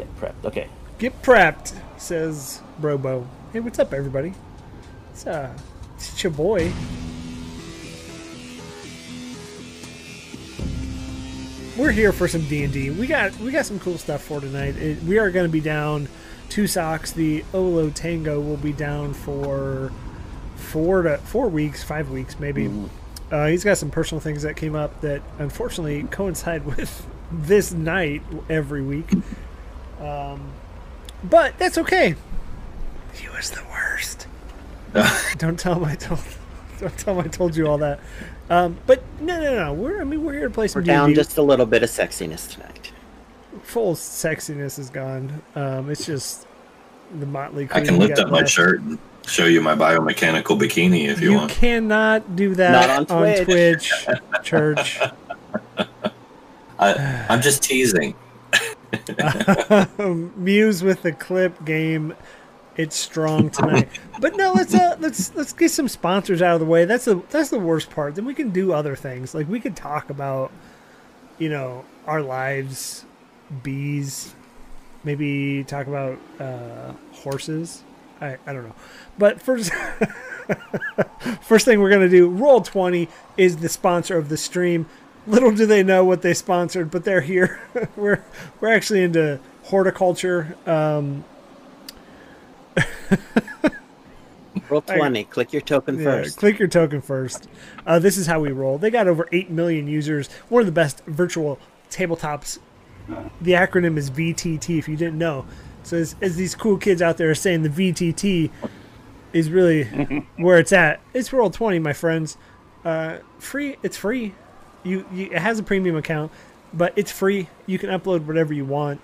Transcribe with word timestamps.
Get 0.00 0.16
prepped. 0.18 0.44
Okay. 0.46 0.68
Get 0.98 1.22
prepped, 1.22 1.74
says 1.98 2.62
Robo. 2.78 3.26
Hey, 3.52 3.60
what's 3.60 3.78
up, 3.78 3.92
everybody? 3.92 4.32
It's 5.12 5.26
uh, 5.26 5.54
it's 5.94 6.24
your 6.24 6.32
boy. 6.32 6.72
We're 11.76 11.90
here 11.90 12.12
for 12.12 12.28
some 12.28 12.40
D 12.48 12.64
and 12.64 12.72
D. 12.72 12.88
We 12.88 13.06
got 13.06 13.38
we 13.40 13.50
got 13.50 13.66
some 13.66 13.78
cool 13.78 13.98
stuff 13.98 14.22
for 14.22 14.40
tonight. 14.40 14.74
It, 14.76 15.02
we 15.02 15.18
are 15.18 15.30
going 15.30 15.44
to 15.44 15.52
be 15.52 15.60
down 15.60 16.08
two 16.48 16.66
socks. 16.66 17.12
The 17.12 17.44
Olo 17.52 17.90
Tango 17.90 18.40
will 18.40 18.56
be 18.56 18.72
down 18.72 19.12
for 19.12 19.92
four 20.56 21.02
to 21.02 21.18
four 21.18 21.50
weeks, 21.50 21.82
five 21.82 22.08
weeks 22.08 22.40
maybe. 22.40 22.72
Uh, 23.30 23.48
he's 23.48 23.64
got 23.64 23.76
some 23.76 23.90
personal 23.90 24.18
things 24.18 24.44
that 24.44 24.56
came 24.56 24.74
up 24.74 25.02
that 25.02 25.20
unfortunately 25.38 26.04
coincide 26.04 26.64
with 26.76 27.06
this 27.30 27.70
night 27.70 28.22
every 28.48 28.80
week. 28.80 29.12
Um, 30.00 30.52
but 31.24 31.58
that's 31.58 31.76
okay. 31.78 32.14
He 33.14 33.28
was 33.28 33.50
the 33.50 33.62
worst. 33.70 34.26
don't 35.38 35.58
tell 35.58 35.74
him 35.74 35.84
I 35.84 35.94
told. 35.94 36.20
Don't 36.80 36.96
tell 36.98 37.14
him 37.20 37.24
I 37.26 37.28
told 37.28 37.54
you 37.56 37.66
all 37.68 37.78
that. 37.78 38.00
Um, 38.48 38.78
but 38.86 39.02
no, 39.20 39.38
no, 39.40 39.54
no. 39.54 39.72
We're 39.74 40.00
I 40.00 40.04
mean 40.04 40.24
we're 40.24 40.32
here 40.32 40.48
to 40.48 40.54
play 40.54 40.66
some 40.68 40.80
We're 40.82 40.86
down 40.86 41.08
D&D. 41.10 41.20
just 41.20 41.36
a 41.38 41.42
little 41.42 41.66
bit 41.66 41.82
of 41.82 41.90
sexiness 41.90 42.50
tonight. 42.52 42.92
Full 43.64 43.94
sexiness 43.94 44.78
is 44.78 44.88
gone. 44.90 45.42
Um, 45.54 45.90
it's 45.90 46.06
just 46.06 46.46
the 47.18 47.26
motley. 47.26 47.68
I 47.72 47.80
can 47.82 47.98
lift 47.98 48.16
got 48.16 48.26
up 48.26 48.32
my 48.32 48.44
shirt 48.44 48.80
and 48.80 48.98
show 49.26 49.44
you 49.44 49.60
my 49.60 49.74
biomechanical 49.74 50.58
bikini 50.58 51.08
if 51.08 51.20
you, 51.20 51.32
You 51.32 51.36
want. 51.36 51.50
cannot 51.52 52.34
do 52.36 52.54
that 52.54 52.72
Not 52.72 53.10
on 53.10 53.16
on 53.16 53.44
Twitch. 53.44 54.04
Twitch, 54.04 54.18
church. 54.42 55.00
I, 56.78 57.26
I'm 57.28 57.42
just 57.42 57.62
teasing. 57.62 58.14
Muse 60.36 60.82
with 60.82 61.02
the 61.02 61.12
clip 61.12 61.64
game. 61.64 62.14
It's 62.76 62.96
strong 62.96 63.50
tonight. 63.50 63.88
but 64.20 64.36
no, 64.36 64.52
let's 64.52 64.74
uh, 64.74 64.96
let's 65.00 65.34
let's 65.34 65.52
get 65.52 65.70
some 65.70 65.88
sponsors 65.88 66.40
out 66.40 66.54
of 66.54 66.60
the 66.60 66.66
way. 66.66 66.84
That's 66.84 67.04
the 67.04 67.22
that's 67.30 67.50
the 67.50 67.58
worst 67.58 67.90
part. 67.90 68.14
Then 68.14 68.24
we 68.24 68.34
can 68.34 68.50
do 68.50 68.72
other 68.72 68.96
things. 68.96 69.34
Like 69.34 69.48
we 69.48 69.60
could 69.60 69.76
talk 69.76 70.10
about, 70.10 70.50
you 71.38 71.48
know, 71.48 71.84
our 72.06 72.22
lives, 72.22 73.04
bees, 73.62 74.34
maybe 75.04 75.64
talk 75.64 75.86
about 75.86 76.18
uh, 76.38 76.92
horses. 77.12 77.82
I 78.20 78.38
I 78.46 78.52
don't 78.52 78.64
know. 78.64 78.74
But 79.18 79.40
first. 79.40 79.72
First 81.42 81.64
thing 81.64 81.80
we're 81.80 81.90
gonna 81.90 82.08
do, 82.08 82.28
Roll 82.28 82.60
Twenty 82.60 83.08
is 83.36 83.58
the 83.58 83.68
sponsor 83.68 84.16
of 84.16 84.28
the 84.28 84.36
stream. 84.36 84.86
Little 85.30 85.52
do 85.52 85.64
they 85.64 85.82
know 85.84 86.04
what 86.04 86.22
they 86.22 86.34
sponsored, 86.34 86.90
but 86.90 87.04
they're 87.04 87.20
here. 87.20 87.60
we're 87.96 88.24
we're 88.60 88.72
actually 88.72 89.04
into 89.04 89.38
horticulture. 89.62 90.56
Um, 90.66 91.24
Roll 94.68 94.82
20. 94.82 95.24
Click 95.24 95.52
your 95.52 95.62
token 95.62 95.98
yeah, 95.98 96.04
first. 96.04 96.38
click 96.38 96.58
your 96.58 96.68
token 96.68 97.00
first. 97.00 97.48
Uh, 97.86 97.98
this 97.98 98.16
is 98.16 98.26
how 98.26 98.40
we 98.40 98.50
roll. 98.50 98.78
They 98.78 98.90
got 98.90 99.08
over 99.08 99.28
eight 99.32 99.50
million 99.50 99.86
users. 99.86 100.28
One 100.48 100.60
of 100.60 100.66
the 100.66 100.72
best 100.72 101.04
virtual 101.06 101.58
tabletops. 101.90 102.58
The 103.40 103.52
acronym 103.52 103.96
is 103.96 104.10
VTT. 104.10 104.78
If 104.78 104.88
you 104.88 104.96
didn't 104.96 105.18
know, 105.18 105.46
so 105.82 105.96
as, 105.96 106.14
as 106.20 106.36
these 106.36 106.54
cool 106.54 106.78
kids 106.78 107.02
out 107.02 107.16
there 107.16 107.30
are 107.30 107.34
saying, 107.34 107.62
the 107.62 107.68
VTT 107.68 108.50
is 109.32 109.50
really 109.50 109.84
where 110.36 110.58
it's 110.58 110.72
at. 110.72 111.00
It's 111.12 111.32
Roll 111.32 111.50
Twenty, 111.50 111.78
my 111.78 111.92
friends. 111.92 112.36
Uh, 112.84 113.18
free. 113.38 113.76
It's 113.82 113.96
free. 113.96 114.34
You, 114.82 115.06
you 115.12 115.26
it 115.26 115.38
has 115.38 115.58
a 115.58 115.62
premium 115.62 115.96
account, 115.96 116.32
but 116.72 116.92
it's 116.96 117.12
free. 117.12 117.48
You 117.66 117.78
can 117.78 117.90
upload 117.90 118.24
whatever 118.26 118.52
you 118.54 118.64
want. 118.64 119.00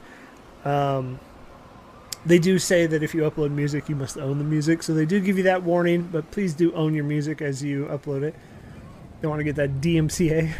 Um, 0.64 1.20
they 2.24 2.38
do 2.38 2.58
say 2.58 2.86
that 2.86 3.02
if 3.02 3.14
you 3.14 3.22
upload 3.22 3.50
music, 3.52 3.88
you 3.88 3.94
must 3.94 4.18
own 4.18 4.38
the 4.38 4.44
music. 4.44 4.82
So 4.82 4.94
they 4.94 5.06
do 5.06 5.20
give 5.20 5.36
you 5.36 5.44
that 5.44 5.62
warning, 5.62 6.08
but 6.10 6.30
please 6.32 6.54
do 6.54 6.72
own 6.74 6.94
your 6.94 7.04
music 7.04 7.40
as 7.40 7.62
you 7.62 7.84
upload 7.86 8.22
it. 8.22 8.34
Don't 9.22 9.30
want 9.30 9.40
to 9.40 9.44
get 9.44 9.56
that 9.56 9.80
DMCA. 9.80 10.52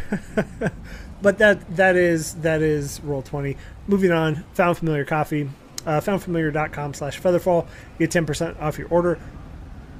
but 1.21 1.37
that 1.39 1.75
that 1.75 1.95
is 1.95 2.35
that 2.35 2.61
is 2.61 3.01
roll 3.01 3.21
20. 3.21 3.57
Moving 3.87 4.11
on, 4.11 4.43
Found 4.53 4.77
Familiar 4.77 5.05
Coffee. 5.05 5.49
Uh, 5.85 6.01
foundfamiliar.com 6.01 6.93
slash 6.93 7.21
featherfall. 7.21 7.65
Get 7.97 8.11
10% 8.11 8.61
off 8.61 8.77
your 8.77 8.89
order. 8.89 9.17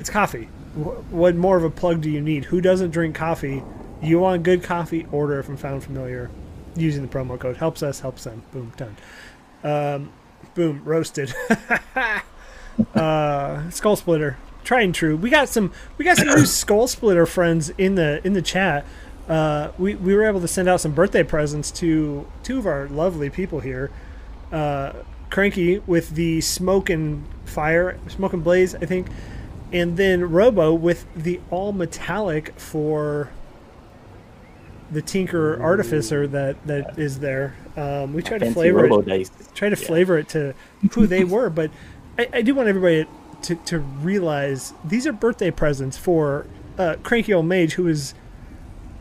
It's 0.02 0.09
coffee. 0.09 0.50
Wh- 0.75 1.13
What 1.13 1.36
more 1.36 1.56
of 1.56 1.63
a 1.63 1.69
plug 1.69 2.02
do 2.02 2.09
you 2.09 2.19
need? 2.19 2.46
Who 2.46 2.59
doesn't 2.59 2.92
drink 2.92 3.16
coffee? 3.16 3.63
You 4.02 4.19
want 4.19 4.44
good 4.44 4.63
coffee? 4.63 5.08
Order 5.12 5.44
from 5.44 5.58
Found 5.58 5.84
Familiar 5.84 6.30
using 6.75 7.02
the 7.02 7.08
promo 7.08 7.40
code. 7.40 7.58
Helps 7.58 7.81
us, 7.81 8.00
helps 8.00 8.24
them. 8.24 8.44
Boom, 8.52 8.72
done. 8.78 8.96
Um, 9.63 10.12
boom, 10.53 10.81
roasted. 10.84 11.34
uh, 12.96 13.69
Skull 13.69 13.96
Splitter, 13.96 14.38
tried 14.63 14.84
and 14.84 14.96
true. 14.96 15.16
We 15.16 15.30
got 15.30 15.50
some, 15.50 15.72
we 15.97 16.06
got 16.06 16.18
some 16.18 16.28
new 16.28 16.46
Skull 16.46 16.88
Splitter 16.88 17.25
friends 17.25 17.69
in 17.78 17.96
the 17.96 18.25
in 18.25 18.34
the 18.34 18.41
chat. 18.41 18.86
Uh, 19.28 19.72
we 19.78 19.96
we 19.96 20.16
were 20.16 20.24
able 20.24 20.41
to 20.41 20.47
send 20.47 20.69
out 20.69 20.80
some 20.80 20.94
birthday 20.94 21.24
presents 21.24 21.72
to 21.72 22.28
two 22.44 22.59
of 22.59 22.66
our 22.66 22.88
lovely 22.88 23.30
people 23.30 23.59
here. 23.59 23.91
Uh, 24.52 24.94
Cranky 25.30 25.80
with 25.80 26.12
the 26.12 26.40
smoke 26.40 26.90
and 26.90 27.25
fire, 27.44 28.00
smoke 28.07 28.31
and 28.31 28.44
blaze, 28.44 28.75
I 28.75 28.86
think, 28.86 29.07
and 29.74 29.97
then 29.97 30.31
Robo 30.31 30.74
with 30.74 31.06
the 31.16 31.41
all 31.50 31.74
metallic 31.74 32.57
for 32.57 33.30
the 34.92 35.02
Tinker 35.02 35.62
Artificer 35.62 36.28
that 36.28 36.66
that 36.68 36.98
is 36.98 37.20
there. 37.20 37.56
Um, 37.75 38.14
we 38.14 38.22
try 38.24 38.38
to 38.38 38.52
flavor 38.52 38.86
it 38.86 39.30
try 39.53 39.70
to 39.70 39.75
Yeah. 39.80 39.88
flavor 39.88 40.18
it 40.18 40.30
to 40.30 40.53
who 40.94 41.08
they 41.08 41.24
were, 41.36 41.50
but 41.50 41.72
I, 42.18 42.30
I 42.34 42.42
do 42.42 42.56
want 42.56 42.68
everybody 42.70 43.06
to, 43.44 43.56
to 43.56 43.80
realize 43.80 44.74
these 44.84 45.06
are 45.06 45.12
birthday 45.14 45.52
presents 45.52 45.98
for 45.98 46.46
uh, 46.78 46.96
Cranky 47.03 47.34
Old 47.34 47.46
Mage, 47.46 47.74
who 47.74 47.88
is 47.88 48.14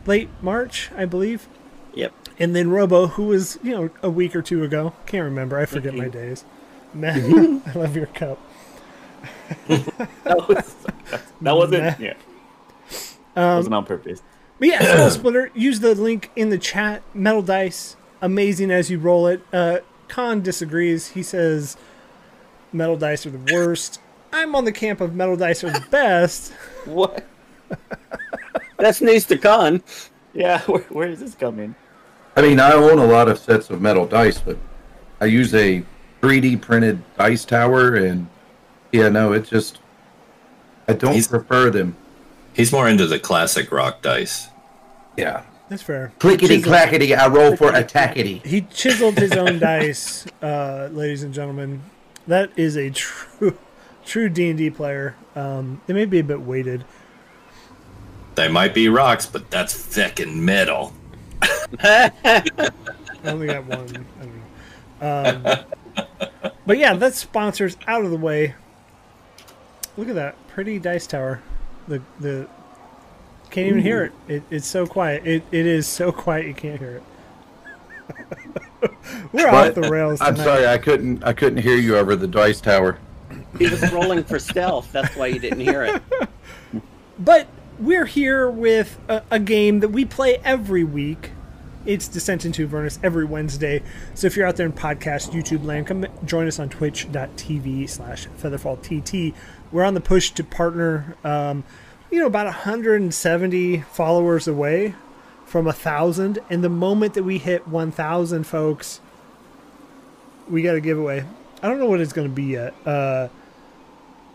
late 0.05 0.29
March, 0.41 0.91
I 0.95 1.05
believe, 1.05 1.47
Yep. 1.95 2.13
and 2.39 2.55
then 2.55 2.69
Robo, 2.69 3.07
who 3.07 3.23
was 3.27 3.57
you 3.63 3.71
know 3.71 3.89
a 4.03 4.09
week 4.09 4.35
or 4.35 4.41
two 4.41 4.63
ago. 4.63 4.93
Can't 5.05 5.23
remember. 5.23 5.57
I 5.57 5.65
forget 5.65 5.93
my 5.95 6.07
days. 6.09 6.43
Man, 6.93 7.61
I 7.67 7.71
love 7.77 7.95
your 7.95 8.05
cup. 8.07 8.39
That, 9.67 10.47
was, 10.47 10.75
that 11.41 11.55
wasn't. 11.55 11.83
Nah. 11.83 11.93
Yeah. 11.99 12.13
that 13.33 13.55
wasn't 13.55 13.75
on 13.75 13.85
purpose. 13.85 14.21
But 14.59 14.67
yeah, 14.69 14.81
Skull 14.81 15.09
Splitter. 15.11 15.51
Use 15.53 15.79
the 15.79 15.93
link 15.95 16.31
in 16.35 16.49
the 16.49 16.57
chat. 16.57 17.03
Metal 17.13 17.41
dice, 17.41 17.95
amazing 18.21 18.71
as 18.71 18.89
you 18.89 18.99
roll 18.99 19.27
it. 19.27 19.41
Uh, 19.53 19.79
Khan 20.07 20.41
disagrees. 20.41 21.09
He 21.09 21.21
says 21.23 21.77
metal 22.73 22.97
dice 22.97 23.25
are 23.25 23.31
the 23.31 23.53
worst. 23.53 23.99
I'm 24.33 24.55
on 24.55 24.65
the 24.65 24.71
camp 24.71 24.99
of 25.01 25.15
metal 25.15 25.35
dice 25.37 25.63
are 25.63 25.69
the 25.71 25.85
best. 25.91 26.51
What? 26.85 27.25
That's 28.77 29.01
news 29.01 29.25
to 29.25 29.37
Khan. 29.37 29.81
Yeah. 30.33 30.61
Where, 30.67 30.81
where 30.83 31.07
is 31.09 31.19
this 31.19 31.35
coming? 31.35 31.75
I 32.35 32.41
mean, 32.43 32.59
I 32.59 32.73
own 32.73 32.99
a 32.99 33.05
lot 33.05 33.27
of 33.27 33.39
sets 33.39 33.69
of 33.71 33.81
metal 33.81 34.05
dice, 34.05 34.39
but 34.39 34.57
I 35.19 35.25
use 35.25 35.53
a 35.55 35.83
3D 36.21 36.61
printed 36.61 37.01
dice 37.17 37.43
tower, 37.45 37.95
and 37.95 38.27
yeah, 38.91 39.09
no, 39.09 39.33
it 39.33 39.45
just 39.45 39.79
I 40.87 40.93
don't 40.93 41.13
He's- 41.13 41.27
prefer 41.27 41.69
them. 41.71 41.95
He's 42.57 42.71
more 42.71 42.89
into 42.89 43.05
the 43.05 43.19
classic 43.19 43.71
rock 43.71 44.01
dice. 44.01 44.49
Yeah, 45.15 45.43
That's 45.69 45.83
fair. 45.83 46.11
clickety 46.17 46.59
clackety, 46.61 47.13
I 47.13 47.27
roll 47.27 47.55
for 47.55 47.71
attackety. 47.71 48.43
He 48.45 48.61
chiseled 48.61 49.17
his 49.17 49.33
own 49.33 49.59
dice, 49.59 50.25
uh, 50.41 50.89
ladies 50.91 51.21
and 51.21 51.33
gentlemen. 51.33 51.81
That 52.25 52.49
is 52.57 52.75
a 52.75 52.89
true, 52.89 53.57
true 54.05 54.27
D 54.29 54.49
and 54.49 54.57
D 54.57 54.71
player. 54.71 55.15
Um, 55.35 55.81
they 55.85 55.93
may 55.93 56.05
be 56.05 56.17
a 56.19 56.23
bit 56.23 56.41
weighted. 56.41 56.83
They 58.33 58.47
might 58.47 58.73
be 58.73 58.89
rocks, 58.89 59.27
but 59.27 59.49
that's 59.51 59.73
feckin' 59.75 60.35
metal. 60.35 60.93
I 61.79 62.71
only 63.23 63.47
got 63.47 63.65
one. 63.65 64.05
I 64.19 64.25
don't 64.25 65.43
know. 65.45 65.57
Um, 65.59 66.45
but 66.65 66.77
yeah, 66.79 66.95
that's 66.95 67.17
sponsors 67.19 67.77
out 67.87 68.03
of 68.03 68.09
the 68.09 68.17
way. 68.17 68.55
Look 69.95 70.09
at 70.09 70.15
that 70.15 70.35
pretty 70.47 70.79
dice 70.79 71.05
tower. 71.05 71.41
The 71.87 72.01
the 72.19 72.47
can't 73.49 73.67
even 73.67 73.81
hear 73.81 74.03
it. 74.03 74.11
it. 74.27 74.43
It's 74.49 74.67
so 74.67 74.85
quiet. 74.85 75.25
It 75.25 75.43
it 75.51 75.65
is 75.65 75.87
so 75.87 76.11
quiet 76.23 76.45
you 76.47 76.53
can't 76.53 76.79
hear 76.79 76.97
it. 76.97 77.03
We're 79.31 79.49
off 79.49 79.73
the 79.75 79.89
rails. 79.89 80.21
I'm 80.21 80.35
sorry, 80.35 80.67
I 80.67 80.77
couldn't 80.77 81.23
I 81.23 81.33
couldn't 81.33 81.59
hear 81.59 81.77
you 81.77 81.97
over 81.97 82.15
the 82.15 82.27
dice 82.27 82.61
tower. 82.61 82.99
He 83.57 83.67
was 83.67 83.91
rolling 83.91 84.23
for 84.23 84.39
stealth. 84.39 84.91
That's 84.91 85.15
why 85.15 85.27
you 85.27 85.39
didn't 85.39 85.61
hear 85.61 85.83
it. 85.83 86.01
But 87.19 87.47
we're 87.79 88.05
here 88.05 88.47
with 88.47 88.99
a, 89.09 89.23
a 89.31 89.39
game 89.39 89.79
that 89.79 89.89
we 89.89 90.05
play 90.05 90.39
every 90.43 90.83
week. 90.83 91.31
It's 91.85 92.07
Descent 92.07 92.45
into 92.45 92.63
Avernus 92.63 92.99
every 93.01 93.25
Wednesday. 93.25 93.81
So 94.13 94.27
if 94.27 94.35
you're 94.35 94.45
out 94.45 94.57
there 94.57 94.65
in 94.65 94.73
podcast 94.73 95.31
YouTube 95.31 95.63
land, 95.63 95.87
come 95.87 96.05
join 96.25 96.47
us 96.47 96.59
on 96.59 96.69
twitch.tv 96.69 97.89
slash 97.89 98.27
featherfalltt. 98.39 99.33
We're 99.71 99.83
on 99.83 99.93
the 99.93 100.01
push 100.01 100.31
to 100.31 100.43
partner, 100.43 101.15
um, 101.23 101.63
you 102.09 102.19
know, 102.19 102.25
about 102.25 102.45
170 102.45 103.81
followers 103.91 104.47
away 104.47 104.95
from 105.45 105.67
a 105.67 105.73
thousand. 105.73 106.39
And 106.49 106.63
the 106.63 106.69
moment 106.69 107.13
that 107.15 107.23
we 107.23 107.37
hit 107.37 107.67
1,000 107.67 108.45
folks, 108.45 109.01
we 110.49 110.61
got 110.61 110.75
a 110.75 110.81
giveaway. 110.81 111.25
I 111.61 111.67
don't 111.67 111.79
know 111.79 111.87
what 111.87 111.99
it's 111.99 112.13
going 112.13 112.27
to 112.27 112.33
be 112.33 112.43
yet, 112.43 112.73
uh, 112.85 113.29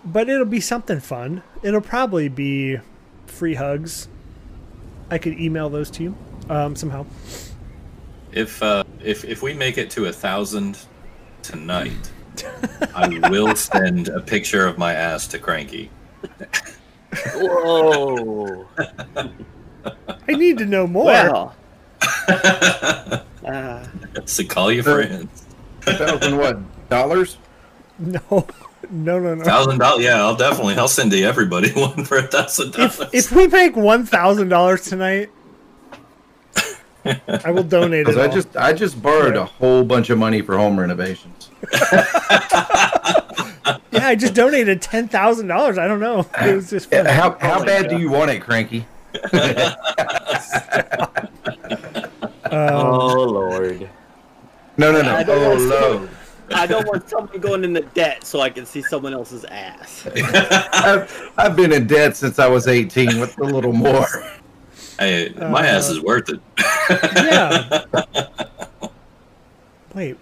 but 0.05 0.29
it'll 0.29 0.45
be 0.45 0.61
something 0.61 1.01
fun. 1.01 1.43
It'll 1.63 1.81
probably 1.81 2.29
be 2.29 2.79
free 3.27 3.55
hugs. 3.55 4.09
I 5.11 5.19
could 5.19 5.39
email 5.39 5.69
those 5.69 5.91
to 5.93 6.03
you 6.03 6.17
um, 6.49 6.75
somehow. 6.75 7.07
If 8.33 8.63
uh, 8.63 8.85
if 9.03 9.25
if 9.25 9.43
we 9.43 9.53
make 9.53 9.79
it 9.79 9.91
to 9.91 10.07
a 10.07 10.13
thousand 10.13 10.79
tonight, 11.43 12.11
I 12.95 13.21
will 13.31 13.55
send 13.57 14.09
a 14.09 14.21
picture 14.21 14.67
of 14.67 14.79
my 14.79 14.93
ass 14.95 15.27
to 15.29 15.39
Cranky. 15.39 15.91
Whoa. 17.35 18.67
I 19.17 20.33
need 20.33 20.59
to 20.59 20.67
know 20.67 20.87
more. 20.87 21.05
Well. 21.07 21.55
Uh, 23.45 23.85
So 24.25 24.45
call 24.45 24.71
your 24.71 24.85
friends. 24.85 25.47
thousand 25.81 26.37
what 26.37 26.89
dollars? 26.89 27.39
No, 27.99 28.21
no, 28.91 29.19
no, 29.19 29.35
no. 29.35 29.43
Thousand 29.43 29.79
dollars? 29.81 30.05
Yeah, 30.05 30.23
I'll 30.23 30.37
definitely. 30.37 30.77
I'll 30.77 30.87
send 30.87 31.11
to 31.11 31.21
everybody 31.25 31.71
one 31.75 32.05
for 32.05 32.19
a 32.19 32.23
thousand 32.29 32.73
dollars. 32.75 33.01
if 33.13 33.33
we 33.33 33.49
make 33.49 33.75
one 33.75 34.07
thousand 34.07 34.49
dollars 34.49 34.83
tonight, 34.83 35.31
I 37.05 37.51
will 37.51 37.65
donate 37.65 38.09
it. 38.09 38.17
I 38.17 38.27
all. 38.27 38.33
just 38.33 38.57
I 38.57 38.73
just 38.73 39.03
borrowed 39.03 39.37
a 39.37 39.45
whole 39.45 39.85
bunch 39.85 40.11
of 40.11 40.19
money 40.19 40.41
for 40.43 40.57
home 40.57 40.79
renovations. 40.79 41.51
yeah, 43.91 44.07
I 44.09 44.15
just 44.15 44.35
donated 44.35 44.83
ten 44.83 45.09
thousand 45.09 45.49
dollars. 45.49 45.79
I 45.79 45.87
don't 45.89 46.01
know. 46.01 46.27
It 46.41 46.55
was 46.55 46.71
just 46.71 46.91
fun. 46.91 47.07
How 47.07 47.37
how 47.39 47.61
my 47.61 47.65
bad 47.65 47.89
do 47.89 47.99
you 47.99 48.11
want 48.11 48.31
it, 48.31 48.41
Cranky? 48.41 48.87
Um, 52.53 52.69
oh 52.75 53.25
lord. 53.25 53.89
No, 54.77 54.93
no, 54.93 55.01
no. 55.01 55.25
don't 55.25 55.31
Oh, 55.31 55.49
want 55.49 55.61
low. 55.63 56.09
I 56.55 56.67
don't 56.67 56.87
want 56.87 57.05
oh, 57.05 57.09
someone 57.09 57.41
going 57.41 57.65
into 57.65 57.81
debt 57.81 58.25
so 58.25 58.41
I 58.41 58.51
can 58.51 58.67
see 58.67 58.83
someone 58.83 59.15
else's 59.15 59.47
ass. 59.47 60.07
I've, 60.15 61.33
I've 61.39 61.57
been 61.57 61.73
in 61.73 61.87
debt 61.87 62.15
since 62.15 62.39
I 62.39 62.49
was 62.49 62.69
18. 62.69 63.21
with 63.21 63.39
a 63.39 63.45
little 63.45 63.73
more? 63.73 64.07
Hey, 64.99 65.33
my 65.37 65.67
ass 65.67 65.89
Uh, 65.89 65.93
is 65.93 66.01
worth 66.03 66.29
it. 66.29 66.41
yeah. 67.17 67.85
Wait. 69.95 70.17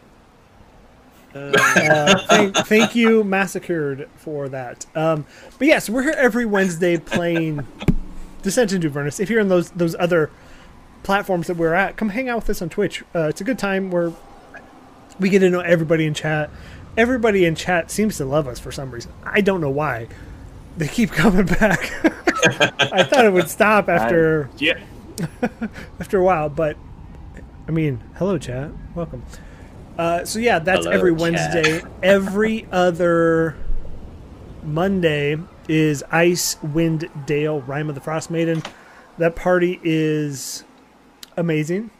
Uh, 1.35 1.39
Uh, 1.39 2.19
thank, 2.29 2.57
thank 2.67 2.95
you, 2.97 3.23
Massacred, 3.25 4.09
for 4.17 4.49
that. 4.49 4.87
Um, 4.97 5.27
but 5.59 5.69
yes, 5.69 5.89
we're 5.89 6.03
here 6.03 6.15
every 6.17 6.45
Wednesday 6.45 6.97
playing 6.97 7.67
Descent 8.43 8.73
into 8.73 8.89
Avernus. 8.89 9.21
If 9.21 9.31
you're 9.31 9.41
in 9.41 9.49
those 9.49 9.71
those 9.71 9.95
other 9.99 10.31
platforms 11.03 11.47
that 11.47 11.57
we're 11.57 11.75
at, 11.75 11.97
come 11.97 12.09
hang 12.11 12.29
out 12.29 12.37
with 12.37 12.51
us 12.51 12.63
on 12.63 12.69
Twitch. 12.69 13.03
Uh, 13.15 13.29
it's 13.29 13.41
a 13.41 13.45
good 13.45 13.59
time 13.59 13.91
where 13.91 14.13
we 15.21 15.29
get 15.29 15.41
to 15.41 15.51
know 15.51 15.61
everybody 15.61 16.05
in 16.07 16.15
chat. 16.15 16.51
Everybody 16.97 17.45
in 17.45 17.55
chat 17.55 17.91
seems 17.91 18.17
to 18.17 18.25
love 18.25 18.49
us 18.49 18.59
for 18.59 18.73
some 18.73 18.91
reason. 18.91 19.13
I 19.23 19.41
don't 19.41 19.61
know 19.61 19.71
why. 19.71 20.09
They 20.77 20.89
keep 20.89 21.11
coming 21.13 21.47
back. 21.47 21.93
I 22.45 23.03
thought 23.05 23.25
it 23.25 23.33
would 23.33 23.49
stop 23.49 23.89
after 23.89 24.49
Yeah. 24.59 24.79
after 26.01 26.19
a 26.19 26.25
while, 26.25 26.49
but 26.49 26.77
I 27.69 27.71
mean, 27.73 28.03
hello, 28.17 28.39
chat. 28.39 28.71
Welcome. 28.95 29.23
Uh, 29.99 30.25
so 30.25 30.39
yeah, 30.39 30.59
that's 30.59 30.85
Hello, 30.87 30.97
every 30.97 31.13
chat. 31.13 31.21
Wednesday. 31.21 31.83
Every 32.03 32.67
other 32.73 33.57
Monday 34.63 35.37
is 35.69 36.03
Icewind 36.11 37.27
Dale 37.27 37.61
Rime 37.61 37.89
of 37.89 37.95
the 37.95 38.01
Frost 38.01 38.31
Maiden. 38.31 38.63
That 39.19 39.37
party 39.37 39.79
is 39.83 40.65
amazing. 41.37 41.91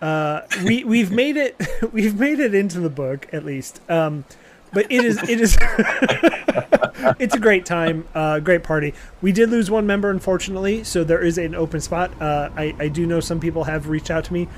Uh, 0.00 0.42
we 0.64 0.82
we've 0.84 1.10
made 1.10 1.36
it 1.36 1.56
we've 1.92 2.18
made 2.18 2.38
it 2.40 2.54
into 2.54 2.80
the 2.80 2.90
book 2.90 3.26
at 3.32 3.44
least. 3.44 3.80
Um, 3.90 4.24
but 4.72 4.90
it 4.90 5.04
is 5.04 5.22
it 5.28 5.40
is 5.40 5.56
it's 7.18 7.34
a 7.34 7.38
great 7.38 7.64
time, 7.66 8.06
uh, 8.14 8.40
great 8.40 8.62
party. 8.62 8.94
We 9.22 9.32
did 9.32 9.50
lose 9.50 9.70
one 9.70 9.86
member, 9.86 10.10
unfortunately, 10.10 10.84
so 10.84 11.04
there 11.04 11.20
is 11.20 11.38
an 11.38 11.54
open 11.54 11.80
spot. 11.80 12.10
Uh, 12.20 12.50
I, 12.56 12.74
I 12.78 12.88
do 12.88 13.06
know 13.06 13.20
some 13.20 13.40
people 13.40 13.64
have 13.64 13.88
reached 13.88 14.10
out 14.10 14.24
to 14.26 14.32
me. 14.32 14.48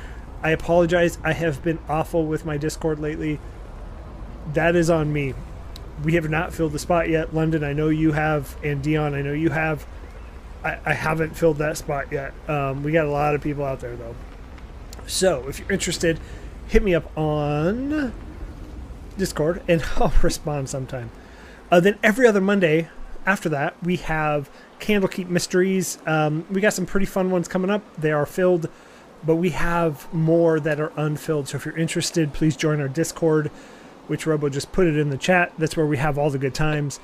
I 0.43 0.51
apologize. 0.51 1.19
I 1.23 1.33
have 1.33 1.63
been 1.63 1.79
awful 1.89 2.27
with 2.27 2.45
my 2.45 2.57
Discord 2.57 2.99
lately. 2.99 3.39
That 4.55 4.75
is 4.75 4.91
on 4.91 5.13
me. 5.13 5.35
We 6.03 6.15
have 6.15 6.29
not 6.29 6.53
filled 6.53 6.73
the 6.73 6.79
spot 6.79 7.09
yet. 7.09 7.35
London, 7.35 7.63
I 7.63 7.73
know 7.73 7.89
you 7.89 8.13
have, 8.13 8.57
and 8.65 8.83
Dion, 8.83 9.15
I 9.15 9.23
know 9.23 9.33
you 9.33 9.51
have. 9.51 9.87
I, 10.65 10.79
I 10.85 10.95
haven't 10.95 11.37
filled 11.37 11.59
that 11.59 11.77
spot 11.77 12.11
yet. 12.11 12.33
Um, 12.49 12.83
we 12.83 12.93
got 12.93 13.07
a 13.07 13.11
lot 13.11 13.35
of 13.35 13.41
people 13.41 13.65
out 13.65 13.81
there, 13.81 13.95
though. 13.95 14.17
So 15.07 15.47
if 15.49 15.61
you're 15.61 15.71
interested, 15.71 16.19
hit 16.67 16.83
me 16.83 16.95
up 16.95 17.17
on 17.17 18.13
Discord, 19.13 19.63
and 19.69 19.83
I'll 19.97 20.13
respond 20.23 20.69
sometime. 20.69 21.11
Uh, 21.71 21.81
then 21.81 21.99
every 22.03 22.27
other 22.27 22.41
Monday 22.41 22.89
after 23.25 23.49
that, 23.51 23.75
we 23.83 23.97
have 23.97 24.51
Candlekeep 24.81 25.29
Mysteries. 25.29 25.99
Um, 26.07 26.45
we 26.51 26.61
got 26.61 26.75
some 26.75 26.87
pretty 26.87 27.07
fun 27.07 27.31
ones 27.31 27.49
coming 27.49 27.71
up. 27.71 27.83
They 27.97 28.13
are 28.13 28.27
filled, 28.27 28.69
but 29.25 29.37
we 29.37 29.51
have 29.51 30.13
more 30.13 30.59
that 30.61 30.81
are 30.81 30.93
unfilled. 30.97 31.49
So 31.49 31.57
if 31.57 31.65
you're 31.65 31.77
interested, 31.77 32.33
please 32.33 32.57
join 32.57 32.81
our 32.81 32.89
Discord, 32.89 33.49
which 34.09 34.27
Robo 34.27 34.49
just 34.49 34.73
put 34.73 34.87
it 34.87 34.97
in 34.97 35.11
the 35.11 35.19
chat. 35.19 35.53
That's 35.57 35.77
where 35.77 35.87
we 35.87 35.99
have 35.99 36.19
all 36.19 36.31
the 36.31 36.39
good 36.39 36.55
times. 36.55 36.99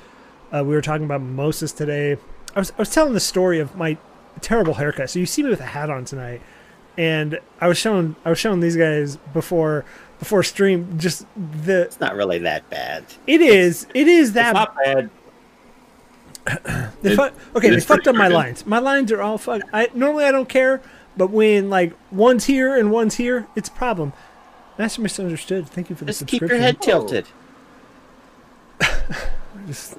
Uh, 0.51 0.63
we 0.63 0.75
were 0.75 0.81
talking 0.81 1.05
about 1.05 1.21
mimosas 1.21 1.71
today. 1.71 2.17
I 2.55 2.59
was, 2.59 2.71
I 2.71 2.79
was 2.79 2.89
telling 2.89 3.13
the 3.13 3.19
story 3.19 3.59
of 3.59 3.75
my 3.75 3.97
terrible 4.41 4.75
haircut. 4.75 5.09
So 5.09 5.19
you 5.19 5.25
see 5.25 5.43
me 5.43 5.49
with 5.49 5.59
a 5.61 5.65
hat 5.65 5.89
on 5.89 6.05
tonight, 6.05 6.41
and 6.97 7.39
I 7.61 7.67
was 7.67 7.77
showing 7.77 8.15
I 8.25 8.29
was 8.29 8.39
showing 8.39 8.59
these 8.59 8.75
guys 8.75 9.17
before 9.33 9.85
before 10.19 10.43
stream 10.43 10.97
just 10.99 11.25
the 11.65 11.81
it's 11.83 11.99
not 11.99 12.15
really 12.15 12.37
that 12.39 12.69
bad. 12.69 13.03
it 13.25 13.41
is 13.41 13.87
it 13.93 14.07
is 14.07 14.29
It's 14.29 14.35
that 14.35 14.53
not 14.53 14.75
bad. 14.83 15.09
they 17.01 17.11
It- 17.13 17.15
fu- 17.15 17.57
okay, 17.57 17.67
it 17.69 17.71
they 17.71 17.79
fucked 17.79 18.07
up 18.07 18.15
my 18.15 18.25
crooked. 18.27 18.33
lines. 18.35 18.65
My 18.65 18.79
lines 18.79 19.11
are 19.11 19.21
all 19.21 19.37
fucked. 19.37 19.65
I 19.73 19.89
normally 19.93 20.25
I 20.25 20.31
don't 20.31 20.49
care, 20.49 20.81
but 21.17 21.29
when 21.31 21.69
like 21.69 21.93
one's 22.11 22.45
here 22.45 22.75
and 22.77 22.91
one's 22.91 23.15
here, 23.15 23.47
it's 23.55 23.69
a 23.69 23.71
problem. 23.73 24.13
Master 24.77 25.01
misunderstood. 25.01 25.67
Thank 25.67 25.89
you 25.89 25.95
for 25.95 26.05
the 26.05 26.11
Just 26.11 26.27
keep 26.27 26.41
your 26.41 26.57
head 26.57 26.81
tilted. 26.81 27.27
Just, 29.67 29.97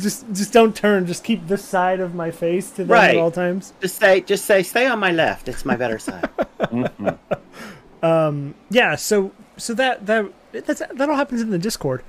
just, 0.00 0.32
just 0.32 0.52
don't 0.52 0.74
turn. 0.74 1.06
Just 1.06 1.22
keep 1.22 1.46
this 1.46 1.64
side 1.64 2.00
of 2.00 2.14
my 2.14 2.30
face 2.32 2.70
to 2.72 2.78
them 2.84 2.88
Right. 2.88 3.10
at 3.10 3.16
all 3.18 3.30
times. 3.30 3.72
Just 3.80 3.96
say, 4.00 4.20
just 4.22 4.44
say, 4.44 4.62
stay 4.64 4.86
on 4.86 4.98
my 4.98 5.12
left. 5.12 5.48
It's 5.48 5.64
my 5.64 5.76
better 5.76 5.98
side. 5.98 6.28
Mm-hmm. 6.60 7.08
Yeah. 8.02 8.96
So, 8.96 9.32
so 9.56 9.74
that 9.74 10.06
that 10.06 10.32
that's 10.52 10.80
that 10.80 11.08
all 11.08 11.16
happens 11.16 11.40
in 11.40 11.50
the 11.50 11.58
Discord. 11.58 12.02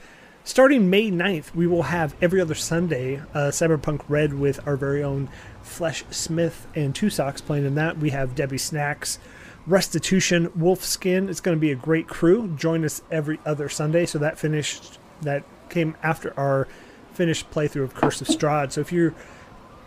Starting 0.44 0.90
May 0.90 1.12
9th, 1.12 1.54
we 1.54 1.68
will 1.68 1.84
have 1.84 2.16
every 2.20 2.42
other 2.42 2.56
Sunday 2.56 3.18
uh, 3.36 3.52
Cyberpunk 3.52 4.02
Red 4.10 4.34
with 4.34 4.66
our 4.68 4.76
very 4.76 5.04
own 5.04 5.30
Flesh 5.62 6.04
Smith 6.10 6.66
and 6.74 6.96
Two 6.96 7.12
Socks 7.12 7.42
playing 7.42 7.66
in 7.66 7.76
that. 7.76 8.00
We 8.00 8.10
have 8.10 8.34
Debbie 8.34 8.58
Snacks, 8.58 9.20
Restitution, 9.68 10.48
Wolfskin. 10.50 11.30
It's 11.30 11.42
going 11.42 11.56
to 11.56 11.62
be 11.62 11.72
a 11.72 11.76
great 11.76 12.08
crew. 12.08 12.56
Join 12.56 12.84
us 12.84 13.04
every 13.12 13.40
other 13.46 13.70
Sunday. 13.70 14.08
So 14.08 14.18
that 14.18 14.40
finished, 14.40 14.98
that 15.22 15.44
came 15.70 15.96
after 16.02 16.34
our 16.40 16.68
finished 17.14 17.52
playthrough 17.52 17.84
of 17.84 17.94
Curse 17.94 18.22
of 18.22 18.28
Strahd. 18.28 18.72
So 18.72 18.82
if 18.82 18.92
you 18.92 19.14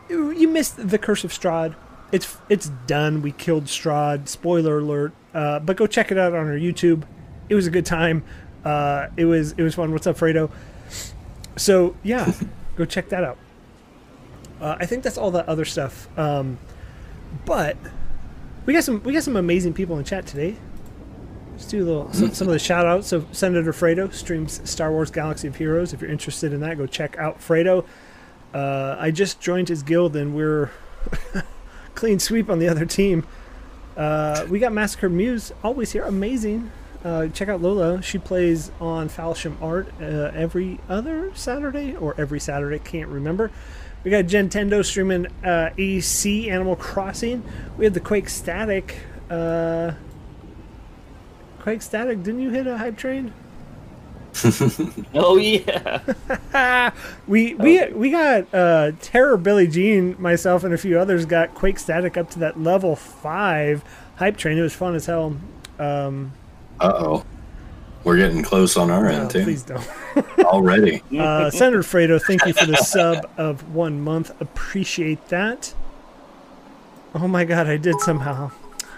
you 0.09 0.49
missed 0.49 0.89
the 0.89 0.99
Curse 0.99 1.25
of 1.25 1.33
Strahd. 1.33 1.75
It's 2.13 2.37
it's 2.49 2.69
done. 2.87 3.23
We 3.23 3.33
killed 3.33 3.65
Strahd. 3.65 4.29
Spoiler 4.29 4.79
alert. 4.79 5.13
Uh, 5.35 5.59
but 5.59 5.77
go 5.77 5.87
check 5.87 6.13
it 6.13 6.19
out 6.19 6.33
on 6.33 6.47
our 6.47 6.57
YouTube. 6.57 7.03
It 7.49 7.55
was 7.55 7.67
a 7.67 7.71
good 7.71 7.85
time. 7.85 8.25
Uh, 8.65 9.09
it 9.17 9.25
was 9.25 9.53
it 9.53 9.63
was 9.63 9.75
fun. 9.75 9.93
What's 9.93 10.07
up, 10.07 10.17
Fredo? 10.17 10.51
So 11.57 11.97
yeah, 12.03 12.33
go 12.77 12.85
check 12.85 13.09
that 13.11 13.25
out. 13.25 13.37
Uh, 14.61 14.77
I 14.79 14.87
think 14.87 15.03
that's 15.03 15.19
all 15.19 15.31
the 15.31 15.47
other 15.49 15.65
stuff. 15.65 16.09
Um, 16.19 16.59
but 17.45 17.77
we 18.65 18.73
got 18.73 18.85
some 18.85 19.03
we 19.03 19.13
got 19.13 19.25
some 19.25 19.37
amazing 19.37 19.75
people 19.75 19.99
in 19.99 20.05
chat 20.05 20.27
today. 20.27 20.57
Let's 21.53 21.67
do 21.67 21.83
a 21.83 21.87
little 21.87 22.13
some, 22.13 22.33
some 22.33 22.49
of 22.49 22.53
the 22.53 22.59
shout 22.59 22.87
outs. 22.87 23.09
So 23.09 23.27
Senator 23.33 23.73
Fredo 23.73 24.13
streams 24.13 24.61
Star 24.69 24.91
Wars 24.91 25.11
Galaxy 25.11 25.49
of 25.49 25.57
Heroes. 25.57 25.93
If 25.93 26.01
you're 26.01 26.11
interested 26.11 26.53
in 26.53 26.61
that, 26.61 26.79
go 26.79 26.87
check 26.87 27.19
out 27.19 27.41
Fredo. 27.41 27.85
Uh, 28.53 28.97
I 28.99 29.11
just 29.11 29.41
joined 29.41 29.69
his 29.69 29.83
guild 29.83 30.15
and 30.15 30.35
we're 30.35 30.71
clean 31.95 32.19
sweep 32.21 32.49
on 32.49 32.61
the 32.61 32.69
other 32.69 32.87
team. 32.87 33.27
Uh, 33.97 34.47
we 34.49 34.59
got 34.59 34.73
Massacre 34.73 35.09
Muse 35.09 35.53
always 35.63 35.93
here, 35.93 36.05
amazing. 36.05 36.71
Uh, 37.05 37.29
check 37.29 37.49
out 37.49 37.61
Lola. 37.61 38.03
She 38.03 38.19
plays 38.19 38.71
on 38.81 39.09
Falsham 39.09 39.61
Art 39.61 39.89
uh, 40.01 40.33
every 40.35 40.81
other 40.89 41.33
Saturday 41.35 41.95
or 41.95 42.15
every 42.19 42.41
Saturday, 42.41 42.79
can't 42.79 43.11
remember. 43.11 43.51
We 44.03 44.11
got 44.11 44.25
Gentendo 44.25 44.85
streaming 44.85 45.27
uh, 45.45 45.71
AC 45.77 46.51
Animal 46.51 46.77
Crossing. 46.77 47.43
We 47.77 47.85
had 47.85 47.95
the 47.95 48.01
Quake 48.01 48.29
Static. 48.29 48.97
Uh, 49.31 49.93
Quake 51.61 51.83
Static, 51.83 52.23
didn't 52.23 52.41
you 52.41 52.51
hit 52.51 52.67
a 52.67 52.79
hype 52.79 52.97
train? 52.97 53.33
Oh 55.15 55.37
yeah. 55.37 56.01
We 57.27 57.55
we 57.55 57.87
we 57.93 58.11
got 58.11 58.53
uh, 58.55 58.93
Terror 59.01 59.37
Billy 59.37 59.67
Jean, 59.67 60.17
myself, 60.21 60.65
and 60.65 60.75
a 60.75 60.79
few 60.79 60.99
others 60.99 61.25
got 61.27 61.55
Quake 61.55 61.79
Static 61.79 62.17
up 62.17 62.31
to 62.31 62.39
that 62.41 62.61
level 62.61 62.97
five 62.97 63.83
hype 64.17 64.37
train. 64.37 64.59
It 64.59 64.63
was 64.63 64.75
fun 64.75 64.95
as 64.95 65.07
hell. 65.07 65.37
Um, 65.79 66.33
Uh 66.81 66.93
oh. 66.97 67.25
We're 68.05 68.19
getting 68.19 68.43
close 68.43 68.77
on 68.77 68.91
our 68.91 69.09
Oh, 69.09 69.15
end 69.15 69.31
too. 69.31 69.45
please 69.45 69.63
don't. 69.63 69.89
Already. 70.41 71.03
Uh, 71.19 71.51
Senator 71.51 71.81
Fredo, 71.83 72.21
thank 72.23 72.45
you 72.45 72.53
for 72.53 72.67
the 72.67 72.77
sub 72.77 73.27
of 73.39 73.75
one 73.75 74.01
month. 74.03 74.39
Appreciate 74.43 75.29
that. 75.29 75.73
Oh 77.15 77.27
my 77.29 77.45
god, 77.47 77.67
I 77.67 77.79
did 77.79 77.99
somehow. 78.01 78.51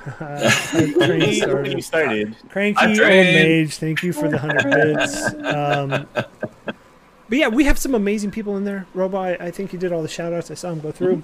Uh, 0.07 0.51
I 0.73 0.93
train 0.93 0.99
When 0.99 1.33
started. 1.35 1.73
you 1.73 1.83
started. 1.83 2.37
Cranky 2.51 2.87
old 2.87 2.99
mage, 2.99 3.77
thank 3.77 4.03
you 4.03 4.13
for 4.13 4.29
the 4.29 4.39
hundred 4.39 4.65
bits. 4.71 5.35
Um, 5.45 6.07
but 6.15 7.39
yeah, 7.39 7.49
we 7.49 7.65
have 7.65 7.79
some 7.79 7.95
amazing 7.95 8.31
people 8.31 8.57
in 8.57 8.65
there. 8.65 8.87
Robo, 8.95 9.19
I, 9.19 9.33
I 9.47 9.51
think 9.51 9.73
you 9.73 9.79
did 9.79 9.93
all 9.93 10.03
the 10.03 10.09
shout 10.09 10.33
outs. 10.33 10.51
I 10.51 10.55
saw 10.55 10.71
him 10.71 10.81
go 10.81 10.93
through. 10.93 11.23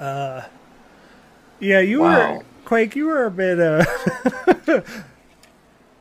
Uh, 0.00 0.42
yeah, 1.60 1.80
you 1.80 2.00
Wow. 2.00 2.36
were 2.38 2.44
Quake. 2.64 2.94
You 2.96 3.06
were 3.06 3.26
a 3.26 3.30
bit 3.30 3.58
uh, 3.60 3.84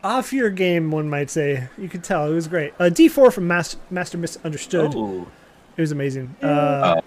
off 0.04 0.32
your 0.32 0.50
game, 0.50 0.92
one 0.92 1.10
might 1.10 1.30
say. 1.30 1.68
You 1.78 1.90
could 1.90 2.04
tell 2.04 2.32
it 2.32 2.34
was 2.36 2.48
great. 2.48 2.74
Uh, 2.80 2.90
D 2.90 3.08
four 3.08 3.32
from 3.32 3.48
Master, 3.48 3.78
Master 3.90 4.18
Misunderstood. 4.18 4.94
Oh, 4.96 5.28
It 5.76 5.82
was 5.82 5.92
amazing. 5.92 6.36
Uh, 6.42 7.02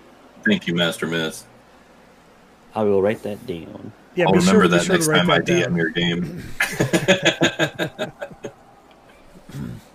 Thank 0.45 0.67
you, 0.67 0.75
Master 0.75 1.07
Miss. 1.07 1.45
I 2.75 2.83
will 2.83 3.03
write 3.03 3.23
that 3.25 3.47
down. 3.47 3.93
Yeah, 4.15 4.27
I'll 4.27 4.33
remember 4.33 4.63
sure, 4.63 4.69
that 4.69 4.83
sure 4.85 4.95
next 4.95 5.05
to 5.07 5.11
write 5.13 5.19
time 5.21 5.31
I 5.31 5.39
that 5.39 5.47
down. 5.47 5.77
Your 5.77 5.91
game. 5.91 6.43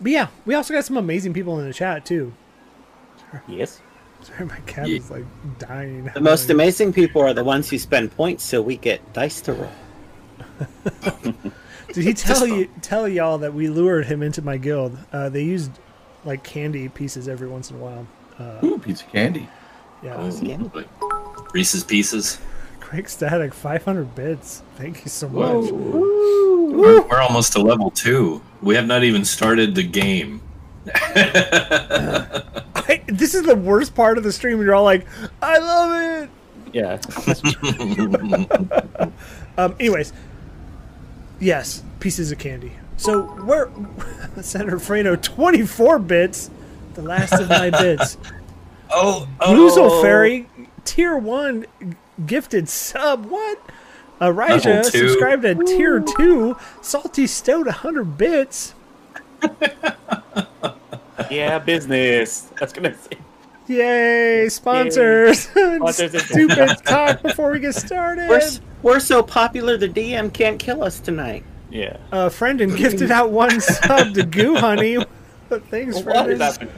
But 0.02 0.12
yeah, 0.12 0.28
we 0.46 0.54
also 0.54 0.74
got 0.74 0.84
some 0.86 0.98
amazing 0.98 1.34
people 1.34 1.60
in 1.60 1.66
the 1.68 1.74
chat 1.74 2.06
too. 2.06 2.34
Yes. 3.48 3.82
Sorry, 4.22 4.46
my 4.46 4.58
cat 4.68 4.88
Yeah. 4.88 4.98
is 4.98 5.10
like 5.10 5.26
dying. 5.58 6.12
The 6.14 6.22
most 6.22 6.50
amazing 6.50 6.94
people 6.94 7.22
are 7.22 7.34
the 7.34 7.44
ones 7.44 7.70
who 7.70 7.78
spend 7.80 8.12
points 8.16 8.44
so 8.44 8.62
we 8.62 8.78
get 8.78 9.14
dice 9.14 9.42
to 9.42 9.54
roll. 9.54 9.72
Did 11.94 12.04
he 12.04 12.14
tell 12.14 12.46
you 12.46 12.70
tell 12.82 13.08
y'all 13.08 13.38
that 13.40 13.54
we 13.54 13.70
lured 13.70 14.06
him 14.06 14.22
into 14.22 14.42
my 14.42 14.58
guild? 14.58 14.98
Uh, 15.14 15.30
they 15.30 15.44
used 15.44 15.72
like 16.26 16.44
candy 16.44 16.90
pieces 16.90 17.28
every 17.28 17.48
once 17.48 17.72
in 17.72 17.78
a 17.78 17.80
while. 17.80 18.06
Ooh, 18.64 18.78
pizza 18.78 19.06
candy. 19.06 19.48
Yeah, 20.04 20.16
Oh, 20.18 20.30
Yeah. 20.42 20.58
like 20.74 20.88
Reese's 21.54 21.84
Pieces. 21.84 22.38
Quick 22.86 23.10
static, 23.10 23.54
500 23.54 24.14
bits. 24.14 24.62
Thank 24.76 25.04
you 25.04 25.10
so 25.10 25.28
much. 25.28 25.72
We're, 25.72 27.02
we're 27.02 27.22
almost 27.22 27.54
to 27.54 27.62
level 27.62 27.90
two. 27.90 28.44
We 28.62 28.76
have 28.76 28.86
not 28.86 29.04
even 29.04 29.26
started 29.26 29.74
the 29.74 29.84
game. 29.84 30.42
I, 30.86 32.42
this 33.08 33.34
is 33.34 33.44
the 33.44 33.56
worst 33.56 33.96
part 33.96 34.20
of 34.20 34.24
the 34.24 34.32
stream. 34.32 34.62
You're 34.62 34.76
all 34.76 34.84
like, 34.84 35.08
"I 35.42 35.58
love 35.58 36.24
it." 36.24 36.30
Yeah. 36.74 37.00
Um, 39.58 39.74
anyways, 39.80 40.12
yes, 41.40 41.82
pieces 42.02 42.34
of 42.34 42.40
candy. 42.40 42.74
So 42.98 43.22
where 43.22 43.72
Senator 44.42 44.76
Fredo, 44.76 45.22
24 45.22 46.00
bits, 46.00 46.52
the 46.96 47.02
last 47.02 47.32
of 47.32 47.48
my 47.48 47.70
bits. 47.70 48.18
Oh, 48.90 49.30
Bluesel 49.40 50.02
Fairy, 50.02 50.50
tier 50.84 51.18
one, 51.18 51.66
gifted 52.26 52.70
sub. 52.70 53.26
What? 53.26 53.60
Raja 54.22 54.84
subscribed 54.84 55.44
at 55.46 55.60
tier 55.68 56.00
two. 56.00 56.56
Salty 56.82 57.28
Stout, 57.28 57.66
100 57.66 58.18
bits. 58.18 58.74
Yeah, 61.32 61.60
business. 61.60 62.52
That's 62.60 62.74
gonna 62.74 62.94
say. 62.96 63.18
Yay, 63.68 64.48
sponsors. 64.50 65.40
Sponsors 65.48 66.24
Stupid 66.30 66.78
talk 66.86 67.22
before 67.24 67.52
we 67.52 67.60
get 67.60 67.74
started. 67.74 68.30
We're, 68.30 68.42
we're 68.84 69.00
so 69.00 69.24
popular 69.24 69.76
the 69.78 69.90
DM 69.90 70.32
can't 70.34 70.60
kill 70.60 70.84
us 70.84 71.00
tonight. 71.00 71.44
Yeah. 71.72 71.98
A 72.12 72.16
Uh, 72.16 72.30
friend 72.30 72.62
and 72.62 72.76
gifted 72.78 73.12
out 73.12 73.32
one 73.32 73.60
sub 73.60 74.14
to 74.14 74.24
Goo 74.24 74.56
Honey. 74.56 74.98
Thanks, 75.50 76.02
What 76.04 76.30
is 76.30 76.40
Friendon. 76.40 76.60
that? 76.60 76.70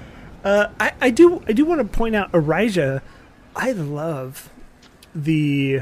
Uh, 0.46 0.70
I, 0.80 0.94
I 1.02 1.10
do 1.10 1.44
I 1.48 1.52
do 1.54 1.66
want 1.66 1.82
to 1.82 1.98
point 1.98 2.16
out 2.16 2.32
Arija. 2.32 3.02
I 3.56 3.72
love 3.72 4.50
the 5.18 5.82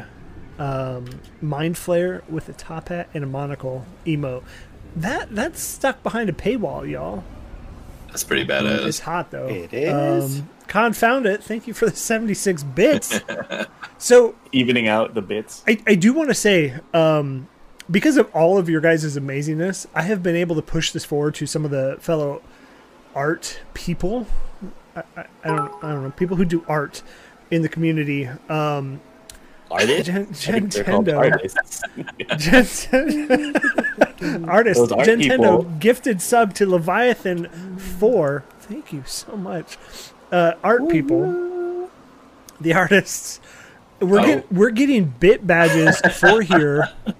um, 0.58 1.06
mind 1.42 1.76
flayer 1.76 2.28
with 2.30 2.48
a 2.50 2.54
top 2.54 2.90
hat 2.90 3.10
and 3.14 3.24
a 3.24 3.28
monocle 3.28 3.86
emo. 4.08 4.44
That 4.96 5.36
that's 5.36 5.62
stuck 5.62 6.02
behind 6.04 6.30
a 6.30 6.34
paywall, 6.34 6.90
y'all. 6.90 7.24
That's 8.08 8.24
pretty 8.24 8.46
badass. 8.46 8.86
It's 8.86 9.00
hot 9.00 9.32
though. 9.32 9.48
It 9.48 9.74
is. 9.74 10.40
Um, 10.40 10.50
Confound 10.68 11.26
it. 11.26 11.44
Thank 11.44 11.68
you 11.68 11.74
for 11.74 11.90
the 11.90 11.96
seventy 11.96 12.34
six 12.34 12.64
bits. 12.64 13.20
so 13.98 14.36
Evening 14.52 14.88
out 14.88 15.14
the 15.14 15.22
bits. 15.22 15.64
I, 15.68 15.82
I 15.86 15.96
do 15.96 16.14
want 16.14 16.30
to 16.30 16.34
say, 16.34 16.76
um, 16.94 17.50
because 17.92 18.16
of 18.18 18.34
all 18.34 18.58
of 18.58 18.70
your 18.70 18.82
guys' 18.82 19.18
amazingness, 19.18 19.86
I 19.94 20.04
have 20.04 20.24
been 20.24 20.36
able 20.36 20.56
to 20.56 20.62
push 20.62 20.92
this 20.92 21.04
forward 21.04 21.36
to 21.36 21.46
some 21.46 21.66
of 21.66 21.72
the 21.72 21.98
fellow 22.00 22.42
art 23.14 23.60
people. 23.74 24.28
I, 24.96 25.04
I, 25.18 25.26
I 25.44 25.48
don't 25.50 25.84
I 25.84 25.92
don't 25.92 26.04
know 26.04 26.12
people 26.12 26.38
who 26.38 26.46
do 26.46 26.64
art 26.70 27.04
in 27.52 27.62
the 27.62 27.70
community. 27.70 28.30
Um, 28.48 29.02
Artists? 29.80 30.46
Gen- 30.46 30.70
they're 30.70 30.84
called 30.84 31.08
Gentendo. 31.08 31.18
artists. 31.18 31.82
Gen- 32.38 34.46
artist 34.50 34.80
Those 34.90 35.08
Nintendo 35.08 35.60
people. 35.60 35.64
gifted 35.80 36.22
sub 36.22 36.54
to 36.56 36.66
Leviathan 36.70 37.78
four. 37.78 38.44
Thank 38.62 38.92
you 38.94 39.04
so 39.06 39.36
much, 39.36 39.78
uh, 40.32 40.54
art 40.64 40.88
people. 40.90 41.90
The 42.62 42.74
artists. 42.74 43.40
We're 44.00 44.20
Oh. 44.20 44.26
get, 44.26 44.52
we're 44.52 44.70
getting 44.72 45.06
bit 45.20 45.46
badges 45.48 46.00
for 46.20 46.42
here. 46.42 46.90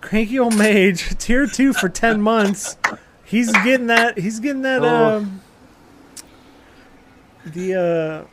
Cranky 0.00 0.38
old 0.38 0.56
mage 0.56 1.16
tier 1.18 1.46
two 1.46 1.72
for 1.72 1.88
ten 1.88 2.20
months. 2.22 2.76
He's 3.24 3.50
getting 3.52 3.86
that. 3.88 4.18
He's 4.18 4.38
getting 4.40 4.62
that. 4.62 4.82
Oh. 4.82 5.18
Um, 5.18 5.40
the 7.44 7.74
uh, 7.74 8.24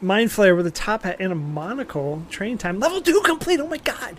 mind 0.00 0.30
flayer 0.30 0.56
with 0.56 0.66
a 0.66 0.70
top 0.70 1.02
hat 1.02 1.16
and 1.20 1.32
a 1.32 1.36
monocle. 1.36 2.22
Train 2.30 2.58
time 2.58 2.78
level 2.80 3.00
two 3.00 3.20
complete. 3.24 3.60
Oh 3.60 3.68
my 3.68 3.78
god. 3.78 4.16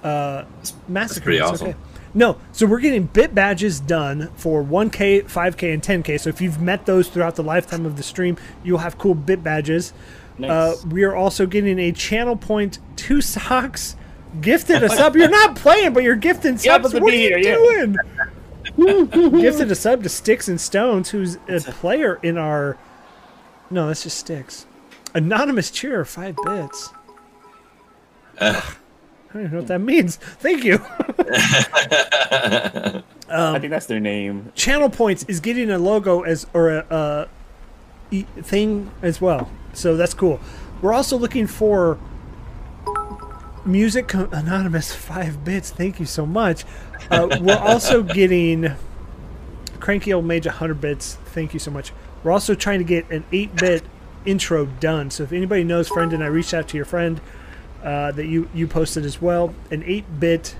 uh, 0.03 0.45
massacre. 0.87 1.23
pretty 1.25 1.39
awesome. 1.41 1.69
Okay. 1.69 1.77
No, 2.13 2.37
so 2.53 2.65
we're 2.65 2.79
getting 2.79 3.03
bit 3.03 3.35
badges 3.35 3.79
done 3.79 4.31
for 4.35 4.63
1K, 4.63 5.25
5K, 5.25 5.73
and 5.73 5.83
10K. 5.83 6.19
So 6.19 6.29
if 6.29 6.41
you've 6.41 6.59
met 6.59 6.87
those 6.87 7.07
throughout 7.07 7.35
the 7.35 7.43
lifetime 7.43 7.85
of 7.85 7.97
the 7.97 8.03
stream, 8.03 8.35
you'll 8.63 8.79
have 8.79 8.97
cool 8.97 9.13
bit 9.13 9.43
badges. 9.43 9.93
Nice. 10.39 10.49
Uh, 10.49 10.75
we 10.87 11.03
are 11.03 11.15
also 11.15 11.45
getting 11.45 11.77
a 11.77 11.91
channel 11.91 12.35
point, 12.35 12.79
two 12.95 13.21
socks, 13.21 13.95
gifted 14.41 14.81
a 14.81 14.89
sub. 14.95 15.15
You're 15.15 15.29
not 15.29 15.55
playing, 15.55 15.93
but 15.93 16.01
you're 16.03 16.15
gifting 16.15 16.53
Yeah, 16.53 16.81
subs. 16.81 16.93
but 16.93 17.03
what 17.03 17.13
are 17.13 17.15
you 17.15 17.35
beer, 17.35 17.55
doing? 17.55 17.95
Gifted 18.79 19.71
a 19.71 19.75
sub 19.75 20.03
to 20.03 20.09
Sticks 20.09 20.47
and 20.47 20.59
Stones, 20.59 21.09
who's 21.09 21.37
a 21.47 21.59
player 21.59 22.19
in 22.23 22.37
our. 22.37 22.77
No, 23.69 23.87
that's 23.87 24.03
just 24.03 24.17
Sticks. 24.17 24.65
Anonymous 25.13 25.71
cheer, 25.71 26.05
five 26.05 26.35
bits. 26.45 26.91
I 28.39 28.61
don't 29.33 29.41
even 29.41 29.51
know 29.51 29.57
what 29.59 29.67
that 29.67 29.79
means. 29.79 30.15
Thank 30.15 30.63
you. 30.63 30.79
I 33.31 33.59
think 33.59 33.69
that's 33.69 33.85
their 33.85 33.99
name. 33.99 34.51
Channel 34.55 34.89
Points 34.89 35.23
is 35.27 35.39
getting 35.39 35.69
a 35.69 35.77
logo 35.77 36.21
as 36.21 36.47
or 36.53 36.69
a, 36.69 36.79
uh 36.89 37.27
e- 38.11 38.23
thing 38.41 38.91
as 39.01 39.21
well, 39.21 39.49
so 39.73 39.95
that's 39.95 40.13
cool. 40.13 40.39
We're 40.81 40.93
also 40.93 41.17
looking 41.17 41.47
for 41.47 41.99
music 43.65 44.13
anonymous 44.13 44.95
five 44.95 45.43
bits. 45.43 45.69
Thank 45.69 45.99
you 45.99 46.05
so 46.05 46.25
much. 46.25 46.63
Uh, 47.09 47.37
we're 47.41 47.57
also 47.57 48.03
getting 48.03 48.71
cranky 49.79 50.13
old 50.13 50.25
mage 50.25 50.45
100 50.45 50.79
bits. 50.79 51.15
Thank 51.25 51.53
you 51.53 51.59
so 51.59 51.71
much. 51.71 51.91
We're 52.23 52.31
also 52.31 52.53
trying 52.55 52.79
to 52.79 52.85
get 52.85 53.09
an 53.09 53.23
8 53.31 53.55
bit 53.55 53.83
intro 54.25 54.65
done. 54.65 55.09
So 55.09 55.23
if 55.23 55.31
anybody 55.31 55.63
knows, 55.63 55.87
friend, 55.87 56.13
and 56.13 56.23
I 56.23 56.27
reached 56.27 56.53
out 56.53 56.67
to 56.69 56.77
your 56.77 56.85
friend 56.85 57.21
uh, 57.83 58.11
that 58.11 58.25
you 58.25 58.49
you 58.53 58.67
posted 58.67 59.05
as 59.05 59.21
well, 59.21 59.55
an 59.71 59.83
8 59.85 60.19
bit 60.19 60.55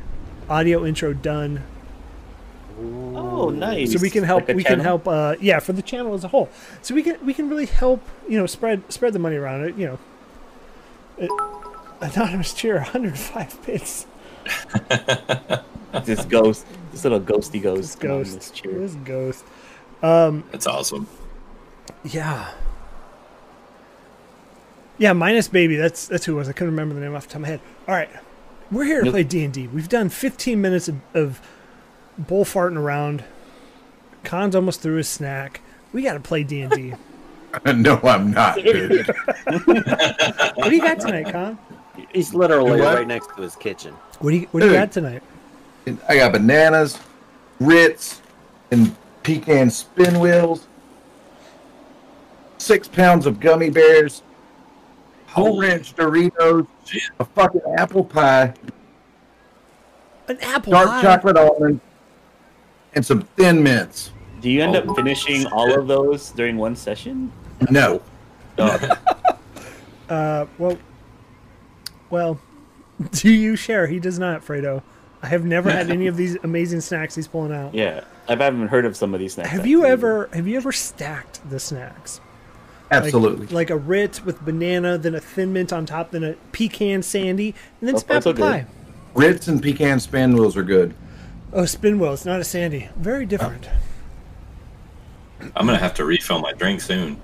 audio 0.50 0.86
intro 0.86 1.14
done 1.14 1.64
Oh, 2.82 3.50
nice. 3.50 3.92
so 3.92 4.00
we 4.00 4.10
can 4.10 4.24
help 4.24 4.48
Like 4.48 4.56
we 4.56 4.64
can 4.64 4.80
help 4.80 5.06
uh 5.08 5.36
yeah 5.42 5.60
for 5.60 5.74
the 5.74 5.82
channel 5.82 6.14
as 6.14 6.24
a 6.24 6.30
whole 6.30 6.50
so 6.82 6.96
we 6.96 7.04
can 7.04 7.24
we 7.26 7.34
can 7.34 7.50
really 7.50 7.66
help 7.66 8.02
you 8.28 8.38
know 8.40 8.46
spread 8.46 8.82
spread 8.92 9.12
the 9.14 9.20
money 9.20 9.36
around 9.36 9.66
it 9.66 9.76
you 9.76 9.86
know 9.86 10.00
it, 11.18 11.30
anonymous 12.16 12.54
cheer 12.54 12.76
105 12.76 13.66
bits 13.66 14.08
This 16.06 16.24
ghost, 16.26 16.66
this 16.92 17.04
little 17.04 17.20
ghosty 17.20 17.62
this 17.62 17.96
ghost. 17.96 18.00
ghost 18.00 18.34
This 18.36 18.52
cheer. 18.52 18.74
this 18.80 18.94
ghost 19.04 19.44
um, 20.04 20.44
That's 20.52 20.68
awesome. 20.68 21.08
yeah 22.04 22.52
yeah 24.98 25.14
minus 25.14 25.48
baby 25.48 25.76
that's 25.76 26.08
that's 26.08 26.26
who 26.26 26.34
it 26.34 26.36
was 26.36 26.48
i 26.50 26.52
couldn't 26.52 26.72
remember 26.72 26.94
the 26.96 27.02
name 27.02 27.16
off 27.16 27.24
the 27.24 27.30
top 27.30 27.36
of 27.38 27.42
my 27.42 27.48
head 27.48 27.62
all 27.88 27.96
right 27.96 28.10
we're 28.72 28.84
here 28.86 29.00
to 29.00 29.06
Nope. 29.06 29.14
play 29.14 29.24
d&d 29.24 29.68
we've 29.68 29.90
done 29.90 30.10
15 30.10 30.60
minutes 30.62 30.88
of, 30.88 30.98
of 31.14 31.42
bull 32.18 32.46
farting 32.46 32.78
around 32.78 33.24
Khan's 34.24 34.56
almost 34.56 34.82
through 34.82 34.98
his 34.98 35.08
snack 35.10 35.62
we 35.94 36.04
got 36.04 36.14
to 36.14 36.20
play 36.20 36.44
d&d 36.44 36.94
no, 37.66 38.00
I'm 38.04 38.30
not. 38.30 38.58
Dude. 38.58 39.08
what 39.48 40.70
do 40.70 40.76
you 40.76 40.82
got 40.82 41.00
tonight 41.00 41.32
Khan 41.32 41.58
He's 42.14 42.34
literally 42.34 42.80
What? 42.80 42.96
right 42.98 43.08
next 43.08 43.36
to 43.36 43.42
his 43.42 43.56
kitchen. 43.56 43.94
What 44.20 44.32
do 44.32 44.38
you 44.38 44.48
What 44.52 44.62
do 44.62 44.66
you 44.68 44.72
Dude. 44.74 44.82
got 44.82 44.92
tonight? 44.92 45.24
I 46.08 46.18
got 46.18 46.32
bananas, 46.34 47.00
Ritz, 47.60 48.22
and 48.72 48.96
pecan 49.24 49.70
spin 49.70 50.20
wheels. 50.20 50.68
Six 52.58 52.88
pounds 52.88 53.26
of 53.26 53.40
gummy 53.40 53.70
bears, 53.70 54.22
whole 55.28 55.60
ranch 55.62 55.96
Doritos, 55.96 56.68
a 57.20 57.26
fucking 57.26 57.62
apple 57.78 58.04
pie, 58.04 58.54
An 60.28 60.38
apple 60.42 60.72
dark 60.72 60.90
pie. 60.90 61.02
chocolate 61.02 61.38
almond, 61.38 61.80
and 62.96 63.06
some 63.06 63.22
thin 63.38 63.64
mints. 63.64 64.12
Do 64.42 64.50
you 64.50 64.62
end 64.62 64.76
Oh, 64.76 64.80
up 64.92 64.96
finishing 64.98 65.46
all 65.48 65.74
of 65.80 65.88
those 65.88 66.32
during 66.32 66.58
one 66.58 66.76
session? 66.76 67.32
No, 67.70 68.02
Oh, 68.58 68.78
Uh, 70.10 70.46
well, 70.58 70.78
well, 72.10 72.40
do 73.12 73.30
you 73.30 73.56
share? 73.56 73.88
He 73.88 74.00
does 74.00 74.20
not, 74.20 74.46
Fredo. 74.46 74.82
I 75.22 75.28
have 75.28 75.44
never 75.44 75.70
had 75.70 75.90
any 75.92 76.08
of 76.08 76.16
these 76.16 76.38
amazing 76.44 76.82
snacks 76.82 77.16
he's 77.16 77.28
pulling 77.28 77.54
out. 77.54 77.74
yeah. 77.74 78.04
I 78.28 78.36
haven't 78.36 78.68
heard 78.68 78.86
of 78.86 78.96
some 78.96 79.16
of 79.16 79.20
these 79.20 79.34
snacks. 79.34 79.50
Have 79.50 79.66
you 79.66 79.80
actually. 79.80 79.92
ever 79.92 80.30
have 80.34 80.48
you 80.48 80.56
ever 80.56 80.72
stacked 80.72 81.50
the 81.50 81.60
snacks? 81.60 82.22
Absolutely. 82.92 83.48
Like, 83.48 83.70
a 83.72 83.76
Ritz 83.76 84.24
with 84.24 84.44
banana, 84.44 84.98
then 84.98 85.16
a 85.16 85.20
thin 85.20 85.52
mint 85.52 85.74
on 85.74 85.86
top, 85.86 86.12
then 86.12 86.24
a 86.24 86.34
pecan 86.52 87.02
sandy, 87.04 87.56
and 87.80 87.88
then 87.88 87.96
Oh, 87.96 88.00
some 88.00 88.18
apple 88.18 88.32
okay. 88.32 88.42
pie. 88.42 88.66
Ritz 89.16 89.48
and 89.48 89.62
pecan 89.62 90.00
spin 90.00 90.34
wheels 90.36 90.56
are 90.58 90.64
good. 90.64 90.94
Oh, 91.54 91.66
spin 91.66 92.00
wheels, 92.00 92.26
not 92.26 92.40
a 92.40 92.44
sandy. 92.44 92.90
Very 92.98 93.24
oh. 93.24 93.28
different. 93.28 93.68
I'm 95.56 95.66
gonna 95.66 95.78
have 95.78 95.94
to 95.96 96.06
refill 96.06 96.40
my 96.40 96.54
drink 96.54 96.82
soon. 96.82 97.20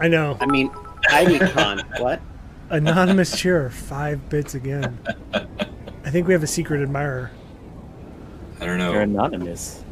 I 0.00 0.08
know. 0.08 0.36
I 0.40 0.46
mean, 0.46 0.70
I 1.08 1.24
mean, 1.24 1.38
Khan. 1.38 1.82
What? 1.98 2.20
Anonymous 2.70 3.38
cheer, 3.38 3.70
five 3.70 4.28
bits 4.28 4.54
again. 4.54 4.98
I 5.32 6.10
think 6.10 6.26
we 6.26 6.32
have 6.32 6.42
a 6.42 6.48
secret 6.48 6.82
admirer. 6.82 7.30
I 8.60 8.66
don't 8.66 8.78
You're 8.80 8.92
know. 9.06 9.22
anonymous. 9.22 9.84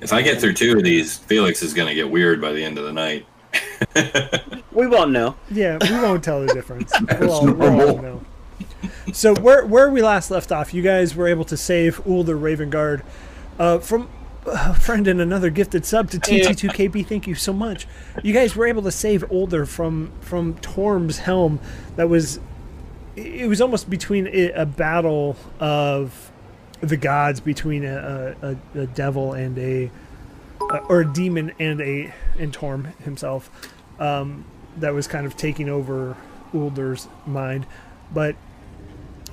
If 0.00 0.12
I 0.12 0.22
get 0.22 0.40
through 0.40 0.54
two 0.54 0.76
of 0.76 0.82
these, 0.84 1.18
Felix 1.18 1.62
is 1.62 1.74
gonna 1.74 1.94
get 1.94 2.10
weird 2.10 2.40
by 2.40 2.52
the 2.52 2.64
end 2.64 2.78
of 2.78 2.84
the 2.84 2.92
night. 2.92 3.26
We 4.72 4.86
won't 4.86 5.10
know. 5.10 5.36
Yeah, 5.50 5.76
we 5.82 5.90
won't 6.00 6.24
tell 6.24 6.40
the 6.44 6.52
difference. 6.54 6.92
We'll 7.20 7.30
all, 7.30 7.52
we'll 7.52 7.88
all 7.90 7.98
know. 8.00 8.22
So 9.12 9.34
where 9.34 9.66
where 9.66 9.90
we 9.90 10.00
last 10.00 10.30
left 10.30 10.50
off, 10.50 10.72
you 10.72 10.80
guys 10.82 11.14
were 11.14 11.28
able 11.28 11.44
to 11.44 11.58
save 11.58 12.00
Ulder 12.06 12.36
Ravengard 12.36 13.02
uh, 13.58 13.80
from 13.80 14.08
a 14.46 14.74
friend 14.74 15.06
and 15.06 15.20
another 15.20 15.50
gifted 15.50 15.84
sub 15.84 16.10
to 16.10 16.18
TT2KB. 16.18 17.06
Thank 17.06 17.26
you 17.26 17.34
so 17.34 17.52
much. 17.52 17.86
You 18.22 18.32
guys 18.32 18.56
were 18.56 18.66
able 18.66 18.82
to 18.82 18.90
save 18.90 19.30
Ulder 19.30 19.66
from 19.66 20.12
from 20.20 20.54
Torm's 20.54 21.18
helm. 21.18 21.60
That 21.96 22.08
was 22.08 22.40
it 23.16 23.48
was 23.48 23.60
almost 23.60 23.90
between 23.90 24.26
a, 24.26 24.64
battle 24.64 25.36
of 25.60 26.30
the 26.80 26.96
gods 26.96 27.40
between 27.40 27.84
a, 27.84 28.34
a, 28.42 28.56
a, 28.78 28.86
devil 28.86 29.34
and 29.34 29.58
a 29.58 29.90
or 30.88 31.02
a 31.02 31.12
demon 31.12 31.52
and 31.58 31.80
a 31.82 32.12
and 32.38 32.52
Torm 32.52 32.84
himself 33.04 33.50
um, 34.00 34.44
that 34.78 34.94
was 34.94 35.06
kind 35.06 35.26
of 35.26 35.36
taking 35.36 35.68
over 35.68 36.16
Ulder's 36.54 37.06
mind. 37.26 37.66
But 38.12 38.36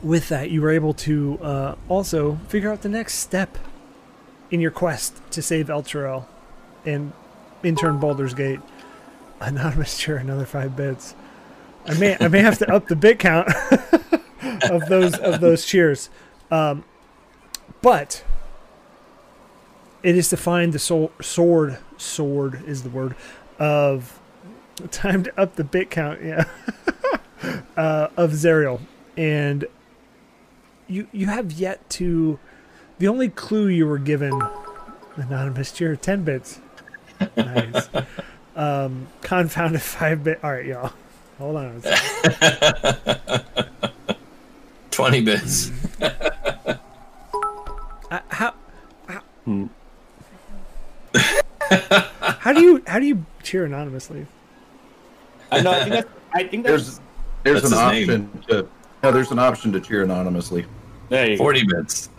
with 0.03 0.29
that, 0.29 0.51
you 0.51 0.61
were 0.61 0.71
able 0.71 0.93
to 0.95 1.39
uh, 1.41 1.75
also 1.87 2.35
figure 2.47 2.71
out 2.71 2.81
the 2.81 2.89
next 2.89 3.15
step 3.15 3.57
in 4.51 4.59
your 4.59 4.71
quest 4.71 5.19
to 5.31 5.41
save 5.41 5.67
Elturel 5.67 6.25
and 6.85 7.13
in 7.63 7.75
turn 7.75 7.99
Baldur's 7.99 8.33
Gate. 8.33 8.59
Anonymous 9.41 9.97
cheer 9.97 10.17
another 10.17 10.45
five 10.45 10.75
bits. 10.75 11.15
I 11.85 11.93
may 11.93 12.17
I 12.19 12.27
may 12.27 12.41
have 12.41 12.57
to 12.59 12.71
up 12.71 12.87
the 12.87 12.95
bit 12.95 13.19
count 13.19 13.47
of 14.69 14.87
those 14.87 15.17
of 15.17 15.39
those 15.39 15.65
cheers. 15.65 16.09
Um, 16.51 16.83
but 17.81 18.23
it 20.03 20.15
is 20.15 20.29
to 20.29 20.37
find 20.37 20.73
the 20.73 20.79
soul, 20.79 21.11
sword 21.21 21.77
sword 21.97 22.63
is 22.67 22.83
the 22.83 22.89
word 22.89 23.15
of 23.57 24.19
time 24.91 25.23
to 25.23 25.39
up 25.39 25.55
the 25.55 25.63
bit 25.63 25.89
count 25.89 26.23
yeah 26.23 26.45
uh, 27.77 28.07
of 28.15 28.31
Zariel 28.31 28.81
and 29.17 29.65
you 30.87 31.07
you 31.11 31.27
have 31.27 31.51
yet 31.51 31.89
to 31.91 32.39
the 32.99 33.07
only 33.07 33.29
clue 33.29 33.67
you 33.67 33.87
were 33.87 33.97
given 33.97 34.39
anonymous 35.15 35.71
cheer 35.71 35.95
10 35.95 36.23
bits 36.23 36.59
nice 37.35 37.89
um 38.55 39.07
confounded 39.21 39.81
5 39.81 40.23
bit 40.23 40.39
all 40.43 40.51
right 40.51 40.65
y'all 40.65 40.93
hold 41.37 41.55
on 41.57 41.81
a. 41.83 43.75
Twenty 44.91 45.21
bits. 45.21 45.71
Uh, 46.01 46.41
how 48.29 48.53
Hmm. 49.45 49.67
how 52.39 52.51
do 52.51 52.61
you 52.61 52.83
how 52.85 52.99
do 52.99 53.05
you 53.05 53.23
cheer 53.41 53.63
anonymously 53.65 54.25
I 55.51 55.61
know. 55.61 55.71
I 55.71 55.79
think 55.83 55.91
that's. 55.93 56.09
I 56.33 56.43
think 56.43 56.65
that's. 56.65 56.99
There's 57.43 57.43
there's 57.43 57.61
That's 57.61 57.73
an 57.81 57.95
his 57.95 58.07
name. 58.09 58.29
option 58.35 58.43
to 58.49 58.67
no, 59.01 59.11
there's 59.13 59.31
an 59.31 59.39
option 59.39 59.71
to 59.71 59.79
cheer 59.79 60.03
anonymously. 60.03 60.65
there 61.07 61.29
you 61.31 61.37
go. 61.37 61.43
Forty 61.43 61.63
bits. 61.65 62.09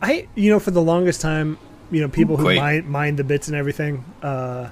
I, 0.00 0.28
you 0.34 0.50
know, 0.50 0.60
for 0.60 0.70
the 0.70 0.82
longest 0.82 1.20
time, 1.20 1.58
you 1.90 2.00
know, 2.00 2.08
people 2.08 2.36
who 2.36 2.44
Quake. 2.44 2.58
mind, 2.58 2.88
mind 2.88 3.18
the 3.18 3.24
bits 3.24 3.48
and 3.48 3.56
everything, 3.56 4.04
uh, 4.22 4.70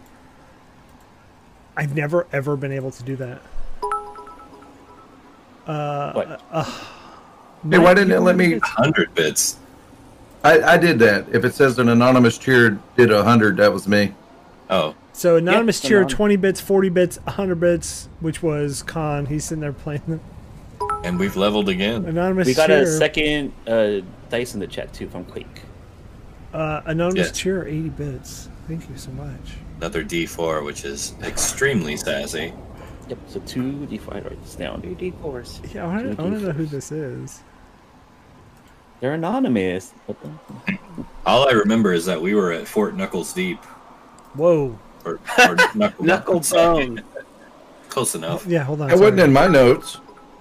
I've 1.76 1.94
never 1.94 2.26
ever 2.32 2.56
been 2.56 2.72
able 2.72 2.90
to 2.92 3.02
do 3.02 3.16
that. 3.16 3.42
Uh, 5.66 6.12
What? 6.12 6.40
Hey, 7.70 7.78
why 7.78 7.94
didn't 7.94 8.12
it 8.12 8.20
let 8.20 8.36
me? 8.36 8.60
Hundred 8.62 9.12
bits. 9.14 9.58
I, 10.44 10.60
I 10.62 10.76
did 10.76 10.98
that. 11.00 11.26
If 11.34 11.44
it 11.44 11.54
says 11.54 11.78
an 11.80 11.88
anonymous 11.88 12.38
cheer 12.38 12.78
did 12.96 13.10
a 13.10 13.24
hundred, 13.24 13.56
that 13.56 13.72
was 13.72 13.88
me. 13.88 14.14
Oh, 14.70 14.94
So 15.12 15.36
anonymous 15.36 15.82
Yeah, 15.82 15.88
cheer, 15.88 15.98
anon- 16.00 16.08
twenty 16.10 16.36
bits, 16.36 16.60
forty 16.60 16.88
bits, 16.88 17.18
hundred 17.26 17.58
bits, 17.58 18.08
which 18.20 18.42
was 18.42 18.82
Khan. 18.84 19.26
He's 19.26 19.44
sitting 19.44 19.60
there 19.62 19.72
playing 19.72 20.02
them. 20.06 20.20
and 21.02 21.18
we've 21.18 21.36
leveled 21.36 21.68
again. 21.68 22.04
Anonymous 22.04 22.46
cheer. 22.46 22.52
We 22.52 22.54
got 22.54 22.66
cheer, 22.68 22.82
a 22.82 22.86
second 22.86 23.52
uh, 23.66 24.00
dice 24.30 24.54
in 24.54 24.60
the 24.60 24.66
chat 24.66 24.92
too 24.92 25.08
from 25.08 25.24
Quake. 25.24 25.62
uh, 26.54 26.80
anonymous 26.86 27.28
Yeah. 27.28 27.32
cheer, 27.32 27.66
eighty 27.66 27.88
bits. 27.90 28.48
Thank 28.68 28.88
you 28.88 28.96
so 28.96 29.10
much. 29.12 29.56
Another 29.78 30.02
D4, 30.02 30.64
which 30.64 30.84
is 30.84 31.14
extremely 31.22 31.96
sassy. 31.96 32.52
Yep. 33.08 33.18
So 33.28 33.40
two 33.40 33.86
D4. 33.90 34.14
I 34.16 34.20
write 34.20 34.42
this 34.42 34.54
down. 34.56 34.80
Two 34.82 34.94
D4s. 34.96 35.74
Yeah, 35.74 35.84
I 35.84 35.86
want 35.86 36.04
to 36.10 36.14
Two 36.16 36.28
know 36.46 36.52
who 36.52 36.66
this 36.66 36.90
is. 36.90 37.42
They're 39.00 39.12
anonymous. 39.14 39.92
What 40.06 40.16
the? 40.22 40.78
All 41.26 41.46
I 41.48 41.52
remember 41.52 41.92
is 41.92 42.06
that 42.06 42.20
we 42.20 42.34
were 42.34 42.52
at 42.52 42.66
Fort 42.66 42.96
Knuckles 42.96 43.32
Deep. 43.34 43.62
Whoa. 44.34 44.78
Or, 45.04 45.20
or 45.46 45.54
Knuckle, 45.74 46.04
Knuckle 46.04 46.40
bone. 46.50 47.02
Close 47.90 48.14
enough. 48.14 48.46
Yeah, 48.46 48.64
hold 48.64 48.80
on. 48.80 48.88
That 48.88 48.98
wasn't 48.98 49.20
in 49.20 49.32
my 49.32 49.46
notes. 49.46 49.98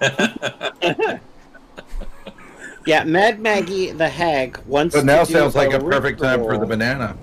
Yeah, 2.86 3.02
Mad 3.04 3.40
Maggie 3.40 3.90
the 3.90 4.08
Hag 4.08 4.58
wants 4.66 4.94
But 4.94 5.04
now 5.04 5.24
to 5.24 5.26
do 5.26 5.32
sounds 5.38 5.54
like 5.56 5.70
a 5.70 5.72
ritual. 5.72 5.90
perfect 5.90 6.20
time 6.20 6.42
for 6.42 6.56
the 6.56 6.66
banana. 6.66 7.16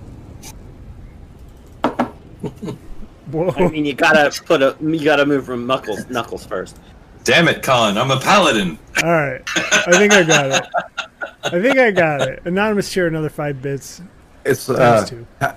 Whoa. 3.31 3.51
I 3.55 3.69
mean, 3.69 3.85
you 3.85 3.93
gotta 3.93 4.29
put 4.43 4.61
a, 4.61 4.75
you 4.81 5.03
gotta 5.03 5.25
move 5.25 5.45
from 5.45 5.65
Knuckles, 5.65 6.07
Knuckles 6.09 6.45
first. 6.45 6.77
Damn 7.23 7.47
it, 7.47 7.63
Khan! 7.63 7.97
I'm 7.97 8.11
a 8.11 8.19
paladin. 8.19 8.77
All 9.01 9.09
right. 9.09 9.41
I 9.55 9.91
think 9.97 10.11
I 10.11 10.23
got 10.23 10.45
it. 10.51 10.69
I 11.45 11.61
think 11.61 11.77
I 11.77 11.89
got 11.91 12.27
it. 12.27 12.41
Anonymous 12.45 12.91
cheer, 12.91 13.07
another 13.07 13.29
five 13.29 13.61
bits. 13.61 14.01
It's 14.45 14.65
Times 14.65 15.13
uh, 15.13 15.23
how, 15.39 15.55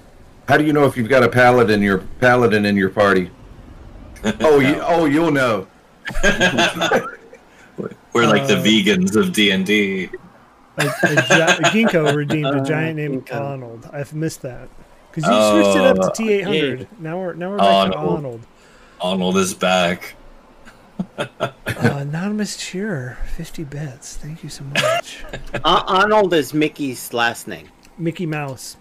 how 0.48 0.56
do 0.56 0.64
you 0.64 0.72
know 0.72 0.84
if 0.84 0.96
you've 0.96 1.08
got 1.08 1.24
a 1.24 1.28
paladin 1.28 1.82
your 1.82 1.98
paladin 2.20 2.64
in 2.64 2.76
your 2.76 2.90
party? 2.90 3.30
Oh, 4.40 4.58
you, 4.58 4.80
oh, 4.82 5.04
you'll 5.04 5.30
know. 5.30 5.68
We're 8.16 8.26
like 8.26 8.46
the 8.48 8.58
Uh, 8.58 8.62
vegans 8.62 9.14
of 9.16 9.32
D 9.32 9.50
and 9.50 9.64
D. 9.66 10.06
gi- 10.06 10.86
Ginkgo 11.72 12.14
redeemed 12.14 12.46
a 12.46 12.60
Uh, 12.62 12.64
giant 12.64 12.96
named 12.96 13.26
Ginkgo. 13.26 13.40
Arnold. 13.40 13.90
I've 13.92 14.14
missed 14.14 14.42
that 14.42 14.68
because 15.12 15.24
you 15.30 15.62
switched 15.62 15.76
it 15.76 15.86
up 15.86 15.96
Oh, 16.00 16.08
to 16.08 16.14
T 16.14 16.32
eight 16.32 16.42
hundred. 16.44 16.88
Now 17.00 17.18
we're 17.18 17.34
now 17.34 17.50
we're 17.50 17.58
back 17.58 17.90
to 17.92 17.96
Arnold. 17.98 18.16
Arnold. 18.16 18.40
Arnold 19.00 19.36
is 19.38 19.54
back. 19.54 20.14
Uh, 21.18 21.98
anonymous 21.98 22.56
cheer, 22.56 23.18
fifty 23.36 23.64
bits. 23.64 24.16
Thank 24.16 24.42
you 24.42 24.48
so 24.48 24.64
much. 24.64 25.24
Uh, 25.54 25.82
Arnold 25.86 26.32
is 26.32 26.54
Mickey's 26.54 27.12
last 27.12 27.46
name. 27.46 27.68
Mickey 27.98 28.24
Mouse. 28.24 28.76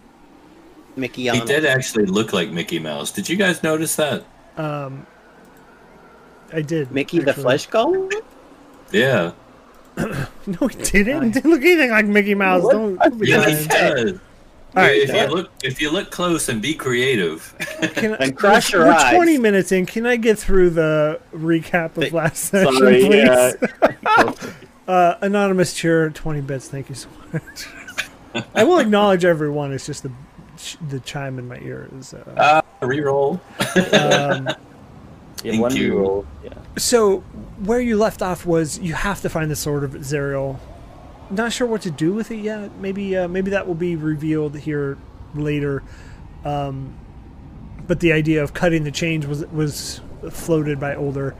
Mickey 0.95 1.23
He 1.29 1.39
did 1.41 1.65
actually 1.65 2.05
look 2.05 2.31
like 2.31 2.51
Mickey 2.51 2.79
Mouse. 2.79 3.11
Did 3.11 3.27
you 3.27 3.35
guys 3.35 3.63
notice 3.63 3.95
that? 3.97 4.23
Um, 4.55 5.05
I 6.53 6.61
did. 6.61 6.89
Mickey 6.91 7.19
the. 7.19 7.33
Flesh 7.33 7.67
Golem? 7.67 8.09
Yeah. 8.91 9.31
No, 10.47 10.67
he 10.67 10.75
didn't. 10.77 11.31
Didn't 11.31 11.49
look 11.49 11.61
anything 11.61 11.89
like 11.89 12.05
Mickey 12.05 12.35
Mouse. 12.35 12.61
What? 12.63 12.73
Don't, 12.73 12.97
don't 12.97 13.17
be 13.19 13.29
Yeah, 13.29 13.49
he 13.49 13.65
does. 13.67 14.11
All 14.75 14.83
right, 14.83 14.91
if 15.01 15.09
you 15.11 15.27
look 15.35 15.49
if 15.63 15.81
you 15.81 15.89
look 15.89 16.11
close 16.11 16.49
and 16.49 16.61
be 16.61 16.73
creative, 16.75 17.55
Can 17.95 18.13
I, 18.13 18.17
And 18.17 18.37
crush 18.37 18.73
your 18.73 18.85
we're 18.85 18.91
eyes. 18.91 19.15
20 19.15 19.37
minutes 19.39 19.71
in. 19.71 19.85
Can 19.87 20.05
I 20.05 20.17
get 20.17 20.37
through 20.37 20.71
the 20.71 21.19
recap 21.33 21.95
of 21.97 22.03
Th- 22.03 22.13
last 22.13 22.37
session, 22.45 22.73
Sorry, 22.77 23.05
please? 23.05 23.11
yeah. 23.25 24.31
Uh, 24.87 25.15
anonymous 25.21 25.73
cheer, 25.73 26.11
20 26.11 26.41
bits. 26.41 26.67
Thank 26.69 26.89
you 26.89 26.95
so 26.95 27.09
much. 27.33 28.45
I 28.53 28.63
will 28.63 28.77
acknowledge 28.77 29.25
everyone. 29.25 29.73
It's 29.73 29.87
just 29.87 30.03
the 30.03 30.11
the 30.89 30.99
chime 30.99 31.39
in 31.39 31.47
my 31.47 31.57
ear 31.57 31.89
is. 31.97 32.13
Uh, 32.13 32.61
uh, 32.81 32.85
reroll. 32.85 33.39
um, 33.99 34.47
Yeah, 35.45 35.51
Thank 35.51 35.61
one 35.61 35.75
you. 35.75 35.93
reroll. 35.93 36.25
Yeah. 36.43 36.53
so 36.77 37.19
where 37.63 37.79
you 37.79 37.97
left 37.97 38.21
off 38.21 38.45
was 38.45 38.79
you 38.79 38.93
have 38.93 39.21
to 39.21 39.29
find 39.29 39.49
the 39.51 39.55
sword 39.55 39.83
of 39.83 39.91
Zariel. 39.91 40.59
Not 41.29 41.53
sure 41.53 41.67
what 41.67 41.81
to 41.83 41.91
do 41.91 42.13
with 42.13 42.31
it 42.31 42.37
yet. 42.37 42.75
Maybe 42.79 43.15
uh, 43.15 43.27
maybe 43.27 43.51
that 43.51 43.67
will 43.67 43.75
be 43.75 43.95
revealed 43.95 44.57
here 44.57 44.97
later. 45.33 45.83
Um, 46.43 46.95
but 47.87 47.99
the 47.99 48.11
idea 48.13 48.43
of 48.43 48.53
cutting 48.53 48.83
the 48.83 48.91
change 48.91 49.25
was 49.25 49.45
was 49.47 50.01
floated 50.31 50.79
by 50.79 50.95
Ulder. 50.95 51.35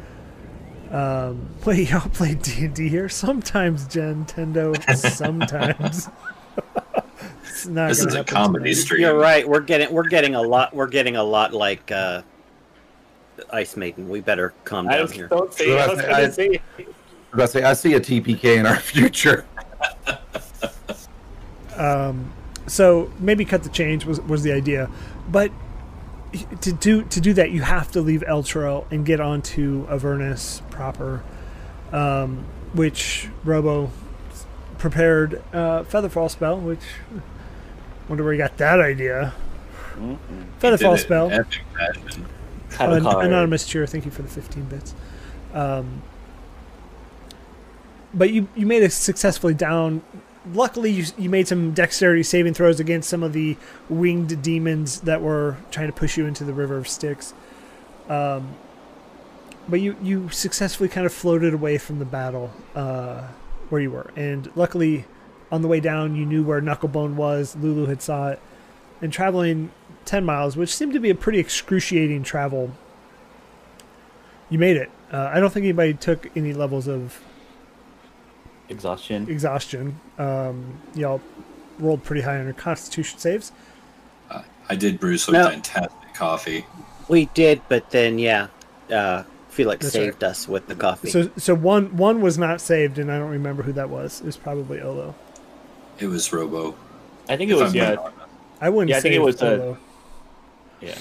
Um, 0.92 1.50
wait, 1.66 1.90
y'all 1.90 2.08
play 2.10 2.36
D 2.36 2.66
and 2.66 2.74
D 2.76 2.90
here? 2.90 3.10
Sometimes, 3.10 3.88
Gentendo. 3.88 4.76
Sometimes. 4.96 6.10
it's 7.44 7.66
not 7.68 7.90
This 7.90 8.04
is 8.04 8.14
a 8.16 8.24
comedy 8.24 8.72
tonight. 8.72 8.82
stream. 8.82 9.02
You're 9.02 9.18
right. 9.20 9.48
We're 9.48 9.60
getting 9.62 9.92
we're 9.94 10.08
getting 10.08 10.36
a 10.36 10.42
lot. 10.42 10.74
We're 10.76 10.88
getting 10.88 11.16
a 11.16 11.24
lot 11.24 11.54
like 11.54 11.92
uh, 11.92 12.22
Ice 13.52 13.76
Maiden. 13.78 14.10
We 14.10 14.22
better 14.22 14.54
calm 14.64 14.88
I 14.88 14.98
down 14.98 15.12
here. 15.12 15.28
don't 15.28 15.54
say 15.54 15.66
it. 15.72 15.80
I 15.80 15.88
was 15.88 16.00
I- 16.00 16.22
I- 16.24 16.30
say. 16.30 16.60
I'm 17.38 17.48
say, 17.48 17.64
I 17.64 17.74
see 17.74 17.94
a 17.94 18.00
TPK 18.00 18.58
in 18.58 18.66
our 18.66 18.76
future. 18.80 19.46
So 22.68 23.12
maybe 23.20 23.46
cut 23.46 23.64
the 23.64 23.70
change 23.70 24.06
was, 24.06 24.20
was 24.22 24.42
the 24.44 24.52
idea, 24.52 24.90
but 25.30 25.52
to 26.62 26.74
do 26.74 27.04
to 27.04 27.22
do 27.22 27.34
that 27.34 27.52
you 27.52 27.62
have 27.62 27.92
to 27.92 28.02
leave 28.02 28.22
Eltro 28.28 28.90
and 28.92 29.06
get 29.06 29.20
onto 29.20 29.86
Avernus 29.90 30.62
proper, 30.72 31.24
um, 31.92 32.44
which 32.74 33.30
Robo 33.44 33.92
prepared 34.80 35.42
uh, 35.54 35.84
Featherfall 35.84 36.30
spell. 36.32 36.58
Which 36.60 36.82
wonder 38.10 38.24
where 38.24 38.34
he 38.34 38.38
got 38.40 38.58
that 38.58 38.80
idea. 38.82 39.34
Mm-mm. 39.96 40.18
Featherfall 40.60 40.98
spell. 41.00 41.30
In 42.80 42.86
epic 42.86 42.88
fashion. 42.88 43.06
Have 43.06 43.06
a 43.06 43.08
An- 43.10 43.14
card. 43.14 43.26
anonymous 43.28 43.66
cheer. 43.66 43.86
Thank 43.88 44.06
you 44.06 44.12
for 44.12 44.22
the 44.22 44.28
15 44.30 44.64
bits. 44.66 44.94
Um, 45.54 46.02
but 48.14 48.30
you 48.32 48.48
you 48.56 48.66
made 48.66 48.84
it 48.84 48.92
successfully 48.92 49.54
down. 49.54 50.02
Luckily, 50.54 50.92
you 50.92 51.06
you 51.18 51.30
made 51.30 51.48
some 51.48 51.72
dexterity 51.74 52.24
saving 52.24 52.54
throws 52.54 52.80
against 52.80 53.10
some 53.10 53.24
of 53.24 53.34
the 53.34 53.58
winged 53.90 54.42
demons 54.42 55.02
that 55.02 55.22
were 55.22 55.58
trying 55.72 55.88
to 55.88 55.94
push 55.94 56.18
you 56.18 56.26
into 56.26 56.44
the 56.44 56.54
river 56.54 56.78
of 56.78 56.88
Styx. 56.88 57.34
Um, 58.10 58.56
but 59.68 59.82
you 59.82 59.96
you 60.02 60.30
successfully 60.30 60.88
kind 60.90 61.06
of 61.06 61.14
floated 61.14 61.54
away 61.54 61.78
from 61.78 62.00
the 62.00 62.06
battle 62.06 62.52
uh, 62.76 63.24
where 63.70 63.82
you 63.82 63.92
were, 63.92 64.12
and 64.16 64.50
luckily, 64.56 65.06
on 65.52 65.62
the 65.62 65.68
way 65.68 65.80
down, 65.80 66.16
you 66.16 66.26
knew 66.26 66.44
where 66.44 66.62
Knucklebone 66.62 67.16
was. 67.16 67.56
Lulu 67.56 67.88
had 67.88 68.02
saw 68.02 68.30
it, 68.30 68.40
and 69.02 69.12
traveling 69.12 69.72
10 70.06 70.24
miles, 70.24 70.56
which 70.56 70.74
seemed 70.74 70.94
to 70.94 71.00
be 71.00 71.10
a 71.10 71.16
pretty 71.16 71.40
excruciating 71.40 72.24
travel. 72.24 72.72
You 74.50 74.60
made 74.60 74.78
it. 74.78 74.90
Uh, 75.12 75.32
I 75.34 75.40
don't 75.40 75.52
think 75.52 75.64
anybody 75.64 75.94
took 75.94 76.30
any 76.38 76.54
levels 76.54 76.88
of 76.88 77.20
Exhaustion. 78.70 79.30
exhaustion. 79.30 80.00
Um, 80.18 80.80
y'all 80.96 81.22
rolled 81.80 82.04
pretty 82.04 82.22
high 82.22 82.38
on 82.40 82.46
your 82.46 82.54
constitution 82.54 83.20
saves. 83.20 83.52
I 84.68 84.76
did 84.76 85.00
brew 85.00 85.18
some 85.20 85.34
No. 85.34 85.48
fantastic 85.48 86.14
coffee. 86.16 86.66
We 87.08 87.26
did, 87.36 87.62
but 87.70 87.92
then 87.92 88.18
yeah, 88.18 88.48
uh, 88.92 89.22
Felix 89.50 89.86
That's 89.86 89.94
saved 89.94 90.24
us 90.24 90.48
with 90.48 90.66
the 90.68 90.74
coffee. 90.74 91.12
So, 91.12 91.30
so 91.38 91.54
one 91.54 91.96
one 91.98 92.20
was 92.20 92.40
not 92.40 92.60
saved, 92.62 92.98
and 92.98 93.12
I 93.12 93.20
don't 93.20 93.30
remember 93.30 93.62
who 93.62 93.74
that 93.74 93.92
was. 93.92 94.22
It 94.22 94.26
was 94.26 94.38
probably 94.38 94.82
Olo. 94.82 95.14
It 96.00 96.08
was 96.08 96.34
Robo. 96.34 96.74
I 97.30 97.38
think 97.38 97.52
it 97.52 97.54
if 97.54 97.60
was 97.62 97.70
I'm 97.74 97.76
yeah. 97.78 97.96
being. 97.96 98.08
I 98.60 98.70
wouldn't 98.70 98.90
Yeah, 98.90 98.96
I 98.98 99.00
say 99.02 99.10
think 99.10 99.16
it 99.22 99.24
was, 99.24 99.40
uh, 99.44 99.46
Olo. 99.46 99.78
Yeah. 100.86 100.96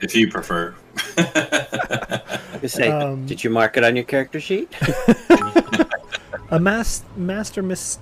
If 0.00 0.14
you 0.14 0.30
prefer. 0.30 0.74
Just 2.60 2.74
say, 2.76 2.90
um, 2.90 3.26
did 3.26 3.42
you 3.44 3.50
mark 3.50 3.76
it 3.76 3.84
on 3.84 3.96
your 3.96 4.04
character 4.04 4.40
sheet? 4.40 4.72
A 6.50 6.58
mas- 6.58 7.04
master 7.16 7.62
mis- 7.62 7.98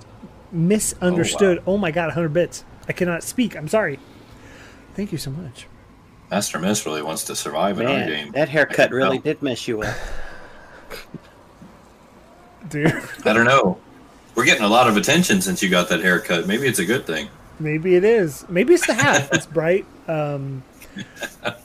misunderstood. 0.51 1.61
Oh, 1.67 1.77
my 1.77 1.91
god, 1.91 2.07
100 2.07 2.29
bits. 2.33 2.65
I 2.87 2.93
cannot 2.93 3.23
speak. 3.23 3.55
I'm 3.55 3.67
sorry. 3.67 3.99
Thank 4.95 5.11
you 5.11 5.17
so 5.17 5.29
much. 5.31 5.67
Master 6.31 6.59
Miss 6.59 6.85
really 6.85 7.01
wants 7.01 7.23
to 7.25 7.35
survive 7.35 7.79
in 7.79 7.87
our 7.87 8.05
game. 8.05 8.31
that 8.33 8.49
haircut 8.49 8.91
really 8.91 9.17
No. 9.17 9.23
did 9.23 9.41
mess 9.41 9.67
you 9.67 9.81
up. 9.81 9.95
Dude, 12.69 12.93
I 13.25 13.33
don't 13.33 13.45
know. 13.45 13.79
We're 14.35 14.45
getting 14.45 14.63
a 14.63 14.67
lot 14.69 14.87
of 14.87 14.95
attention 14.97 15.41
since 15.41 15.63
you 15.63 15.69
got 15.69 15.89
that 15.89 16.01
haircut. 16.01 16.45
Maybe 16.47 16.67
it's 16.67 16.79
a 16.79 16.85
good 16.85 17.05
thing. 17.05 17.29
maybe 17.59 17.95
it 17.95 18.03
is. 18.03 18.45
Maybe 18.49 18.73
it's 18.73 18.85
the 18.85 18.93
hat. 18.93 19.29
it's 19.33 19.45
bright. 19.45 19.85
Um, 20.07 20.63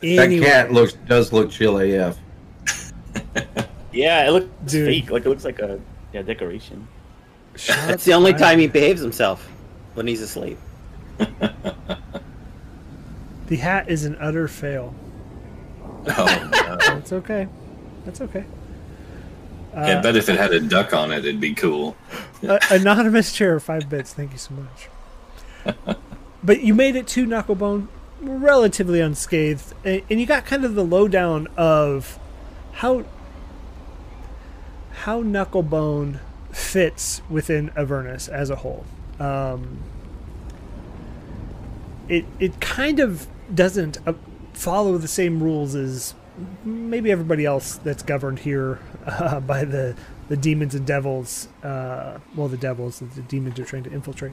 That 0.00 0.30
cat 0.42 0.72
looks 0.72 0.94
does 0.94 1.32
look 1.32 1.50
chill 1.50 1.78
AF. 1.78 2.18
Yeah, 3.92 4.26
it 4.26 4.30
looks 4.30 4.48
Dude. 4.64 4.86
fake. 4.86 5.10
Like 5.10 5.26
it 5.26 5.28
looks 5.28 5.44
like 5.44 5.58
a 5.58 5.78
yeah 6.14 6.22
decoration. 6.22 6.88
That's 7.66 8.04
the 8.04 8.14
only 8.14 8.32
time 8.32 8.58
he 8.58 8.66
behaves 8.66 9.02
himself 9.02 9.46
when 9.94 10.06
he's 10.06 10.22
asleep. 10.22 10.58
The 13.52 13.58
hat 13.58 13.90
is 13.90 14.06
an 14.06 14.16
utter 14.18 14.48
fail. 14.48 14.94
Oh, 15.84 16.48
no. 16.50 16.76
That's 16.78 17.12
okay. 17.12 17.46
That's 18.06 18.22
okay. 18.22 18.46
I 19.76 20.00
bet 20.00 20.16
if 20.16 20.30
it 20.30 20.38
had 20.38 20.54
a 20.54 20.60
duck 20.60 20.94
on 20.94 21.12
it, 21.12 21.18
it'd 21.18 21.38
be 21.38 21.52
cool. 21.52 21.94
Uh, 22.42 22.58
anonymous 22.70 23.30
chair, 23.30 23.60
five 23.60 23.90
bits. 23.90 24.14
Thank 24.14 24.32
you 24.32 24.38
so 24.38 24.54
much. 24.54 25.86
but 26.42 26.62
you 26.62 26.74
made 26.74 26.96
it 26.96 27.06
to 27.08 27.26
Knucklebone 27.26 27.88
relatively 28.22 29.00
unscathed, 29.00 29.74
and, 29.84 30.02
and 30.08 30.20
you 30.20 30.26
got 30.26 30.44
kind 30.46 30.64
of 30.64 30.74
the 30.74 30.84
lowdown 30.84 31.48
of 31.56 32.18
how 32.72 33.04
how 35.02 35.22
Knucklebone 35.22 36.20
fits 36.52 37.22
within 37.28 37.70
Avernus 37.76 38.28
as 38.28 38.50
a 38.50 38.56
whole. 38.56 38.84
Um, 39.18 39.78
it 42.08 42.24
it 42.38 42.60
kind 42.60 43.00
of 43.00 43.26
doesn't 43.52 43.98
uh, 44.06 44.14
follow 44.52 44.98
the 44.98 45.08
same 45.08 45.42
rules 45.42 45.74
as 45.74 46.14
maybe 46.64 47.10
everybody 47.10 47.44
else 47.44 47.76
that's 47.78 48.02
governed 48.02 48.40
here 48.40 48.78
uh, 49.06 49.40
by 49.40 49.64
the 49.64 49.96
the 50.28 50.36
demons 50.36 50.74
and 50.74 50.86
devils. 50.86 51.48
Uh, 51.62 52.18
well, 52.34 52.48
the 52.48 52.56
devils, 52.56 53.00
that 53.00 53.14
the 53.14 53.22
demons 53.22 53.58
are 53.58 53.64
trying 53.64 53.82
to 53.82 53.92
infiltrate. 53.92 54.32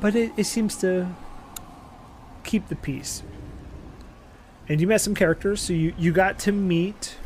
But 0.00 0.14
it, 0.14 0.32
it 0.36 0.44
seems 0.44 0.76
to 0.76 1.08
keep 2.44 2.68
the 2.68 2.76
peace. 2.76 3.22
And 4.68 4.80
you 4.80 4.86
met 4.86 5.00
some 5.00 5.14
characters, 5.14 5.60
so 5.60 5.72
you, 5.72 5.94
you 5.98 6.12
got 6.12 6.38
to 6.40 6.52
meet 6.52 7.16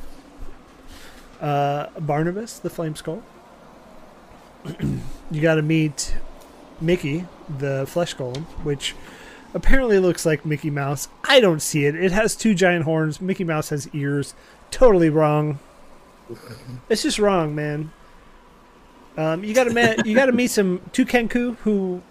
uh, 1.40 1.88
Barnabas, 1.98 2.59
the 2.59 2.70
Flame 2.70 2.94
Skull. 2.94 3.22
you 5.31 5.40
got 5.40 5.57
to 5.57 5.62
meet 5.62 6.14
Mickey, 6.81 7.27
the 7.59 7.85
Flesh 7.88 8.14
Golem, 8.14 8.44
which 8.64 8.94
apparently 9.55 9.98
looks 9.98 10.25
like 10.25 10.46
Mickey 10.46 10.70
Mouse. 10.70 11.09
I 11.25 11.40
don't 11.40 11.61
see 11.61 11.85
it. 11.85 11.94
It 11.94 12.12
has 12.12 12.37
two 12.37 12.55
giant 12.55 12.85
horns. 12.85 13.20
Mickey 13.20 13.44
Mouse 13.44 13.70
has 13.70 13.88
ears. 13.88 14.35
Totally 14.70 15.11
wrong. 15.11 15.59
It's 16.88 17.03
just 17.03 17.18
wrong, 17.18 17.55
man. 17.55 17.92
Um, 19.16 19.44
you 19.44 19.53
got 19.53 19.64
to 19.64 19.75
meet 19.75 20.07
you 20.07 20.14
got 20.14 20.27
to 20.27 20.33
meet 20.33 20.51
some 20.51 20.79
Tukenku 20.92 21.57
who, 21.59 22.03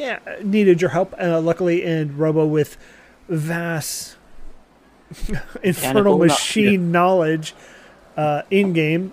yeah, 0.00 0.18
needed 0.42 0.80
your 0.80 0.90
help. 0.90 1.14
Uh, 1.20 1.40
luckily, 1.40 1.84
and 1.84 2.18
Robo 2.18 2.46
with 2.46 2.76
vast 3.28 4.16
infernal 5.62 5.62
Mechanical 5.62 6.18
kno- 6.18 6.24
machine 6.26 6.92
knowledge 6.92 7.54
uh, 8.16 8.42
in 8.50 8.72
game. 8.72 9.12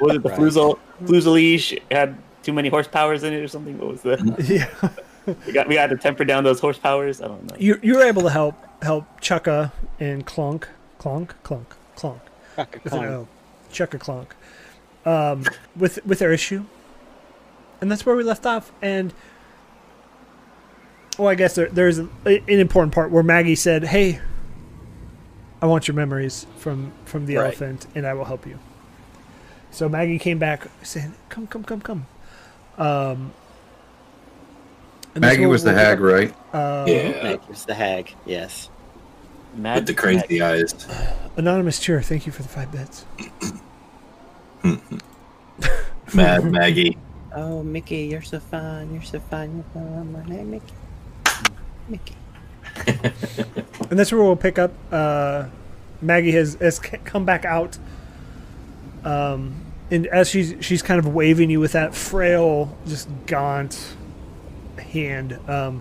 Was 0.00 0.16
it 0.16 0.22
the 0.22 0.30
Fluzal 0.30 0.78
Fluzaleash 1.04 1.78
had 1.90 2.16
too 2.42 2.52
many 2.52 2.70
horsepowers 2.70 3.22
in 3.24 3.32
it 3.32 3.42
or 3.42 3.48
something? 3.48 3.78
What 3.78 3.88
was 3.88 4.02
the 4.02 4.16
Yeah. 5.28 5.34
we 5.46 5.52
got 5.52 5.68
we 5.68 5.74
got 5.74 5.88
to 5.88 5.96
temper 5.96 6.24
down 6.24 6.44
those 6.44 6.60
horsepowers? 6.60 7.22
I 7.22 7.28
don't 7.28 7.44
know. 7.50 7.56
you 7.58 7.78
you 7.82 7.94
were 7.96 8.04
able 8.04 8.22
to 8.22 8.30
help 8.30 8.54
help 8.82 9.20
Chukka 9.20 9.72
and 10.00 10.24
Clunk, 10.24 10.68
Clunk, 10.98 11.34
Clunk, 11.42 11.74
Clunk 11.96 12.20
with 12.84 12.92
an 12.92 13.04
O, 13.04 13.28
Chukka 13.72 13.98
Clunk, 14.00 14.34
um, 15.04 15.44
with 15.76 15.98
with 16.06 16.18
their 16.20 16.32
issue, 16.32 16.64
and 17.80 17.90
that's 17.90 18.04
where 18.06 18.16
we 18.16 18.22
left 18.22 18.46
off. 18.46 18.72
And 18.82 19.12
well, 21.18 21.28
I 21.28 21.34
guess 21.34 21.54
there, 21.54 21.68
there's 21.68 21.98
an, 21.98 22.10
an 22.24 22.40
important 22.48 22.94
part 22.94 23.10
where 23.10 23.22
Maggie 23.22 23.54
said, 23.56 23.84
"Hey, 23.84 24.20
I 25.60 25.66
want 25.66 25.88
your 25.88 25.94
memories 25.94 26.46
from 26.58 26.92
from 27.04 27.26
the 27.26 27.36
Right. 27.36 27.46
elephant, 27.46 27.86
and 27.94 28.06
I 28.06 28.14
will 28.14 28.24
help 28.26 28.46
you." 28.46 28.58
So 29.70 29.88
Maggie 29.88 30.18
came 30.18 30.38
back 30.38 30.66
saying, 30.82 31.14
"Come, 31.28 31.46
come, 31.46 31.64
come, 31.64 31.80
come." 31.80 32.06
Um, 32.78 33.32
Maggie 35.16 35.46
was 35.46 35.64
the 35.64 35.70
will- 35.70 35.76
hag, 35.78 36.00
right? 36.00 36.34
Uh, 36.52 36.84
yeah, 36.86 37.12
Thank 37.12 37.42
you, 37.42 37.48
it's 37.50 37.64
the 37.64 37.74
hag. 37.74 38.14
Yes. 38.24 38.70
Mad 39.56 39.76
with 39.78 39.86
the 39.88 39.94
crazy 39.94 40.40
eyes. 40.40 40.86
Anonymous 41.36 41.80
cheer. 41.80 42.00
Thank 42.02 42.26
you 42.26 42.32
for 42.32 42.42
the 42.42 42.48
five 42.48 42.70
bits. 42.70 43.04
Mad 46.14 46.44
Maggie. 46.44 46.96
Oh, 47.40 47.62
Mickey, 47.62 48.06
you're 48.06 48.22
so 48.22 48.40
fine. 48.40 48.92
You're 48.92 49.02
so 49.02 49.20
fine. 49.20 49.54
You're 49.54 49.64
fun. 49.84 50.12
My 50.12 50.24
name, 50.24 50.50
Mickey. 50.50 50.74
Mickey. 51.88 52.14
And 53.90 53.98
that's 53.98 54.12
where 54.12 54.22
we'll 54.22 54.36
pick 54.36 54.58
up. 54.58 54.72
Uh, 54.92 55.46
Maggie 56.02 56.32
has, 56.32 56.54
has 56.56 56.78
come 56.78 57.24
back 57.24 57.44
out. 57.46 57.78
Um, 59.04 59.54
and 59.90 60.06
as 60.08 60.28
she's 60.28 60.54
she's 60.60 60.82
kind 60.82 60.98
of 60.98 61.06
waving 61.14 61.48
you 61.48 61.58
with 61.60 61.72
that 61.72 61.94
frail, 61.94 62.76
just 62.86 63.08
gaunt 63.26 63.94
hand. 64.76 65.38
Um, 65.48 65.80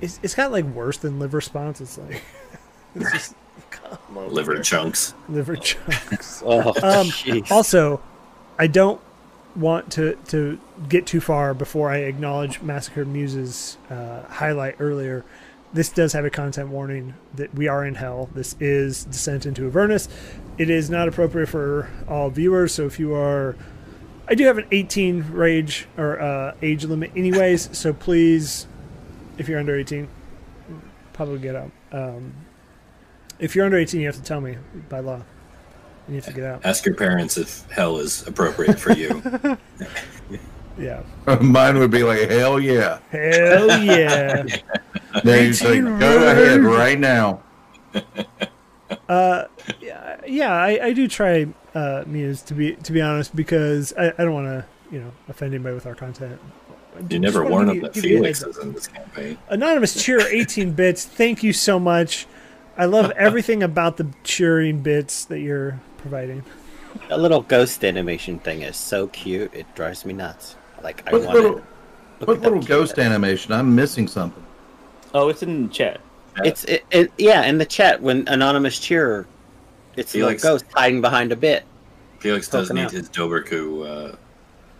it's, 0.00 0.18
it's 0.24 0.34
got 0.34 0.50
like 0.50 0.64
worse 0.64 0.96
than 0.96 1.20
liver 1.20 1.36
response. 1.36 1.80
It's 1.80 1.96
like 1.98 2.22
it's 2.96 3.12
just 3.12 3.34
come 3.70 4.18
over 4.18 4.28
Liver 4.30 4.54
here. 4.54 4.62
chunks. 4.64 5.14
liver 5.28 5.54
chunks. 5.68 6.42
Oh, 6.44 6.72
Um, 6.82 7.44
also, 7.50 8.00
I 8.58 8.66
don't 8.66 9.00
want 9.56 9.92
to 9.92 10.16
to 10.28 10.58
get 10.88 11.06
too 11.06 11.20
far 11.20 11.54
before 11.54 11.90
I 11.90 11.98
acknowledge 11.98 12.60
Massacre 12.60 13.04
Muse's 13.04 13.78
uh, 13.90 14.22
highlight 14.24 14.76
earlier. 14.80 15.24
This 15.72 15.88
does 15.88 16.12
have 16.12 16.24
a 16.24 16.30
content 16.30 16.68
warning 16.68 17.14
that 17.34 17.52
we 17.54 17.66
are 17.66 17.84
in 17.84 17.96
hell. 17.96 18.30
This 18.32 18.54
is 18.60 19.04
Descent 19.04 19.44
into 19.44 19.66
Avernus. 19.66 20.08
It 20.56 20.70
is 20.70 20.88
not 20.88 21.08
appropriate 21.08 21.48
for 21.48 21.90
all 22.08 22.30
viewers. 22.30 22.72
So 22.72 22.86
if 22.86 23.00
you 23.00 23.12
are, 23.14 23.56
I 24.28 24.36
do 24.36 24.44
have 24.44 24.56
an 24.56 24.66
18 24.70 25.32
rage 25.32 25.88
or 25.96 26.20
uh, 26.20 26.54
age 26.62 26.84
limit, 26.84 27.10
anyways. 27.16 27.70
So 27.76 27.92
please, 27.92 28.68
if 29.36 29.48
you're 29.48 29.58
under 29.58 29.76
18, 29.76 30.06
probably 31.12 31.40
get 31.40 31.56
out. 31.56 31.72
Um, 31.90 32.34
if 33.40 33.56
you're 33.56 33.64
under 33.64 33.78
18, 33.78 34.00
you 34.00 34.06
have 34.06 34.16
to 34.16 34.22
tell 34.22 34.40
me 34.40 34.58
by 34.88 35.00
law. 35.00 35.22
You 36.08 36.16
have 36.16 36.26
to 36.26 36.32
get 36.32 36.44
out. 36.44 36.66
Ask 36.66 36.84
your 36.84 36.94
parents 36.94 37.36
if 37.38 37.68
hell 37.70 37.98
is 37.98 38.26
appropriate 38.26 38.78
for 38.78 38.92
you. 38.92 39.22
Yeah. 40.78 41.02
Mine 41.40 41.78
would 41.78 41.90
be 41.90 42.02
like, 42.02 42.28
hell 42.30 42.58
yeah. 42.58 42.98
Hell 43.10 43.82
yeah. 43.82 44.44
Then 45.22 45.46
you 45.46 45.52
say, 45.52 45.74
18 45.74 45.98
go 46.00 46.28
ahead 46.28 46.60
right 46.62 46.98
now. 46.98 47.40
yeah, 49.08 49.46
yeah, 50.26 50.52
I, 50.52 50.86
I 50.86 50.92
do 50.92 51.06
try 51.06 51.46
uh, 51.72 52.02
Muse 52.04 52.42
to 52.42 52.54
be 52.54 52.74
to 52.74 52.92
be 52.92 53.00
honest 53.00 53.34
because 53.36 53.92
I, 53.96 54.08
I 54.08 54.24
don't 54.24 54.32
want 54.32 54.46
to 54.48 54.64
you 54.90 55.00
know 55.00 55.12
offend 55.28 55.54
anybody 55.54 55.72
with 55.72 55.86
our 55.86 55.94
content. 55.94 56.40
You 57.08 57.20
never 57.20 57.44
wanna 57.44 57.54
warn 57.54 57.66
give 57.66 57.74
them 57.74 57.82
that 57.84 57.94
give 57.94 58.04
you 58.04 58.16
a 58.16 58.18
Felix 58.18 58.42
is 58.42 58.58
in 58.58 58.72
this 58.72 58.88
campaign. 58.88 59.38
Anonymous 59.48 60.02
cheer 60.02 60.20
18 60.20 60.72
bits. 60.72 61.04
Thank 61.04 61.44
you 61.44 61.52
so 61.52 61.78
much. 61.78 62.26
I 62.76 62.86
love 62.86 63.12
everything 63.12 63.62
about 63.62 63.98
the 63.98 64.08
cheering 64.24 64.80
bits 64.80 65.24
that 65.26 65.38
you're 65.38 65.80
providing. 66.04 66.44
The 67.08 67.16
little 67.16 67.40
ghost 67.40 67.82
animation 67.82 68.38
thing 68.38 68.60
is 68.62 68.76
so 68.76 69.06
cute. 69.08 69.52
It 69.54 69.66
drives 69.74 70.04
me 70.04 70.12
nuts. 70.12 70.56
Like 70.82 71.02
I 71.08 71.12
What 71.12 71.22
want 71.22 71.34
little, 71.34 71.58
it. 71.58 71.64
what 72.28 72.40
little 72.42 72.60
ghost 72.62 72.98
animation? 72.98 73.52
I'm 73.52 73.74
missing 73.74 74.06
something. 74.06 74.44
Oh, 75.14 75.30
it's 75.30 75.42
in 75.42 75.70
chat. 75.70 76.00
It's 76.44 76.64
it, 76.64 76.84
it, 76.90 77.10
yeah. 77.16 77.44
In 77.44 77.56
the 77.56 77.64
chat, 77.64 78.02
when 78.02 78.28
anonymous 78.28 78.78
cheer, 78.78 79.26
it's 79.96 80.14
a 80.14 80.18
little 80.18 80.28
Felix- 80.30 80.42
ghost 80.42 80.64
hiding 80.74 81.00
behind 81.00 81.32
a 81.32 81.36
bit. 81.36 81.64
Felix 82.18 82.48
does 82.48 82.70
need 82.70 82.82
out. 82.84 82.90
his 82.90 83.08
Doberku 83.08 84.12
uh, 84.12 84.16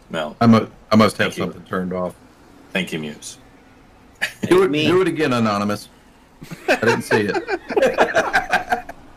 smell. 0.08 0.36
I'm 0.42 0.54
a, 0.54 0.68
I 0.92 0.96
must 0.96 1.16
have 1.18 1.28
Thank 1.34 1.38
you. 1.38 1.44
something 1.44 1.62
turned 1.64 1.92
off. 1.94 2.14
Thank 2.72 2.92
you, 2.92 2.98
Muse. 2.98 3.38
Do 4.48 4.62
it, 4.64 4.70
me. 4.70 4.86
do 4.86 5.00
it 5.00 5.08
again, 5.08 5.32
Anonymous. 5.32 5.88
I 6.68 6.76
didn't 6.76 7.02
see 7.02 7.28
it. 7.30 7.36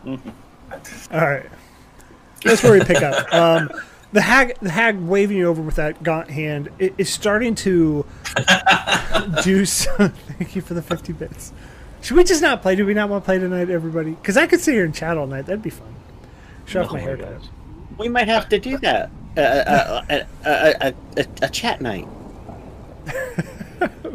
All 1.12 1.20
right. 1.22 1.46
That's 2.44 2.64
where 2.64 2.74
we 2.74 2.84
pick 2.84 3.02
up. 3.02 3.28
Um, 3.34 3.70
the 4.14 4.22
hag, 4.22 4.58
the 4.62 4.70
hag 4.70 4.98
waving 5.00 5.36
you 5.38 5.48
over 5.48 5.62
with 5.62 5.76
that 5.76 6.02
gaunt 6.02 6.30
hand 6.30 6.70
i- 6.80 6.94
is 6.98 7.10
starting 7.10 7.56
to 7.56 8.06
do. 9.44 9.66
So, 9.66 9.92
thank 10.38 10.56
you 10.56 10.62
for 10.62 10.74
the 10.74 10.82
fifty 10.82 11.12
bits. 11.14 11.52
Should 12.02 12.16
we 12.16 12.24
just 12.24 12.42
not 12.42 12.62
play? 12.62 12.76
Do 12.76 12.86
we 12.86 12.94
not 12.94 13.10
want 13.10 13.24
to 13.24 13.26
play 13.26 13.38
tonight, 13.38 13.70
everybody? 13.70 14.12
Because 14.12 14.38
I 14.38 14.48
could 14.48 14.62
sit 14.62 14.74
here 14.76 14.86
and 14.86 14.96
chat 14.96 15.18
all 15.18 15.28
night. 15.28 15.46
That'd 15.46 15.62
be 15.62 15.70
fun. 15.72 15.94
Show 16.66 16.84
off 16.84 16.90
Oh 16.92 16.94
my 16.94 17.00
my 17.00 17.06
haircut. 17.06 17.42
We 17.98 18.08
might 18.08 18.28
have 18.30 18.48
to 18.50 18.60
do 18.60 18.78
that. 18.78 19.10
Uh, 19.36 19.40
uh, 19.42 20.04
uh, 20.10 20.24
uh, 20.46 20.48
uh, 20.48 20.92
uh, 21.18 21.24
a 21.42 21.50
chat 21.50 21.82
night, 21.82 22.08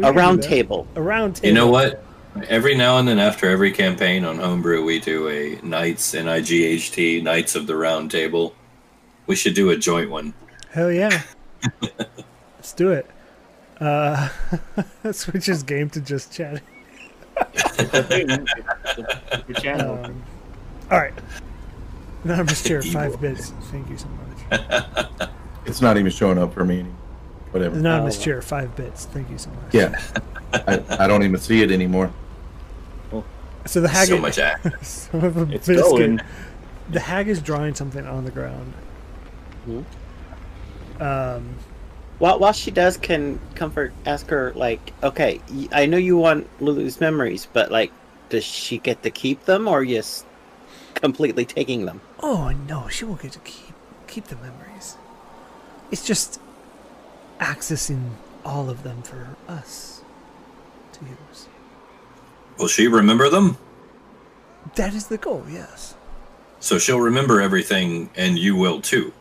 a 0.03 0.13
round 0.13 0.43
table. 0.43 0.87
A 0.97 1.03
round 1.03 1.37
table. 1.37 1.49
You 1.49 1.55
know 1.55 1.67
what? 1.69 2.03
Every 2.49 2.75
now 2.75 2.99
and 2.99 3.07
then, 3.07 3.18
after 3.18 3.49
every 3.51 3.71
campaign 3.73 4.25
on 4.25 4.38
Homebrew, 4.38 4.85
we 4.85 4.99
do 5.01 5.29
a 5.29 5.61
Knights 5.62 6.14
N 6.14 6.29
I 6.29 6.40
G 6.40 6.64
H 6.64 6.90
T 6.92 7.21
Knights 7.21 7.55
of 7.55 7.66
the 7.66 7.77
Round 7.77 8.11
Table. 8.11 8.55
We 9.27 9.37
should 9.37 9.55
do 9.55 9.71
a 9.71 9.77
joint 9.77 10.11
one. 10.11 10.33
Hell 10.71 10.90
yeah. 10.90 11.23
Let's 12.57 12.73
do 12.73 12.90
it. 12.92 13.07
Uh, 13.81 14.29
switch 15.12 15.47
his 15.47 15.62
game 15.62 15.90
to 15.90 16.01
just 16.01 16.33
chatting. 16.33 16.62
Your 19.49 19.57
channel. 19.61 20.03
Um, 20.05 20.23
all 20.90 20.99
right. 20.99 21.14
Anonymous 22.25 22.62
chair, 22.62 22.83
five 22.92 23.21
bits. 23.21 23.51
Thank 23.71 23.88
you 23.90 23.99
so 23.99 24.09
much. 24.09 25.29
It's 25.66 25.81
not 25.83 25.97
even 25.99 26.11
showing 26.11 26.38
up 26.38 26.55
for 26.55 26.64
me. 26.64 26.81
anymore. 26.81 26.97
Whatever. 27.51 27.77
Anonymous 27.79 28.18
Oh. 28.21 28.23
chair, 28.25 28.42
five 28.42 28.75
bits. 28.77 29.05
Thank 29.07 29.31
you 29.31 29.38
so 29.38 29.51
much. 29.51 29.75
Yeah. 29.75 30.01
I, 30.55 30.83
I 31.05 31.07
don't 31.07 31.23
even 31.23 31.38
see 31.41 31.62
it 31.62 31.71
anymore. 31.71 32.11
So 33.65 33.81
the 33.81 33.88
hag, 33.88 34.09
So 34.09 34.19
much 34.19 34.38
action. 34.41 34.73
son 34.83 35.25
of 35.25 35.37
a 35.37 35.43
it's 35.55 35.69
biscuit. 35.69 35.77
going. 35.77 36.21
The 36.91 36.99
hag 37.01 37.29
is 37.29 37.41
drawing 37.41 37.75
something 37.77 38.05
on 38.07 38.25
the 38.25 38.31
ground. 38.33 38.73
Hmm? 39.65 39.83
Um, 41.01 41.55
While 42.19 42.38
while 42.41 42.53
she 42.53 42.71
does, 42.71 42.97
can 42.97 43.38
comfort 43.55 43.93
ask 44.05 44.29
her 44.29 44.53
like, 44.55 44.93
okay, 45.03 45.41
I 45.73 45.87
know 45.87 45.97
you 45.97 46.17
want 46.17 46.49
Lulu's 46.61 47.01
memories, 47.01 47.47
but 47.53 47.71
like, 47.71 47.93
does 48.31 48.45
she 48.45 48.79
get 48.79 49.03
to 49.05 49.11
keep 49.11 49.45
them, 49.45 49.69
or 49.69 49.85
just 49.85 50.27
completely 50.95 51.45
taking 51.45 51.87
them? 51.87 52.01
oh 52.21 52.51
no, 52.69 52.88
she 52.88 53.05
won't 53.05 53.23
get 53.23 53.33
to 53.33 53.38
keep 53.41 53.75
keep 54.07 54.25
the 54.27 54.37
memories. 54.37 54.97
It's 55.91 56.05
just 56.05 56.41
accessing 57.41 58.11
all 58.45 58.71
of 58.71 58.83
them 58.83 59.03
for 59.03 59.37
us 59.49 59.57
to 59.57 59.67
use. 59.77 59.91
Will 62.62 62.68
she 62.68 62.87
remember 62.87 63.29
them? 63.29 63.59
That 64.77 64.94
is 64.94 65.09
the 65.09 65.18
goal. 65.18 65.44
Yes. 65.51 65.96
So 66.61 66.79
she'll 66.79 67.01
remember 67.01 67.40
everything, 67.40 68.09
and 68.14 68.38
you 68.38 68.55
will 68.55 68.81
too. 68.81 69.12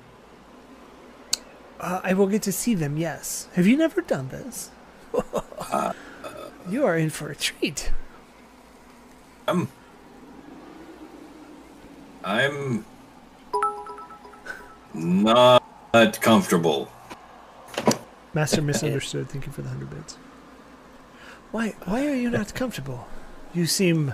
Uh, 1.79 2.01
I 2.03 2.13
will 2.13 2.27
get 2.27 2.43
to 2.43 2.51
see 2.51 2.75
them. 2.75 2.97
Yes. 2.97 3.47
Have 3.53 3.65
you 3.65 3.75
never 3.77 4.01
done 4.01 4.29
this? 4.29 4.69
you 6.69 6.85
are 6.85 6.95
in 6.95 7.09
for 7.09 7.31
a 7.31 7.35
treat. 7.35 7.91
I'm. 9.47 9.69
I'm 12.23 12.85
not 14.93 16.21
comfortable. 16.21 16.91
Master 18.35 18.61
misunderstood. 18.61 19.29
Thank 19.29 19.47
you 19.47 19.51
for 19.51 19.63
the 19.63 19.69
hundred 19.69 19.89
bits. 19.89 20.13
Why? 21.49 21.69
Why 21.85 22.05
are 22.05 22.13
you 22.13 22.29
not 22.29 22.53
comfortable? 22.53 23.07
You 23.53 23.65
seem. 23.65 24.13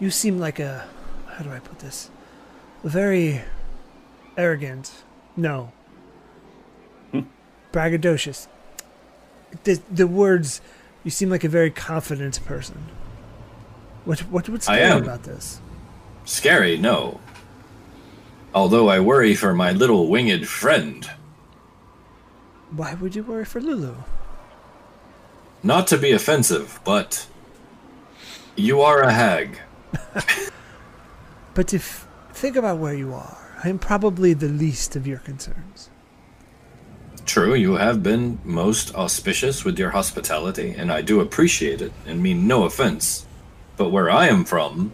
You 0.00 0.10
seem 0.10 0.38
like 0.38 0.58
a. 0.58 0.86
How 1.26 1.44
do 1.44 1.50
I 1.50 1.58
put 1.58 1.80
this? 1.80 2.10
Very 2.84 3.42
arrogant. 4.36 5.02
No. 5.36 5.72
Hmm. 7.12 7.22
Braggadocious. 7.72 8.48
The 9.64 9.80
the 9.90 10.06
words. 10.06 10.60
You 11.04 11.10
seem 11.10 11.30
like 11.30 11.44
a 11.44 11.48
very 11.48 11.70
confident 11.70 12.44
person. 12.44 12.86
What 14.04 14.20
what 14.20 14.62
scary 14.62 14.82
am. 14.82 15.02
about 15.02 15.24
this? 15.24 15.60
Scary, 16.24 16.76
no. 16.76 17.20
Although 18.54 18.88
I 18.88 19.00
worry 19.00 19.34
for 19.34 19.54
my 19.54 19.72
little 19.72 20.08
winged 20.08 20.48
friend. 20.48 21.08
Why 22.70 22.94
would 22.94 23.14
you 23.14 23.22
worry 23.22 23.44
for 23.44 23.60
Lulu? 23.60 23.94
Not 25.62 25.86
to 25.88 25.98
be 25.98 26.12
offensive, 26.12 26.80
but 26.84 27.26
you 28.58 28.80
are 28.82 29.00
a 29.02 29.12
hag. 29.12 29.58
But 31.54 31.74
if 31.74 32.06
think 32.32 32.56
about 32.56 32.78
where 32.78 32.94
you 32.94 33.12
are, 33.14 33.36
I 33.64 33.68
am 33.68 33.78
probably 33.78 34.32
the 34.32 34.48
least 34.48 34.94
of 34.94 35.06
your 35.06 35.18
concerns. 35.18 35.90
True, 37.26 37.54
you 37.54 37.74
have 37.76 38.02
been 38.02 38.38
most 38.44 38.94
auspicious 38.94 39.64
with 39.64 39.78
your 39.78 39.90
hospitality, 39.90 40.74
and 40.78 40.92
I 40.92 41.02
do 41.02 41.20
appreciate 41.20 41.82
it 41.82 41.92
and 42.06 42.22
mean 42.22 42.46
no 42.46 42.64
offense. 42.64 43.26
But 43.76 43.90
where 43.90 44.08
I 44.10 44.28
am 44.28 44.44
from, 44.44 44.92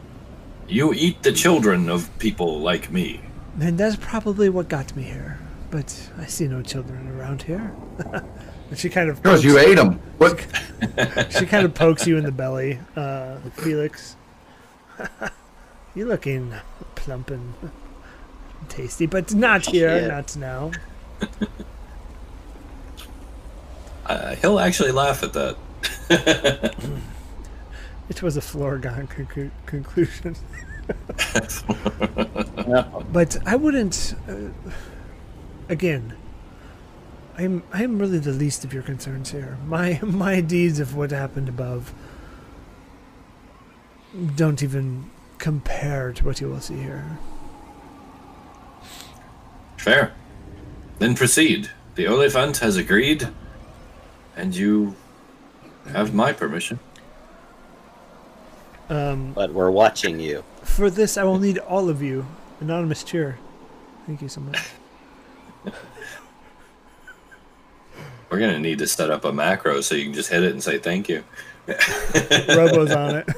you 0.66 0.94
eat 0.94 1.22
the 1.22 1.33
children 1.33 1.88
of 1.90 2.09
people 2.18 2.61
like 2.61 2.90
me. 2.90 3.20
And 3.61 3.79
that's 3.79 3.96
probably 3.96 4.48
what 4.48 4.68
got 4.68 4.96
me 4.96 5.03
here. 5.05 5.38
but 5.70 6.11
I 6.18 6.27
see 6.27 6.46
no 6.48 6.62
children 6.62 7.09
around 7.09 7.42
here. 7.42 7.72
and 8.70 8.79
she 8.79 8.88
kind 8.88 9.11
of 9.11 9.22
Because 9.22 9.44
you 9.44 9.59
ate 9.59 9.74
them. 9.77 10.00
What? 10.18 10.40
she 11.31 11.46
kind 11.46 11.64
of 11.64 11.74
pokes 11.74 12.07
you 12.07 12.16
in 12.16 12.24
the 12.24 12.33
belly, 12.33 12.79
uh, 12.96 13.38
Felix. 13.55 14.16
You're 15.94 16.09
looking 16.09 16.53
plump 16.94 17.31
and 17.31 17.55
tasty, 18.68 19.07
but 19.07 19.35
not 19.35 19.66
here, 19.66 20.00
Shit. 20.00 20.09
not 20.09 20.37
now. 20.37 20.70
Uh, 24.07 24.35
he'll 24.37 24.59
actually 24.61 24.92
laugh 24.92 25.22
at 25.22 25.33
that. 25.33 26.74
It 28.09 28.22
was 28.22 28.37
a 28.37 28.42
foregone 28.42 29.07
conclu- 29.07 29.50
conclusion. 29.64 30.37
No. 32.68 33.03
But 33.11 33.38
I 33.46 33.57
wouldn't. 33.57 34.14
Uh, 34.29 34.50
again, 35.70 36.14
I'm 37.37 37.62
I'm 37.73 37.99
really 37.99 38.18
the 38.18 38.33
least 38.33 38.64
of 38.64 38.73
your 38.73 38.83
concerns 38.83 39.31
here. 39.33 39.59
My 39.66 39.99
my 40.03 40.40
deeds 40.40 40.79
of 40.81 40.94
what 40.97 41.11
happened 41.11 41.49
above 41.49 41.92
don't 44.37 44.62
even 44.62 45.11
compare 45.38 46.12
to 46.12 46.25
what 46.25 46.40
you 46.40 46.49
will 46.49 46.61
see 46.61 46.77
here. 46.77 47.18
Fair. 49.77 50.12
Then 51.01 51.14
proceed. 51.14 51.70
The 51.97 52.05
Hollyphant 52.05 52.59
has 52.59 52.77
agreed, 52.77 53.29
and 54.37 54.55
you 54.55 54.94
have 55.92 56.14
my 56.14 56.33
permission. 56.33 56.79
Um, 58.88 59.33
But 59.33 59.53
we're 59.53 59.70
watching 59.70 60.20
you. 60.20 60.44
for 60.62 60.90
this, 60.90 61.16
I 61.16 61.25
will 61.25 61.38
need 61.38 61.59
all 61.59 61.88
of 61.88 62.03
you. 62.03 62.27
Anonymous 62.61 63.03
cheer. 63.03 63.38
Thank 64.07 64.23
you 64.23 64.29
so 64.29 64.40
much. 64.40 64.59
We're 68.35 68.40
gonna 68.40 68.59
need 68.59 68.81
to 68.81 68.88
set 68.88 69.12
up 69.12 69.25
a 69.25 69.33
macro 69.33 69.81
so 69.81 69.94
you 69.94 70.07
can 70.07 70.12
just 70.12 70.29
hit 70.29 70.42
it 70.42 70.51
and 70.51 70.61
say 70.61 70.79
thank 70.79 71.09
you. 71.09 71.23
Robo's 72.49 72.90
on 72.90 73.18
it. 73.18 73.29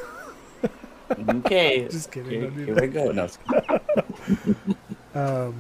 Okay. 1.29 1.85
Just 1.91 2.11
kidding, 2.11 2.31
Here, 2.31 2.49
don't 2.49 2.65
here 2.65 2.75
we 2.81 2.87
go. 2.87 3.13
No, 3.13 3.29
Um, 5.15 5.55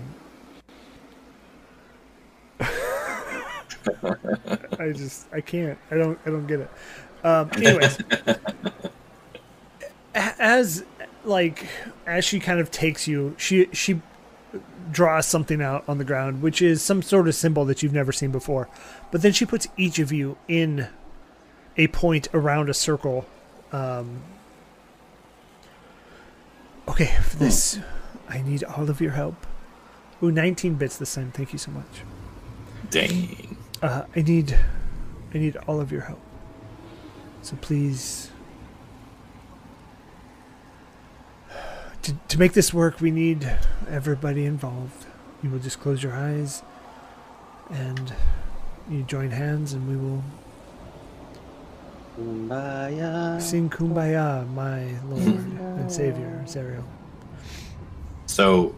I 4.78 4.92
just 4.94 5.26
I 5.34 5.42
can't. 5.42 5.78
I 5.90 5.96
don't 5.96 6.18
I 6.24 6.30
don't 6.30 6.46
get 6.46 6.60
it. 6.60 6.70
Um, 7.22 7.50
anyways, 7.56 7.98
as 10.14 10.82
like 11.24 11.66
as 12.06 12.24
she 12.24 12.40
kind 12.40 12.58
of 12.58 12.70
takes 12.70 13.06
you, 13.06 13.34
she 13.36 13.68
she 13.74 14.00
draws 14.90 15.26
something 15.26 15.62
out 15.62 15.84
on 15.88 15.98
the 15.98 16.04
ground, 16.04 16.42
which 16.42 16.62
is 16.62 16.82
some 16.82 17.02
sort 17.02 17.28
of 17.28 17.34
symbol 17.34 17.64
that 17.64 17.82
you've 17.82 17.92
never 17.92 18.12
seen 18.12 18.30
before. 18.30 18.68
But 19.10 19.22
then 19.22 19.32
she 19.32 19.46
puts 19.46 19.66
each 19.76 19.98
of 19.98 20.12
you 20.12 20.36
in 20.48 20.88
a 21.76 21.88
point 21.88 22.28
around 22.32 22.68
a 22.68 22.74
circle. 22.74 23.26
Um, 23.72 24.22
okay, 26.88 27.16
for 27.22 27.36
this, 27.36 27.78
I 28.28 28.42
need 28.42 28.64
all 28.64 28.88
of 28.88 29.00
your 29.00 29.12
help. 29.12 29.46
Ooh, 30.22 30.30
19 30.30 30.74
bits 30.74 30.96
this 30.96 31.14
time. 31.14 31.30
Thank 31.32 31.52
you 31.52 31.58
so 31.58 31.70
much. 31.70 32.02
Dang. 32.90 33.56
Uh, 33.82 34.04
I 34.14 34.22
need, 34.22 34.56
I 35.34 35.38
need 35.38 35.56
all 35.66 35.80
of 35.80 35.92
your 35.92 36.02
help. 36.02 36.20
So 37.42 37.56
please, 37.60 38.30
to 42.06 42.14
to 42.28 42.38
make 42.38 42.52
this 42.52 42.72
work, 42.72 43.00
we 43.00 43.10
need 43.10 43.50
everybody 43.90 44.44
involved. 44.44 45.06
You 45.42 45.50
will 45.50 45.58
just 45.58 45.80
close 45.80 46.04
your 46.04 46.12
eyes, 46.12 46.62
and 47.70 48.14
you 48.88 49.02
join 49.02 49.32
hands, 49.32 49.72
and 49.72 49.88
we 49.88 49.96
will 49.96 50.22
Kumbaya. 52.16 53.42
sing 53.42 53.68
"Kumbaya," 53.68 54.48
my 54.54 54.86
Lord 55.08 55.24
and 55.78 55.90
Savior, 55.90 56.42
Zariel. 56.46 56.84
So 58.26 58.72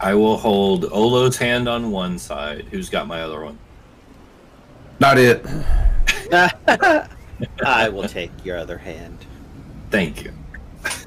I 0.00 0.14
will 0.14 0.36
hold 0.36 0.86
Olo's 0.86 1.36
hand 1.36 1.68
on 1.68 1.92
one 1.92 2.18
side. 2.18 2.66
Who's 2.72 2.88
got 2.88 3.06
my 3.06 3.22
other 3.22 3.40
one? 3.44 3.56
Not 4.98 5.16
it. 5.16 5.46
I 7.64 7.88
will 7.88 8.08
take 8.08 8.32
your 8.44 8.58
other 8.58 8.78
hand. 8.78 9.26
Thank 9.90 10.24
you. 10.24 10.32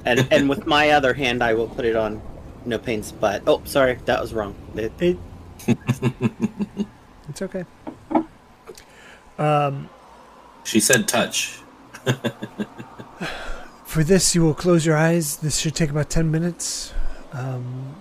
And 0.05 0.27
and 0.31 0.49
with 0.53 0.65
my 0.65 0.91
other 0.91 1.13
hand 1.13 1.43
I 1.43 1.53
will 1.53 1.67
put 1.67 1.85
it 1.85 1.95
on 1.95 2.21
no 2.65 2.77
pain's 2.77 3.11
butt. 3.11 3.43
Oh, 3.47 3.61
sorry, 3.65 3.99
that 4.05 4.19
was 4.21 4.33
wrong. 4.33 4.55
It- 4.75 4.91
It. 4.99 5.17
it's 7.29 7.41
okay. 7.41 7.65
Um, 9.37 9.89
She 10.63 10.79
said 10.79 11.07
touch. 11.07 11.59
For 13.85 14.03
this, 14.03 14.35
you 14.35 14.41
will 14.43 14.53
close 14.53 14.85
your 14.85 14.97
eyes. 14.97 15.37
This 15.37 15.57
should 15.57 15.75
take 15.75 15.89
about 15.89 16.09
10 16.09 16.29
minutes. 16.29 16.93
Um, 17.31 17.95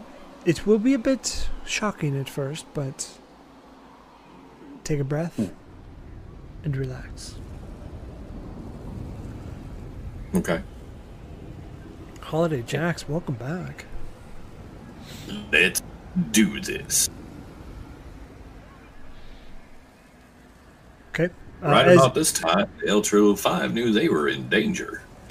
it 0.45 0.67
will 0.67 0.79
be 0.79 0.93
a 0.95 0.99
bit 0.99 1.49
shocking 1.65 2.19
at 2.19 2.29
first, 2.29 2.67
but 2.75 3.09
take 4.83 4.99
a 5.01 5.05
breath 5.05 5.39
and 6.65 6.77
relax. 6.77 7.37
Okay. 10.35 10.63
Holiday 12.25 12.63
Jacks, 12.63 13.09
welcome 13.09 13.35
back. 13.35 13.85
Let's 15.53 15.83
do 16.31 16.61
this. 16.61 17.09
Okay. 21.11 21.33
Uh, 21.63 21.69
right 21.69 21.87
as- 21.89 21.99
about 21.99 22.15
this 22.15 22.33
time, 22.33 22.69
El 22.87 23.03
True 23.03 23.37
5 23.37 23.73
knew 23.75 23.93
they 23.93 24.09
were 24.09 24.29
in 24.29 24.49
danger. 24.49 25.03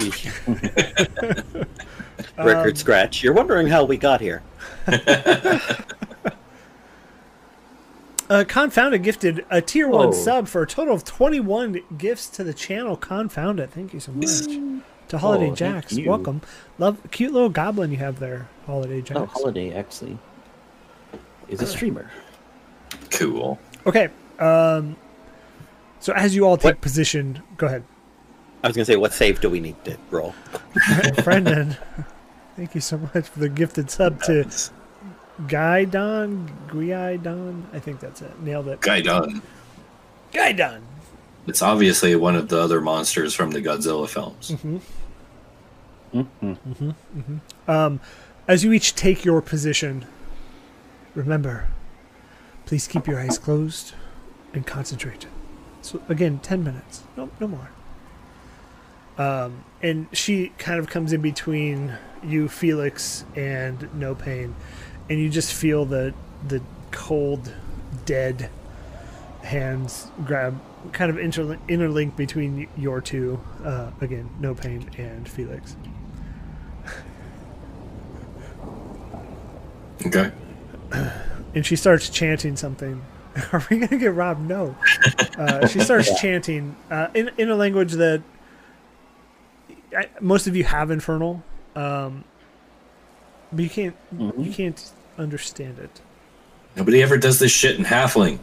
record 2.38 2.70
Um, 2.70 2.74
scratch. 2.76 3.22
You're 3.22 3.32
wondering 3.34 3.66
how 3.68 3.84
we 3.84 3.96
got 3.96 4.20
here. 4.20 4.42
Uh, 8.30 8.42
Confounded 8.42 9.02
gifted 9.02 9.44
a 9.50 9.60
tier 9.60 9.86
1 9.86 10.14
sub 10.14 10.48
for 10.48 10.62
a 10.62 10.66
total 10.66 10.94
of 10.94 11.04
21 11.04 11.82
gifts 11.98 12.26
to 12.30 12.42
the 12.42 12.54
channel. 12.54 12.96
Confounded. 12.96 13.70
Thank 13.70 13.92
you 13.92 14.00
so 14.00 14.12
much. 14.12 14.46
To 15.14 15.18
Holiday 15.18 15.50
Oh, 15.50 15.54
Jacks. 15.54 15.96
Welcome. 16.04 16.40
Love 16.76 16.98
cute 17.12 17.32
little 17.32 17.48
goblin 17.48 17.92
you 17.92 17.98
have 17.98 18.18
there, 18.18 18.48
Holiday 18.66 19.00
Jacks. 19.00 19.20
Oh, 19.20 19.26
Holiday 19.26 19.72
actually 19.72 20.18
is 21.48 21.62
a 21.62 21.66
streamer. 21.68 22.10
Cool. 23.12 23.56
Okay. 23.86 24.08
Um, 24.40 24.96
so 26.00 26.12
as 26.14 26.34
you 26.34 26.44
all 26.44 26.56
take 26.56 26.64
What? 26.64 26.80
position, 26.80 27.40
go 27.56 27.68
ahead. 27.68 27.84
I 28.64 28.66
was 28.66 28.76
gonna 28.76 28.86
say, 28.86 28.96
what 28.96 29.12
save 29.12 29.40
do 29.40 29.48
we 29.48 29.60
need 29.60 29.76
to 29.84 29.96
roll? 30.10 30.34
Brendan, 31.22 31.76
thank 32.56 32.74
you 32.74 32.80
so 32.80 32.98
much 33.14 33.28
for 33.28 33.38
the 33.38 33.48
gifted 33.48 33.90
sub 33.90 34.20
to 34.22 34.50
Guidon, 35.46 36.50
Guidon. 36.66 37.66
I 37.72 37.78
think 37.78 38.00
that's 38.00 38.20
it. 38.20 38.40
Nailed 38.42 38.66
it. 38.66 38.80
Gaidon. 38.80 39.42
Guidon. 40.32 40.82
It's 41.46 41.62
obviously 41.62 42.16
one 42.16 42.34
of 42.34 42.48
the 42.48 42.58
other 42.58 42.80
monsters 42.80 43.32
from 43.32 43.52
the 43.52 43.60
Godzilla 43.60 44.08
films. 44.08 44.50
Mm-hmm. 44.50 44.78
Um, 47.66 48.00
as 48.46 48.62
you 48.62 48.72
each 48.72 48.94
take 48.94 49.24
your 49.24 49.42
position, 49.42 50.06
remember, 51.14 51.68
please 52.66 52.86
keep 52.86 53.06
your 53.06 53.18
eyes 53.18 53.38
closed 53.38 53.94
and 54.52 54.66
concentrate. 54.66 55.26
So 55.82 56.00
again, 56.08 56.38
ten 56.38 56.62
minutes. 56.62 57.02
No, 57.16 57.30
no 57.40 57.48
more. 57.48 57.70
Um, 59.16 59.64
and 59.82 60.08
she 60.12 60.48
kind 60.58 60.80
of 60.80 60.88
comes 60.88 61.12
in 61.12 61.20
between 61.20 61.96
you, 62.22 62.48
Felix, 62.48 63.24
and 63.36 63.88
No 63.94 64.14
Pain, 64.14 64.54
and 65.08 65.18
you 65.20 65.28
just 65.28 65.52
feel 65.52 65.84
the 65.84 66.14
the 66.46 66.60
cold, 66.90 67.52
dead 68.04 68.50
hands 69.42 70.08
grab, 70.24 70.58
kind 70.92 71.10
of 71.10 71.16
interlink, 71.16 71.58
interlink 71.68 72.16
between 72.16 72.68
your 72.76 73.00
two. 73.00 73.40
Uh, 73.62 73.90
again, 74.00 74.30
No 74.40 74.54
Pain 74.54 74.90
and 74.96 75.28
Felix. 75.28 75.76
Okay. 80.06 80.30
and 81.54 81.64
she 81.64 81.76
starts 81.76 82.08
chanting 82.08 82.56
something. 82.56 83.04
Are 83.52 83.64
we 83.70 83.78
gonna 83.78 84.00
get 84.00 84.14
robbed? 84.14 84.40
No. 84.40 84.76
Uh, 85.36 85.66
she 85.66 85.80
starts 85.80 86.20
chanting 86.20 86.76
uh, 86.90 87.08
in 87.14 87.30
in 87.38 87.50
a 87.50 87.56
language 87.56 87.92
that 87.92 88.22
I, 89.96 90.08
most 90.20 90.46
of 90.46 90.56
you 90.56 90.64
have 90.64 90.90
infernal, 90.90 91.42
um, 91.74 92.24
but 93.52 93.62
you 93.62 93.70
can't 93.70 93.96
you 94.38 94.52
can't 94.52 94.92
understand 95.18 95.78
it. 95.78 96.00
Nobody 96.76 97.02
ever 97.02 97.16
does 97.16 97.38
this 97.38 97.52
shit 97.52 97.78
in 97.78 97.84
Halfling. 97.84 98.38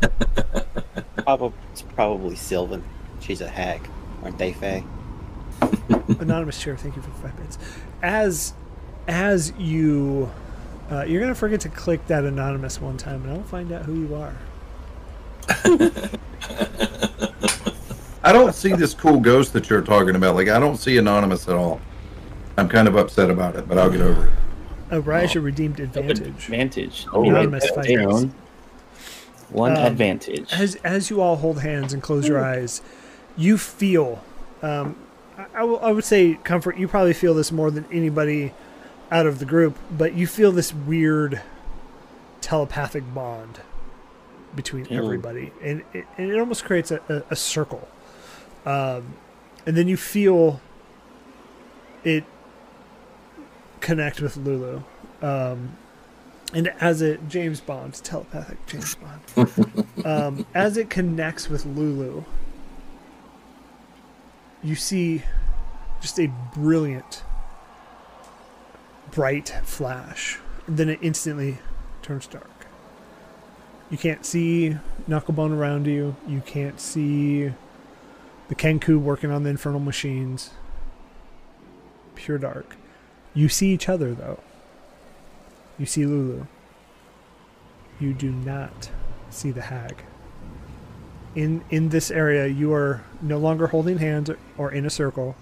Probably, 1.24 1.52
it's 1.70 1.82
probably 1.82 2.34
Sylvan. 2.34 2.82
She's 3.20 3.40
a 3.40 3.48
hag, 3.48 3.80
aren't 4.24 4.38
they, 4.38 4.52
Faye? 4.52 4.82
Anonymous 6.18 6.60
chair, 6.60 6.76
thank 6.76 6.96
you 6.96 7.02
for 7.02 7.10
five 7.10 7.36
minutes. 7.36 7.58
As 8.02 8.54
as 9.08 9.52
you 9.58 10.30
Uh, 10.90 11.04
you're 11.04 11.20
gonna 11.20 11.34
forget 11.34 11.60
to 11.60 11.68
click 11.68 12.04
that 12.08 12.24
anonymous 12.24 12.80
one 12.80 12.96
time, 12.96 13.22
and 13.22 13.32
I'll 13.32 13.42
find 13.44 13.70
out 13.70 13.84
who 13.84 13.94
you 13.94 14.14
are. 14.16 14.34
I 18.22 18.32
don't 18.32 18.54
see 18.54 18.72
this 18.74 18.92
cool 18.94 19.18
ghost 19.20 19.52
that 19.54 19.70
you're 19.70 19.80
talking 19.82 20.14
about. 20.14 20.34
Like 20.34 20.48
I 20.48 20.58
don't 20.58 20.76
see 20.76 20.96
anonymous 20.98 21.48
at 21.48 21.54
all. 21.54 21.80
I'm 22.58 22.68
kind 22.68 22.86
of 22.88 22.96
upset 22.96 23.30
about 23.30 23.56
it, 23.56 23.66
but 23.68 23.78
I'll 23.78 23.90
get 23.90 24.00
over 24.02 24.26
it. 24.26 24.32
Oh, 24.90 24.98
rise 24.98 25.34
your 25.34 25.42
redeemed 25.44 25.78
advantage. 25.80 26.20
Advantage. 26.26 27.06
Oh, 27.12 27.22
Anonymous 27.22 27.68
fighters. 27.70 28.06
down. 28.22 28.34
One 29.50 29.72
Um, 29.76 29.78
advantage. 29.86 30.52
As 30.52 30.74
as 30.84 31.08
you 31.10 31.20
all 31.20 31.36
hold 31.36 31.60
hands 31.60 31.92
and 31.92 32.02
close 32.02 32.26
your 32.28 32.44
eyes, 32.44 32.82
you 33.36 33.56
feel. 33.56 34.22
Um, 34.62 34.96
I, 35.38 35.46
I 35.54 35.64
I 35.64 35.92
would 35.92 36.04
say 36.04 36.34
comfort. 36.44 36.76
You 36.76 36.88
probably 36.88 37.14
feel 37.14 37.32
this 37.34 37.50
more 37.52 37.70
than 37.70 37.86
anybody 37.92 38.52
out 39.10 39.26
of 39.26 39.38
the 39.38 39.44
group, 39.44 39.76
but 39.90 40.14
you 40.14 40.26
feel 40.26 40.52
this 40.52 40.72
weird 40.72 41.40
telepathic 42.40 43.12
bond 43.14 43.60
between 44.54 44.86
Mm. 44.86 44.96
everybody, 44.98 45.52
and 45.62 45.82
it, 45.92 46.06
and 46.18 46.30
it 46.30 46.38
almost 46.38 46.64
creates 46.64 46.90
a, 46.90 47.00
a, 47.08 47.22
a 47.32 47.36
circle. 47.36 47.86
Um, 48.66 49.14
and 49.66 49.76
then 49.76 49.88
you 49.88 49.96
feel 49.96 50.60
it 52.04 52.24
connect 53.80 54.20
with 54.20 54.36
Lulu. 54.36 54.82
Um, 55.22 55.76
and 56.52 56.68
as 56.80 57.00
it 57.02 57.28
James 57.28 57.60
Bond, 57.60 57.94
telepathic 57.94 58.64
James 58.66 58.96
Bond, 58.96 59.86
um, 60.04 60.46
as 60.54 60.76
it 60.76 60.90
connects 60.90 61.48
with 61.48 61.64
Lulu, 61.64 62.24
you 64.62 64.74
see 64.74 65.22
just 66.00 66.18
a 66.18 66.26
brilliant, 66.54 67.22
bright 69.10 69.48
flash, 69.64 70.38
then 70.66 70.88
it 70.88 70.98
instantly 71.02 71.58
turns 72.02 72.26
dark. 72.26 72.66
You 73.90 73.98
can't 73.98 74.24
see 74.24 74.76
Knucklebone 75.08 75.56
around 75.56 75.86
you. 75.86 76.14
You 76.28 76.40
can't 76.42 76.80
see 76.80 77.52
the 78.48 78.54
Kenku 78.54 79.00
working 79.00 79.30
on 79.30 79.42
the 79.42 79.50
infernal 79.50 79.80
machines. 79.80 80.50
Pure 82.14 82.38
dark. 82.38 82.76
You 83.34 83.48
see 83.48 83.72
each 83.72 83.88
other 83.88 84.14
though. 84.14 84.40
You 85.78 85.86
see 85.86 86.06
Lulu. 86.06 86.46
You 87.98 88.14
do 88.14 88.30
not 88.30 88.90
see 89.30 89.50
the 89.50 89.62
hag. 89.62 90.04
In 91.34 91.64
in 91.70 91.90
this 91.90 92.10
area, 92.10 92.46
you 92.46 92.72
are 92.72 93.02
no 93.20 93.38
longer 93.38 93.68
holding 93.68 93.98
hands 93.98 94.30
or 94.56 94.70
in 94.72 94.84
a 94.84 94.90
circle. 94.90 95.36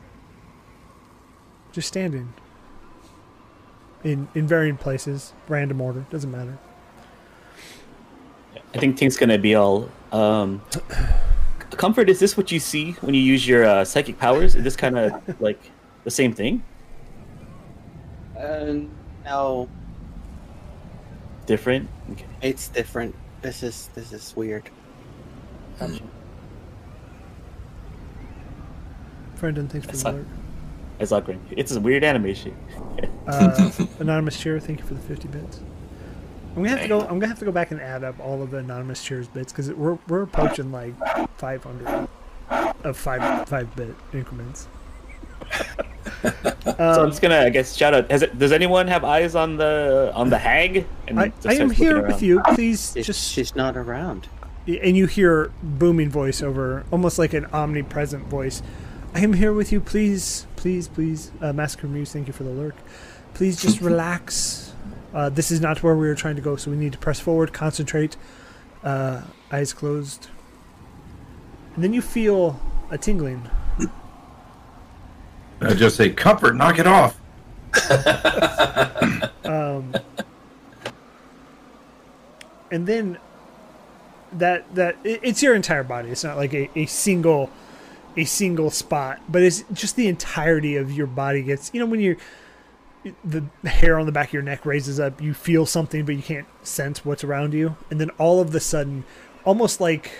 Just 1.72 1.88
standing. 1.88 2.32
In 4.04 4.28
in 4.34 4.46
varying 4.46 4.76
places, 4.76 5.32
random 5.48 5.80
order, 5.80 6.04
doesn't 6.10 6.30
matter. 6.30 6.56
I 8.74 8.78
think 8.78 8.96
Tink's 8.96 9.16
gonna 9.16 9.38
be 9.38 9.54
all. 9.54 9.88
Um, 10.12 10.62
comfort. 11.72 12.08
Is 12.08 12.18
this 12.20 12.36
what 12.36 12.50
you 12.52 12.60
see 12.60 12.92
when 13.00 13.14
you 13.14 13.20
use 13.20 13.46
your 13.46 13.64
uh, 13.64 13.84
psychic 13.84 14.18
powers? 14.18 14.54
Is 14.54 14.62
this 14.64 14.76
kind 14.76 14.96
of 14.98 15.40
like 15.40 15.58
the 16.04 16.10
same 16.10 16.32
thing? 16.32 16.62
Uh, 18.38 18.74
no, 19.24 19.68
Different. 21.46 21.88
Okay. 22.12 22.26
it's 22.40 22.68
different. 22.68 23.14
This 23.42 23.62
is 23.62 23.88
this 23.94 24.12
is 24.12 24.34
weird. 24.36 24.70
Brendan, 29.40 29.68
thanks 29.68 29.86
for 29.86 29.92
That's 29.92 30.02
the 30.02 30.10
not- 30.12 30.18
alert. 30.18 30.26
It's 31.00 31.10
not 31.10 31.24
great. 31.24 31.38
It's 31.50 31.72
a 31.74 31.80
weird 31.80 32.02
animation. 32.04 32.56
Uh, 33.26 33.70
anonymous 34.00 34.38
cheer, 34.40 34.58
thank 34.58 34.80
you 34.80 34.84
for 34.86 34.94
the 34.94 35.00
fifty 35.00 35.28
bits. 35.28 35.60
I'm 36.56 36.62
gonna 36.64 36.70
have 36.70 36.82
to 36.82 36.88
go. 36.88 37.00
I'm 37.02 37.18
gonna 37.18 37.28
have 37.28 37.38
to 37.38 37.44
go 37.44 37.52
back 37.52 37.70
and 37.70 37.80
add 37.80 38.02
up 38.02 38.18
all 38.20 38.42
of 38.42 38.50
the 38.50 38.58
anonymous 38.58 39.04
cheers 39.04 39.28
bits 39.28 39.52
because 39.52 39.70
we're 39.72 39.98
we're 40.08 40.22
approaching 40.22 40.72
like 40.72 40.94
500 41.38 42.08
of 42.84 42.96
five 42.96 43.48
five 43.48 43.74
bit 43.76 43.94
increments. 44.12 44.66
so 46.22 46.32
I'm 46.78 47.00
Um, 47.00 47.10
just 47.10 47.22
gonna, 47.22 47.38
I 47.42 47.50
guess, 47.50 47.76
shout 47.76 47.94
out. 47.94 48.10
Has 48.10 48.22
it, 48.22 48.36
does 48.38 48.50
anyone 48.52 48.88
have 48.88 49.04
eyes 49.04 49.34
on 49.36 49.56
the 49.56 50.10
on 50.14 50.30
the 50.30 50.38
hag? 50.38 50.84
And 51.06 51.20
I, 51.20 51.32
I 51.44 51.54
am 51.54 51.70
here 51.70 51.94
looking 51.96 52.08
with 52.08 52.22
you. 52.22 52.40
Please 52.54 52.96
It's, 52.96 53.06
just 53.06 53.30
she's 53.32 53.54
not 53.54 53.76
around. 53.76 54.28
and 54.66 54.96
you 54.96 55.06
hear 55.06 55.52
booming 55.62 56.10
voice 56.10 56.42
over, 56.42 56.84
almost 56.90 57.18
like 57.18 57.34
an 57.34 57.46
omnipresent 57.46 58.24
voice. 58.26 58.62
I 59.14 59.20
am 59.20 59.32
here 59.32 59.52
with 59.52 59.72
you. 59.72 59.80
Please, 59.80 60.46
please, 60.56 60.88
please, 60.88 61.30
uh, 61.40 61.52
Massacre 61.52 61.86
Muse. 61.86 62.12
Thank 62.12 62.26
you 62.26 62.32
for 62.32 62.44
the 62.44 62.50
lurk. 62.50 62.76
Please 63.34 63.60
just 63.60 63.80
relax. 63.82 64.72
Uh, 65.14 65.30
this 65.30 65.50
is 65.50 65.60
not 65.60 65.82
where 65.82 65.96
we 65.96 66.08
are 66.08 66.14
trying 66.14 66.36
to 66.36 66.42
go, 66.42 66.56
so 66.56 66.70
we 66.70 66.76
need 66.76 66.92
to 66.92 66.98
press 66.98 67.18
forward, 67.18 67.52
concentrate, 67.52 68.16
uh, 68.84 69.22
eyes 69.50 69.72
closed, 69.72 70.28
and 71.74 71.82
then 71.82 71.94
you 71.94 72.02
feel 72.02 72.60
a 72.90 72.98
tingling. 72.98 73.48
I 75.60 75.74
just 75.74 75.96
say, 75.96 76.10
comfort, 76.10 76.54
knock 76.56 76.78
it 76.78 76.86
off. 76.86 77.18
um, 79.44 79.94
and 82.70 82.86
then 82.86 83.18
that 84.32 84.74
that 84.74 84.96
it, 85.04 85.20
it's 85.22 85.42
your 85.42 85.54
entire 85.54 85.82
body. 85.82 86.10
It's 86.10 86.24
not 86.24 86.36
like 86.36 86.52
a, 86.52 86.68
a 86.76 86.86
single 86.86 87.50
a 88.18 88.24
single 88.24 88.70
spot, 88.70 89.20
but 89.28 89.42
it's 89.42 89.62
just 89.72 89.94
the 89.94 90.08
entirety 90.08 90.76
of 90.76 90.92
your 90.92 91.06
body 91.06 91.42
gets. 91.42 91.70
You 91.72 91.80
know 91.80 91.86
when 91.86 92.00
you're 92.00 92.16
the 93.24 93.44
hair 93.64 93.98
on 93.98 94.06
the 94.06 94.12
back 94.12 94.28
of 94.28 94.32
your 94.34 94.42
neck 94.42 94.66
raises 94.66 94.98
up, 94.98 95.22
you 95.22 95.32
feel 95.32 95.64
something, 95.64 96.04
but 96.04 96.16
you 96.16 96.22
can't 96.22 96.48
sense 96.66 97.04
what's 97.04 97.22
around 97.22 97.54
you, 97.54 97.76
and 97.90 98.00
then 98.00 98.10
all 98.18 98.40
of 98.40 98.50
the 98.50 98.60
sudden, 98.60 99.04
almost 99.44 99.80
like 99.80 100.10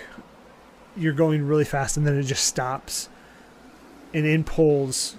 you're 0.95 1.13
going 1.13 1.45
really 1.45 1.65
fast, 1.65 1.97
and 1.97 2.07
then 2.07 2.17
it 2.17 2.23
just 2.23 2.45
stops, 2.45 3.09
and 4.13 4.25
in 4.25 4.45
pulls 4.45 5.17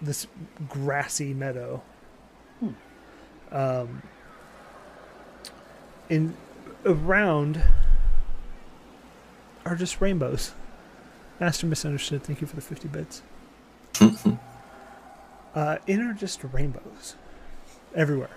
this 0.00 0.26
grassy 0.68 1.32
meadow 1.32 1.82
um, 3.50 4.02
in 6.10 6.36
around 6.84 7.62
are 9.64 9.74
just 9.74 10.00
rainbows. 10.00 10.52
Master 11.40 11.66
misunderstood. 11.66 12.22
Thank 12.24 12.40
you 12.40 12.46
for 12.46 12.56
the 12.56 12.62
fifty 12.62 12.88
bits. 12.88 13.22
uh, 15.54 15.78
in 15.86 16.00
are 16.02 16.12
just 16.14 16.42
rainbows 16.44 17.14
everywhere. 17.94 18.30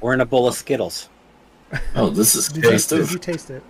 We're 0.00 0.14
in 0.14 0.20
a 0.20 0.26
bowl 0.26 0.46
of 0.48 0.54
Skittles. 0.54 1.08
Oh, 1.96 2.10
this 2.10 2.36
is 2.36 2.48
Did 2.48 2.62
you, 2.62 2.70
Taste 2.70 2.90
did 2.90 3.00
it. 3.00 3.10
you 3.10 3.18
taste 3.18 3.50
it? 3.50 3.62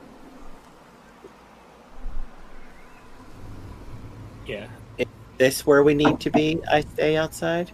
Yeah. 4.47 4.69
Is 4.99 5.07
this 5.39 5.67
where 5.67 5.83
we 5.83 5.95
need 5.95 6.21
to 6.21 6.31
be. 6.31 6.61
I 6.71 6.83
stay 6.83 7.17
outside. 7.17 7.71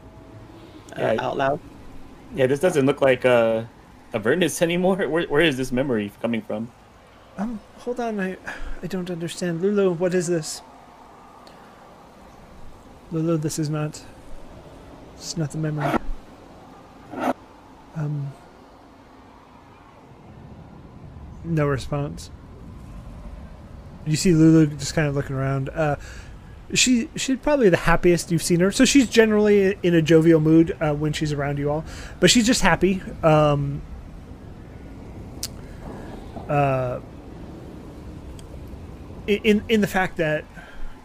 Uh, 0.96 1.16
out 1.18 1.36
loud. 1.36 1.60
Yeah. 2.34 2.46
This 2.46 2.60
doesn't 2.60 2.86
look 2.86 3.00
like 3.00 3.24
uh, 3.24 3.64
Avernus 4.14 4.62
anymore. 4.62 4.96
Where 5.08 5.24
where 5.26 5.40
is 5.42 5.56
this 5.56 5.72
memory 5.72 6.12
coming 6.20 6.42
from? 6.42 6.70
Um, 7.38 7.60
hold 7.78 7.98
on. 8.00 8.20
I 8.20 8.36
I 8.82 8.86
don't 8.86 9.10
understand. 9.10 9.62
Lulu, 9.62 9.92
what 9.92 10.14
is 10.14 10.26
this? 10.26 10.62
Lulu, 13.10 13.36
this 13.36 13.58
is 13.58 13.68
not. 13.68 14.02
It's 15.14 15.36
not 15.36 15.50
the 15.50 15.58
memory. 15.58 15.98
Um. 17.96 18.32
No 21.44 21.66
response. 21.66 22.30
You 24.06 24.16
see 24.16 24.32
Lulu 24.32 24.66
just 24.76 24.94
kind 24.94 25.08
of 25.08 25.14
looking 25.14 25.36
around. 25.36 25.68
Uh, 25.70 25.96
she 26.74 27.08
she's 27.16 27.38
probably 27.38 27.68
the 27.68 27.76
happiest 27.76 28.30
you've 28.30 28.42
seen 28.42 28.60
her. 28.60 28.72
So 28.72 28.84
she's 28.84 29.08
generally 29.08 29.76
in 29.82 29.94
a 29.94 30.02
jovial 30.02 30.40
mood 30.40 30.76
uh, 30.80 30.94
when 30.94 31.12
she's 31.12 31.32
around 31.32 31.58
you 31.58 31.70
all, 31.70 31.84
but 32.20 32.30
she's 32.30 32.46
just 32.46 32.62
happy. 32.62 33.02
Um, 33.22 33.82
uh, 36.48 37.00
in 39.36 39.62
in 39.68 39.80
the 39.80 39.86
fact 39.86 40.16
that 40.18 40.44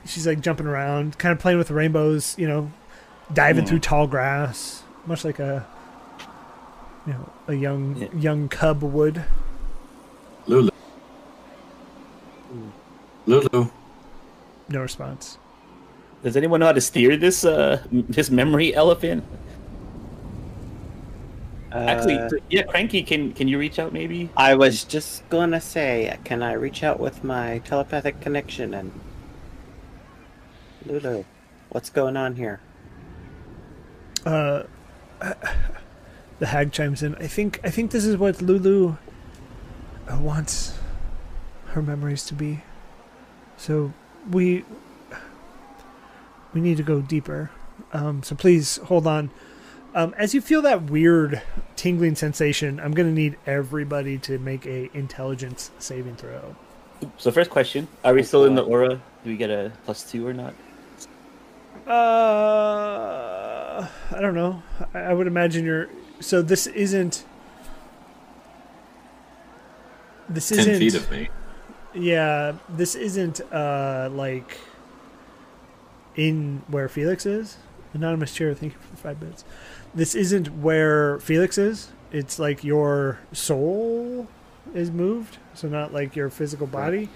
she's 0.05 0.25
like 0.27 0.41
jumping 0.41 0.67
around, 0.67 1.17
kind 1.17 1.31
of 1.33 1.39
playing 1.39 1.57
with 1.57 1.67
the 1.67 1.73
rainbows, 1.73 2.35
you 2.37 2.47
know, 2.47 2.71
diving 3.33 3.63
Hmm. 3.63 3.69
through 3.69 3.79
tall 3.79 4.07
grass, 4.07 4.83
much 5.05 5.23
like 5.25 5.39
a 5.39 5.65
you 7.05 7.13
know 7.13 7.29
a 7.47 7.53
young 7.53 7.95
Yeah. 7.97 8.07
young 8.17 8.49
cub 8.49 8.81
would. 8.83 9.23
Lulu. 10.47 10.69
Lulu. 13.25 13.69
No 14.69 14.79
response. 14.81 15.37
Does 16.23 16.35
anyone 16.37 16.59
know 16.59 16.65
how 16.67 16.71
to 16.73 16.81
steer 16.81 17.15
this 17.17 17.43
uh 17.45 17.81
this 17.91 18.29
memory 18.29 18.73
elephant? 18.73 19.23
Actually, 21.71 22.17
Uh, 22.17 22.29
yeah, 22.49 22.63
Cranky, 22.63 23.03
can 23.03 23.33
can 23.33 23.47
you 23.47 23.59
reach 23.59 23.77
out 23.77 23.91
maybe? 23.93 24.29
I 24.37 24.55
was 24.55 24.83
just 24.83 25.27
gonna 25.29 25.59
say, 25.61 26.17
can 26.23 26.41
I 26.41 26.53
reach 26.53 26.83
out 26.83 26.99
with 26.99 27.23
my 27.23 27.59
telepathic 27.59 28.21
connection 28.21 28.73
and 28.73 28.91
Lulu, 30.85 31.25
what's 31.69 31.89
going 31.89 32.15
on 32.15 32.35
here? 32.35 32.59
Uh, 34.25 34.63
The 36.39 36.45
hag 36.45 36.71
chimes 36.71 37.01
in. 37.01 37.15
I 37.15 37.25
think 37.25 37.59
I 37.63 37.71
think 37.71 37.89
this 37.89 38.05
is 38.05 38.15
what 38.15 38.43
Lulu 38.43 38.95
uh, 40.07 40.19
wants 40.21 40.77
her 41.69 41.81
memories 41.81 42.23
to 42.25 42.35
be. 42.35 42.61
So 43.57 43.91
we 44.29 44.63
we 46.53 46.61
need 46.61 46.77
to 46.77 46.83
go 46.83 47.01
deeper. 47.01 47.49
Um, 47.91 48.21
so 48.21 48.35
please 48.35 48.77
hold 48.77 49.07
on. 49.07 49.31
Um, 49.97 50.13
as 50.15 50.35
you 50.35 50.41
feel 50.41 50.61
that 50.61 50.91
weird 50.91 51.41
tingling 51.75 52.13
sensation, 52.13 52.79
I'm 52.79 52.91
gonna 52.91 53.11
need 53.11 53.35
everybody 53.47 54.19
to 54.19 54.37
make 54.37 54.63
a 54.67 54.95
intelligence 54.95 55.71
saving 55.79 56.17
throw. 56.17 56.55
So 57.17 57.31
first 57.31 57.49
question: 57.49 57.87
Are 58.03 58.13
we 58.13 58.21
still 58.21 58.45
in 58.45 58.53
the 58.53 58.61
aura? 58.61 59.01
Do 59.23 59.29
we 59.31 59.37
get 59.37 59.49
a 59.49 59.71
plus 59.85 60.03
two 60.03 60.27
or 60.27 60.35
not? 60.35 60.53
Uh, 61.87 63.87
I 64.11 64.21
don't 64.21 64.35
know. 64.35 64.61
I, 64.93 64.99
I 64.99 65.13
would 65.13 65.25
imagine 65.25 65.65
you're. 65.65 65.89
So 66.19 66.43
this 66.43 66.67
isn't. 66.67 67.25
This 70.29 70.49
Ten 70.49 70.59
isn't. 70.59 70.73
Ten 70.73 70.79
feet 70.79 70.93
of 70.93 71.09
me. 71.09 71.29
Yeah, 71.95 72.53
this 72.69 72.93
isn't 72.93 73.41
uh 73.51 74.09
like 74.11 74.59
in 76.15 76.61
where 76.67 76.87
Felix 76.87 77.25
is. 77.25 77.57
Anonymous 77.93 78.31
chair, 78.31 78.53
thank 78.53 78.73
you 78.73 78.79
for 78.79 78.97
five 78.97 79.19
minutes. 79.19 79.43
This 79.93 80.15
isn't 80.15 80.47
where 80.49 81.19
Felix 81.19 81.57
is. 81.57 81.89
It's 82.11 82.39
like 82.39 82.63
your 82.63 83.19
soul 83.33 84.27
is 84.73 84.91
moved, 84.91 85.37
so 85.53 85.67
not 85.67 85.93
like 85.93 86.15
your 86.15 86.29
physical 86.29 86.67
body. 86.67 87.09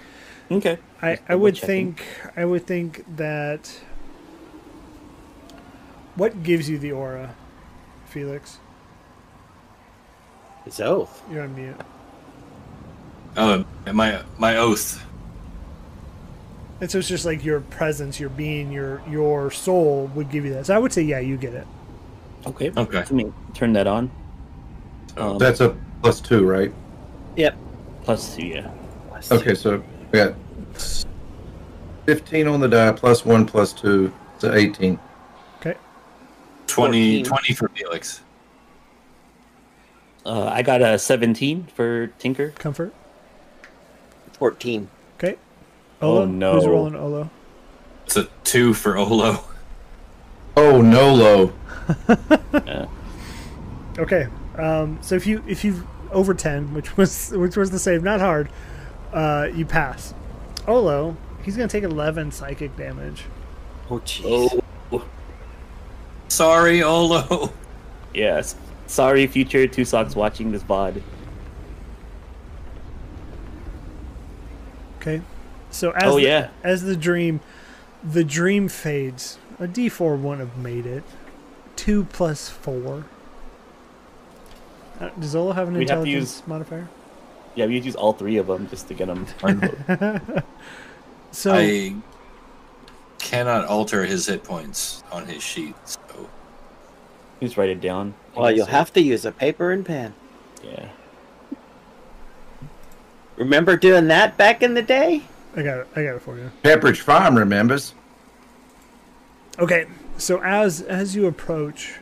Okay. 0.50 0.80
I, 1.02 1.20
I 1.30 1.36
would 1.36 1.56
double-checking. 1.56 1.96
think 1.96 2.06
I 2.36 2.44
would 2.46 2.68
think 2.68 3.06
that 3.16 3.80
what 6.16 6.44
gives 6.44 6.70
you 6.70 6.78
the 6.78 6.92
aura, 6.92 7.36
Felix? 8.08 8.58
His 10.66 10.80
oath. 10.82 11.24
You're 11.32 11.44
on 11.44 11.56
mute. 11.56 11.76
Oh, 13.38 13.66
my 13.92 14.22
my 14.38 14.58
oath. 14.58 15.06
And 16.82 16.92
so 16.92 16.98
it's 16.98 17.08
just 17.08 17.26
like 17.26 17.46
your 17.46 17.62
presence, 17.62 18.20
your 18.20 18.30
being, 18.30 18.72
your 18.72 19.02
your 19.10 19.52
soul 19.52 20.12
would 20.16 20.30
give 20.30 20.46
you 20.46 20.54
that. 20.56 20.66
So 20.66 20.76
I 20.76 20.80
would 20.80 20.92
say, 20.92 21.04
yeah, 21.04 21.20
you 21.20 21.38
get 21.38 21.54
it. 21.54 21.68
Okay. 22.48 22.72
Okay. 22.76 22.98
Let 22.98 23.12
me 23.12 23.32
turn 23.54 23.74
that 23.74 23.88
on. 23.88 24.10
Oh, 25.18 25.32
Um, 25.32 25.38
That's 25.38 25.60
a 25.62 25.76
plus 26.02 26.20
two, 26.22 26.46
right? 26.46 26.74
Yep. 27.36 27.56
plus 28.04 28.36
two. 28.36 28.48
Yeah. 28.48 28.72
Okay, 29.32 29.54
so 29.54 29.84
we 30.12 30.18
got 30.20 30.34
15 32.08 32.48
on 32.48 32.60
the 32.60 32.68
die, 32.68 32.92
plus 32.92 33.24
one, 33.24 33.46
plus 33.46 33.72
two, 33.74 34.12
so 34.40 34.52
18. 34.54 34.98
Okay. 35.60 35.76
20, 36.68 37.24
14. 37.24 37.26
20 37.26 37.54
for 37.54 37.68
Felix. 37.70 38.22
Uh, 40.26 40.46
I 40.46 40.62
got 40.62 40.82
a 40.84 41.00
seventeen 41.00 41.64
for 41.76 42.08
Tinker. 42.20 42.52
Comfort. 42.52 42.94
Fourteen. 44.34 44.88
Okay. 45.18 45.38
Oh, 46.02 46.10
Olo? 46.18 46.26
no. 46.26 46.54
Who's 46.54 46.68
rolling 46.68 46.96
Olo? 46.96 47.30
It's 48.06 48.18
a 48.18 48.28
two 48.44 48.74
for 48.76 48.98
Olo. 48.98 49.44
Oh, 50.58 50.82
no, 50.82 51.16
Nolo. 51.16 51.54
Uh, 52.08 52.86
Okay. 54.00 54.28
Um, 54.58 54.98
so 55.02 55.16
if 55.16 55.28
you 55.28 55.44
if 55.48 55.64
you 55.66 55.86
over 56.12 56.34
ten, 56.34 56.74
which 56.74 56.96
was 56.98 57.32
which 57.32 57.58
was 57.58 57.72
the 57.72 57.80
save, 57.80 58.04
not 58.04 58.20
hard, 58.22 58.50
uh, 59.14 59.50
you 59.54 59.66
pass. 59.66 60.14
Olo, 60.68 61.18
he's 61.44 61.56
gonna 61.58 61.68
take 61.68 61.84
eleven 61.84 62.32
psychic 62.32 62.76
damage. 62.78 63.26
Oh 63.90 64.00
jeez. 64.00 64.62
oh. 64.92 65.06
Sorry, 66.30 66.82
Olo. 66.84 67.52
Yes. 68.14 68.56
Sorry, 68.88 69.26
future 69.28 69.68
two 69.68 69.86
socks 69.86 70.16
watching 70.18 70.52
this 70.52 70.64
VOD. 70.64 71.02
Okay. 75.00 75.22
So 75.70 75.92
as 75.92 76.04
Oh, 76.04 76.16
the, 76.18 76.24
yeah. 76.24 76.50
as 76.64 76.84
the 76.84 76.96
dream, 76.96 77.40
the 78.04 78.24
dream 78.24 78.68
fades. 78.68 79.38
A 79.60 79.68
D 79.68 79.90
four 79.90 80.16
wouldn't 80.16 80.48
have 80.50 80.58
made 80.58 80.86
it. 80.86 81.04
Two 81.82 82.04
plus 82.04 82.48
four. 82.48 83.06
Uh, 85.00 85.10
does 85.20 85.36
Olo 85.36 85.52
have 85.54 85.68
an 85.68 85.74
We'd 85.74 85.90
have 85.90 86.04
to 86.04 86.06
intelligence 86.06 86.38
use- 86.42 86.48
modifier? 86.48 86.88
Yeah, 87.56 87.66
we 87.66 87.80
use 87.80 87.96
all 87.96 88.14
three 88.14 88.38
of 88.38 88.46
them 88.46 88.70
just 88.70 88.88
to 88.90 88.94
get 88.94 89.08
them. 89.08 89.26
So 91.32 91.54
I 91.56 91.96
cannot 93.18 93.66
alter 93.66 94.06
his 94.06 94.28
hit 94.28 94.44
points 94.44 95.02
on 95.12 95.26
his 95.26 95.42
sheet. 95.42 95.74
So 95.86 96.30
Just 97.42 97.58
write 97.58 97.70
it 97.70 97.82
down. 97.82 98.14
Well, 98.36 98.52
you'll 98.52 98.66
have 98.68 98.94
to 98.94 99.02
use 99.02 99.26
a 99.26 99.32
paper 99.32 99.72
and 99.72 99.84
pen. 99.84 100.14
Yeah. 100.64 100.90
Remember 103.38 103.76
doing 103.76 104.08
that 104.10 104.38
back 104.38 104.62
in 104.62 104.74
the 104.76 104.82
day? 104.84 105.24
I 105.56 105.64
got 105.64 105.78
it. 105.80 105.88
I 105.96 106.04
got 106.04 106.16
it 106.18 106.22
for 106.22 106.38
you. 106.38 106.52
Pepperidge 106.64 106.98
Farm 107.00 107.38
remembers. 107.38 107.96
Okay, 109.58 109.88
so 110.22 110.42
as 110.44 110.82
as 110.82 111.16
you 111.16 111.26
approach, 111.26 112.00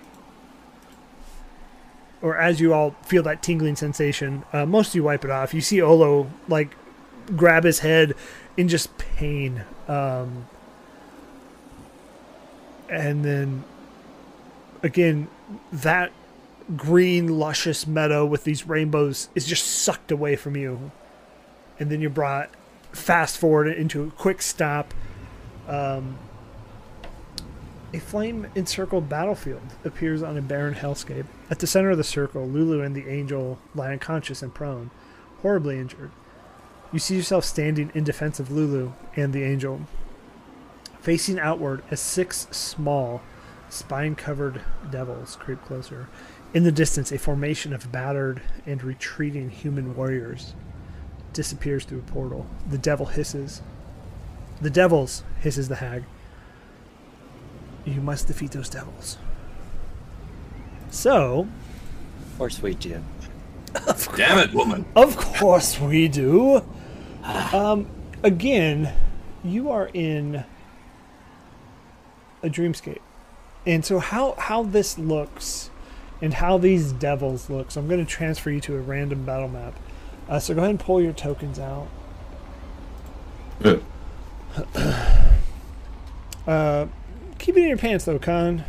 or 2.21 2.37
as 2.37 2.59
you 2.59 2.73
all 2.73 2.91
feel 3.05 3.23
that 3.23 3.41
tingling 3.41 3.75
sensation, 3.75 4.43
uh, 4.51 4.65
most 4.65 4.89
of 4.89 4.95
you 4.95 5.03
wipe 5.03 5.23
it 5.23 5.31
off. 5.31 5.53
You 5.53 5.61
see 5.61 5.81
Olo 5.81 6.29
like 6.47 6.75
grab 7.35 7.63
his 7.63 7.79
head 7.79 8.13
in 8.57 8.67
just 8.67 8.97
pain, 8.97 9.63
um, 9.87 10.47
and 12.89 13.23
then 13.23 13.63
again 14.83 15.27
that 15.71 16.11
green 16.75 17.39
luscious 17.39 17.87
meadow 17.87 18.25
with 18.25 18.43
these 18.43 18.67
rainbows 18.67 19.29
is 19.33 19.45
just 19.45 19.65
sucked 19.65 20.11
away 20.11 20.35
from 20.35 20.55
you, 20.55 20.91
and 21.79 21.89
then 21.89 22.01
you're 22.01 22.09
brought 22.09 22.49
fast 22.91 23.37
forward 23.37 23.67
into 23.67 24.03
a 24.03 24.11
quick 24.11 24.41
stop. 24.41 24.93
Um, 25.67 26.17
a 27.93 27.99
flame 27.99 28.47
encircled 28.55 29.09
battlefield 29.09 29.73
appears 29.83 30.21
on 30.21 30.37
a 30.37 30.41
barren 30.41 30.75
hellscape. 30.75 31.25
At 31.49 31.59
the 31.59 31.67
center 31.67 31.89
of 31.89 31.97
the 31.97 32.03
circle, 32.03 32.47
Lulu 32.47 32.81
and 32.81 32.95
the 32.95 33.09
angel 33.09 33.59
lie 33.73 33.91
unconscious 33.91 34.43
and 34.43 34.53
prone, 34.53 34.91
horribly 35.41 35.79
injured. 35.79 36.11
You 36.91 36.99
see 36.99 37.15
yourself 37.15 37.45
standing 37.45 37.91
in 37.93 38.03
defense 38.03 38.39
of 38.39 38.51
Lulu 38.51 38.93
and 39.15 39.33
the 39.33 39.43
angel, 39.43 39.81
facing 40.99 41.39
outward 41.39 41.83
as 41.89 41.99
six 41.99 42.47
small, 42.51 43.21
spine 43.69 44.15
covered 44.15 44.61
devils 44.91 45.35
creep 45.35 45.61
closer. 45.63 46.07
In 46.53 46.63
the 46.63 46.71
distance, 46.71 47.11
a 47.11 47.19
formation 47.19 47.73
of 47.73 47.91
battered 47.91 48.41
and 48.65 48.83
retreating 48.83 49.49
human 49.49 49.95
warriors 49.95 50.53
disappears 51.33 51.85
through 51.85 51.99
a 51.99 52.11
portal. 52.11 52.47
The 52.69 52.79
devil 52.79 53.07
hisses. 53.07 53.61
The 54.61 54.71
devils, 54.71 55.23
hisses 55.41 55.69
the 55.69 55.75
hag. 55.75 56.03
You 57.85 58.01
must 58.01 58.27
defeat 58.27 58.51
those 58.51 58.69
devils. 58.69 59.17
So, 60.91 61.47
Of 62.31 62.37
course 62.37 62.61
we 62.61 62.73
do. 62.73 63.03
damn 64.15 64.39
it, 64.39 64.53
woman. 64.53 64.85
of 64.95 65.15
course 65.17 65.79
we 65.79 66.07
do. 66.07 66.63
Um, 67.53 67.87
again, 68.23 68.93
you 69.43 69.69
are 69.69 69.89
in 69.93 70.43
a 72.41 72.49
dreamscape, 72.49 72.99
and 73.67 73.83
so 73.85 73.99
how 73.99 74.33
how 74.37 74.63
this 74.63 74.97
looks, 74.97 75.69
and 76.21 76.33
how 76.33 76.57
these 76.57 76.91
devils 76.93 77.49
look. 77.49 77.69
So 77.71 77.79
I'm 77.81 77.87
going 77.87 78.03
to 78.03 78.09
transfer 78.09 78.49
you 78.49 78.61
to 78.61 78.75
a 78.75 78.79
random 78.79 79.25
battle 79.25 79.47
map. 79.49 79.75
Uh, 80.27 80.39
so 80.39 80.53
go 80.53 80.61
ahead 80.61 80.71
and 80.71 80.79
pull 80.79 81.01
your 81.01 81.13
tokens 81.13 81.59
out. 81.59 81.87
Good. 83.61 83.83
Uh, 86.47 86.87
keep 87.39 87.57
it 87.57 87.61
in 87.61 87.67
your 87.67 87.77
pants 87.77 88.05
though, 88.05 88.19
Khan. 88.19 88.63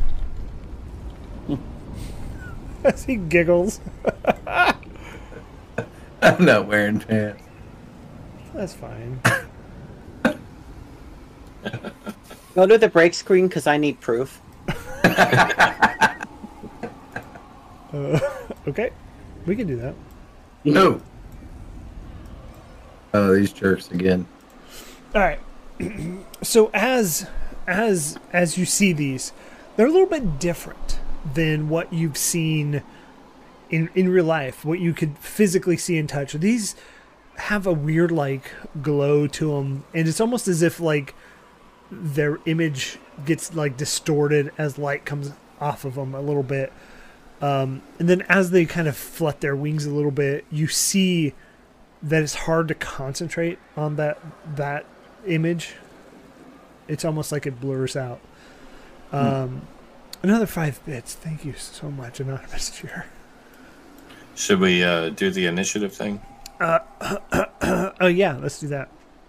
As 2.85 3.05
he 3.05 3.16
giggles. 3.16 3.81
I'm 6.23 6.45
not 6.45 6.66
wearing 6.66 7.01
pants. 7.01 7.43
That's 8.55 8.73
fine. 8.75 9.21
Go 12.55 12.66
to 12.66 12.79
the 12.79 12.89
break 12.89 13.12
screen 13.14 13.49
because 13.49 13.66
I 13.66 13.77
need 13.77 14.01
proof. 14.01 14.41
Okay, 18.71 18.91
we 19.47 19.57
can 19.57 19.66
do 19.66 19.77
that. 19.77 19.95
No. 20.64 21.01
Oh, 23.12 23.35
these 23.35 23.53
jerks 23.53 23.91
again. 23.91 24.27
All 25.14 25.23
right. 25.23 25.41
so 26.43 26.71
as 26.73 27.27
as 27.71 28.18
as 28.33 28.59
you 28.59 28.66
see 28.66 28.93
these, 28.93 29.33
they're 29.77 29.87
a 29.87 29.91
little 29.91 30.09
bit 30.09 30.39
different 30.39 30.99
than 31.35 31.68
what 31.68 31.93
you've 31.93 32.18
seen 32.18 32.83
in 33.71 33.89
in 33.95 34.09
real 34.09 34.25
life. 34.25 34.64
What 34.64 34.81
you 34.81 34.93
could 34.93 35.16
physically 35.18 35.77
see 35.77 35.97
and 35.97 36.09
touch. 36.09 36.33
These 36.33 36.75
have 37.37 37.66
a 37.66 37.73
weird 37.73 38.11
like 38.11 38.51
glow 38.83 39.27
to 39.27 39.53
them, 39.53 39.85
and 39.95 40.09
it's 40.09 40.21
almost 40.21 40.49
as 40.49 40.62
if 40.62 40.81
like 40.81 41.14
their 41.91 42.39
image 42.47 42.99
gets 43.25 43.55
like 43.55 43.77
distorted 43.77 44.53
as 44.59 44.79
light 44.79 45.05
comes 45.05 45.33
off 45.61 45.85
of 45.85 45.95
them 45.95 46.14
a 46.14 46.21
little 46.21 46.43
bit. 46.43 46.73
Um, 47.41 47.83
and 47.99 48.09
then 48.09 48.23
as 48.23 48.51
they 48.51 48.66
kind 48.66 48.87
of 48.87 48.97
flut 48.97 49.41
their 49.41 49.57
wings 49.57 49.87
a 49.87 49.91
little 49.91 50.11
bit, 50.11 50.45
you 50.51 50.66
see 50.66 51.35
that 52.03 52.23
it's 52.23 52.35
hard 52.35 52.68
to 52.68 52.75
concentrate 52.75 53.59
on 53.77 53.97
that 53.97 54.18
that 54.57 54.85
image. 55.27 55.75
It's 56.91 57.05
almost 57.05 57.32
like 57.32 57.47
it 57.47 57.61
blurs 57.61 57.97
out. 57.97 58.20
Um, 59.12 59.62
Another 60.22 60.47
five 60.47 60.84
bits. 60.84 61.14
Thank 61.14 61.45
you 61.47 61.55
so 61.55 61.91
much, 61.91 62.20
Anonymous 62.20 62.70
Cheer. 62.70 63.07
Should 64.34 64.61
we 64.61 64.84
uh, 64.84 65.09
do 65.11 65.30
the 65.30 65.47
initiative 65.47 65.95
thing? 65.95 66.20
Oh 68.03 68.07
yeah, 68.07 68.36
let's 68.36 68.59
do 68.61 68.68
that. 68.68 68.88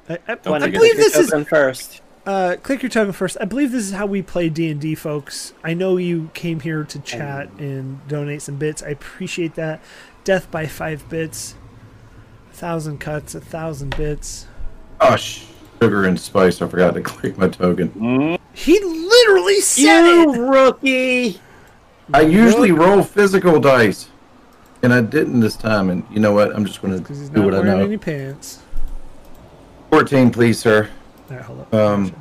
I, 0.09 0.18
I, 0.28 0.36
Don't 0.36 0.64
I 0.64 0.70
believe 0.70 0.95
this 0.97 1.16
is 1.16 1.32
first. 1.47 2.01
uh, 2.26 2.55
click 2.64 2.82
your 2.82 2.89
token 2.89 3.12
first. 3.14 3.38
I 3.39 3.45
believe 3.45 3.72
this 3.72 3.84
is 3.86 3.91
how 3.93 4.05
we 4.05 4.22
play 4.22 4.49
D 4.49 4.70
and 4.70 4.80
D, 4.82 4.95
folks. 4.95 5.53
I 5.64 5.74
know 5.74 5.97
you 5.97 6.30
came 6.34 6.62
here 6.62 6.84
to 6.86 6.99
chat 6.99 7.49
and 7.59 8.05
donate 8.07 8.41
some 8.41 8.55
bits. 8.55 8.82
I 8.82 8.89
appreciate 8.89 9.55
that. 9.55 9.82
Death 10.24 10.49
by 10.51 10.66
five 10.66 11.07
bits, 11.09 11.55
a 12.51 12.55
thousand 12.55 12.99
cuts, 12.99 13.36
a 13.36 13.41
thousand 13.41 13.95
bits. 13.97 14.47
Oh, 14.99 15.16
sugar 15.82 16.06
and 16.06 16.20
spice. 16.20 16.62
I 16.62 16.68
forgot 16.68 16.94
to 16.94 17.02
click 17.14 17.38
my 17.38 17.48
token. 17.50 18.38
He 18.54 18.80
literally 18.80 19.62
said 19.62 20.06
it. 20.06 20.36
You 20.36 20.50
rookie! 20.52 21.40
I 22.14 22.22
usually 22.22 22.72
roll 22.72 23.04
physical 23.04 23.60
dice, 23.60 24.10
and 24.84 24.94
I 24.94 25.02
didn't 25.02 25.40
this 25.40 25.56
time. 25.56 25.90
And 25.90 26.04
you 26.12 26.20
know 26.20 26.34
what? 26.34 26.54
I'm 26.56 26.66
just 26.66 26.82
going 26.82 27.04
to 27.04 27.14
do 27.30 27.44
what 27.44 27.54
I 27.54 27.60
wearing 27.60 27.80
know. 27.80 27.86
any 27.86 27.98
pants. 27.98 28.62
14, 29.90 30.32
please, 30.32 30.60
sir. 30.60 30.90
All 31.30 31.36
right, 31.36 31.46
hold 31.46 31.60
up. 31.62 31.74
Um, 31.74 32.16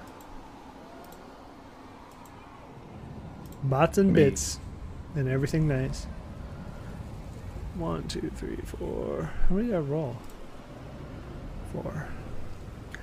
Bots 3.64 3.98
and 3.98 4.08
me- 4.12 4.24
bits, 4.24 4.58
and 5.14 5.28
everything 5.28 5.68
nice. 5.68 6.06
One, 7.74 8.06
two, 8.08 8.30
three, 8.34 8.56
four. 8.64 9.30
How 9.48 9.54
many 9.54 9.68
did 9.68 9.76
I 9.76 9.80
roll? 9.80 10.16
Four. 11.72 12.08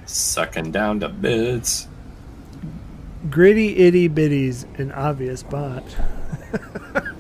Sucking 0.08 0.72
down 0.72 1.00
to 1.02 1.10
bits. 1.10 1.88
Gritty 3.30 3.78
itty 3.78 4.08
bitties, 4.10 4.66
an 4.80 4.92
obvious 4.94 5.44
bot. 5.44 5.84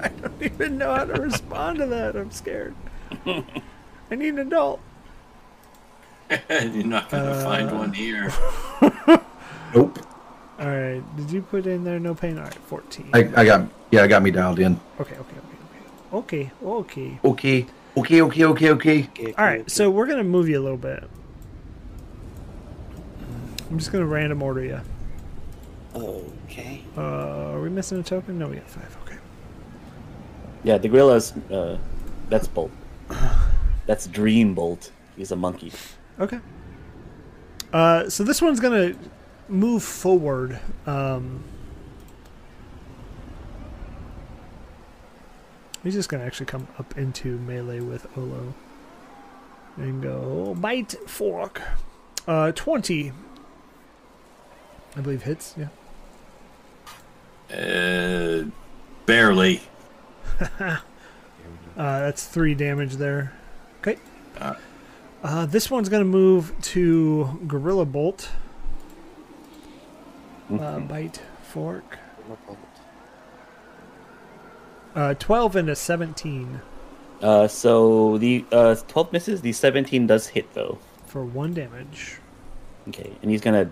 I 0.01 0.07
don't 0.09 0.41
even 0.41 0.77
know 0.77 0.93
how 0.95 1.03
to 1.05 1.13
respond 1.21 1.79
to 1.79 1.85
that. 1.87 2.15
I'm 2.15 2.31
scared. 2.31 2.73
I 3.25 4.15
need 4.15 4.29
an 4.29 4.39
adult. 4.39 4.79
You're 6.49 6.83
not 6.85 7.09
gonna 7.09 7.31
Uh, 7.31 7.43
find 7.43 7.71
one 7.71 7.93
here. 7.93 8.31
Nope. 9.75 9.99
All 10.59 10.65
right. 10.67 11.01
Did 11.17 11.31
you 11.31 11.41
put 11.41 11.67
in 11.67 11.83
there 11.83 11.99
no 11.99 12.15
pain? 12.15 12.37
All 12.37 12.43
right, 12.45 12.53
14. 12.53 13.09
I, 13.13 13.19
I 13.35 13.45
got 13.45 13.69
yeah, 13.91 14.03
I 14.03 14.07
got 14.07 14.23
me 14.23 14.31
dialed 14.31 14.59
in. 14.59 14.79
okay, 14.99 15.13
okay, 15.15 15.19
okay, 15.19 15.37
okay. 16.13 16.17
Okay, 16.17 16.51
okay. 16.63 17.19
Okay. 17.23 17.65
Okay. 17.97 18.21
Okay. 18.21 18.69
Okay. 18.71 19.03
Okay. 19.09 19.33
All 19.37 19.45
right, 19.45 19.69
so 19.69 19.89
we're 19.89 20.05
going 20.05 20.17
to 20.19 20.23
move 20.23 20.47
you 20.49 20.59
a 20.59 20.63
little 20.63 20.77
bit. 20.77 21.03
I'm 23.69 23.77
just 23.77 23.91
going 23.91 24.03
to 24.03 24.07
random 24.07 24.41
order 24.41 24.63
you. 24.63 24.79
Okay. 25.95 26.83
Uh, 26.95 27.51
are 27.51 27.61
we 27.61 27.69
missing 27.69 27.99
a 27.99 28.03
token? 28.03 28.37
No, 28.37 28.47
we 28.47 28.57
got 28.57 28.69
five. 28.69 28.97
Okay. 29.05 29.17
Yeah, 30.63 30.77
the 30.77 30.87
gorilla's 30.89 31.33
uh, 31.51 31.77
that's 32.29 32.47
Bolt. 32.47 32.71
That's 33.85 34.07
Dream 34.07 34.53
Bolt. 34.53 34.91
He's 35.15 35.31
a 35.31 35.35
monkey. 35.35 35.71
Okay. 36.19 36.39
Uh, 37.71 38.09
so 38.09 38.23
this 38.23 38.41
one's 38.41 38.59
gonna 38.59 38.95
move 39.47 39.83
forward. 39.83 40.59
Um, 40.85 41.43
he's 45.83 45.93
just 45.93 46.09
gonna 46.09 46.25
actually 46.25 46.47
come 46.47 46.67
up 46.77 46.97
into 46.97 47.37
melee 47.39 47.79
with 47.79 48.05
Olo 48.17 48.53
and 49.77 50.03
go 50.03 50.55
bite 50.59 50.95
fork. 51.07 51.61
Uh, 52.27 52.51
twenty. 52.51 53.13
I 54.97 55.01
believe 55.01 55.23
hits. 55.23 55.55
Yeah. 55.57 55.67
Uh, 57.55 58.45
barely. 59.05 59.61
Uh, 61.77 61.99
that's 61.99 62.25
three 62.25 62.55
damage 62.55 62.93
there. 62.95 63.33
Okay. 63.81 63.97
Uh. 64.39 64.55
Uh, 65.21 65.45
this 65.45 65.69
one's 65.69 65.89
going 65.89 66.01
to 66.01 66.09
move 66.09 66.51
to 66.59 67.39
Gorilla 67.45 67.85
Bolt. 67.85 68.31
Uh, 70.51 70.79
bite, 70.79 71.21
fork. 71.43 71.99
Uh, 74.95 75.13
12 75.13 75.55
and 75.55 75.69
a 75.69 75.75
17 75.75 76.61
Uh, 77.21 77.47
so 77.47 78.17
the 78.17 78.43
uh, 78.51 78.73
12 78.87 79.13
misses. 79.13 79.41
The 79.41 79.53
17 79.53 80.07
does 80.07 80.29
hit 80.29 80.51
though. 80.55 80.79
for 81.05 81.23
one 81.23 81.53
damage. 81.53 82.17
Okay, 82.87 83.11
and 83.21 83.29
he's 83.29 83.41
gonna, 83.41 83.65
he's 83.65 83.71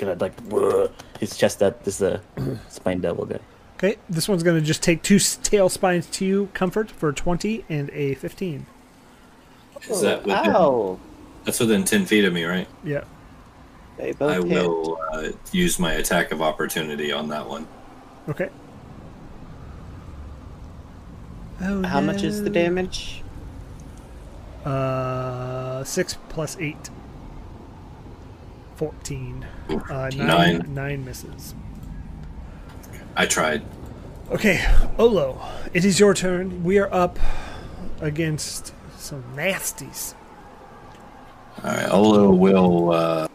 gonna 0.00 0.14
like 0.14 0.38
whir 0.50 0.88
his 1.20 1.36
chest 1.36 1.62
out. 1.62 1.84
This 1.84 2.00
uh, 2.02 2.20
spine 2.68 3.00
devil 3.00 3.24
guy. 3.26 3.38
Okay, 3.76 3.96
this 4.10 4.28
one's 4.28 4.42
going 4.42 4.60
to 4.60 4.66
just 4.66 4.82
take 4.82 5.02
two 5.02 5.18
tail 5.18 5.70
spines 5.70 6.04
to 6.08 6.26
you, 6.26 6.50
comfort, 6.52 6.90
for 6.90 7.12
20 7.14 7.64
and 7.70 7.88
a 7.94 8.12
15. 8.16 8.66
Is 9.88 10.02
that 10.02 10.22
within, 10.26 10.50
Ow! 10.54 10.98
That's 11.44 11.60
within 11.60 11.84
ten 11.84 12.04
feet 12.04 12.26
of 12.26 12.34
me, 12.34 12.44
right? 12.44 12.68
Yeah. 12.84 13.04
They 13.96 14.12
both 14.12 14.30
I 14.32 14.34
hit. 14.46 14.62
will 14.68 14.98
uh, 15.14 15.28
use 15.52 15.78
my 15.78 15.92
attack 15.94 16.30
of 16.30 16.42
opportunity 16.42 17.10
on 17.10 17.28
that 17.28 17.48
one. 17.48 17.66
Okay. 18.28 18.50
Oh, 21.62 21.82
How 21.82 22.02
much 22.02 22.22
is 22.22 22.42
the 22.42 22.50
damage? 22.50 23.22
Uh, 24.64 25.82
6 25.84 26.18
plus 26.28 26.58
8. 26.60 26.76
14. 28.80 29.46
Uh, 29.68 30.08
nine, 30.14 30.16
Nine. 30.16 30.74
nine 30.74 31.04
misses. 31.04 31.54
I 33.14 33.26
tried. 33.26 33.62
Okay, 34.30 34.64
Olo, 34.96 35.38
it 35.74 35.84
is 35.84 36.00
your 36.00 36.14
turn. 36.14 36.64
We 36.64 36.78
are 36.78 36.90
up 36.90 37.18
against 38.00 38.72
some 38.96 39.22
nasties. 39.36 40.14
All 41.62 41.70
right, 41.72 41.90
Olo 41.90 42.30
will 42.30 42.92
uh, 42.92 43.28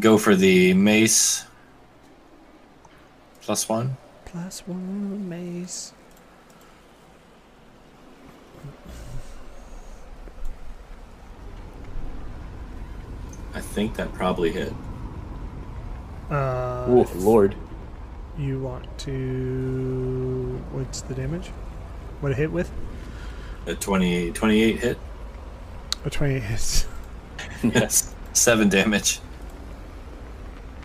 go 0.00 0.18
for 0.18 0.34
the 0.34 0.74
mace 0.74 1.44
plus 3.42 3.68
one. 3.68 3.96
Plus 4.24 4.66
one 4.66 5.28
mace. 5.28 5.92
I 13.54 13.60
think 13.60 13.94
that 13.94 14.12
probably 14.14 14.50
hit. 14.52 14.72
Uh, 16.30 16.84
Oh 16.88 17.10
Lord. 17.16 17.54
You 18.38 18.58
want 18.60 18.86
to. 19.00 20.60
What's 20.72 21.02
the 21.02 21.14
damage? 21.14 21.48
What 22.20 22.32
it 22.32 22.38
hit 22.38 22.50
with? 22.50 22.70
A 23.66 23.74
20, 23.74 24.32
28 24.32 24.78
hit. 24.78 24.98
A 26.04 26.10
20 26.10 26.38
hits. 26.40 26.86
Yes, 27.62 28.12
seven 28.32 28.68
damage. 28.68 29.20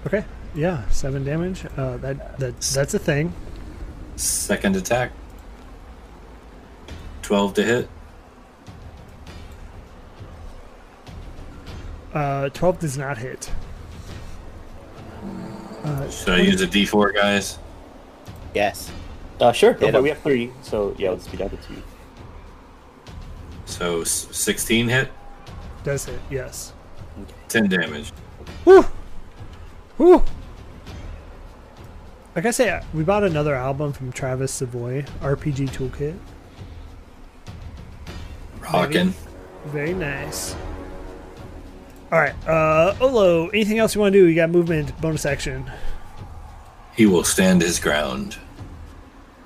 Okay, 0.05 0.23
yeah, 0.53 0.87
7 0.89 1.23
damage. 1.23 1.65
Uh, 1.75 1.97
that, 1.97 2.37
that 2.37 2.59
That's 2.61 2.93
a 2.93 2.99
thing. 2.99 3.33
Second 4.15 4.75
attack. 4.75 5.11
Twelve 7.23 7.53
to 7.55 7.63
hit. 7.63 7.89
Uh, 12.17 12.49
12 12.49 12.79
does 12.79 12.97
not 12.97 13.15
hit. 13.19 13.51
Uh, 15.83 16.09
Should 16.09 16.29
I 16.33 16.39
use 16.39 16.59
a 16.63 16.67
D4, 16.67 17.13
guys? 17.13 17.59
Yes. 18.55 18.91
Uh, 19.39 19.51
sure. 19.51 19.73
Go 19.73 19.85
Hit 19.85 19.93
for 19.93 20.01
We 20.01 20.09
have 20.09 20.17
three, 20.19 20.51
so 20.63 20.95
yeah, 20.97 21.11
let's 21.11 21.27
be 21.27 21.37
down 21.37 21.51
to 21.51 21.57
two. 21.57 21.83
So 23.65 24.03
sixteen 24.03 24.87
hit, 24.87 25.11
Does 25.83 26.05
hit, 26.05 26.19
yes. 26.31 26.73
ten 27.49 27.69
damage. 27.69 28.09
Whew! 28.63 28.81
Whew! 29.97 30.23
Like 32.35 32.47
I 32.47 32.51
say, 32.51 32.81
we 32.95 33.03
bought 33.03 33.23
another 33.23 33.53
album 33.53 33.93
from 33.93 34.11
Travis 34.11 34.51
Savoy, 34.51 35.03
RPG 35.21 35.69
Toolkit. 35.69 36.17
Rockin'. 38.73 39.13
Very 39.67 39.93
nice. 39.93 40.55
Alright, 42.11 42.35
uh, 42.47 42.95
Olo, 43.01 43.49
anything 43.49 43.79
else 43.79 43.93
you 43.93 43.99
want 44.01 44.13
to 44.13 44.19
do? 44.19 44.27
You 44.27 44.35
got 44.35 44.49
movement, 44.49 44.99
bonus 45.01 45.25
action. 45.25 45.69
He 46.95 47.05
will 47.05 47.25
stand 47.25 47.61
his 47.61 47.79
ground. 47.79 48.37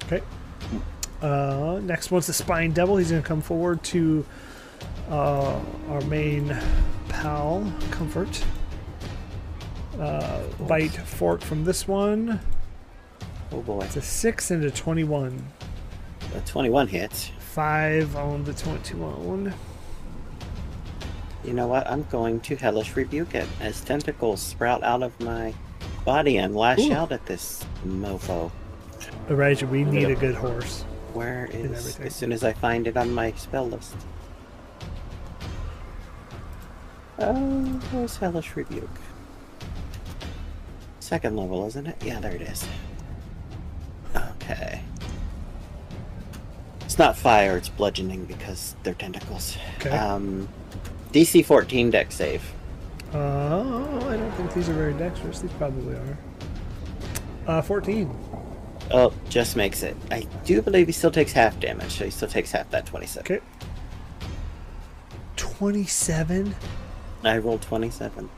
Okay. 0.03 0.22
Uh, 1.22 1.80
next 1.84 2.12
one's 2.12 2.28
the 2.28 2.34
Spine 2.34 2.72
Devil. 2.72 2.97
He's 2.97 3.09
going 3.09 3.22
to 3.24 3.28
come 3.28 3.41
forward 3.41 3.84
to 3.86 4.26
uh, 5.09 5.59
our 5.89 6.01
main 6.01 6.55
pal, 7.09 7.74
Comfort. 7.89 8.43
Uh, 9.99 10.43
bite 10.68 10.91
fork 10.91 11.41
from 11.41 11.66
this 11.66 11.88
one. 11.88 12.39
Oh 13.51 13.62
boy. 13.62 13.82
It's 13.82 13.97
a 13.97 14.01
6 14.01 14.51
and 14.51 14.64
a 14.64 14.72
21. 14.72 15.43
A 16.36 16.39
21 16.41 16.88
hits. 16.88 17.32
Five 17.39 18.16
on 18.16 18.45
the 18.45 18.53
twenty-one. 18.53 19.53
You 21.44 21.54
know 21.54 21.68
what? 21.68 21.89
I'm 21.89 22.04
going 22.04 22.39
to 22.42 22.56
hellish 22.56 22.96
rebuke 22.96 23.34
it 23.34 23.48
as 23.60 23.82
tentacles 23.82 24.42
sprout 24.42 24.84
out 24.84 25.02
of 25.02 25.20
my 25.20 25.54
body 26.06 26.38
and 26.38 26.56
lash 26.56 26.80
Ooh. 26.80 26.94
out 26.94 27.12
at 27.12 27.26
this 27.26 27.66
mofo. 27.86 28.52
Elijah, 29.30 29.68
we 29.68 29.84
need 29.84 30.10
a 30.10 30.16
good 30.16 30.36
horse. 30.36 30.84
Where 31.14 31.50
is 31.52 32.00
as 32.00 32.16
soon 32.16 32.32
as 32.32 32.44
I 32.44 32.54
find 32.54 32.88
it 32.88 32.96
on 32.96 33.14
my 33.14 33.32
spell 33.34 33.68
list? 33.68 33.96
Oh, 37.20 37.64
where's 37.92 38.18
hellish 38.18 38.56
rebuke? 38.56 38.89
Second 41.00 41.36
level, 41.36 41.66
isn't 41.68 41.88
it? 41.88 42.02
Yeah, 42.04 42.20
there 42.20 42.36
it 42.36 42.42
is. 42.42 42.68
Okay. 44.16 44.82
It's 46.82 46.98
not 46.98 47.18
fire, 47.18 47.58
it's 47.58 47.70
bludgeoning 47.70 48.26
because 48.26 48.76
they're 48.84 48.94
tentacles. 48.94 49.58
Okay. 49.80 49.89
Um, 49.89 50.48
DC 51.12 51.45
14 51.45 51.89
deck 51.89 52.12
save. 52.12 52.53
Uh, 53.14 53.59
I 54.07 54.18
don't 54.18 54.32
think 54.32 54.53
these 54.53 54.70
are 54.70 54.74
very 54.74 54.93
dexterous. 54.93 55.39
These 55.39 55.51
probably 55.53 55.95
are. 55.95 56.18
Uh, 57.47 57.62
14. 57.62 58.09
Oh, 58.91 59.14
just 59.30 59.55
makes 59.55 59.84
it. 59.84 59.95
I 60.09 60.28
do 60.45 60.62
believe 60.62 60.88
he 60.88 60.93
still 60.93 61.12
takes 61.12 61.32
half 61.34 61.59
damage, 61.59 61.91
so 61.97 62.05
he 62.05 62.12
still 62.12 62.28
takes 62.28 62.51
half 62.51 62.70
that 62.72 62.86
27. 62.86 63.26
Okay. 63.26 63.45
27? 65.36 66.55
I 67.24 67.38
rolled 67.38 67.62
27. 67.62 68.30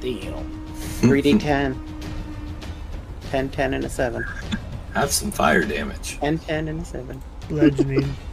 Damn. 0.00 0.66
3d10. 1.00 1.76
10, 3.30 3.48
10, 3.48 3.74
and 3.74 3.84
a 3.84 3.88
7. 3.88 4.24
Have 4.94 5.10
some 5.10 5.30
fire 5.30 5.62
damage. 5.64 6.18
10, 6.18 6.38
10, 6.38 6.68
and 6.68 6.82
a 6.82 6.84
7. 6.84 7.22
Bludgeoning. 7.48 8.14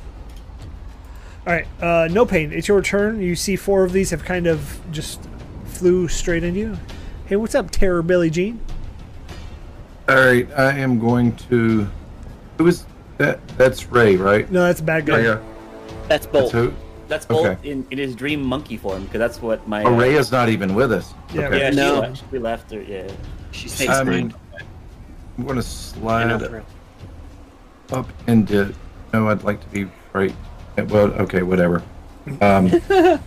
Alright, 1.50 1.66
uh, 1.82 2.08
no 2.12 2.28
pain. 2.28 2.54
It's 2.54 2.68
your 2.68 2.80
turn. 2.84 3.20
You 3.20 3.36
see 3.36 3.56
four 3.56 3.84
of 3.84 3.92
these 3.92 4.12
have 4.12 4.24
kind 4.24 4.46
of 4.46 4.80
just 4.92 5.20
flew 5.66 6.08
straight 6.08 6.44
into 6.44 6.60
you. 6.60 6.78
Hey, 7.26 7.38
what's 7.38 7.56
up, 7.56 7.72
Terror 7.72 8.04
Billy 8.04 8.30
Jean? 8.30 8.60
All 10.08 10.16
right, 10.16 10.48
I 10.56 10.78
am 10.78 11.00
going 11.00 11.36
to. 11.50 11.88
Who 12.60 12.68
is 12.68 12.86
that? 13.18 13.40
That's 13.58 13.88
Ray, 13.88 14.16
right? 14.16 14.52
No, 14.52 14.62
that's 14.62 14.80
a 14.80 14.84
bad 14.84 15.08
guy. 15.08 15.14
Oh, 15.16 15.24
yeah. 15.24 15.40
That's 16.08 16.28
Bolt. 16.28 16.52
That's 16.52 16.52
bolt. 16.52 16.52
who? 16.52 16.74
That's 17.08 17.26
Bolt 17.26 17.48
Okay. 17.48 17.72
in, 17.72 17.84
in 17.90 17.98
his 17.98 18.14
dream 18.16 18.44
monkey 18.44 18.78
form, 18.78 19.06
because 19.06 19.18
that's 19.18 19.42
what 19.42 19.68
my. 19.68 19.84
Oh, 19.84 19.96
Ray 19.96 20.14
is 20.14 20.32
not 20.32 20.50
even 20.50 20.76
with 20.76 20.92
us. 20.92 21.16
Yeah, 21.34 21.48
Okay. 21.48 21.62
Yeah, 21.62 21.70
No. 21.72 21.96
she 21.96 22.00
left. 22.02 22.24
We 22.32 22.38
left 22.40 22.72
her. 22.72 22.82
Yeah. 22.84 23.08
She 23.54 23.64
Takes 23.64 23.78
takes 23.78 23.96
Um, 23.96 24.08
mine. 24.08 24.34
I'm 25.40 25.46
going 25.46 25.56
to 25.56 25.62
I 25.62 25.64
slide 25.64 26.26
know, 26.28 26.38
for 26.40 26.50
real. 26.52 26.66
up 28.00 28.08
into. 28.28 28.72
No, 29.14 29.30
I'd 29.30 29.44
like 29.44 29.62
to 29.62 29.68
be 29.70 29.90
right. 30.14 30.36
Yeah, 30.88 30.94
Well, 30.94 31.12
okay, 31.14 31.42
whatever. 31.44 31.84
Um, 32.42 32.70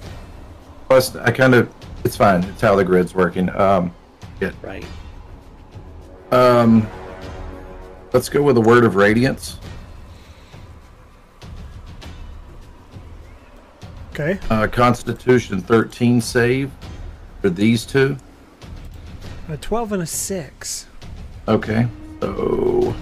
plus, 0.88 1.16
I 1.16 1.30
kind 1.30 1.55
of. 1.55 1.72
It's 2.05 2.16
fine. 2.16 2.42
It's 2.44 2.61
how 2.61 2.74
the 2.74 2.84
grid's 2.84 3.14
working. 3.14 3.48
Um, 3.50 3.94
yeah. 4.40 4.50
Right. 4.61 4.84
um, 6.32 6.88
let's 8.12 8.28
go 8.28 8.42
with 8.42 8.57
a 8.57 8.61
word 8.61 8.84
of 8.84 8.96
radiance. 8.96 9.59
Okay. 14.12 14.38
Uh, 14.50 14.66
Constitution 14.66 15.61
13 15.61 16.20
save 16.20 16.70
for 17.40 17.48
these 17.50 17.86
two. 17.86 18.16
A 19.48 19.57
12 19.57 19.92
and 19.92 20.03
a 20.03 20.07
6. 20.07 20.86
Okay, 21.48 21.88
so 22.20 22.94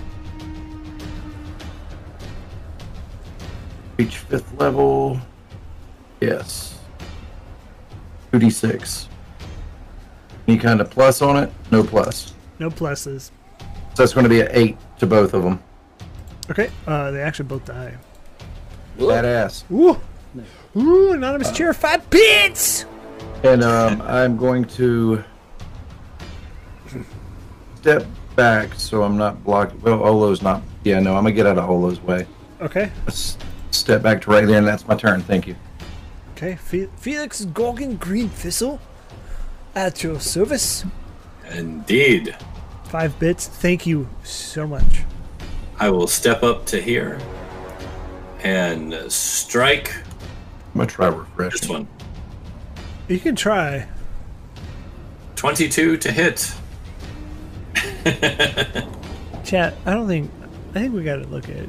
reach 4.01 4.17
fifth 4.17 4.59
level. 4.59 5.21
Yes. 6.21 6.79
2d6. 8.33 9.09
Any 10.49 10.57
kind 10.57 10.81
of 10.81 10.91
plus 10.91 11.21
on 11.21 11.37
it? 11.37 11.53
No 11.71 11.85
plus. 11.85 12.33
No 12.59 12.71
pluses. 12.71 13.31
So 13.59 14.03
that's 14.03 14.15
going 14.15 14.25
to 14.25 14.31
be 14.31 14.41
an 14.41 14.49
8 14.53 14.77
to 15.01 15.07
both 15.07 15.35
of 15.35 15.43
them. 15.43 15.63
Okay, 16.51 16.71
uh, 16.87 17.11
they 17.11 17.21
actually 17.21 17.49
both 17.49 17.67
die. 17.67 17.95
Badass. 18.97 19.71
Ooh! 19.71 20.01
Ooh, 20.77 21.13
anonymous 21.13 21.53
cheer, 21.53 21.75
five 21.75 22.09
bits! 22.09 22.87
And 23.45 23.63
um, 23.63 24.01
I'm 24.03 24.37
going 24.37 24.65
to 24.77 25.23
step 27.77 28.07
back 28.35 28.75
so 28.75 29.03
I'm 29.03 29.19
not 29.19 29.45
blocking. 29.45 29.81
Well, 29.83 30.03
Olo's 30.03 30.41
not. 30.43 30.63
Yeah, 30.85 31.01
no, 31.01 31.17
I'm 31.17 31.25
going 31.25 31.35
to 31.35 31.37
get 31.37 31.47
out 31.47 31.59
of 31.59 31.69
Olo's 31.69 32.01
way. 32.01 32.27
Okay, 32.61 32.91
Let's 33.07 33.37
step 33.71 34.03
back 34.03 34.21
to 34.23 34.31
right 34.31 34.47
there, 34.47 34.59
and 34.59 34.67
that's 34.67 34.87
my 34.87 34.97
turn. 34.97 35.23
Thank 35.23 35.47
you. 35.47 35.57
okay. 36.37 36.57
Fe- 36.57 36.89
Felix 36.99 37.45
Gorgon 37.47 37.97
Green 37.97 38.29
Thistle 38.29 38.81
at 39.75 40.03
your 40.03 40.21
service. 40.21 40.85
Indeed. 41.53 42.37
Five 42.85 43.19
bits. 43.19 43.47
Thank 43.47 43.87
you 43.87 44.09
so 44.23 44.67
much. 44.67 45.03
I 45.79 45.91
will 45.91 46.07
step 46.07 46.43
up 46.43 46.67
to 46.67 46.81
here 46.81 47.19
and 48.43 48.95
strike 49.11 49.95
I'm 50.73 50.75
going 50.79 50.89
to 50.89 50.95
try 50.95 51.09
refreshing. 51.09 51.61
this 51.61 51.69
one. 51.69 51.89
You 53.09 53.19
can 53.19 53.35
try. 53.37 53.87
22 55.37 55.97
to 55.97 56.13
hit. 56.13 56.53
Chat, 59.45 59.75
I 59.85 59.95
don't 59.95 60.07
think. 60.07 60.31
I 60.71 60.75
think 60.75 60.95
we 60.95 61.03
gotta 61.03 61.27
look 61.27 61.49
at 61.49 61.67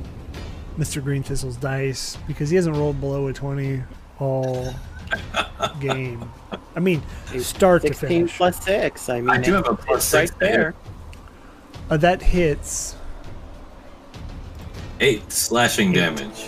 Mr. 0.78 1.04
Green 1.04 1.24
Thistle's 1.24 1.58
dice 1.58 2.18
because 2.28 2.50
he 2.50 2.56
hasn't 2.56 2.76
rolled 2.76 3.00
below 3.00 3.28
a 3.28 3.34
20 3.34 3.84
all 4.20 4.74
game. 5.80 6.30
I 6.76 6.80
mean, 6.80 7.02
start 7.40 7.82
to 7.82 7.90
16 7.90 8.10
finish. 8.10 8.38
plus 8.38 8.64
6. 8.64 9.10
I 9.10 9.22
mean, 9.22 9.30
I 9.30 9.38
do 9.38 9.54
have 9.54 9.68
a 9.68 9.72
it's 9.72 9.86
plus 9.86 10.14
right 10.14 10.28
six 10.30 10.40
there. 10.40 10.50
there. 10.50 10.74
Uh, 11.90 11.98
that 11.98 12.22
hits. 12.22 12.96
Eight 15.00 15.32
slashing 15.32 15.92
damage. 15.92 16.46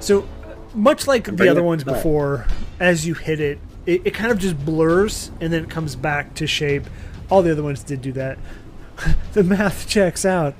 So, 0.00 0.28
much 0.74 1.06
like 1.06 1.24
the 1.36 1.48
other 1.48 1.62
ones 1.62 1.82
before, 1.82 2.46
as 2.78 3.06
you 3.06 3.14
hit 3.14 3.40
it, 3.40 3.58
it, 3.86 4.02
it 4.04 4.10
kind 4.14 4.30
of 4.30 4.38
just 4.38 4.62
blurs 4.64 5.30
and 5.40 5.52
then 5.52 5.64
it 5.64 5.70
comes 5.70 5.96
back 5.96 6.34
to 6.34 6.46
shape. 6.46 6.84
All 7.30 7.42
the 7.42 7.50
other 7.50 7.62
ones 7.62 7.82
did 7.82 8.02
do 8.02 8.12
that. 8.12 8.38
the 9.32 9.42
math 9.42 9.88
checks 9.88 10.24
out. 10.24 10.54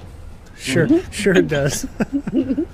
Sure, 0.56 0.88
sure 1.12 1.34
it 1.34 1.48
does. 1.48 1.86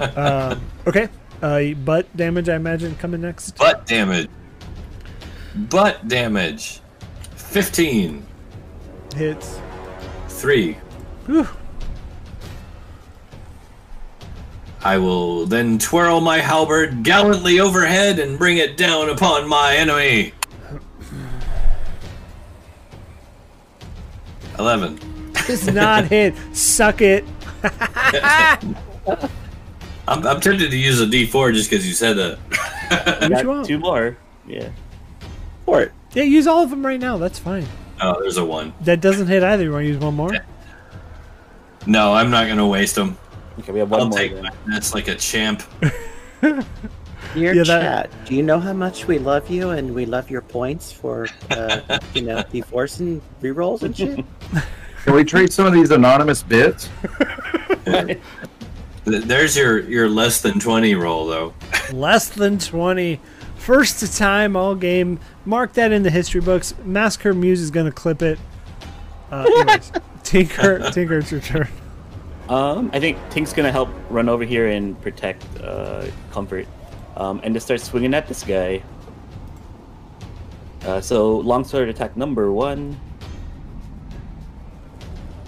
um, 0.00 0.60
okay, 0.86 1.08
uh, 1.42 1.62
butt 1.84 2.14
damage, 2.16 2.48
I 2.48 2.56
imagine, 2.56 2.94
coming 2.96 3.20
next. 3.20 3.56
Butt 3.56 3.86
damage. 3.86 4.28
Butt 5.54 6.06
damage. 6.08 6.80
15. 7.36 8.24
Hits. 9.16 9.60
3. 10.28 10.72
Whew. 11.26 11.48
I 14.82 14.96
will 14.96 15.46
then 15.46 15.78
twirl 15.78 16.20
my 16.20 16.38
halberd 16.38 17.02
gallantly 17.02 17.58
overhead 17.58 18.20
and 18.20 18.38
bring 18.38 18.58
it 18.58 18.76
down 18.76 19.10
upon 19.10 19.48
my 19.48 19.74
enemy. 19.74 20.32
11. 24.58 24.98
Does 25.46 25.66
not 25.72 26.04
hit. 26.06 26.34
Suck 26.52 27.00
it. 27.00 27.24
I'm, 30.08 30.26
I'm 30.26 30.40
tempted 30.40 30.70
to 30.70 30.76
use 30.76 31.00
a 31.00 31.06
d4 31.06 31.52
just 31.54 31.70
because 31.70 31.86
you 31.86 31.92
said 31.94 32.14
that. 32.14 32.38
Which 33.20 33.30
Got 33.30 33.46
one? 33.46 33.64
Two 33.64 33.78
more. 33.78 34.16
Yeah. 34.46 34.70
For 35.66 35.82
it. 35.82 35.92
Yeah, 36.14 36.22
use 36.22 36.46
all 36.46 36.62
of 36.62 36.70
them 36.70 36.84
right 36.84 36.98
now. 37.00 37.18
That's 37.18 37.38
fine. 37.38 37.66
Oh, 38.00 38.18
there's 38.20 38.36
a 38.38 38.44
1. 38.44 38.72
That 38.82 39.00
doesn't 39.00 39.26
hit 39.26 39.42
either. 39.42 39.64
You 39.64 39.72
want 39.72 39.84
to 39.84 39.88
use 39.88 39.98
one 39.98 40.14
more? 40.14 40.30
No, 41.86 42.14
I'm 42.14 42.30
not 42.30 42.46
going 42.46 42.58
to 42.58 42.66
waste 42.66 42.94
them. 42.94 43.18
Okay, 43.58 43.72
we 43.72 43.78
have 43.80 43.90
one 43.90 44.00
I'll 44.00 44.08
more. 44.08 44.18
take 44.18 44.34
then. 44.34 44.44
my 44.44 44.50
minutes 44.66 44.94
like 44.94 45.08
a 45.08 45.14
champ. 45.16 45.62
Dear 46.40 46.62
Yeah, 47.54 47.64
that- 47.64 47.64
chat, 48.10 48.10
do 48.24 48.34
you 48.34 48.42
know 48.42 48.58
how 48.60 48.72
much 48.72 49.06
we 49.06 49.18
love 49.18 49.50
you 49.50 49.70
and 49.70 49.94
we 49.94 50.06
love 50.06 50.30
your 50.30 50.40
points 50.42 50.90
for, 50.92 51.26
uh, 51.50 51.80
you 52.14 52.22
know, 52.22 52.36
D4s 52.44 53.00
and 53.00 53.20
rerolls 53.42 53.82
and 53.82 53.94
shit? 53.96 54.24
Can 55.04 55.14
we 55.14 55.24
trade 55.24 55.52
some 55.52 55.66
of 55.66 55.72
these 55.72 55.90
anonymous 55.90 56.42
bits? 56.42 56.88
Th- 59.08 59.24
There's 59.24 59.56
your, 59.56 59.80
your 59.80 60.08
less 60.08 60.40
than 60.40 60.60
20 60.60 60.94
roll, 60.94 61.26
though. 61.26 61.54
Less 61.92 62.28
than 62.28 62.58
20. 62.58 63.20
First 63.56 64.16
time 64.16 64.56
all 64.56 64.74
game. 64.74 65.18
Mark 65.44 65.72
that 65.74 65.92
in 65.92 66.02
the 66.02 66.10
history 66.10 66.40
books. 66.40 66.74
Massacre 66.84 67.34
Muse 67.34 67.60
is 67.60 67.70
going 67.70 67.86
to 67.86 67.92
clip 67.92 68.22
it. 68.22 68.38
Uh, 69.30 69.44
anyways, 69.58 69.92
Tinker, 70.22 70.90
Tinker, 70.90 71.18
it's 71.18 71.30
your 71.30 71.40
turn. 71.40 71.68
Um, 72.48 72.90
I 72.94 73.00
think 73.00 73.18
Tink's 73.28 73.52
gonna 73.52 73.72
help 73.72 73.90
run 74.08 74.28
over 74.28 74.44
here 74.44 74.68
and 74.68 74.98
protect 75.02 75.44
uh, 75.60 76.06
Comfort, 76.30 76.66
um, 77.16 77.40
and 77.44 77.54
just 77.54 77.66
start 77.66 77.80
swinging 77.80 78.14
at 78.14 78.26
this 78.26 78.42
guy. 78.42 78.82
Uh, 80.82 81.00
so 81.00 81.36
longsword 81.38 81.88
attack 81.90 82.16
number 82.16 82.50
one. 82.50 82.98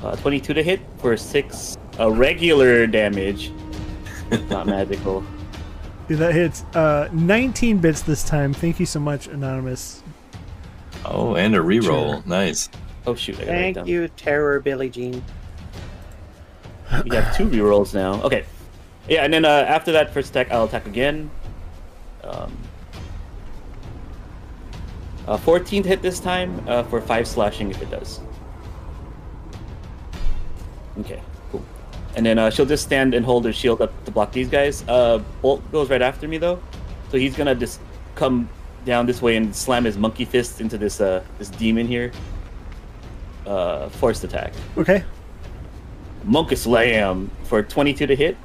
Uh, 0.03 0.17
22 0.17 0.55
to 0.55 0.63
hit 0.63 0.81
for 0.99 1.17
six 1.17 1.77
uh, 2.01 2.11
regular 2.11 2.87
damage. 2.87 3.53
Not 4.49 4.67
magical. 4.67 5.25
Yeah, 6.09 6.17
that 6.17 6.35
hits 6.35 6.63
uh, 6.75 7.09
19 7.13 7.79
bits 7.79 8.03
this 8.03 8.25
time. 8.25 8.53
Thank 8.53 8.81
you 8.81 8.87
so 8.87 8.99
much, 8.99 9.29
Anonymous. 9.29 10.03
Oh, 11.05 11.37
and 11.37 11.55
a 11.55 11.59
reroll. 11.59 12.15
Sure. 12.15 12.23
Nice. 12.27 12.69
Oh 13.07 13.15
shoot! 13.15 13.41
I 13.41 13.45
Thank 13.45 13.87
you, 13.87 14.09
Terror 14.09 14.61
Billie 14.61 14.91
Jean. 14.91 15.25
We 17.05 17.17
have 17.17 17.35
two 17.37 17.49
rerolls 17.49 17.95
now. 17.95 18.21
Okay. 18.23 18.45
Yeah, 19.09 19.25
and 19.25 19.33
then 19.33 19.45
uh, 19.45 19.49
after 19.49 19.93
that 19.93 20.13
first 20.13 20.31
attack, 20.31 20.51
I'll 20.51 20.65
attack 20.65 20.87
again. 20.87 21.31
Um, 22.23 22.57
uh, 25.27 25.37
14 25.39 25.85
hit 25.85 26.03
this 26.03 26.21
time 26.21 26.63
uh, 26.69 26.83
for 26.85 27.01
5 27.01 27.27
slashing 27.27 27.71
if 27.71 27.81
it 27.81 27.91
does. 27.91 28.21
Okay, 30.99 31.21
cool. 31.21 31.30
And 32.17 32.27
then 32.27 32.39
uh, 32.39 32.51
she'll 32.51 32.67
just 32.67 32.85
stand 32.85 33.15
and 33.15 33.25
hold 33.25 33.45
her 33.45 33.53
shield 33.53 33.81
up 33.81 34.05
to 34.05 34.11
block 34.11 34.33
these 34.33 34.49
guys. 34.49 34.85
Uh, 34.89 35.23
Bolt 35.43 35.63
goes 35.71 35.91
right 35.91 36.03
after 36.03 36.27
me 36.27 36.39
though, 36.39 36.61
so 37.11 37.19
he's 37.19 37.37
gonna 37.37 37.55
just 37.55 37.81
come 38.15 38.49
down 38.85 39.07
this 39.07 39.23
way 39.23 39.37
and 39.37 39.55
slam 39.55 39.85
his 39.85 39.97
monkey 39.97 40.25
fist 40.25 40.61
into 40.61 40.77
this 40.77 41.01
uh, 41.01 41.23
this 41.39 41.51
demon 41.51 41.87
here. 41.87 42.11
Uh, 43.47 43.89
forced 43.89 44.25
attack. 44.25 44.53
Okay. 44.77 45.05
Monkey 46.25 46.57
Slam 46.57 47.31
for 47.45 47.63
22 47.63 48.07
to 48.07 48.15
hit. 48.15 48.37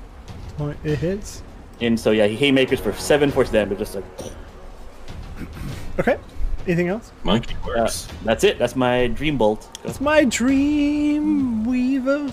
It 0.84 0.98
hits. 1.00 1.44
And 1.82 2.00
so 2.00 2.12
yeah, 2.12 2.26
he 2.28 2.36
haymakers 2.36 2.80
for 2.80 2.94
seven 2.94 3.32
force 3.32 3.50
damage, 3.50 3.80
just 3.80 3.96
like 3.96 4.06
Okay. 6.00 6.18
Anything 6.66 6.88
else? 6.88 7.12
Monkey 7.24 7.56
uh, 7.64 7.68
works. 7.68 8.08
that's 8.24 8.44
it. 8.44 8.58
That's 8.58 8.76
my 8.76 9.08
dream 9.08 9.38
bolt. 9.38 9.70
That's 9.84 10.02
my 10.02 10.24
dream 10.26 11.66
weaver. 11.66 12.32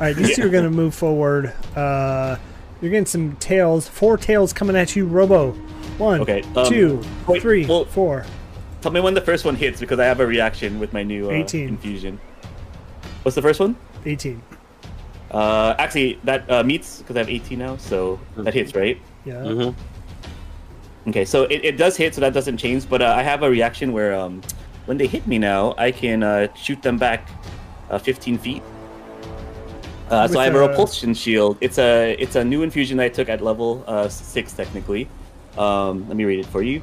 All 0.00 0.06
right, 0.06 0.16
these 0.16 0.34
two 0.34 0.46
are 0.46 0.48
going 0.48 0.64
to 0.64 0.70
move 0.70 0.94
forward. 0.94 1.52
Uh, 1.76 2.36
you're 2.80 2.90
getting 2.90 3.04
some 3.04 3.36
tails. 3.36 3.86
Four 3.86 4.16
tails 4.16 4.50
coming 4.54 4.74
at 4.74 4.96
you, 4.96 5.04
Robo. 5.06 5.50
One, 5.98 6.22
Okay, 6.22 6.40
um, 6.56 6.66
two, 6.66 7.02
wait, 7.28 7.42
three, 7.42 7.66
well- 7.66 7.84
four. 7.84 8.24
Tell 8.80 8.90
me 8.92 9.00
when 9.00 9.12
the 9.12 9.20
first 9.20 9.44
one 9.44 9.56
hits 9.56 9.78
because 9.78 9.98
I 9.98 10.06
have 10.06 10.20
a 10.20 10.26
reaction 10.26 10.80
with 10.80 10.94
my 10.94 11.02
new 11.02 11.28
uh, 11.28 11.34
18. 11.34 11.68
infusion. 11.68 12.18
What's 13.24 13.34
the 13.34 13.42
first 13.42 13.60
one? 13.60 13.76
18. 14.06 14.42
Uh, 15.30 15.74
actually, 15.78 16.18
that 16.24 16.50
uh, 16.50 16.62
meets 16.64 17.00
because 17.00 17.16
I 17.16 17.18
have 17.18 17.28
18 17.28 17.58
now, 17.58 17.76
so 17.76 18.18
that 18.38 18.54
hits, 18.54 18.74
right? 18.74 18.98
Yeah. 19.26 19.34
Mm-hmm. 19.34 21.10
Okay, 21.10 21.26
so 21.26 21.42
it, 21.44 21.62
it 21.62 21.76
does 21.76 21.98
hit, 21.98 22.14
so 22.14 22.22
that 22.22 22.32
doesn't 22.32 22.56
change. 22.56 22.88
But 22.88 23.02
uh, 23.02 23.12
I 23.14 23.22
have 23.22 23.42
a 23.42 23.50
reaction 23.50 23.92
where 23.92 24.14
um, 24.18 24.40
when 24.86 24.96
they 24.96 25.06
hit 25.06 25.26
me 25.26 25.36
now, 25.38 25.74
I 25.76 25.90
can 25.92 26.22
uh, 26.22 26.54
shoot 26.54 26.80
them 26.80 26.96
back 26.96 27.28
uh, 27.90 27.98
15 27.98 28.38
feet. 28.38 28.62
Uh, 30.10 30.26
so 30.26 30.40
I 30.40 30.44
have 30.44 30.54
a 30.54 30.58
a- 30.58 30.68
repulsion 30.68 31.14
shield. 31.14 31.56
It's 31.60 31.78
a 31.78 32.16
it's 32.18 32.36
a 32.36 32.44
new 32.44 32.62
infusion 32.62 32.96
that 32.98 33.04
I 33.04 33.08
took 33.08 33.28
at 33.28 33.40
level 33.40 33.84
uh, 33.86 34.08
six 34.08 34.52
technically. 34.52 35.08
Um, 35.56 36.06
let 36.08 36.16
me 36.16 36.24
read 36.24 36.40
it 36.40 36.46
for 36.46 36.62
you. 36.62 36.82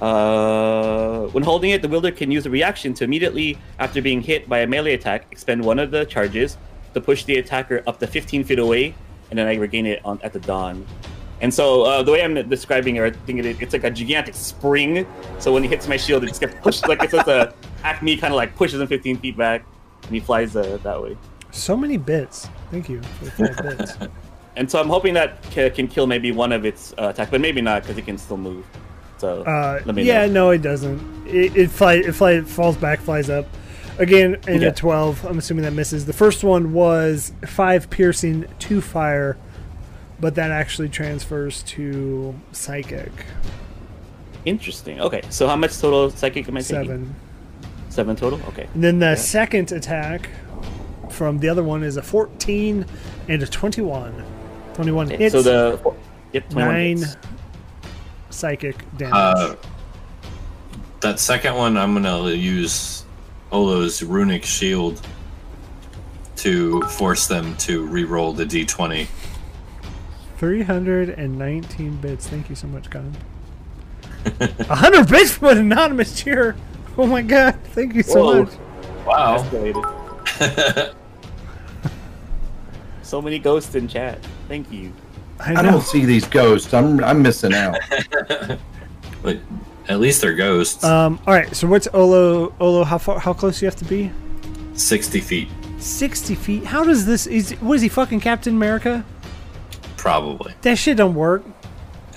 Uh, 0.00 1.26
when 1.28 1.44
holding 1.44 1.70
it, 1.70 1.82
the 1.82 1.88
wielder 1.88 2.10
can 2.10 2.30
use 2.30 2.46
a 2.46 2.50
reaction 2.50 2.94
to 2.94 3.04
immediately, 3.04 3.58
after 3.78 4.00
being 4.00 4.22
hit 4.22 4.48
by 4.48 4.60
a 4.60 4.66
melee 4.66 4.94
attack, 4.94 5.26
expend 5.30 5.62
one 5.62 5.78
of 5.78 5.90
the 5.90 6.04
charges 6.06 6.56
to 6.94 7.00
push 7.00 7.24
the 7.24 7.36
attacker 7.36 7.82
up 7.86 7.98
to 7.98 8.06
15 8.06 8.44
feet 8.44 8.58
away, 8.58 8.94
and 9.28 9.38
then 9.38 9.46
I 9.46 9.56
regain 9.56 9.86
it 9.86 10.00
on 10.04 10.18
at 10.22 10.32
the 10.32 10.40
dawn. 10.40 10.86
And 11.42 11.52
so 11.52 11.82
uh, 11.82 12.02
the 12.02 12.12
way 12.12 12.22
I'm 12.22 12.34
describing 12.48 12.96
it, 12.96 13.02
I 13.02 13.10
think 13.10 13.44
it, 13.44 13.60
it's 13.62 13.72
like 13.72 13.84
a 13.84 13.90
gigantic 13.90 14.34
spring. 14.34 15.06
So 15.38 15.52
when 15.52 15.62
he 15.62 15.68
hits 15.68 15.86
my 15.86 15.96
shield, 15.96 16.24
it 16.24 16.28
just 16.28 16.40
gets 16.40 16.54
pushed 16.62 16.88
like 16.88 17.02
it's 17.02 17.12
just 17.12 17.28
a 17.28 17.54
acme 17.82 18.16
kind 18.16 18.32
of 18.32 18.36
like 18.36 18.56
pushes 18.56 18.80
him 18.80 18.86
15 18.86 19.18
feet 19.18 19.36
back, 19.36 19.64
and 20.04 20.12
he 20.12 20.20
flies 20.20 20.56
uh, 20.56 20.78
that 20.82 21.02
way. 21.02 21.16
So 21.52 21.76
many 21.76 21.96
bits. 21.96 22.48
Thank 22.70 22.88
you 22.88 23.02
for 23.02 23.24
the 23.24 23.30
five 23.54 23.78
bits. 23.78 23.92
And 24.56 24.68
so 24.70 24.80
I'm 24.80 24.88
hoping 24.88 25.14
that 25.14 25.42
ca- 25.52 25.70
can 25.70 25.86
kill 25.86 26.06
maybe 26.08 26.32
one 26.32 26.50
of 26.52 26.66
its 26.66 26.92
uh, 26.98 27.08
attack, 27.10 27.30
but 27.30 27.40
maybe 27.40 27.60
not 27.62 27.82
because 27.82 27.96
it 27.96 28.04
can 28.04 28.18
still 28.18 28.36
move. 28.36 28.66
So 29.18 29.42
Uh, 29.44 29.80
let 29.86 29.94
me 29.94 30.02
yeah, 30.02 30.26
know. 30.26 30.32
no, 30.32 30.50
it 30.50 30.60
doesn't. 30.60 31.00
It 31.26 31.56
it, 31.56 31.70
fly, 31.70 31.94
it 31.94 32.12
fly, 32.14 32.32
it 32.32 32.48
falls 32.48 32.76
back, 32.76 32.98
flies 33.00 33.30
up. 33.30 33.46
Again, 33.98 34.36
in 34.48 34.60
Yeah. 34.62 34.68
a 34.68 34.72
12, 34.72 35.24
I'm 35.24 35.38
assuming 35.38 35.62
that 35.64 35.72
misses. 35.72 36.04
The 36.04 36.12
first 36.12 36.42
one 36.42 36.72
was 36.72 37.32
5 37.46 37.88
piercing, 37.90 38.46
2 38.58 38.80
fire, 38.80 39.38
but 40.18 40.34
that 40.34 40.50
actually 40.50 40.88
transfers 40.88 41.62
to 41.74 42.34
psychic. 42.52 43.12
Interesting. 44.44 45.00
Okay, 45.00 45.22
so 45.30 45.46
how 45.46 45.56
much 45.56 45.78
total 45.78 46.10
psychic 46.10 46.48
am 46.48 46.56
I 46.56 46.60
taking? 46.60 46.86
7. 46.86 47.14
Seven 47.88 48.16
total. 48.16 48.40
Okay. 48.48 48.66
And 48.74 48.82
then 48.82 48.98
the 48.98 49.16
second 49.16 49.70
attack 49.72 50.28
from 51.20 51.36
the 51.38 51.50
other 51.50 51.62
one 51.62 51.82
is 51.82 51.98
a 51.98 52.02
14 52.02 52.86
and 53.28 53.42
a 53.42 53.46
21. 53.46 54.24
21 54.72 55.06
Okay, 55.06 55.16
hits, 55.18 55.34
so 55.34 55.42
the 55.42 55.94
yep, 56.32 56.50
9 56.50 56.96
hits. 56.96 57.16
psychic 58.30 58.78
damage. 58.96 59.12
Uh, 59.14 59.54
that 61.00 61.20
second 61.20 61.56
one, 61.56 61.76
I'm 61.76 61.92
gonna 61.92 62.30
use 62.30 63.04
Olo's 63.52 64.02
runic 64.02 64.46
shield 64.46 65.06
to 66.36 66.80
force 66.84 67.26
them 67.26 67.54
to 67.58 67.84
re-roll 67.84 68.32
the 68.32 68.46
d20. 68.46 69.06
319 70.38 71.96
bits. 71.96 72.28
Thank 72.28 72.48
you 72.48 72.56
so 72.56 72.66
much, 72.66 72.88
Colin. 72.88 73.14
100 74.38 75.06
bits 75.10 75.32
from 75.32 75.48
an 75.48 75.58
anonymous 75.58 76.18
cheer. 76.18 76.56
Oh 76.96 77.04
my 77.04 77.20
god. 77.20 77.58
Thank 77.74 77.94
you 77.94 78.02
so 78.02 78.24
Whoa. 78.24 78.42
much. 78.44 78.54
Wow. 79.04 80.94
Escalated. 83.10 83.18
so 83.18 83.22
many 83.22 83.38
ghosts 83.38 83.74
in 83.74 83.88
chat. 83.88 84.18
Thank 84.48 84.70
you. 84.70 84.92
I 85.38 85.54
I 85.54 85.62
don't 85.62 85.82
see 85.82 86.04
these 86.04 86.26
ghosts. 86.26 86.72
I'm 86.72 87.02
I'm 87.02 87.22
missing 87.22 87.54
out. 87.54 87.78
but 89.22 89.38
at 89.88 90.00
least 90.00 90.20
they're 90.20 90.34
ghosts. 90.34 90.84
Um, 90.84 91.18
all 91.26 91.34
right. 91.34 91.54
So 91.54 91.66
what's 91.66 91.88
Olo? 91.92 92.54
Olo, 92.60 92.84
how 92.84 92.98
far? 92.98 93.18
How 93.18 93.32
close 93.32 93.60
do 93.60 93.66
you 93.66 93.70
have 93.70 93.76
to 93.76 93.84
be? 93.84 94.10
60 94.74 95.20
feet, 95.20 95.48
60 95.78 96.34
feet. 96.36 96.64
How 96.64 96.84
does 96.84 97.04
this? 97.04 97.26
Is 97.26 97.52
what 97.60 97.74
is 97.74 97.82
he 97.82 97.88
fucking 97.88 98.20
Captain 98.20 98.54
America? 98.54 99.04
probably. 100.00 100.54
That 100.62 100.78
shit 100.78 100.96
don't 100.96 101.14
work. 101.14 101.44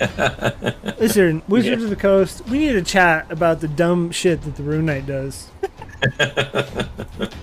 Listen, 0.98 1.42
Wizards 1.46 1.84
of 1.84 1.90
the 1.90 1.96
Coast, 1.96 2.46
we 2.48 2.58
need 2.58 2.72
to 2.72 2.82
chat 2.82 3.30
about 3.30 3.60
the 3.60 3.68
dumb 3.68 4.10
shit 4.10 4.42
that 4.42 4.56
the 4.56 4.62
Rune 4.62 4.86
Knight 4.86 5.06
does. 5.06 5.50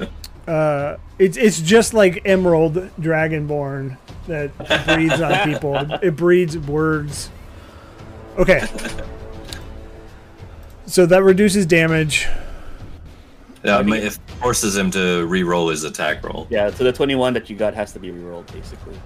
uh, 0.51 0.97
it's 1.17 1.37
it's 1.37 1.61
just 1.61 1.93
like 1.93 2.21
Emerald 2.25 2.75
Dragonborn 2.99 3.97
that 4.27 4.57
breeds 4.85 5.21
on 5.21 5.49
people. 5.53 5.75
It 6.01 6.15
breeds 6.17 6.57
words. 6.57 7.29
Okay. 8.37 8.67
So 10.85 11.05
that 11.05 11.23
reduces 11.23 11.65
damage. 11.65 12.27
Um, 13.63 13.93
it 13.93 14.17
forces 14.41 14.75
him 14.75 14.91
to 14.91 15.25
re-roll 15.27 15.69
his 15.69 15.83
attack 15.83 16.23
roll. 16.25 16.47
Yeah, 16.49 16.71
so 16.71 16.83
the 16.83 16.91
21 16.91 17.33
that 17.35 17.47
you 17.47 17.55
got 17.55 17.75
has 17.75 17.93
to 17.93 17.99
be 17.99 18.09
re-rolled, 18.09 18.51
basically. 18.51 18.99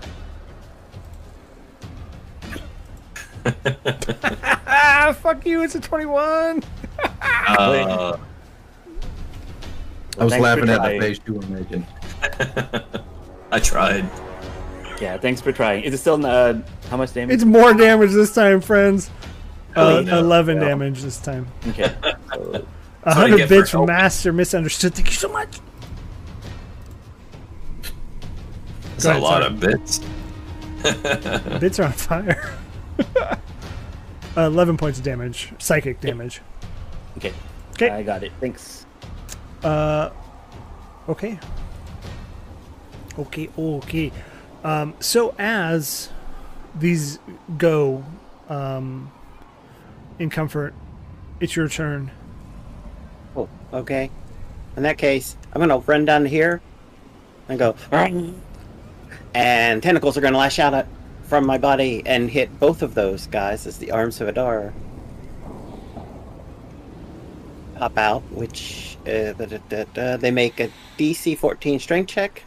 Ah, 4.67 5.15
fuck 5.21 5.45
you! 5.45 5.61
It's 5.61 5.75
a 5.75 5.79
twenty-one. 5.79 6.63
Uh, 7.21 8.17
I 10.19 10.23
was 10.23 10.37
laughing 10.37 10.69
at 10.69 10.81
the 10.81 10.99
face 10.99 11.19
you 11.25 11.33
were 11.33 11.45
making. 11.47 11.85
I 13.51 13.59
tried. 13.59 14.09
Yeah, 15.01 15.17
thanks 15.17 15.41
for 15.41 15.51
trying. 15.51 15.83
Is 15.83 15.93
it 15.93 15.97
still 15.97 16.25
uh, 16.25 16.55
how 16.89 16.97
much 16.97 17.13
damage? 17.13 17.33
It's 17.35 17.43
more 17.43 17.73
damage 17.73 18.11
this 18.11 18.33
time, 18.33 18.61
friends. 18.61 19.09
Uh, 19.75 19.97
Oh, 19.97 20.01
no. 20.01 20.19
Eleven 20.19 20.57
Yeah. 20.61 20.69
damage 20.69 21.01
this 21.01 21.19
time. 21.19 21.47
Okay. 21.67 21.93
So, 22.33 22.65
A 23.03 23.13
hundred 23.13 23.37
get 23.37 23.49
bits. 23.49 23.73
Master 23.73 24.31
Misunderstood. 24.33 24.95
Thank 24.95 25.07
you 25.09 25.13
so 25.13 25.27
much. 25.27 25.59
It's 28.95 29.03
Go 29.03 29.17
a 29.17 29.19
lot 29.19 29.43
sorry. 29.43 29.45
of 29.53 29.59
bits. 29.59 29.99
Bits 31.59 31.79
are 31.79 31.83
on 31.85 31.91
fire. 31.91 32.53
uh, 33.17 33.35
Eleven 34.37 34.77
points 34.77 34.99
of 34.99 35.03
damage, 35.03 35.51
psychic 35.57 35.99
damage. 35.99 36.41
okay. 37.17 37.33
Okay. 37.71 37.89
I 37.89 38.03
got 38.03 38.23
it. 38.23 38.31
Thanks. 38.39 38.84
Uh, 39.65 40.11
okay. 41.09 41.39
Okay. 43.17 43.49
Okay. 43.57 44.11
Um, 44.63 44.93
so 44.99 45.33
as 45.39 46.09
these 46.75 47.17
go 47.57 48.05
um, 48.47 49.11
in 50.19 50.29
comfort, 50.29 50.75
it's 51.39 51.55
your 51.55 51.67
turn. 51.67 52.11
Oh, 53.35 53.49
okay. 53.73 54.11
In 54.77 54.83
that 54.83 54.99
case, 54.99 55.35
I'm 55.51 55.61
gonna 55.61 55.79
run 55.79 56.05
down 56.05 56.25
here 56.25 56.61
and 57.49 57.57
go, 57.57 57.75
and 59.33 59.81
tentacles 59.81 60.15
are 60.15 60.21
gonna 60.21 60.37
lash 60.37 60.59
out 60.59 60.75
at, 60.75 60.87
from 61.23 61.43
my 61.47 61.57
body 61.57 62.03
and 62.05 62.29
hit 62.29 62.59
both 62.59 62.83
of 62.83 62.93
those 62.93 63.25
guys 63.27 63.65
as 63.65 63.79
the 63.79 63.89
arms 63.89 64.21
of 64.21 64.27
Hadar 64.27 64.73
pop 67.75 67.97
out, 67.97 68.21
which 68.31 68.97
uh, 69.05 69.33
da, 69.33 69.45
da, 69.69 69.83
da, 69.93 70.17
they 70.17 70.31
make 70.31 70.59
a 70.59 70.69
DC 70.97 71.37
14 71.37 71.79
strength 71.79 72.07
check. 72.07 72.43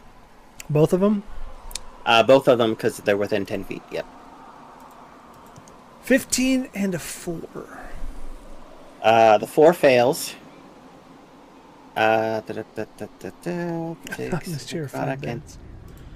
Both 0.69 0.93
of 0.93 0.99
them. 0.99 1.23
Uh, 2.05 2.23
both 2.23 2.47
of 2.47 2.57
them 2.57 2.71
because 2.71 2.97
they're 2.97 3.17
within 3.17 3.45
ten 3.45 3.63
feet. 3.63 3.83
Yep. 3.91 4.05
15 6.03 6.69
and 6.73 6.95
a 6.95 6.99
4. 6.99 7.79
Uh, 9.01 9.37
the 9.37 9.45
four 9.45 9.73
fails. 9.73 10.33
Uh, 11.95 12.41
da, 12.41 12.53
da, 12.53 12.63
da, 12.75 12.85
da, 12.97 13.29
da, 13.41 13.95
takes. 14.05 14.31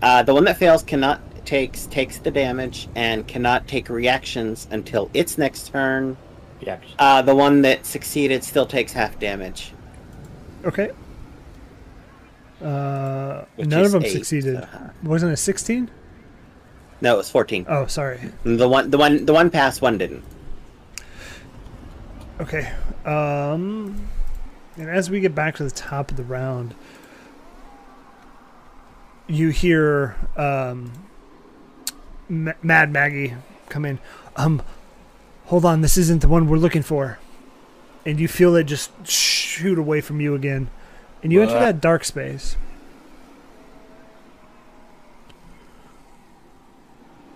Uh, 0.01 0.24
the 0.24 0.34
one 0.34 0.43
that 0.45 0.57
fails 0.57 0.84
cannot 0.84 1.22
takes 1.45 1.86
takes 1.88 2.18
the 2.18 2.32
damage 2.32 2.88
and 2.95 3.28
cannot 3.28 3.68
take 3.68 3.89
reactions 3.89 4.68
until 4.72 5.09
its 5.14 5.38
next 5.38 5.68
turn. 5.68 6.18
Reaction. 6.66 6.95
Uh, 6.99 7.22
the 7.22 7.36
one 7.36 7.61
that 7.64 7.86
succeeded 7.86 8.43
still 8.43 8.66
takes 8.66 8.93
half 8.93 9.20
damage. 9.20 9.74
Okay. 10.66 10.91
Uh, 12.61 13.43
Which 13.55 13.68
none 13.68 13.84
of 13.86 13.91
them 13.91 14.03
eight, 14.05 14.11
succeeded. 14.11 14.61
so, 14.72 14.89
Wasn't 15.03 15.32
it 15.32 15.38
16? 15.38 15.91
No, 17.01 17.16
it 17.16 17.18
was 17.18 17.30
fourteen. 17.30 17.66
Oh, 17.68 17.86
sorry. 17.88 18.32
The 18.45 18.70
one, 18.70 18.89
the 18.89 18.97
one, 18.97 19.26
the 19.26 19.34
one 19.34 19.49
passed. 19.49 19.82
One 19.82 19.97
didn't. 19.97 20.24
Okay. 22.39 22.72
Um, 23.03 24.07
and 24.78 24.89
as 24.89 25.09
we 25.09 25.20
get 25.20 25.36
back 25.36 25.55
to 25.57 25.66
the 25.66 25.72
top 25.72 26.11
of 26.11 26.16
the 26.18 26.24
round, 26.24 26.74
you 29.28 29.49
hear 29.49 30.16
um, 30.38 30.93
Ma- 32.30 32.53
Mad 32.61 32.93
Maggie 32.93 33.34
come 33.68 33.84
in. 33.84 33.99
Um, 34.38 34.61
hold 35.46 35.66
on, 35.66 35.82
this 35.82 35.98
isn't 35.98 36.22
the 36.22 36.28
one 36.28 36.48
we're 36.48 36.58
looking 36.58 36.84
for. 36.84 37.20
And 38.06 38.20
you 38.20 38.28
feel 38.28 38.56
it 38.56 38.66
just 38.66 38.91
shoot 39.08 39.78
away 39.78 40.02
from 40.02 40.20
you 40.20 40.36
again, 40.36 40.70
and 41.22 41.32
you 41.32 41.41
enter 41.41 41.54
that 41.54 41.80
dark 41.80 42.04
space. 42.04 42.58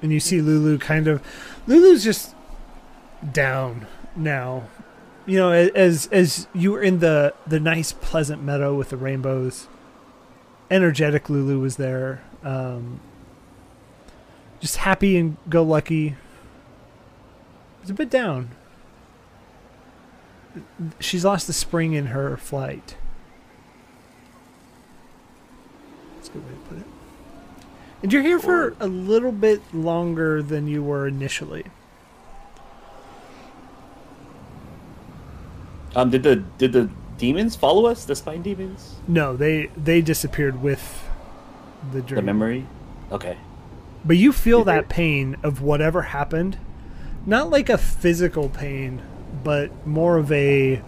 And 0.01 0.11
you 0.11 0.19
see 0.19 0.41
Lulu 0.41 0.77
kind 0.77 1.07
of. 1.07 1.25
Lulu's 1.67 2.03
just 2.03 2.35
down 3.31 3.87
now 4.15 4.67
you 5.25 5.37
know 5.37 5.51
as 5.51 6.07
as 6.07 6.47
you 6.53 6.71
were 6.71 6.81
in 6.81 6.99
the 6.99 7.33
the 7.45 7.59
nice 7.59 7.91
pleasant 7.91 8.41
meadow 8.41 8.73
with 8.75 8.89
the 8.89 8.97
rainbows 8.97 9.67
energetic 10.71 11.29
lulu 11.29 11.59
was 11.59 11.77
there 11.77 12.23
um 12.43 12.99
just 14.59 14.77
happy 14.77 15.17
and 15.17 15.37
go 15.49 15.63
lucky 15.63 16.15
it's 17.87 17.91
a 17.91 17.93
bit 17.93 18.09
down 18.09 18.49
she's 20.99 21.23
lost 21.23 21.47
the 21.47 21.53
spring 21.53 21.93
in 21.93 22.07
her 22.07 22.35
flight 22.35 22.97
that's 26.15 26.27
a 26.27 26.31
good 26.33 26.43
way 26.43 26.51
to 26.51 26.57
put 26.67 26.77
it 26.79 26.83
and 28.03 28.11
you're 28.11 28.21
here 28.23 28.39
for 28.39 28.75
a 28.81 28.87
little 28.87 29.31
bit 29.31 29.61
longer 29.73 30.43
than 30.43 30.67
you 30.67 30.83
were 30.83 31.07
initially 31.07 31.63
Um, 35.95 36.09
did 36.11 36.23
the 36.23 36.35
did 36.57 36.73
the 36.73 36.89
demons 37.17 37.55
follow 37.55 37.85
us? 37.87 38.03
The 38.03 38.15
spine 38.15 38.41
demons? 38.41 38.97
no 39.07 39.37
they 39.37 39.71
they 39.77 40.01
disappeared 40.01 40.61
with 40.61 41.07
the 41.93 42.01
dream 42.01 42.17
The 42.17 42.21
memory? 42.21 42.67
Okay. 43.13 43.37
But 44.03 44.17
you 44.17 44.33
feel 44.33 44.65
that 44.65 44.89
pain 44.89 45.37
of 45.41 45.61
whatever 45.61 46.01
happened, 46.03 46.59
not 47.27 47.49
like 47.49 47.69
a 47.69 47.77
physical 47.77 48.49
pain, 48.49 49.01
but 49.43 49.85
more 49.85 50.17
of 50.17 50.31
a 50.31 50.81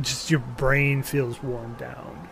just 0.00 0.30
your 0.30 0.40
brain 0.40 1.02
feels 1.02 1.42
worn 1.42 1.74
down. 1.74 2.28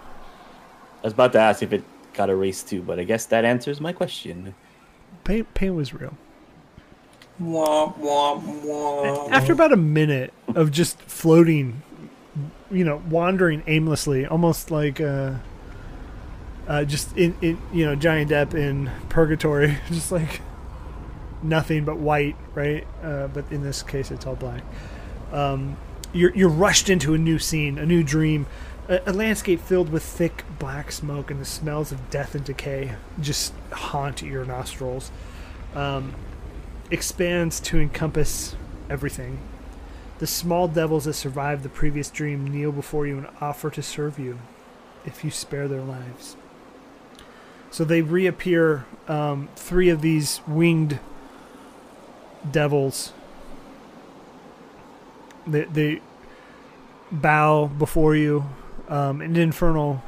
I 1.02 1.06
was 1.06 1.12
about 1.12 1.32
to 1.32 1.40
ask 1.40 1.62
if 1.62 1.72
it 1.72 1.84
got 2.14 2.30
erased 2.30 2.68
too, 2.68 2.80
but 2.80 2.98
I 2.98 3.04
guess 3.04 3.26
that 3.26 3.44
answers 3.44 3.80
my 3.80 3.92
question. 3.92 4.54
Pain 5.24 5.44
pain 5.52 5.74
was 5.74 5.92
real. 5.92 6.16
Womp, 7.42 7.98
womp, 7.98 8.62
womp. 8.62 9.30
After 9.30 9.52
about 9.52 9.72
a 9.72 9.76
minute 9.76 10.32
of 10.54 10.70
just 10.70 11.00
floating, 11.02 11.82
you 12.70 12.84
know, 12.84 13.02
wandering 13.08 13.62
aimlessly, 13.66 14.26
almost 14.26 14.70
like 14.70 15.00
uh, 15.00 15.34
uh, 16.68 16.84
just 16.84 17.16
in, 17.16 17.36
in 17.40 17.61
you 17.72 17.84
know 17.84 17.94
Giant 17.94 18.30
Depp 18.30 18.54
in 18.54 18.90
Purgatory, 19.08 19.78
just 19.88 20.12
like 20.12 20.40
nothing 21.42 21.84
but 21.84 21.98
white, 21.98 22.36
right? 22.54 22.86
Uh, 23.02 23.28
but 23.28 23.50
in 23.50 23.62
this 23.62 23.82
case, 23.82 24.11
it's 24.11 24.26
all 24.26 24.36
black. 24.36 24.62
Um, 25.32 25.76
you're 26.12 26.34
you're 26.34 26.48
rushed 26.48 26.90
into 26.90 27.14
a 27.14 27.18
new 27.18 27.38
scene, 27.38 27.78
a 27.78 27.86
new 27.86 28.02
dream, 28.02 28.46
a, 28.88 29.00
a 29.06 29.12
landscape 29.12 29.61
filled 29.61 29.90
with 29.90 30.02
thick 30.02 30.44
black 30.58 30.92
smoke 30.92 31.30
and 31.30 31.40
the 31.40 31.44
smells 31.44 31.92
of 31.92 32.11
death 32.11 32.34
and 32.34 32.44
decay 32.44 32.92
just 33.20 33.52
haunt 33.72 34.22
your 34.22 34.44
nostrils. 34.44 35.11
Um, 35.74 36.14
expands 36.90 37.61
to 37.61 37.78
encompass 37.78 38.56
everything. 38.90 39.38
The 40.18 40.26
small 40.26 40.68
devils 40.68 41.04
that 41.04 41.14
survived 41.14 41.62
the 41.62 41.68
previous 41.68 42.11
dream 42.11 42.46
kneel 42.46 42.72
before 42.72 43.06
you 43.06 43.16
and 43.16 43.28
offer 43.40 43.70
to 43.70 43.82
serve 43.82 44.18
you 44.18 44.38
if 45.06 45.24
you 45.24 45.30
spare 45.30 45.68
their 45.68 45.80
lives. 45.80 46.36
So 47.70 47.84
they 47.84 48.02
reappear, 48.02 48.84
um, 49.06 49.48
three 49.54 49.88
of 49.88 50.02
these 50.02 50.40
winged 50.46 50.98
devils. 52.50 53.12
They, 55.46 55.64
they 55.64 56.00
bow 57.10 57.66
before 57.66 58.16
you. 58.16 58.46
Um, 58.88 59.20
an 59.20 59.36
infernal 59.36 60.02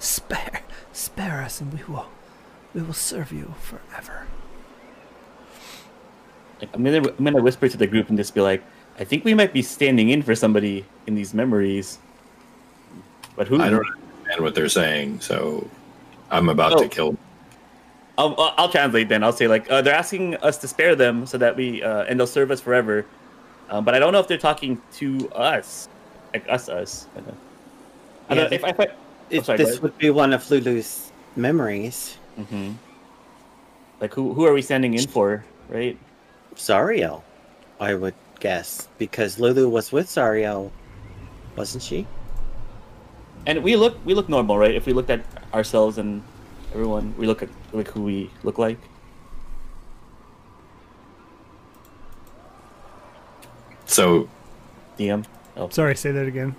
spare 0.00 0.62
spare 0.92 1.42
us 1.42 1.60
and 1.60 1.72
we 1.72 1.84
will 1.84 2.06
we 2.74 2.82
will 2.82 2.92
serve 2.92 3.32
you 3.32 3.54
forever. 3.60 4.26
I'm 6.74 6.84
gonna 6.84 7.08
I'm 7.18 7.24
gonna 7.24 7.42
whisper 7.42 7.68
to 7.68 7.76
the 7.76 7.86
group 7.86 8.08
and 8.08 8.16
just 8.16 8.34
be 8.34 8.40
like, 8.40 8.62
I 8.98 9.04
think 9.04 9.24
we 9.24 9.34
might 9.34 9.52
be 9.52 9.62
standing 9.62 10.10
in 10.10 10.22
for 10.22 10.34
somebody 10.34 10.84
in 11.06 11.14
these 11.14 11.34
memories. 11.34 11.98
But 13.36 13.48
who? 13.48 13.60
I 13.60 13.70
don't 13.70 13.84
understand 13.84 14.42
what 14.42 14.54
they're 14.54 14.68
saying, 14.68 15.20
so 15.20 15.68
I'm 16.32 16.48
about 16.48 16.72
Oh. 16.74 16.82
to 16.82 16.88
kill. 16.88 17.16
I'll, 18.18 18.34
I'll 18.38 18.54
I'll 18.58 18.68
translate 18.68 19.08
then. 19.08 19.22
I'll 19.24 19.32
say 19.32 19.46
like 19.48 19.70
uh, 19.70 19.80
they're 19.82 19.94
asking 19.94 20.36
us 20.36 20.58
to 20.58 20.68
spare 20.68 20.94
them 20.96 21.24
so 21.26 21.38
that 21.38 21.56
we 21.56 21.82
uh, 21.82 22.04
and 22.04 22.18
they'll 22.18 22.26
serve 22.26 22.50
us 22.50 22.60
forever. 22.60 23.06
Um, 23.70 23.84
but 23.84 23.94
I 23.94 23.98
don't 23.98 24.12
know 24.12 24.20
if 24.20 24.28
they're 24.28 24.36
talking 24.36 24.80
to 25.00 25.30
us, 25.32 25.88
like 26.34 26.44
us, 26.48 26.68
us. 26.68 27.06
I 27.14 27.20
don't 27.20 27.26
know. 27.28 27.34
Yeah, 28.28 28.34
don't, 28.36 28.52
if, 28.52 28.64
I- 28.64 28.68
if 28.68 28.80
I, 28.80 28.86
It, 29.30 29.44
sorry, 29.46 29.58
this 29.58 29.80
would 29.80 29.96
be 29.98 30.10
one 30.10 30.32
of 30.34 30.48
Lulu's 30.50 31.10
memories. 31.36 32.18
hmm 32.36 32.72
like 34.00 34.12
who 34.12 34.34
who 34.34 34.44
are 34.44 34.52
we 34.52 34.62
sending 34.62 34.92
in 34.94 35.06
for, 35.06 35.44
right? 35.70 35.96
Zariel, 36.56 37.22
I 37.80 37.94
would 37.94 38.14
guess, 38.40 38.88
because 38.98 39.38
Lulu 39.38 39.68
was 39.70 39.90
with 39.92 40.06
Zariel, 40.08 40.70
wasn't 41.56 41.82
she? 41.82 42.06
And 43.46 43.62
we 43.62 43.76
look 43.76 43.96
we 44.04 44.14
look 44.14 44.28
normal, 44.28 44.56
right? 44.58 44.74
If 44.74 44.86
we 44.86 44.92
looked 44.92 45.10
at 45.10 45.24
ourselves 45.52 45.98
and 45.98 46.22
everyone, 46.72 47.14
we 47.16 47.26
look 47.26 47.42
at 47.42 47.48
like 47.72 47.88
who 47.88 48.02
we 48.02 48.30
look 48.42 48.58
like. 48.58 48.78
So 53.86 54.28
DM. 54.98 55.24
Oh, 55.56 55.68
Sorry, 55.68 55.94
say 55.96 56.12
that 56.12 56.26
again. 56.26 56.54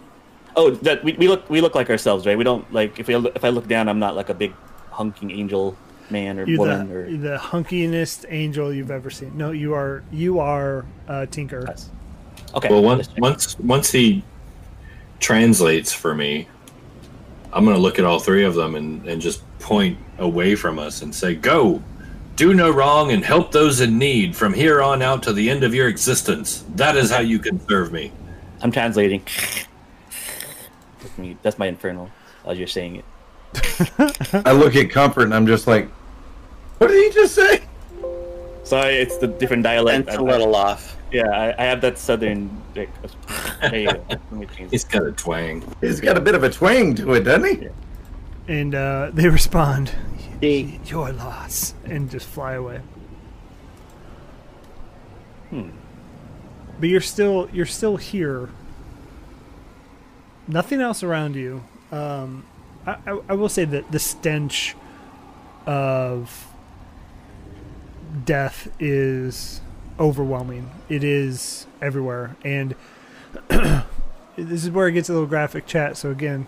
oh, 0.56 0.72
that 0.72 1.04
we, 1.04 1.14
we 1.14 1.28
look 1.28 1.50
we 1.50 1.62
look 1.62 1.74
like 1.74 1.90
ourselves, 1.90 2.26
right? 2.26 2.38
We 2.38 2.44
don't 2.44 2.72
like 2.74 3.00
if 3.00 3.08
we 3.08 3.16
if 3.16 3.44
I 3.44 3.50
look 3.50 3.68
down, 3.68 3.90
I'm 3.90 4.00
not 4.00 4.16
like 4.16 4.30
a 4.30 4.34
big 4.34 4.54
hunking 4.92 5.36
angel 5.36 5.76
man 6.10 6.38
or 6.38 6.46
You're 6.46 6.60
woman 6.60 6.90
the, 6.90 6.96
or 6.96 7.18
the 7.18 7.38
hunkiest 7.38 8.26
angel 8.30 8.74
you've 8.74 8.92
ever 8.92 9.10
seen. 9.10 9.36
No, 9.38 9.52
you 9.52 9.74
are 9.74 10.04
you 10.12 10.40
are 10.40 10.86
uh, 11.08 11.26
Tinker. 11.28 11.68
us. 11.70 11.90
Okay. 12.54 12.70
well, 12.70 12.84
once 12.84 13.10
once 13.18 13.58
once 13.60 13.92
he 13.92 14.24
translates 15.20 15.92
for 15.92 16.14
me, 16.14 16.48
I'm 17.54 17.66
gonna 17.66 17.78
look 17.78 18.00
at 18.00 18.06
all 18.06 18.20
three 18.20 18.44
of 18.46 18.56
them 18.56 18.76
and 18.76 19.06
and 19.08 19.22
just 19.22 19.42
point 19.60 19.98
away 20.18 20.56
from 20.56 20.80
us 20.80 21.02
and 21.02 21.14
say, 21.14 21.36
"Go, 21.36 21.82
do 22.36 22.54
no 22.54 22.70
wrong, 22.72 23.12
and 23.12 23.24
help 23.24 23.52
those 23.52 23.80
in 23.82 23.98
need 23.98 24.36
from 24.36 24.54
here 24.54 24.82
on 24.82 25.02
out 25.02 25.24
to 25.24 25.34
the 25.34 25.50
end 25.50 25.64
of 25.64 25.74
your 25.76 25.88
existence. 25.88 26.64
That 26.76 26.96
is 26.96 27.12
how 27.12 27.20
you 27.22 27.40
can 27.40 27.60
serve 27.68 27.92
me." 27.92 28.12
I'm 28.62 28.72
translating. 28.72 29.22
That's 31.02 31.18
me- 31.18 31.38
That's 31.42 31.60
my 31.60 31.68
infernal 31.68 32.10
as 32.46 32.58
you're 32.58 32.68
saying 32.68 32.98
it. 32.98 33.06
I 34.46 34.52
look 34.52 34.76
at 34.76 34.90
Comfort 34.90 35.24
and 35.24 35.34
I'm 35.36 35.46
just 35.46 35.68
like, 35.68 35.88
what 36.80 36.88
did 36.88 37.04
he 37.04 37.12
just 37.14 37.36
say? 37.36 37.62
Sorry, 38.64 38.96
it's 38.96 39.18
the 39.18 39.28
different 39.28 39.64
dialect. 39.64 40.08
It's 40.08 40.18
I- 40.18 40.22
a 40.22 40.24
little 40.24 40.56
off. 40.56 40.98
Yeah, 41.14 41.30
I, 41.30 41.64
I 41.64 41.66
have 41.66 41.80
that 41.82 42.00
southern. 42.00 42.62
Like, 42.76 42.90
there 43.62 43.80
you 43.80 43.94
go. 43.94 44.04
Let 44.10 44.32
me 44.32 44.48
change 44.48 44.72
He's 44.72 44.84
it. 44.84 44.90
got 44.90 45.06
a 45.06 45.12
twang. 45.12 45.64
He's 45.80 46.02
got 46.02 46.18
a 46.18 46.22
bit 46.22 46.34
of 46.34 46.44
a 46.44 46.50
twang 46.50 46.96
to 46.96 47.14
it, 47.14 47.22
doesn't 47.22 47.62
he? 47.62 47.68
And 48.48 48.74
uh, 48.74 49.12
they 49.14 49.30
respond, 49.30 49.94
She, 50.42 50.80
"Your 50.86 51.12
loss," 51.14 51.76
and 51.86 52.10
just 52.10 52.28
fly 52.28 52.54
away. 52.54 52.82
Hmm. 55.52 55.70
But 56.80 56.90
you're 56.90 57.00
still 57.00 57.48
you're 57.54 57.68
still 57.68 57.98
here. 57.98 58.50
Nothing 60.48 60.82
else 60.82 61.04
around 61.04 61.36
you. 61.36 61.64
Um, 61.92 62.44
I, 62.88 62.98
I, 63.06 63.20
I 63.30 63.34
will 63.34 63.50
say 63.50 63.66
that 63.66 63.92
the 63.92 64.00
stench 64.00 64.76
of 65.66 66.48
death 68.26 68.68
is 68.80 69.62
overwhelming. 70.00 70.70
It 70.90 71.04
is 71.04 71.68
everywhere, 71.82 72.36
and 72.44 72.76
this 73.50 74.64
is 74.64 74.70
where 74.70 74.88
it 74.88 74.94
gets 74.94 75.10
a 75.10 75.14
little 75.14 75.28
graphic 75.28 75.66
chat. 75.66 75.98
So 75.98 76.12
again, 76.12 76.48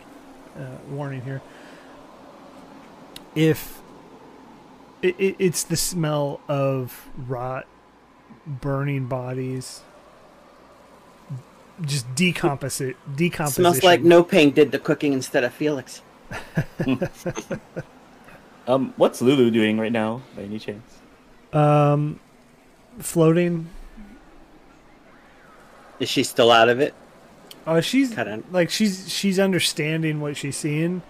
uh, 0.57 0.77
warning 0.89 1.21
here. 1.21 1.41
If 3.35 3.81
it, 5.01 5.15
it, 5.19 5.35
it's 5.39 5.63
the 5.63 5.75
smell 5.75 6.39
of 6.47 7.09
rot, 7.17 7.65
burning 8.45 9.07
bodies, 9.07 9.81
just 11.81 12.13
decomposite, 12.15 12.95
decomposition. 13.15 13.63
Smells 13.63 13.83
like 13.83 14.01
No 14.01 14.23
Pain 14.23 14.51
did 14.51 14.71
the 14.71 14.79
cooking 14.79 15.13
instead 15.13 15.43
of 15.43 15.53
Felix. 15.53 16.01
Um, 18.67 18.93
what's 18.97 19.21
Lulu 19.21 19.51
doing 19.51 19.79
right 19.79 19.91
now, 19.91 20.21
by 20.35 20.43
any 20.43 20.59
chance? 20.59 20.97
um, 21.53 22.19
floating. 22.99 23.67
Is 25.99 26.09
she 26.09 26.23
still 26.23 26.51
out 26.51 26.69
of 26.69 26.79
it? 26.79 26.93
Uh, 27.65 27.81
she's 27.81 28.13
Kinda. 28.13 28.43
like 28.51 28.69
she's 28.69 29.11
she's 29.11 29.39
understanding 29.39 30.19
what 30.21 30.37
she's 30.37 30.55
seeing, 30.57 31.01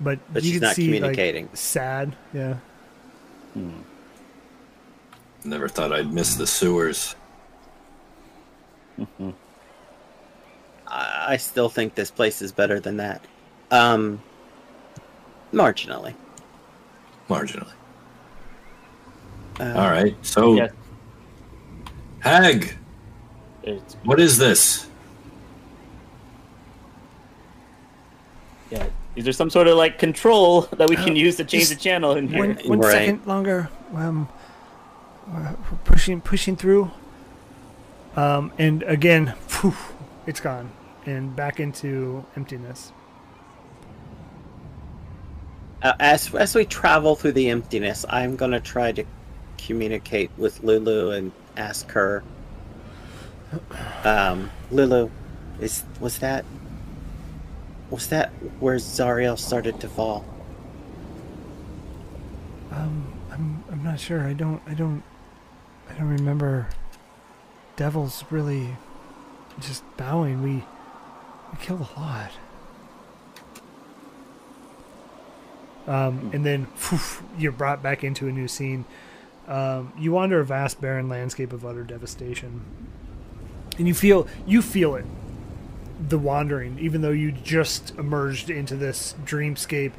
but, 0.00 0.18
But 0.32 0.42
you 0.42 0.50
she's 0.50 0.60
can 0.60 0.66
not 0.68 0.76
see 0.76 0.84
communicating. 0.86 1.46
like 1.46 1.56
sad. 1.56 2.14
Yeah. 2.34 2.56
Never 5.44 5.68
thought 5.68 5.92
I'd 5.92 6.12
miss 6.12 6.34
the 6.34 6.46
sewers. 6.46 7.14
I 8.98 9.34
I 10.88 11.36
still 11.36 11.68
think 11.68 11.94
this 11.94 12.10
place 12.10 12.42
is 12.42 12.52
better 12.52 12.80
than 12.80 12.96
that. 12.98 13.22
Um, 13.70 14.20
marginally. 15.52 16.14
Marginally. 17.28 17.72
Uh, 19.60 19.72
All 19.76 19.90
right. 19.90 20.14
So, 20.22 20.54
Yes. 20.54 20.72
Hag, 22.20 22.76
It's, 23.62 23.94
what 24.04 24.18
is 24.20 24.36
this? 24.38 24.88
yeah. 28.70 28.86
Is 29.16 29.24
there 29.24 29.32
some 29.32 29.50
sort 29.50 29.66
of 29.66 29.76
like 29.76 29.98
control 29.98 30.62
that 30.76 30.88
we 30.88 30.96
can 30.96 31.10
Uh, 31.10 31.14
use 31.26 31.36
to 31.36 31.44
change 31.44 31.68
just 31.68 31.74
the 31.74 31.80
channel 31.80 32.12
in 32.12 32.28
here? 32.28 32.38
One, 32.38 32.58
one 32.66 32.78
Right. 32.80 32.92
second 32.92 33.26
longer. 33.26 33.68
Um, 33.94 34.28
we're 35.32 35.56
pushing 35.84 36.20
pushing 36.20 36.56
through. 36.56 36.90
Um, 38.16 38.52
and 38.58 38.82
again, 38.84 39.34
phew, 39.46 39.74
it's 40.26 40.40
gone 40.40 40.70
and 41.06 41.34
back 41.34 41.60
into 41.60 42.24
emptiness. 42.36 42.92
Uh, 45.82 45.92
as 46.00 46.34
as 46.34 46.54
we 46.54 46.64
travel 46.64 47.14
through 47.16 47.32
the 47.32 47.48
emptiness, 47.50 48.04
I'm 48.10 48.36
gonna 48.36 48.60
try 48.60 48.92
to 48.92 49.04
communicate 49.58 50.30
with 50.38 50.62
Lulu 50.62 51.10
and 51.10 51.32
ask 51.56 51.90
her. 51.90 52.22
Um, 54.04 54.50
Lulu, 54.70 55.10
is 55.60 55.84
was 56.00 56.18
that 56.18 56.44
was 57.90 58.08
that 58.08 58.30
where 58.60 58.76
Zariel 58.76 59.38
started 59.38 59.80
to 59.80 59.88
fall? 59.88 60.24
Um, 62.70 63.12
I'm 63.30 63.64
I'm 63.70 63.82
not 63.82 63.98
sure. 63.98 64.22
I 64.22 64.32
don't 64.32 64.60
I 64.66 64.74
don't 64.74 65.02
I 65.88 65.94
don't 65.94 66.08
remember. 66.08 66.68
Devils 67.76 68.24
really 68.30 68.76
just 69.60 69.84
bowing. 69.96 70.42
We 70.42 70.64
we 71.52 71.58
killed 71.60 71.86
a 71.96 72.00
lot. 72.00 72.32
Um, 75.86 76.30
and 76.34 76.44
then 76.44 76.66
you're 77.38 77.52
brought 77.52 77.82
back 77.82 78.04
into 78.04 78.28
a 78.28 78.32
new 78.32 78.46
scene. 78.46 78.84
Um, 79.48 79.92
you 79.98 80.12
wander 80.12 80.38
a 80.40 80.44
vast, 80.44 80.80
barren 80.80 81.08
landscape 81.08 81.54
of 81.54 81.64
utter 81.64 81.82
devastation, 81.82 82.62
and 83.78 83.88
you 83.88 83.94
feel 83.94 84.28
you 84.46 84.62
feel 84.62 84.94
it. 84.94 85.06
The 86.08 86.18
wandering, 86.18 86.78
even 86.78 87.00
though 87.00 87.10
you 87.10 87.32
just 87.32 87.90
emerged 87.98 88.50
into 88.50 88.76
this 88.76 89.16
dreamscape, 89.24 89.92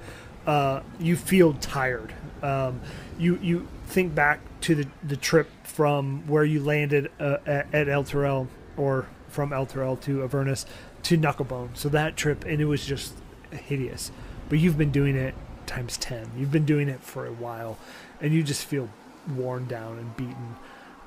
uh, 0.45 0.82
you 1.00 1.18
feel 1.18 1.54
tired. 1.56 2.14
Um, 2.41 2.80
you 3.18 3.38
you 3.41 3.68
think 3.88 4.16
back 4.16 4.39
to 4.62 4.76
the, 4.76 4.88
the 5.04 5.18
trip 5.18 5.50
from 5.64 6.28
where 6.28 6.45
you 6.45 6.64
landed 6.64 7.12
uh, 7.20 7.38
at, 7.45 7.74
at 7.74 7.88
Elturel, 7.88 8.47
or 8.78 9.08
from 9.28 9.50
Elturel 9.50 10.00
to 10.02 10.24
Avernus 10.24 10.66
to 11.04 11.18
Knucklebone. 11.18 11.76
So 11.76 11.89
that 11.89 12.16
trip, 12.16 12.45
and 12.45 12.62
it 12.62 12.66
was 12.66 12.86
just 12.86 13.16
hideous. 13.52 14.12
But 14.47 14.60
you've 14.60 14.78
been 14.78 14.91
doing 14.91 15.16
it 15.16 15.34
times 15.66 15.97
ten. 15.97 16.32
You've 16.38 16.52
been 16.52 16.66
doing 16.66 16.88
it 16.88 17.02
for 17.02 17.26
a 17.26 17.34
while, 17.34 17.78
and 18.22 18.34
you 18.34 18.43
just 18.43 18.64
feel 18.64 18.89
worn 19.30 19.68
down 19.68 19.98
and 19.98 20.18
beaten. 20.18 20.56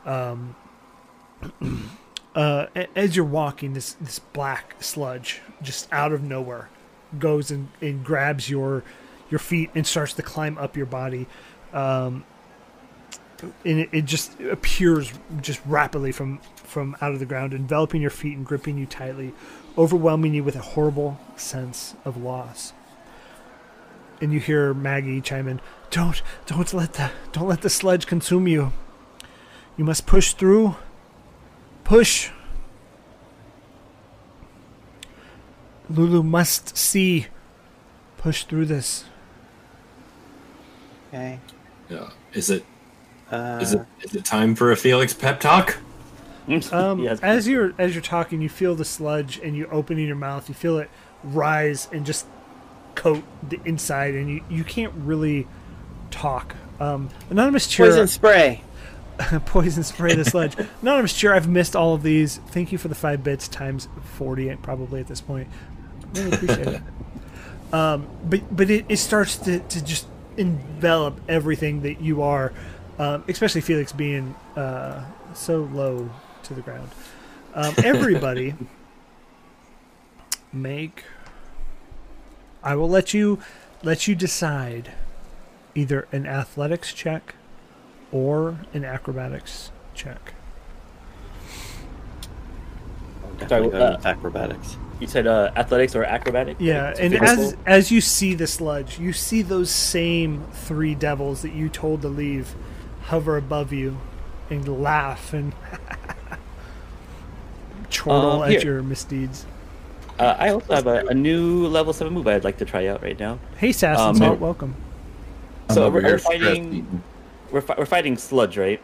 Um, 0.05 0.57
uh, 2.35 2.66
as 2.95 3.16
you're 3.16 3.25
walking, 3.25 3.75
this 3.75 3.95
this 3.95 4.18
black 4.18 4.77
sludge 4.81 5.41
just 5.62 5.93
out 5.93 6.12
of 6.12 6.23
nowhere 6.23 6.68
goes 7.18 7.51
and, 7.51 7.68
and 7.81 8.05
grabs 8.05 8.49
your 8.49 8.83
your 9.31 9.39
feet 9.39 9.70
and 9.75 9.87
starts 9.87 10.12
to 10.14 10.23
climb 10.23 10.59
up 10.59 10.77
your 10.77 10.87
body. 10.87 11.27
Um, 11.73 12.25
and 13.64 13.81
it, 13.81 13.89
it 13.93 14.05
just 14.05 14.39
appears 14.41 15.12
just 15.41 15.61
rapidly 15.66 16.12
from 16.12 16.39
from 16.55 16.97
out 17.01 17.12
of 17.12 17.18
the 17.18 17.27
ground, 17.27 17.53
enveloping 17.53 18.01
your 18.01 18.11
feet 18.11 18.37
and 18.37 18.47
gripping 18.47 18.79
you 18.79 18.87
tightly, 18.87 19.33
overwhelming 19.77 20.35
you 20.35 20.45
with 20.45 20.57
a 20.57 20.61
horrible 20.61 21.18
sense 21.37 21.95
of 22.05 22.16
loss. 22.16 22.73
And 24.20 24.33
you 24.33 24.41
hear 24.41 24.73
Maggie 24.73 25.20
chime 25.20 25.49
in, 25.49 25.61
"Don't, 25.93 26.20
don't 26.47 26.72
let 26.74 26.95
the, 26.95 27.11
don't 27.32 27.47
let 27.47 27.61
the 27.61 27.70
sludge 27.70 28.07
consume 28.07 28.49
you. 28.49 28.72
You 29.76 29.84
must 29.84 30.07
push 30.07 30.32
through. 30.32 30.74
Push." 31.84 32.30
Lulu 35.88 36.22
must 36.22 36.76
see. 36.76 37.26
Push 38.16 38.45
through 38.45 38.66
this. 38.66 39.05
Okay. 41.09 41.38
Yeah. 41.88 42.11
Is 42.32 42.51
it 42.51 42.64
Uh, 43.30 43.59
is 43.61 43.74
it 43.74 43.82
is 44.03 44.14
it 44.14 44.24
time 44.24 44.55
for 44.55 44.72
a 44.72 44.76
Felix 44.76 45.12
pep 45.14 45.40
talk? 45.40 45.78
Um, 46.72 46.99
Yes. 46.99 47.20
as 47.22 47.47
you're 47.47 47.72
as 47.78 47.95
you're 47.95 48.03
talking, 48.03 48.40
you 48.43 48.49
feel 48.49 48.74
the 48.74 48.84
sludge, 48.84 49.38
and 49.38 49.57
you 49.57 49.66
opening 49.70 50.09
your 50.09 50.16
mouth, 50.16 50.49
you 50.49 50.57
feel 50.57 50.76
it 50.78 50.90
rise 51.22 51.86
and 51.93 52.05
just 52.05 52.26
coat 52.97 53.22
the 53.49 53.61
inside, 53.64 54.14
and 54.14 54.28
you, 54.28 54.45
you 54.51 54.64
can't 54.64 54.93
really 54.97 55.47
talk. 56.12 56.54
Um, 56.78 57.10
anonymous 57.30 57.66
cheer, 57.66 57.86
poison 57.86 58.06
spray. 58.06 58.62
poison 59.47 59.82
spray 59.82 60.14
the 60.14 60.24
sludge. 60.24 60.56
anonymous 60.82 61.12
cheer. 61.12 61.34
I've 61.34 61.48
missed 61.48 61.74
all 61.74 61.94
of 61.94 62.02
these. 62.02 62.39
Thank 62.48 62.72
you 62.72 62.78
for 62.78 62.89
the 62.89 62.94
five 62.94 63.24
bits 63.24 63.48
times 63.48 63.89
forty, 64.14 64.55
probably 64.56 65.01
at 65.01 65.09
this 65.09 65.20
point. 65.20 65.48
Really 66.14 66.32
appreciate 66.32 66.68
it. 66.68 66.82
Um, 67.72 68.06
but 68.28 68.55
but 68.55 68.68
it, 68.68 68.84
it 68.90 68.98
starts 68.98 69.36
to, 69.39 69.60
to 69.60 69.82
just 69.82 70.06
envelop 70.36 71.18
everything 71.26 71.80
that 71.82 72.02
you 72.02 72.20
are, 72.20 72.52
um, 72.98 73.24
especially 73.28 73.62
Felix 73.62 73.93
being 73.93 74.34
uh, 74.56 75.06
so 75.32 75.62
low 75.72 76.10
to 76.43 76.52
the 76.52 76.60
ground. 76.60 76.90
Um, 77.55 77.74
everybody 77.82 78.55
make. 80.52 81.05
I 82.62 82.74
will 82.74 82.90
let 82.90 83.14
you 83.14 83.39
let 83.82 84.06
you 84.06 84.14
decide 84.14 84.93
either 85.74 86.07
an 86.12 86.27
athletics 86.27 86.93
check 86.93 87.35
or 88.11 88.59
an 88.74 88.85
acrobatics 88.85 89.70
check. 89.94 90.35
Definitely 93.39 93.78
uh, 93.81 93.99
acrobatics. 94.05 94.77
You 95.01 95.07
said 95.09 95.27
uh, 95.27 95.51
athletics 95.57 95.97
or 95.97 96.05
acrobatics? 96.05 96.61
Yeah, 96.61 96.90
Like, 96.90 97.01
and 97.01 97.19
physical? 97.19 97.44
as 97.44 97.57
as 97.66 97.90
you 97.90 98.01
see 98.01 98.35
the 98.35 98.47
sludge, 98.47 99.01
you 99.01 99.12
see 99.12 99.43
those 99.43 99.70
same 99.70 100.44
three 100.53 100.94
devils 100.94 101.43
that 101.43 101.53
you 101.53 101.69
told 101.69 102.03
to 102.03 102.09
leave 102.09 102.55
hover 103.05 103.36
above 103.36 103.73
you 103.73 103.99
and 104.49 104.69
laugh 104.69 105.32
and 105.32 105.55
chortle 107.90 108.43
Uh, 108.43 108.43
at 108.43 108.65
your 108.65 108.82
misdeeds. 108.82 109.47
Uh, 110.19 110.36
I 110.39 110.51
also 110.51 110.74
have 110.74 110.86
a, 110.86 111.07
a 111.07 111.15
new 111.15 111.66
level 111.66 111.93
seven 111.93 112.12
move 112.12 112.28
I'd 112.28 112.44
like 112.44 112.59
to 112.59 112.65
try 112.65 112.86
out 112.86 113.03
right 113.03 113.19
now. 113.19 113.39
Hey, 113.57 113.73
Sass 113.73 113.99
Um, 113.99 114.11
and 114.11 114.19
Salt, 114.19 114.39
welcome. 114.39 114.77
I'm 115.68 115.74
So 115.74 115.89
we're- 115.90 116.05
we're 116.05 116.18
fighting- 116.18 117.02
We're 117.51 117.60
fi- 117.60 117.74
we're 117.76 117.84
fighting 117.86 118.16
sludge, 118.16 118.56
right? 118.56 118.80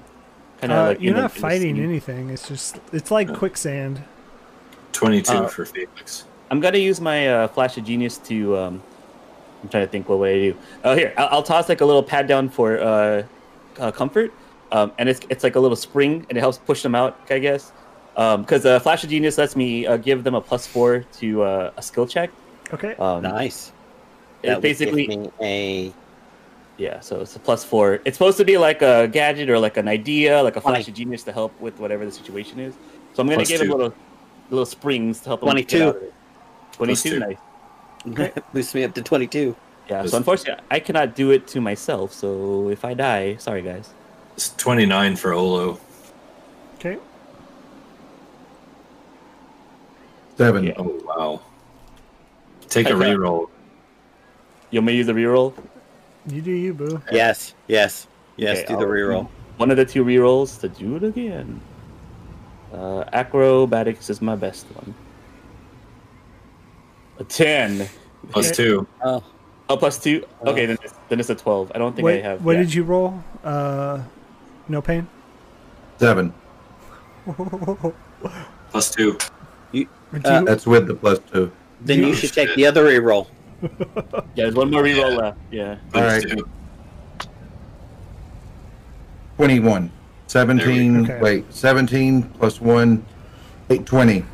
Kind 0.61 0.73
Uh, 0.73 0.87
like 0.89 1.01
you're 1.01 1.15
not 1.15 1.33
the 1.33 1.41
fighting 1.41 1.77
scene. 1.77 1.85
anything. 1.85 2.29
It's 2.31 2.47
just 2.49 2.79
it's 2.93 3.11
like 3.11 3.33
quicksand. 3.35 4.03
Twenty 4.93 5.23
two 5.23 5.33
Uh, 5.33 5.47
for 5.47 5.65
Felix. 5.65 6.25
I'm 6.51 6.61
gonna 6.61 6.77
use 6.79 7.01
my 7.01 7.29
uh, 7.29 7.49
flash 7.49 7.79
of 7.79 7.85
genius 7.85 8.19
to. 8.29 8.57
Um, 8.59 8.83
I'm 9.63 9.69
trying 9.71 9.87
to 9.87 9.91
think 9.91 10.09
what 10.09 10.19
way 10.19 10.35
I 10.35 10.51
do. 10.51 10.57
Oh, 10.85 10.95
here 10.95 11.15
I'll, 11.17 11.29
I'll 11.31 11.43
toss 11.43 11.69
like 11.69 11.81
a 11.81 11.85
little 11.87 12.03
pad 12.03 12.27
down 12.27 12.49
for 12.51 12.79
uh, 12.79 13.23
uh, 13.79 13.91
comfort, 13.93 14.33
um, 14.73 14.93
and 14.99 15.09
it's 15.09 15.21
it's 15.31 15.43
like 15.45 15.57
a 15.57 15.61
little 15.61 15.77
spring, 15.77 16.27
and 16.29 16.37
it 16.37 16.41
helps 16.41 16.59
push 16.59 16.83
them 16.83 16.95
out. 16.95 17.17
I 17.31 17.39
guess 17.39 17.73
because 18.15 18.67
uh, 18.67 18.81
flash 18.81 19.03
of 19.05 19.09
genius 19.11 19.39
lets 19.39 19.57
me 19.57 19.87
uh, 19.87 19.97
give 19.97 20.25
them 20.25 20.35
a 20.35 20.41
plus 20.43 20.67
four 20.67 21.05
to 21.21 21.43
uh, 21.43 21.71
a 21.77 21.81
skill 21.83 22.07
check. 22.07 22.31
Okay. 22.75 22.95
Um, 22.97 23.23
Nice. 23.23 23.73
That 24.43 24.57
would 24.57 24.63
basically 24.63 25.07
give 25.07 25.19
me 25.21 25.31
a 25.41 25.93
Yeah, 26.79 27.01
so 27.01 27.21
it's 27.21 27.35
a 27.35 27.41
plus 27.41 27.65
four. 27.65 28.01
It's 28.05 28.17
supposed 28.17 28.39
to 28.39 28.45
be 28.45 28.57
like 28.57 28.83
a 28.83 29.09
gadget 29.09 29.51
or 29.51 29.59
like 29.59 29.77
an 29.77 29.89
idea, 29.89 30.43
like 30.43 30.57
a 30.57 30.61
Twenty. 30.61 30.77
flash 30.77 30.89
of 30.89 30.95
genius 30.95 31.25
to 31.25 31.33
help 31.33 31.59
with 31.61 31.79
whatever 31.81 32.05
the 32.05 32.13
situation 32.13 32.61
is. 32.61 32.75
So 33.15 33.21
I'm 33.21 33.27
gonna 33.27 33.39
Plus 33.39 33.49
give 33.49 33.61
him 33.63 33.67
two. 33.69 33.75
little 33.75 33.95
little 34.51 34.65
springs 34.67 35.21
to 35.21 35.31
help 35.31 35.43
him 35.43 35.47
22. 35.49 35.79
get 35.79 35.89
out 35.89 35.97
of 35.97 36.03
it. 36.05 36.15
Plus 36.73 37.03
Twenty-two, 37.03 37.11
two. 38.05 38.17
nice. 38.17 38.33
boost 38.53 38.75
me 38.77 38.85
up 38.85 38.95
to 38.95 39.03
twenty-two. 39.03 39.57
Yeah. 39.89 40.01
Plus- 40.03 40.13
So 40.13 40.17
unfortunately, 40.19 40.63
I 40.71 40.79
cannot 40.79 41.17
do 41.17 41.33
it 41.33 41.49
to 41.49 41.61
myself. 41.61 42.13
So 42.13 42.69
if 42.69 42.85
I 42.85 42.95
die, 42.95 43.37
sorry 43.37 43.63
guys. 43.63 43.91
It's 44.37 44.55
29 44.57 45.17
for 45.17 45.33
Olo. 45.33 45.81
Okay. 46.77 46.97
Seven. 50.37 50.63
Yeah. 50.65 50.75
Oh, 50.77 51.01
wow. 51.05 51.41
Take 52.69 52.87
I 52.87 52.91
a 52.91 52.93
can't- 52.93 53.19
reroll. 53.19 53.49
You 54.71 54.79
want 54.81 54.87
me 54.87 54.93
to 54.93 54.97
use 54.99 55.07
the 55.09 55.13
reroll? 55.15 55.55
You 56.29 56.41
do 56.43 56.51
you, 56.53 56.75
boo. 56.75 57.01
Yes, 57.11 57.55
yes, 57.69 58.07
yes. 58.37 58.59
Okay, 58.59 58.67
do 58.69 58.75
the 58.77 58.81
I'll- 58.81 58.89
reroll. 58.89 59.29
One 59.57 59.71
of 59.73 59.77
the 59.77 59.85
two 59.85 60.05
rerolls 60.05 60.61
to 60.61 60.69
do 60.69 60.95
it 60.97 61.03
again. 61.03 61.61
Uh, 62.73 63.03
acrobatics 63.13 64.09
is 64.11 64.23
my 64.23 64.37
best 64.37 64.67
one. 64.75 64.95
A 67.19 67.25
ten. 67.25 67.89
Plus 68.31 68.47
Okay. 68.49 68.55
two. 68.55 68.87
Oh, 69.03 69.25
Oh, 69.71 69.77
plus 69.77 69.99
two. 69.99 70.25
Uh, 70.47 70.51
Okay, 70.51 70.65
then 70.67 70.79
it's, 70.83 70.95
then 71.09 71.21
it's 71.21 71.29
a 71.31 71.35
twelve. 71.35 71.73
I 71.75 71.79
don't 71.79 71.95
think 71.95 72.05
What, 72.05 72.15
I 72.15 72.21
have. 72.21 72.45
what 72.45 72.53
yeah. 72.57 72.63
did 72.63 72.73
you 72.75 72.85
roll? 72.85 73.23
Uh, 73.45 74.01
no 74.69 74.81
pain. 74.81 75.07
Seven. 75.99 76.33
Plus 78.71 78.91
two. 78.95 79.19
Would 79.73 80.25
Uh, 80.25 80.43
That's 80.45 80.67
with 80.67 80.87
the 80.87 80.95
plus 80.95 81.19
two. 81.33 81.51
then 81.83 81.99
you 82.01 82.09
Oh, 82.11 82.15
should 82.15 82.33
take 82.33 82.55
the 82.55 82.65
other 82.67 82.85
reroll. 82.87 83.27
Yeah, 84.35 84.45
there's 84.45 84.55
one 84.55 84.71
more 84.71 84.83
reroll 84.83 85.11
Yeah. 85.11 85.17
left. 85.17 85.39
Yeah. 85.51 85.71
All 85.95 86.01
Plus 86.03 86.25
two. 86.25 86.49
21. 89.37 89.91
17. 90.27 91.05
Okay. 91.11 91.21
Wait, 91.21 91.53
17 91.53 92.23
plus 92.39 92.61
1. 92.61 93.05
8, 93.71 93.87
20. 93.87 94.25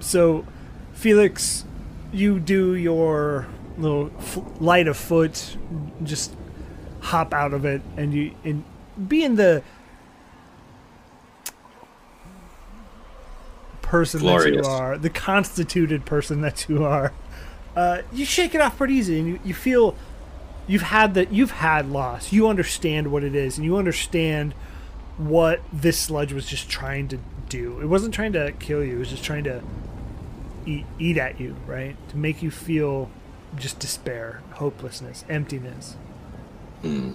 So, 0.00 0.44
Felix, 0.92 1.64
you 2.12 2.38
do 2.40 2.74
your 2.74 3.46
little 3.78 4.10
f- 4.18 4.38
light 4.60 4.86
of 4.88 4.96
foot, 4.96 5.56
just 6.02 6.34
hop 7.00 7.32
out 7.32 7.52
of 7.54 7.64
it, 7.64 7.80
and 7.96 8.12
you 8.12 8.32
and 8.44 8.64
being 9.08 9.36
the 9.36 9.62
person 13.82 14.24
that 14.24 14.46
you 14.52 14.62
are, 14.62 14.96
the 14.98 15.10
constituted 15.10 16.04
person 16.04 16.40
that 16.42 16.68
you 16.68 16.84
are, 16.84 17.12
uh, 17.76 18.02
you 18.12 18.24
shake 18.24 18.54
it 18.54 18.60
off 18.60 18.76
pretty 18.76 18.94
easy, 18.94 19.18
and 19.18 19.28
you, 19.28 19.40
you 19.44 19.54
feel 19.54 19.96
you've 20.66 20.82
had 20.82 21.14
that 21.14 21.32
you've 21.32 21.52
had 21.52 21.88
loss. 21.88 22.32
You 22.32 22.48
understand 22.48 23.10
what 23.10 23.24
it 23.24 23.34
is, 23.34 23.56
and 23.56 23.64
you 23.64 23.76
understand 23.76 24.54
what 25.16 25.60
this 25.72 25.98
sludge 25.98 26.32
was 26.32 26.46
just 26.46 26.68
trying 26.68 27.08
to 27.08 27.18
do. 27.48 27.80
It 27.80 27.86
wasn't 27.86 28.14
trying 28.14 28.32
to 28.32 28.52
kill 28.52 28.82
you. 28.84 28.96
It 28.96 28.98
was 28.98 29.10
just 29.10 29.24
trying 29.24 29.44
to 29.44 29.62
eat, 30.64 30.86
eat 30.98 31.18
at 31.18 31.40
you, 31.40 31.56
right? 31.66 31.96
To 32.10 32.16
make 32.16 32.42
you 32.42 32.50
feel 32.50 33.10
just 33.56 33.78
despair, 33.78 34.42
hopelessness, 34.54 35.24
emptiness. 35.28 35.96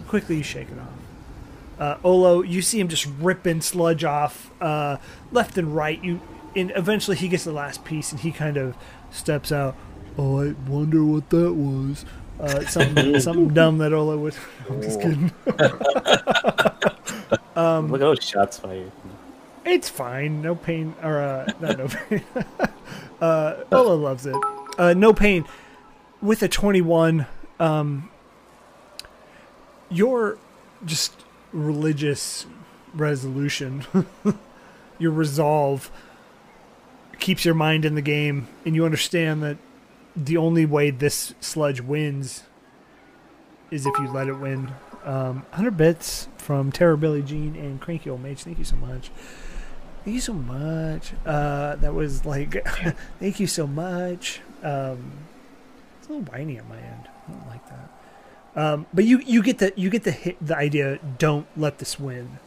Quickly, 0.07 0.37
you 0.37 0.43
shake 0.43 0.67
it 0.69 0.77
off. 0.77 0.89
Uh, 1.79 1.97
Olo, 2.03 2.41
you 2.41 2.61
see 2.61 2.79
him 2.79 2.87
just 2.87 3.07
ripping 3.19 3.61
sludge 3.61 4.03
off 4.03 4.51
uh, 4.61 4.97
left 5.31 5.57
and 5.57 5.75
right. 5.75 6.01
You, 6.03 6.21
and 6.55 6.71
eventually 6.75 7.17
he 7.17 7.27
gets 7.27 7.43
the 7.45 7.51
last 7.51 7.83
piece, 7.83 8.11
and 8.11 8.21
he 8.21 8.31
kind 8.31 8.57
of 8.57 8.75
steps 9.09 9.51
out. 9.51 9.75
Oh, 10.17 10.41
I 10.41 10.53
wonder 10.69 11.03
what 11.03 11.29
that 11.29 11.53
was. 11.53 12.05
Uh, 12.39 12.65
something, 12.65 13.19
something 13.19 13.49
dumb 13.53 13.77
that 13.79 13.93
Olo 13.93 14.17
would. 14.17 14.35
I'm 14.69 14.81
just 14.81 15.01
kidding. 15.01 15.31
Um, 17.55 17.87
Look 17.89 18.01
at 18.01 18.03
those 18.03 18.21
shots 18.23 18.59
fired. 18.59 18.91
It's 19.63 19.87
fine. 19.87 20.41
No 20.41 20.55
pain. 20.55 20.93
Or, 21.01 21.19
uh, 21.21 21.49
not 21.61 21.77
no 21.77 21.87
pain. 21.87 22.21
uh, 23.21 23.55
Ola 23.71 23.93
loves 23.93 24.25
it. 24.25 24.35
Uh, 24.77 24.93
no 24.93 25.13
pain. 25.13 25.45
With 26.21 26.43
a 26.43 26.49
21, 26.49 27.25
um, 27.61 28.09
your 29.89 30.37
just 30.85 31.13
religious 31.53 32.45
resolution, 32.93 33.85
your 34.99 35.11
resolve 35.11 35.89
keeps 37.19 37.45
your 37.45 37.55
mind 37.55 37.85
in 37.85 37.95
the 37.95 38.01
game, 38.01 38.47
and 38.65 38.75
you 38.75 38.83
understand 38.85 39.41
that 39.43 39.57
the 40.15 40.37
only 40.37 40.65
way 40.65 40.91
this 40.91 41.33
sludge 41.39 41.81
wins 41.81 42.43
is 43.71 43.85
if 43.85 43.97
you 43.97 44.07
let 44.11 44.27
it 44.27 44.39
win. 44.39 44.71
Um, 45.03 45.43
100 45.49 45.77
bits 45.77 46.27
from 46.37 46.71
Terror 46.71 46.97
Billy 46.97 47.21
Jean 47.21 47.55
and 47.55 47.79
Cranky 47.79 48.09
Old 48.09 48.23
Mage. 48.23 48.43
Thank 48.43 48.57
you 48.57 48.63
so 48.63 48.75
much. 48.75 49.11
Thank 50.03 50.15
you 50.15 50.21
so 50.21 50.33
much. 50.33 51.13
Uh, 51.25 51.75
that 51.77 51.93
was 51.93 52.25
like, 52.25 52.65
thank 53.19 53.39
you 53.39 53.47
so 53.47 53.67
much. 53.67 54.41
Um, 54.63 55.11
it's 55.99 56.07
a 56.07 56.13
little 56.13 56.25
whiny 56.31 56.59
on 56.59 56.69
my 56.69 56.77
end. 56.77 57.07
I 57.27 57.31
don't 57.31 57.47
like 57.47 57.67
that. 57.69 57.89
Um, 58.55 58.85
but 58.93 59.03
you 59.03 59.19
you 59.19 59.43
get 59.43 59.57
the 59.57 59.73
you 59.75 59.89
get 59.89 60.03
the 60.03 60.11
hit 60.11 60.37
the 60.39 60.55
idea. 60.55 60.99
Don't 61.17 61.45
let 61.57 61.79
this 61.79 61.99
win. 61.99 62.39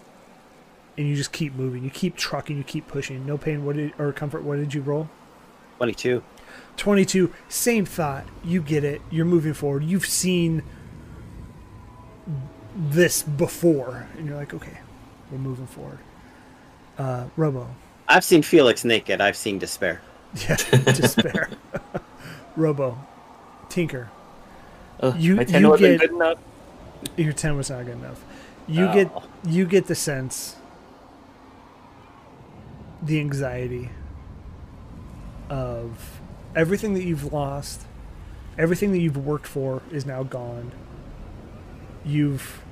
And 0.97 1.07
you 1.07 1.15
just 1.15 1.33
keep 1.33 1.55
moving. 1.55 1.85
You 1.85 1.91
keep 1.91 2.17
trucking. 2.17 2.57
You 2.57 2.65
keep 2.65 2.89
pushing. 2.89 3.27
No 3.27 3.37
pain. 3.37 3.65
What 3.65 3.77
did 3.77 3.93
or 3.99 4.13
comfort? 4.13 4.43
What 4.43 4.57
did 4.57 4.73
you 4.73 4.81
roll? 4.81 5.11
Twenty-two. 5.77 6.23
22 6.79 7.33
same 7.49 7.85
thought. 7.85 8.25
You 8.43 8.63
get 8.63 8.85
it. 8.85 9.03
You're 9.11 9.27
moving 9.27 9.53
forward. 9.53 9.85
You've 9.85 10.07
seen 10.07 10.63
this 12.77 13.23
before. 13.23 14.07
And 14.17 14.27
you're 14.27 14.37
like 14.37 14.55
okay 14.55 14.79
we're 15.31 15.39
moving 15.39 15.67
forward. 15.67 15.99
Uh 16.97 17.27
robo. 17.37 17.69
I've 18.09 18.25
seen 18.25 18.43
Felix 18.43 18.85
naked. 18.85 19.21
I've 19.21 19.37
seen 19.37 19.59
despair. 19.59 20.01
yeah 20.49 20.57
despair. 20.57 21.51
Robo. 22.57 22.99
Tinker. 23.69 24.11
Ugh, 25.01 25.15
You- 25.19 25.37
my 25.37 25.45
ten 25.45 25.63
you 25.63 25.69
wasn't 25.69 26.01
get- 26.01 26.09
good 26.11 26.17
enough. 26.17 26.39
your 27.17 27.33
10 27.33 27.57
was 27.57 27.71
not 27.71 27.85
good 27.85 27.99
enough. 27.99 28.25
You 28.67 28.87
Oh. 28.87 28.93
get 28.95 29.11
you 29.45 29.65
get 29.67 29.87
the 29.87 29.95
sense 29.95 30.57
the 33.03 33.21
anxiety 33.21 33.91
of 35.49 36.18
everything 36.55 36.95
that 36.95 37.05
you've 37.05 37.33
lost 37.33 37.83
everything 38.57 38.93
that 38.93 38.99
you've 38.99 39.17
worked 39.17 39.47
for 39.47 39.83
is 39.91 40.05
now 40.05 40.23
gone 40.23 40.73
you've 42.05 42.63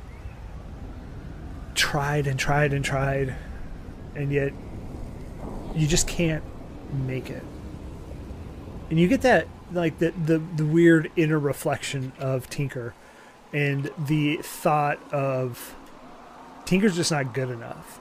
tried 1.74 2.26
and 2.26 2.38
tried 2.38 2.72
and 2.72 2.84
tried 2.84 3.34
and 4.14 4.32
yet 4.32 4.52
you 5.74 5.86
just 5.86 6.08
can't 6.08 6.44
make 6.92 7.28
it 7.28 7.42
and 8.90 8.98
you 8.98 9.08
get 9.08 9.22
that 9.22 9.46
like 9.72 9.98
the 9.98 10.12
the, 10.12 10.38
the 10.38 10.64
weird 10.64 11.10
inner 11.16 11.38
reflection 11.38 12.12
of 12.18 12.48
tinker 12.48 12.94
and 13.52 13.90
the 13.98 14.36
thought 14.42 14.98
of 15.12 15.74
Tinker's 16.66 16.96
just 16.96 17.12
not 17.12 17.32
good 17.32 17.48
enough. 17.48 18.00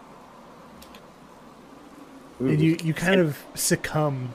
And 2.39 2.60
you, 2.60 2.77
you 2.84 2.93
kind 2.93 3.22
of 3.22 3.41
succumb. 3.53 4.34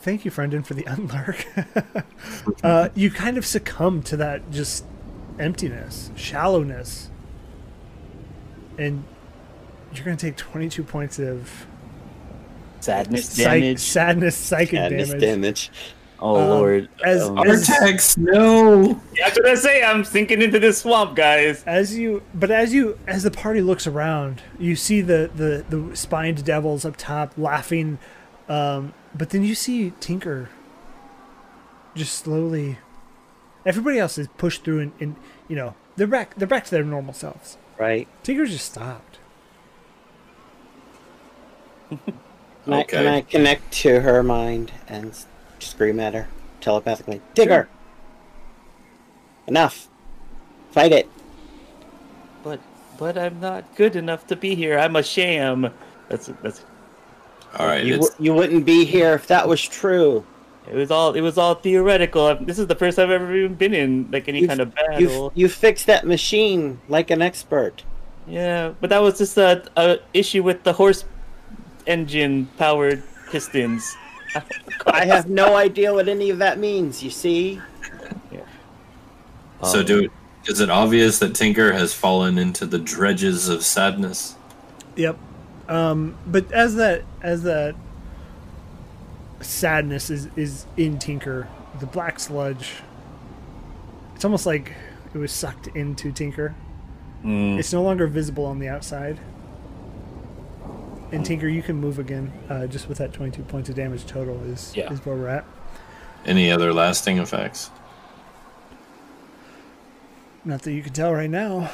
Thank 0.00 0.24
you, 0.24 0.30
Brendan, 0.30 0.62
for 0.62 0.74
the 0.74 0.82
unlark. 0.84 1.44
uh, 2.62 2.88
you 2.94 3.10
kind 3.10 3.36
of 3.36 3.44
succumb 3.44 4.02
to 4.04 4.16
that 4.16 4.50
just 4.50 4.84
emptiness, 5.38 6.10
shallowness. 6.16 7.10
And 8.78 9.04
you're 9.92 10.04
going 10.04 10.16
to 10.16 10.26
take 10.26 10.36
22 10.36 10.84
points 10.84 11.18
of 11.18 11.66
Sadness 12.80 13.28
psych- 13.28 13.44
damage. 13.62 13.78
sadness, 13.80 14.36
psychic 14.36 14.70
Sadness 14.78 15.08
damage. 15.08 15.20
damage. 15.20 15.70
oh 16.20 16.36
um, 16.40 16.48
lord. 16.48 16.88
as- 17.04 17.22
Um, 17.28 17.38
as- 17.38 17.68
Artax, 17.68 18.16
no! 18.18 19.00
yeah, 19.16 19.24
that's 19.24 19.38
what 19.40 19.48
I 19.48 19.54
say. 19.56 19.82
I'm 19.82 20.04
sinking 20.04 20.42
into 20.42 20.60
this 20.60 20.78
swamp, 20.78 21.16
guys. 21.16 21.64
as 21.66 21.96
you 21.98 22.22
but 22.34 22.52
as 22.52 22.72
you 22.72 22.96
as 23.08 23.24
the 23.24 23.32
party 23.32 23.60
looks 23.62 23.88
around 23.88 24.42
you 24.60 24.76
see 24.76 25.00
the 25.00 25.28
the 25.34 25.64
the 25.68 25.96
spined 25.96 26.44
devils 26.44 26.84
up 26.84 26.96
top 26.96 27.32
laughing 27.36 27.98
um 28.48 28.94
but 29.18 29.30
then 29.30 29.42
you 29.42 29.54
see 29.54 29.92
tinker 30.00 30.48
just 31.94 32.14
slowly 32.14 32.78
everybody 33.66 33.98
else 33.98 34.16
is 34.18 34.28
pushed 34.38 34.64
through 34.64 34.80
and, 34.80 34.92
and 35.00 35.16
you 35.48 35.56
know 35.56 35.74
they're 35.96 36.06
back 36.06 36.34
they're 36.36 36.46
back 36.48 36.64
to 36.64 36.70
their 36.70 36.84
normal 36.84 37.12
selves 37.12 37.58
Right. 37.78 38.08
tinker 38.22 38.46
just 38.46 38.66
stopped 38.72 39.18
Can, 42.64 42.74
I, 42.74 42.82
can 42.82 43.06
I 43.06 43.20
connect 43.22 43.72
to 43.72 44.00
her 44.00 44.22
mind 44.22 44.72
and 44.88 45.12
scream 45.58 45.98
at 46.00 46.12
her 46.12 46.28
telepathically? 46.60 47.22
Digger! 47.32 47.66
Enough. 49.46 49.88
Fight 50.70 50.92
it. 50.92 51.08
But 52.42 52.60
but 52.98 53.16
I'm 53.16 53.40
not 53.40 53.74
good 53.74 53.96
enough 53.96 54.26
to 54.26 54.36
be 54.36 54.54
here. 54.54 54.78
I'm 54.78 54.96
a 54.96 55.02
sham. 55.02 55.72
That's 56.10 56.26
that's 56.42 56.62
All 57.56 57.66
right, 57.66 57.84
You, 57.84 57.94
w- 57.94 58.12
you 58.18 58.34
wouldn't 58.34 58.64
be 58.66 58.84
here 58.84 59.14
if 59.14 59.26
that 59.28 59.48
was 59.48 59.62
true. 59.62 60.24
It 60.70 60.74
was 60.74 60.90
all 60.90 61.14
it 61.14 61.22
was 61.22 61.38
all 61.38 61.54
theoretical. 61.54 62.34
This 62.36 62.58
is 62.58 62.66
the 62.66 62.74
first 62.74 62.98
I've 62.98 63.10
ever 63.10 63.34
even 63.34 63.54
been 63.54 63.72
in 63.72 64.08
like 64.10 64.28
any 64.28 64.40
You've- 64.40 64.48
kind 64.48 64.60
of 64.60 64.74
battle. 64.74 65.00
you 65.00 65.32
you 65.34 65.48
fixed 65.48 65.86
that 65.86 66.06
machine 66.06 66.80
like 66.88 67.10
an 67.10 67.22
expert. 67.22 67.84
Yeah, 68.26 68.72
but 68.80 68.90
that 68.90 69.00
was 69.00 69.16
just 69.16 69.38
a, 69.38 69.62
a 69.76 69.98
issue 70.12 70.42
with 70.42 70.62
the 70.64 70.74
horse 70.74 71.06
engine 71.86 72.46
powered 72.58 73.02
pistons. 73.30 73.96
I 74.86 75.06
have 75.06 75.30
no 75.30 75.56
idea 75.56 75.94
what 75.94 76.06
any 76.06 76.28
of 76.28 76.36
that 76.38 76.58
means. 76.58 77.02
You 77.02 77.10
see, 77.10 77.60
So 79.64 79.80
Um, 79.80 79.86
do 79.86 80.08
is 80.46 80.60
it 80.60 80.68
obvious 80.70 81.18
that 81.20 81.34
Tinker 81.34 81.72
has 81.72 81.92
fallen 81.94 82.36
into 82.38 82.66
the 82.66 82.78
dredges 82.78 83.48
of 83.48 83.64
sadness? 83.64 84.36
Yep. 84.96 85.18
Um, 85.68 86.16
but 86.26 86.50
as 86.52 86.76
that 86.76 87.04
as 87.22 87.42
that 87.42 87.74
sadness 89.40 90.10
is 90.10 90.28
is 90.36 90.66
in 90.76 90.98
Tinker, 90.98 91.48
the 91.78 91.86
black 91.86 92.18
sludge. 92.18 92.72
It's 94.14 94.24
almost 94.24 94.46
like 94.46 94.72
it 95.14 95.18
was 95.18 95.30
sucked 95.30 95.68
into 95.68 96.10
Tinker. 96.10 96.54
mm, 97.24 97.58
It's 97.58 97.72
no 97.72 97.82
longer 97.82 98.06
visible 98.08 98.44
on 98.46 98.58
the 98.58 98.68
outside. 98.68 99.18
And 101.12 101.24
Tinker, 101.24 101.48
you 101.48 101.62
can 101.62 101.76
move 101.76 101.98
again. 101.98 102.32
Uh, 102.50 102.66
just 102.66 102.88
with 102.88 102.98
that 102.98 103.12
22 103.12 103.42
points 103.44 103.68
of 103.68 103.74
damage 103.76 104.06
total 104.06 104.42
is 104.44 104.72
Yeah. 104.76 104.92
is 104.92 105.04
where 105.06 105.14
we're 105.16 105.28
at. 105.28 105.44
Any 106.26 106.50
other 106.50 106.72
lasting 106.72 107.18
effects? 107.18 107.70
Not 110.44 110.62
that 110.62 110.72
you 110.72 110.82
can 110.82 110.92
tell 110.92 111.12
right 111.12 111.30
now. 111.30 111.70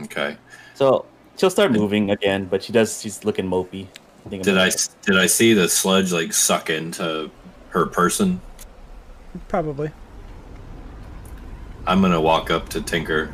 Okay. 0.00 0.36
so 0.74 1.06
she'll 1.38 1.50
start 1.50 1.72
moving 1.72 2.10
again, 2.10 2.46
but 2.46 2.62
she 2.62 2.72
does. 2.72 3.00
She's 3.00 3.24
looking 3.24 3.46
mopey. 3.46 3.86
I 4.26 4.28
think 4.28 4.40
I'm 4.40 4.42
Did 4.42 4.46
gonna- 4.56 4.62
I 4.62 4.70
did 5.06 5.18
I 5.18 5.26
see 5.26 5.54
the 5.54 5.68
sludge 5.68 6.12
like 6.12 6.32
suck 6.32 6.68
into 6.70 7.30
her 7.70 7.86
person? 7.86 8.40
Probably. 9.48 9.90
I'm 11.86 12.00
gonna 12.02 12.20
walk 12.20 12.50
up 12.50 12.68
to 12.70 12.82
Tinker 12.82 13.32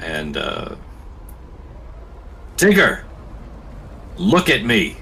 and 0.00 0.36
uh 0.36 0.74
Tinker, 2.56 3.04
look 4.16 4.48
at 4.48 4.64
me. 4.64 4.96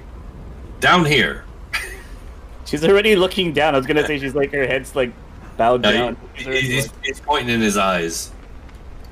Down 0.79 1.05
here. 1.05 1.43
She's 2.65 2.83
already 2.83 3.15
looking 3.15 3.53
down. 3.53 3.75
I 3.75 3.77
was 3.77 3.85
gonna 3.85 4.05
say 4.05 4.19
she's 4.19 4.35
like 4.35 4.51
her 4.53 4.65
head's 4.65 4.95
like 4.95 5.11
bowed 5.57 5.81
Now, 5.81 5.91
down. 5.91 6.17
he- 6.35 6.43
he- 6.45 6.61
he's, 6.61 6.89
he's 7.03 7.19
pointing 7.19 7.53
in 7.55 7.61
his 7.61 7.77
eyes. 7.77 8.31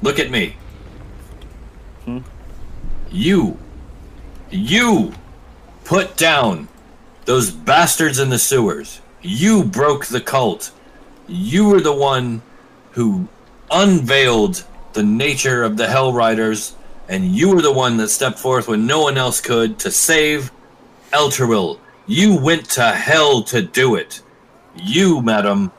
Look 0.02 0.18
at 0.20 0.32
me. 0.32 0.56
Hmm? 2.06 2.20
You, 3.12 3.58
you 4.50 5.14
put 5.84 6.18
down 6.18 6.68
those 7.26 7.52
bastards 7.52 8.20
in 8.20 8.30
the 8.30 8.40
sewers. 8.40 9.02
You 9.22 9.64
broke 9.64 10.06
the 10.06 10.22
cult. 10.22 10.72
You 11.28 11.68
were 11.70 11.82
the 11.82 11.94
one 11.94 12.42
who 12.92 13.28
unveiled 13.70 14.64
the 14.94 15.04
nature 15.04 15.64
of 15.64 15.78
the 15.78 15.88
Hell 15.88 16.14
Riders, 16.14 16.76
and 17.08 17.36
you 17.36 17.50
were 17.50 17.62
the 17.62 17.72
one 17.72 17.98
that 17.98 18.10
stepped 18.10 18.40
forth 18.40 18.68
when 18.68 18.86
no 18.86 19.02
one 19.02 19.18
else 19.18 19.40
could 19.40 19.80
to 19.80 19.92
save 19.92 20.52
Elturel. 21.12 21.80
You 22.08 22.36
went 22.36 22.70
to 22.72 22.92
hell 22.92 23.44
to 23.44 23.62
do 23.62 23.96
it. 23.96 24.22
You, 24.76 25.22
madam, 25.22 25.72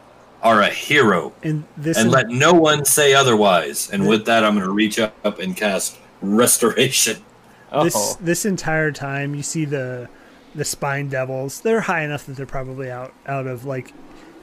are 0.43 0.61
a 0.61 0.69
hero 0.69 1.32
And 1.43 1.65
this 1.77 1.97
and 1.97 2.11
let 2.11 2.28
no 2.28 2.53
one 2.53 2.85
say 2.85 3.15
otherwise. 3.15 3.90
And 3.90 4.09
with 4.09 4.27
that, 4.27 4.44
I'm 4.44 4.55
going 4.55 4.66
to 4.66 4.73
reach 4.73 4.99
up 4.99 5.39
and 5.39 5.57
cast 5.57 5.97
Restoration. 6.43 7.23
Oh, 7.70 7.85
this 7.85 8.15
this 8.16 8.44
entire 8.44 8.93
time 8.93 9.35
you 9.35 9.43
see 9.43 9.65
the 9.65 10.09
the 10.55 10.65
spine 10.65 11.09
devils. 11.09 11.61
They're 11.61 11.81
high 11.81 12.03
enough 12.03 12.27
that 12.27 12.36
they're 12.36 12.47
probably 12.47 12.90
out 12.90 13.15
out 13.27 13.47
of 13.47 13.65
like 13.65 13.93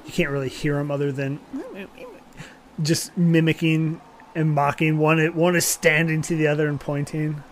you 0.05 0.11
can't 0.11 0.29
really 0.29 0.49
hear 0.49 0.75
them 0.75 0.89
other 0.89 1.11
than 1.11 1.39
just 2.81 3.15
mimicking 3.17 4.01
and 4.35 4.51
mocking. 4.51 4.97
One 4.97 5.19
one 5.35 5.55
is 5.55 5.65
standing 5.65 6.21
to 6.23 6.35
the 6.35 6.47
other 6.47 6.67
and 6.67 6.79
pointing. 6.79 7.43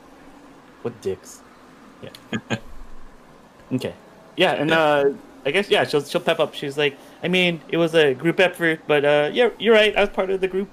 what 0.82 1.00
dicks? 1.02 1.42
Yeah. 2.02 2.10
okay. 3.74 3.94
Yeah, 4.36 4.54
and 4.54 4.72
uh, 4.72 5.12
I 5.46 5.52
guess 5.52 5.70
yeah, 5.70 5.84
she'll 5.84 6.04
she'll 6.04 6.22
pep 6.22 6.40
up. 6.40 6.54
She's 6.54 6.78
like, 6.78 6.98
I 7.24 7.28
mean, 7.28 7.62
it 7.70 7.78
was 7.78 7.96
a 7.96 8.14
group 8.14 8.40
effort, 8.40 8.82
but 8.88 9.06
uh, 9.06 9.30
yeah, 9.34 9.50
you're 9.60 9.74
right. 9.74 9.96
I 9.96 10.02
was 10.02 10.10
part 10.10 10.30
of 10.30 10.42
the 10.42 10.48
group, 10.48 10.70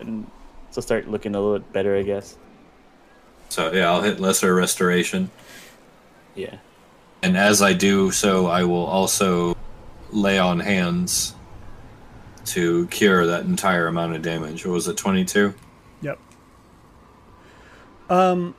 and 0.00 0.30
she'll 0.72 0.82
start 0.82 1.08
looking 1.08 1.34
a 1.34 1.40
little 1.40 1.58
bit 1.58 1.72
better, 1.72 1.96
I 1.96 2.02
guess. 2.02 2.36
So, 3.48 3.72
yeah, 3.72 3.90
I'll 3.90 4.02
hit 4.02 4.20
Lesser 4.20 4.54
Restoration. 4.54 5.30
Yeah. 6.34 6.56
And 7.22 7.36
as 7.36 7.62
I 7.62 7.72
do 7.72 8.10
so, 8.10 8.46
I 8.46 8.64
will 8.64 8.86
also 8.86 9.56
lay 10.12 10.38
on 10.38 10.60
hands 10.60 11.34
to 12.46 12.86
cure 12.88 13.26
that 13.26 13.44
entire 13.44 13.86
amount 13.88 14.14
of 14.14 14.22
damage. 14.22 14.64
What 14.64 14.72
was 14.74 14.88
it, 14.88 14.96
22? 14.96 15.54
Yep. 16.02 16.18
Um. 18.08 18.54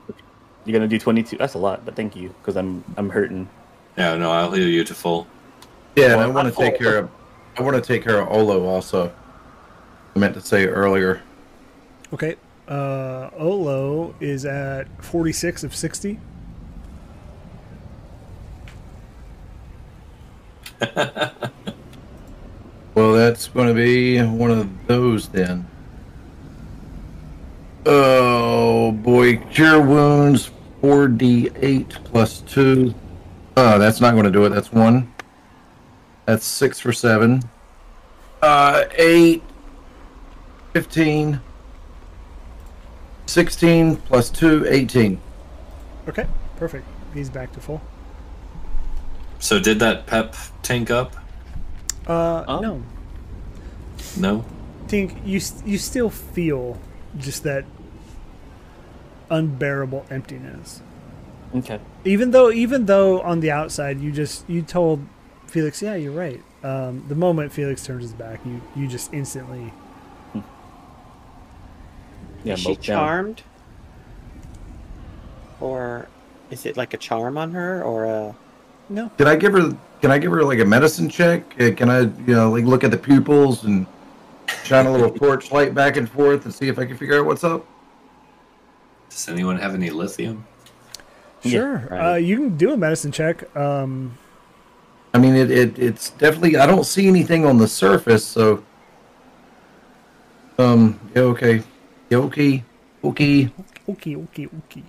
You're 0.66 0.74
gonna 0.78 0.88
do 0.88 0.98
22. 0.98 1.38
That's 1.38 1.54
a 1.54 1.58
lot, 1.58 1.84
but 1.86 1.96
thank 1.96 2.14
you, 2.14 2.28
because 2.40 2.56
I'm 2.56 2.84
I'm 2.96 3.08
hurting. 3.08 3.48
Yeah, 3.96 4.14
no, 4.16 4.30
I'll 4.30 4.52
heal 4.52 4.68
you 4.68 4.84
to 4.84 4.94
full. 4.94 5.26
Yeah, 5.96 6.12
and 6.12 6.20
I 6.20 6.26
want 6.28 6.46
to 6.48 6.54
take 6.54 6.74
thought- 6.74 6.78
care 6.82 6.98
of. 6.98 7.10
I 7.58 7.62
want 7.62 7.74
to 7.76 7.82
take 7.82 8.04
care 8.04 8.20
of 8.20 8.28
Olo 8.28 8.64
also. 8.66 9.12
I 10.14 10.18
meant 10.18 10.34
to 10.34 10.40
say 10.40 10.66
earlier. 10.66 11.22
Okay. 12.12 12.36
Uh, 12.68 13.30
Olo 13.36 13.89
is 14.20 14.44
at 14.44 14.86
forty 15.02 15.32
six 15.32 15.62
of 15.62 15.74
sixty. 15.74 16.18
Well, 23.00 23.12
that's 23.12 23.48
going 23.48 23.68
to 23.68 23.74
be 23.74 24.20
one 24.20 24.50
of 24.50 24.68
those 24.86 25.28
then. 25.28 25.66
Oh 27.86 28.92
boy, 28.92 29.36
cure 29.36 29.80
wounds 29.80 30.50
4d8 30.82 32.04
plus 32.04 32.40
2. 32.42 32.94
Oh, 33.56 33.78
that's 33.78 34.00
not 34.00 34.12
going 34.12 34.24
to 34.24 34.30
do 34.30 34.44
it. 34.44 34.50
That's 34.50 34.72
1. 34.72 35.14
That's 36.26 36.44
6 36.44 36.80
for 36.80 36.92
7. 36.92 37.42
Uh 38.42 38.84
8 38.92 39.42
15 40.72 41.40
16 43.30 43.96
plus 43.96 44.28
2 44.30 44.66
18. 44.68 45.20
Okay. 46.08 46.26
Perfect. 46.56 46.84
He's 47.14 47.30
back 47.30 47.52
to 47.52 47.60
full. 47.60 47.80
So, 49.38 49.60
did 49.60 49.78
that 49.78 50.06
pep 50.06 50.34
tank 50.62 50.90
up? 50.90 51.14
Uh, 52.06 52.44
Oh. 52.48 52.60
no. 52.60 52.82
No? 54.18 54.44
Tink, 54.88 55.14
you 55.24 55.40
you 55.64 55.78
still 55.78 56.10
feel 56.10 56.78
just 57.18 57.44
that 57.44 57.64
unbearable 59.30 60.04
emptiness. 60.10 60.82
Okay. 61.54 61.78
Even 62.04 62.32
though 62.32 62.50
even 62.50 62.86
though 62.86 63.20
on 63.20 63.38
the 63.40 63.50
outside 63.52 64.00
you 64.00 64.10
just 64.10 64.48
you 64.48 64.62
told 64.62 65.06
Felix, 65.46 65.80
yeah, 65.82 65.94
you're 65.94 66.12
right. 66.12 66.42
Um, 66.64 67.04
the 67.08 67.14
moment 67.14 67.52
Felix 67.52 67.84
turns 67.86 68.02
his 68.02 68.12
back, 68.12 68.40
you 68.44 68.60
you 68.74 68.88
just 68.88 69.12
instantly 69.14 69.72
Yeah, 72.44 72.54
is 72.54 72.60
she 72.60 72.68
mope 72.68 72.82
down. 72.82 72.98
charmed, 72.98 73.42
or 75.60 76.08
is 76.50 76.66
it 76.66 76.76
like 76.76 76.94
a 76.94 76.96
charm 76.96 77.36
on 77.38 77.52
her, 77.52 77.82
or 77.82 78.04
a? 78.04 78.34
no. 78.88 79.10
Can 79.18 79.26
I 79.28 79.36
give 79.36 79.52
her 79.52 79.76
can 80.00 80.10
I 80.10 80.18
give 80.18 80.32
her 80.32 80.42
like 80.44 80.58
a 80.58 80.64
medicine 80.64 81.08
check? 81.10 81.42
Uh, 81.60 81.70
Can 81.72 81.90
I, 81.90 82.00
you 82.00 82.34
know, 82.34 82.50
like 82.50 82.64
look 82.64 82.84
at 82.84 82.90
the 82.90 82.96
pupils 82.96 83.64
and 83.64 83.86
shine 84.64 84.86
a 84.86 84.92
little 84.92 85.10
torch 85.10 85.52
light 85.52 85.74
back 85.74 85.96
and 85.98 86.10
forth 86.10 86.46
and 86.46 86.54
see 86.54 86.68
if 86.68 86.78
I 86.78 86.86
can 86.86 86.96
figure 86.96 87.18
out 87.18 87.26
what's 87.26 87.44
up? 87.44 87.66
Does 89.10 89.28
anyone 89.28 89.58
have 89.58 89.74
any 89.74 89.90
lithium? 89.90 90.46
Yeah, 91.42 91.50
Sure. 91.50 91.88
right. 91.90 92.12
Uh, 92.12 92.16
you 92.16 92.36
can 92.36 92.56
do 92.56 92.72
a 92.72 92.76
medicine 92.78 93.12
check. 93.12 93.54
Um, 93.54 94.16
I 95.12 95.18
mean, 95.18 95.34
it, 95.34 95.50
it 95.50 95.78
it's 95.78 96.10
definitely. 96.10 96.56
I 96.56 96.66
don't 96.66 96.84
see 96.84 97.06
anything 97.08 97.44
on 97.44 97.58
the 97.58 97.68
surface, 97.68 98.24
so. 98.24 98.62
Um. 100.58 100.98
Yeah. 101.14 101.22
Okay. 101.22 101.62
Okay. 102.12 102.64
Okay. 103.02 103.50
okay, 103.88 104.16
okay, 104.16 104.46
okay. 104.46 104.82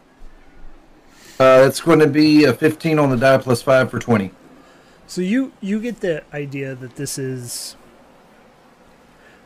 Uh, 1.39 1.65
it's 1.65 1.79
going 1.79 1.99
to 1.99 2.07
be 2.07 2.43
a 2.43 2.53
15 2.53 2.99
on 2.99 3.09
the 3.09 3.17
die 3.17 3.37
plus 3.37 3.61
five 3.61 3.89
for 3.89 3.99
20. 3.99 4.31
So 5.07 5.21
you 5.21 5.51
you 5.59 5.79
get 5.79 6.01
the 6.01 6.23
idea 6.33 6.75
that 6.75 6.95
this 6.95 7.17
is 7.17 7.75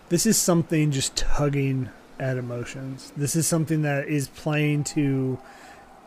this 0.09 0.25
is 0.25 0.37
something 0.37 0.91
just 0.91 1.15
tugging 1.15 1.89
at 2.19 2.37
emotions. 2.37 3.11
This 3.17 3.35
is 3.35 3.47
something 3.47 3.81
that 3.81 4.07
is 4.07 4.27
playing 4.27 4.83
to 4.95 5.39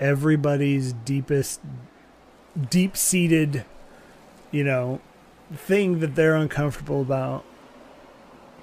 everybody's 0.01 0.93
deepest 0.93 1.61
deep 2.71 2.97
seated 2.97 3.65
you 4.51 4.65
know 4.65 5.01
thing 5.53 6.01
that 6.01 6.15
they're 6.15 6.37
uncomfortable 6.37 7.01
about 7.01 7.45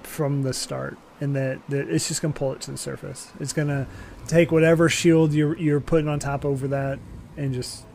from 0.04 0.44
the 0.44 0.54
start 0.54 0.98
and 1.22 1.36
that, 1.36 1.60
that 1.70 1.90
it's 1.90 2.08
just 2.08 2.22
gonna 2.22 2.34
pull 2.34 2.54
it 2.54 2.62
to 2.62 2.72
the 2.72 2.78
surface. 2.78 3.32
It's 3.40 3.54
gonna 3.54 3.88
take 4.28 4.52
whatever 4.52 4.90
shield 4.90 5.34
you're 5.34 5.58
you're 5.58 5.80
putting 5.80 6.08
on 6.08 6.20
top 6.20 6.46
over 6.46 6.68
that 6.70 7.00
and 7.38 7.54
just 7.54 7.86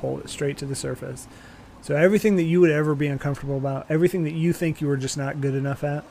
pull 0.00 0.18
it 0.20 0.28
straight 0.28 0.56
to 0.58 0.66
the 0.66 0.74
surface. 0.74 1.26
So 1.82 1.94
everything 1.96 2.36
that 2.36 2.44
you 2.44 2.60
would 2.60 2.70
ever 2.70 2.94
be 2.94 3.06
uncomfortable 3.08 3.56
about, 3.58 3.86
everything 3.90 4.24
that 4.24 4.32
you 4.32 4.52
think 4.52 4.80
you 4.80 4.88
were 4.88 4.96
just 4.96 5.18
not 5.18 5.40
good 5.40 5.54
enough 5.54 5.84
at, 5.84 6.04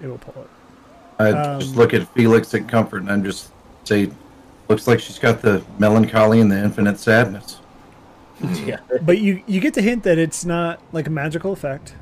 it 0.00 0.06
will 0.08 0.18
pull 0.18 0.42
it. 0.42 0.50
I 1.18 1.30
Um, 1.30 1.60
just 1.60 1.76
look 1.76 1.94
at 1.94 2.08
Felix 2.14 2.52
at 2.54 2.66
Comfort 2.68 3.02
and 3.02 3.10
I'm 3.10 3.22
just 3.22 3.50
say, 3.84 4.10
looks 4.68 4.86
like 4.88 5.00
she's 5.00 5.18
got 5.18 5.42
the 5.42 5.62
melancholy 5.78 6.40
and 6.40 6.50
the 6.50 6.58
infinite 6.58 6.98
sadness. 6.98 7.58
Yeah. 8.64 8.78
But 9.02 9.18
you 9.18 9.42
you 9.46 9.60
get 9.60 9.74
the 9.74 9.82
hint 9.82 10.02
that 10.04 10.16
it's 10.16 10.46
not 10.46 10.80
like 10.92 11.06
a 11.06 11.10
magical 11.10 11.52
effect. 11.52 11.92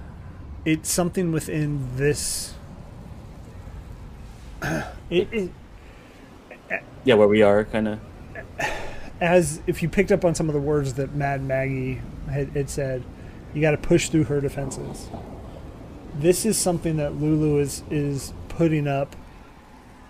It's 0.69 0.91
something 0.91 1.33
within 1.33 1.97
this. 1.97 2.53
It, 5.09 5.27
it, 5.33 5.51
Yeah, 7.05 7.15
where 7.15 7.27
we 7.27 7.41
are, 7.41 7.65
kind 7.65 7.89
of. 7.89 8.01
as 9.19 9.63
if 9.67 9.83
you 9.83 9.89
picked 9.89 10.13
up 10.13 10.27
on 10.27 10.35
some 10.35 10.51
of 10.51 10.55
the 10.55 10.61
words 10.61 10.93
that 10.95 11.15
Mad 11.15 11.43
Maggie 11.43 12.03
had, 12.31 12.51
had 12.51 12.69
said, 12.69 13.03
you 13.55 13.63
got 13.63 13.71
to 13.71 13.79
push 13.79 14.11
through 14.11 14.25
her 14.25 14.43
defenses. 14.43 15.09
This 16.15 16.45
is 16.45 16.59
something 16.59 16.99
that 16.99 17.15
Lulu 17.15 17.61
is 17.61 17.83
is 17.91 18.35
putting 18.51 18.87
up 18.87 19.17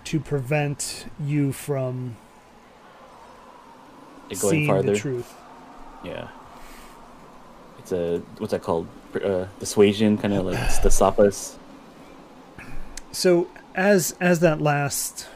to 0.03 0.19
prevent 0.19 1.05
you 1.23 1.53
from 1.53 2.17
Going 4.27 4.37
seeing 4.39 4.67
farther. 4.67 4.91
the 4.91 4.99
truth. 4.99 5.33
Yeah. 6.03 6.27
It's 7.77 7.93
a 7.93 8.17
what's 8.39 8.51
that 8.51 8.61
called? 8.61 8.87
Uh, 9.15 9.47
dissuasion, 9.59 10.19
kind 10.19 10.35
of 10.35 10.45
like 10.45 10.81
to 10.81 10.91
stop 10.91 11.17
us. 11.17 11.57
So 13.11 13.47
as 13.73 14.15
as 14.21 14.39
that 14.41 14.61
last 14.61 15.27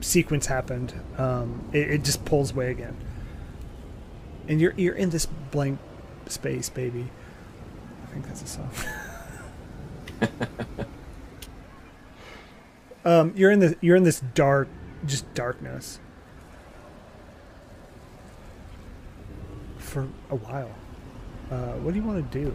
sequence 0.00 0.46
happened, 0.46 0.92
um, 1.16 1.64
it, 1.72 1.90
it 1.90 2.04
just 2.04 2.24
pulls 2.26 2.52
away 2.52 2.70
again, 2.70 2.96
and 4.46 4.60
you're 4.60 4.74
you're 4.76 4.94
in 4.94 5.08
this 5.08 5.24
blank 5.24 5.78
space, 6.26 6.68
baby. 6.68 7.10
I 8.04 8.06
think 8.12 8.26
that's 8.26 8.42
a 8.42 8.46
song. 8.46 8.70
um, 13.06 13.32
you're 13.34 13.50
in 13.50 13.60
the 13.60 13.76
you're 13.80 13.96
in 13.96 14.04
this 14.04 14.20
dark, 14.34 14.68
just 15.06 15.32
darkness 15.32 15.98
for 19.78 20.08
a 20.30 20.36
while. 20.36 20.74
Uh, 21.50 21.72
what 21.82 21.94
do 21.94 22.00
you 22.00 22.06
want 22.06 22.30
to 22.30 22.38
do? 22.38 22.54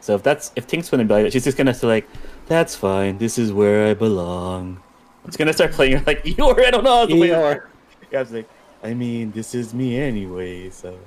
So 0.00 0.14
if 0.16 0.22
that's 0.22 0.50
if 0.56 0.66
Tink's 0.66 0.90
gonna 0.90 1.04
be 1.04 1.14
like, 1.14 1.32
she's 1.32 1.44
just 1.44 1.56
gonna 1.56 1.72
say 1.72 1.86
like, 1.86 2.08
"That's 2.46 2.74
fine. 2.74 3.18
This 3.18 3.38
is 3.38 3.52
where 3.52 3.86
I 3.86 3.94
belong." 3.94 4.82
It's 5.24 5.36
gonna 5.36 5.52
start 5.52 5.72
playing 5.72 6.02
like 6.04 6.24
Eeyore. 6.24 6.66
I 6.66 6.70
don't 6.70 6.82
know 6.84 6.98
how 6.98 7.06
to 7.06 7.16
play 7.16 7.30
it. 7.30 7.34
Eeyore. 7.34 7.66
Yeah, 8.10 8.18
I 8.18 8.22
was 8.22 8.32
like, 8.32 8.48
I 8.82 8.94
mean, 8.94 9.30
this 9.30 9.54
is 9.54 9.72
me 9.72 9.96
anyway. 9.98 10.70
So 10.70 10.98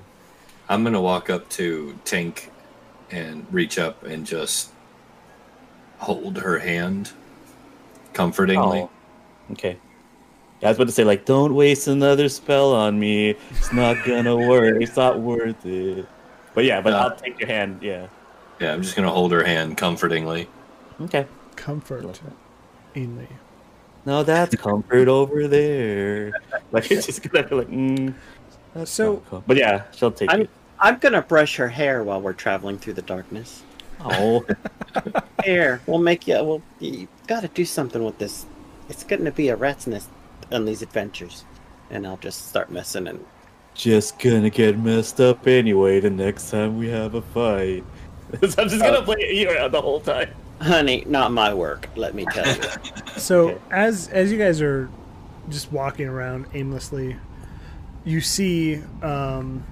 I'm 0.69 0.83
gonna 0.83 1.01
walk 1.01 1.29
up 1.29 1.49
to 1.49 1.99
Tink 2.05 2.49
and 3.11 3.45
reach 3.51 3.77
up 3.77 4.03
and 4.03 4.25
just 4.25 4.71
hold 5.97 6.37
her 6.37 6.59
hand 6.59 7.11
comfortingly. 8.13 8.79
Oh, 8.79 8.89
okay. 9.51 9.77
Yeah, 10.61 10.69
I 10.69 10.71
was 10.71 10.77
about 10.77 10.87
to 10.87 10.93
say 10.93 11.03
like, 11.03 11.25
don't 11.25 11.53
waste 11.53 11.87
another 11.87 12.29
spell 12.29 12.73
on 12.73 12.97
me. 12.97 13.35
It's 13.51 13.73
not 13.73 13.97
gonna 14.05 14.35
work. 14.37 14.81
It's 14.81 14.95
not 14.95 15.19
worth 15.19 15.65
it. 15.65 16.07
But 16.55 16.63
yeah, 16.65 16.81
but 16.81 16.93
Uh, 16.93 16.97
I'll 16.97 17.15
take 17.15 17.39
your 17.39 17.47
hand. 17.49 17.79
Yeah. 17.83 18.07
Yeah, 18.59 18.73
I'm 18.73 18.81
just 18.81 18.95
gonna 18.95 19.11
hold 19.11 19.31
her 19.33 19.43
hand 19.43 19.77
comfortingly. 19.77 20.47
Okay. 21.01 21.27
Comfort, 21.57 22.19
Ainley. 22.95 23.27
No, 24.05 24.23
that's 24.23 24.55
comfort 24.67 25.07
over 25.07 25.47
there. 25.47 26.31
Like 26.71 26.89
it's 26.91 27.05
just 27.05 27.21
gonna 27.21 27.47
be 27.47 27.55
like, 27.55 27.69
mm, 27.69 28.13
that's 28.73 28.91
So- 28.91 29.13
not 29.15 29.29
com-" 29.29 29.43
but 29.45 29.57
yeah, 29.57 29.83
she'll 29.91 30.11
take 30.11 30.31
I'm 30.31 30.41
it. 30.41 30.49
I'm 30.79 30.97
gonna 30.99 31.21
brush 31.21 31.55
her 31.57 31.67
hair 31.67 32.03
while 32.03 32.21
we're 32.21 32.33
traveling 32.33 32.77
through 32.77 32.93
the 32.93 33.01
darkness. 33.01 33.63
Oh, 34.01 34.45
Hair, 35.43 35.81
we'll 35.87 35.99
make 35.99 36.27
you. 36.27 36.35
Well, 36.43 36.61
you 36.79 37.07
gotta 37.27 37.47
do 37.47 37.63
something 37.65 38.03
with 38.03 38.17
this. 38.17 38.45
It's 38.89 39.03
gonna 39.03 39.31
be 39.31 39.47
a 39.49 39.55
rat's 39.55 39.87
nest 39.87 40.09
on 40.51 40.65
these 40.65 40.81
adventures, 40.81 41.45
and 41.89 42.05
I'll 42.05 42.17
just 42.17 42.47
start 42.49 42.69
messing 42.71 43.07
and 43.07 43.25
just 43.75 44.17
gonna 44.19 44.49
get 44.49 44.79
messed 44.79 45.19
up 45.21 45.45
anyway. 45.47 45.99
The 45.99 46.09
next 46.09 46.49
time 46.49 46.77
we 46.77 46.87
have 46.89 47.13
a 47.13 47.21
fight, 47.21 47.83
so 48.41 48.61
I'm 48.61 48.69
just 48.69 48.81
gonna 48.81 49.01
play 49.03 49.17
Eeyore 49.45 49.69
the 49.71 49.81
whole 49.81 49.99
time. 49.99 50.29
honey, 50.61 51.03
not 51.07 51.31
my 51.31 51.53
work. 51.53 51.89
Let 51.95 52.15
me 52.15 52.25
tell 52.25 52.47
you. 52.47 52.63
So 53.17 53.49
Okay. 53.49 53.57
as 53.71 54.07
as 54.09 54.31
you 54.31 54.37
guys 54.37 54.61
are 54.61 54.89
just 55.49 55.71
walking 55.71 56.07
around 56.07 56.47
aimlessly, 56.53 57.15
you 58.03 58.19
see 58.19 58.81
um, 59.01 59.63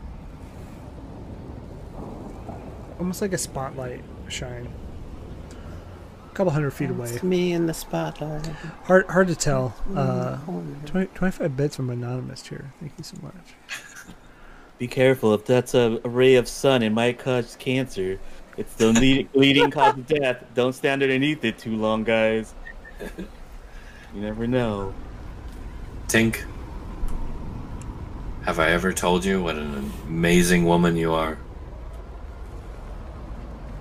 almost 2.99 3.21
like 3.21 3.33
a 3.33 3.37
spotlight 3.37 4.01
shine, 4.29 4.67
a 6.31 6.35
couple 6.35 6.51
hundred 6.53 6.71
feet 6.71 6.89
away. 6.89 7.09
It's 7.09 7.23
me 7.23 7.51
in 7.53 7.65
the 7.65 7.73
spotlight. 7.73 8.45
Hard 8.85 9.07
hard 9.07 9.27
to 9.27 9.35
tell. 9.35 9.75
Uh, 9.95 10.37
20, 10.85 11.07
25 11.07 11.57
bits 11.57 11.75
from 11.75 11.89
anonymous 11.89 12.47
here. 12.47 12.71
Thank 12.79 12.93
you 12.97 13.03
so 13.03 13.17
much. 13.21 13.33
Be 14.83 14.87
careful 14.87 15.33
if 15.33 15.45
that's 15.45 15.75
a, 15.75 16.01
a 16.03 16.09
ray 16.09 16.35
of 16.35 16.45
sun, 16.45 16.83
it 16.83 16.89
might 16.89 17.17
cause 17.17 17.55
cancer. 17.57 18.19
It's 18.57 18.73
the 18.73 18.91
lead, 18.91 19.29
leading 19.33 19.71
cause 19.71 19.97
of 19.97 20.05
death. 20.05 20.43
Don't 20.55 20.73
stand 20.73 21.01
underneath 21.01 21.45
it 21.45 21.57
too 21.57 21.77
long, 21.77 22.03
guys. 22.03 22.53
You 22.99 23.25
never 24.13 24.45
know. 24.45 24.93
Tink, 26.07 26.43
have 28.43 28.59
I 28.59 28.71
ever 28.71 28.91
told 28.91 29.23
you 29.23 29.41
what 29.41 29.55
an 29.55 29.89
amazing 30.05 30.65
woman 30.65 30.97
you 30.97 31.13
are? 31.13 31.37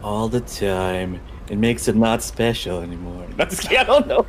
All 0.04 0.28
the 0.28 0.40
time. 0.40 1.20
It 1.48 1.58
makes 1.58 1.88
it 1.88 1.96
not 1.96 2.22
special 2.22 2.80
anymore. 2.80 3.26
That's 3.36 3.66
I 3.76 3.82
don't 3.82 4.06
know. 4.06 4.24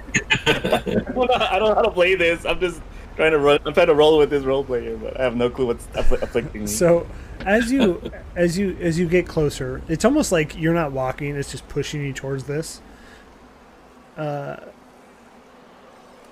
I 0.48 0.54
don't 0.54 1.16
know 1.16 1.28
I 1.36 1.60
don't 1.60 1.70
know 1.70 1.76
how 1.76 1.84
to 1.84 1.91
play 1.91 2.16
this. 2.16 2.48
I'm 2.48 2.60
just 2.60 2.82
trying 3.15 3.31
to 3.31 3.40
run. 3.40 3.60
I'm 3.65 3.73
trying 3.73 3.88
to 3.88 3.95
roll 3.95 4.18
with 4.18 4.30
this 4.30 4.44
role 4.44 4.64
player, 4.64 4.98
but 4.98 5.19
I 5.19 5.23
have 5.23 5.35
no 5.35 5.49
clue 5.49 5.68
what's 5.68 5.88
afflicting 5.95 6.61
me. 6.61 6.68
So 6.68 7.07
as 7.45 7.72
you 7.72 8.02
as 8.35 8.57
you 8.57 8.77
as 8.80 8.99
you 8.99 9.07
get 9.07 9.27
closer, 9.27 9.81
it's 9.88 10.06
almost 10.06 10.31
like 10.31 10.57
you're 10.57 10.73
not 10.73 10.91
walking; 10.91 11.35
it's 11.35 11.52
just 11.52 11.68
pushing 11.69 12.03
you 12.03 12.14
towards 12.14 12.45
this. 12.45 12.81
Uh, 14.18 14.57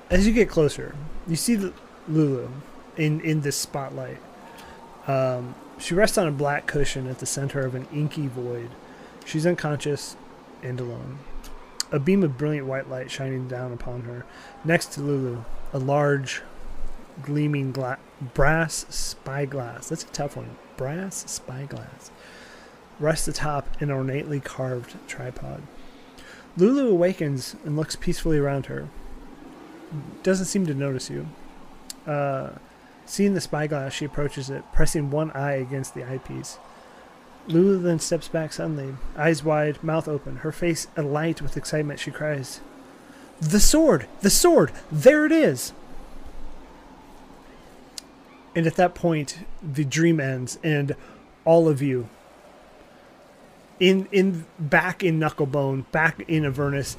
as 0.09 0.27
you 0.27 0.33
get 0.33 0.49
closer, 0.49 0.95
you 1.27 1.35
see 1.35 1.71
Lulu 2.07 2.49
in 2.97 3.21
in 3.21 3.41
this 3.41 3.55
spotlight. 3.55 4.17
Um, 5.07 5.55
she 5.79 5.95
rests 5.95 6.17
on 6.17 6.27
a 6.27 6.31
black 6.31 6.67
cushion 6.67 7.07
at 7.07 7.19
the 7.19 7.25
center 7.25 7.65
of 7.65 7.73
an 7.75 7.87
inky 7.91 8.27
void. 8.27 8.69
She's 9.25 9.45
unconscious 9.45 10.15
and 10.61 10.79
alone. 10.79 11.19
A 11.91 11.99
beam 11.99 12.23
of 12.23 12.37
brilliant 12.37 12.67
white 12.67 12.89
light 12.89 13.11
shining 13.11 13.47
down 13.47 13.73
upon 13.73 14.01
her. 14.01 14.25
Next 14.63 14.93
to 14.93 15.01
Lulu, 15.01 15.43
a 15.73 15.79
large, 15.79 16.41
gleaming 17.23 17.71
gla- 17.71 17.99
brass 18.33 18.85
spyglass. 18.89 19.89
That's 19.89 20.03
a 20.03 20.07
tough 20.07 20.37
one. 20.37 20.55
Brass 20.77 21.23
spyglass. 21.27 22.11
Rests 22.99 23.27
atop 23.27 23.81
an 23.81 23.91
ornately 23.91 24.39
carved 24.39 24.95
tripod. 25.07 25.61
Lulu 26.57 26.89
awakens 26.89 27.55
and 27.65 27.75
looks 27.75 27.95
peacefully 27.95 28.37
around 28.37 28.67
her. 28.67 28.89
Doesn't 30.23 30.45
seem 30.45 30.65
to 30.67 30.73
notice 30.73 31.09
you. 31.09 31.27
Uh, 32.05 32.51
seeing 33.05 33.33
the 33.33 33.41
spyglass, 33.41 33.93
she 33.93 34.05
approaches 34.05 34.49
it, 34.49 34.63
pressing 34.73 35.09
one 35.09 35.31
eye 35.31 35.53
against 35.53 35.93
the 35.93 36.03
eyepiece. 36.03 36.57
Lulu 37.47 37.79
then 37.79 37.99
steps 37.99 38.27
back 38.27 38.53
suddenly, 38.53 38.95
eyes 39.17 39.43
wide, 39.43 39.83
mouth 39.83 40.07
open, 40.07 40.37
her 40.37 40.51
face 40.51 40.87
alight 40.95 41.41
with 41.41 41.57
excitement. 41.57 41.99
She 41.99 42.11
cries, 42.11 42.61
The 43.39 43.59
sword! 43.59 44.07
The 44.21 44.29
sword! 44.29 44.71
There 44.91 45.25
it 45.25 45.31
is! 45.31 45.73
And 48.55 48.67
at 48.67 48.75
that 48.75 48.95
point, 48.95 49.39
the 49.61 49.85
dream 49.85 50.19
ends, 50.19 50.59
and 50.63 50.95
all 51.45 51.69
of 51.69 51.81
you, 51.81 52.09
in 53.79 54.07
in 54.11 54.45
back 54.59 55.03
in 55.03 55.19
Knucklebone, 55.19 55.89
back 55.91 56.23
in 56.27 56.45
Avernus, 56.45 56.97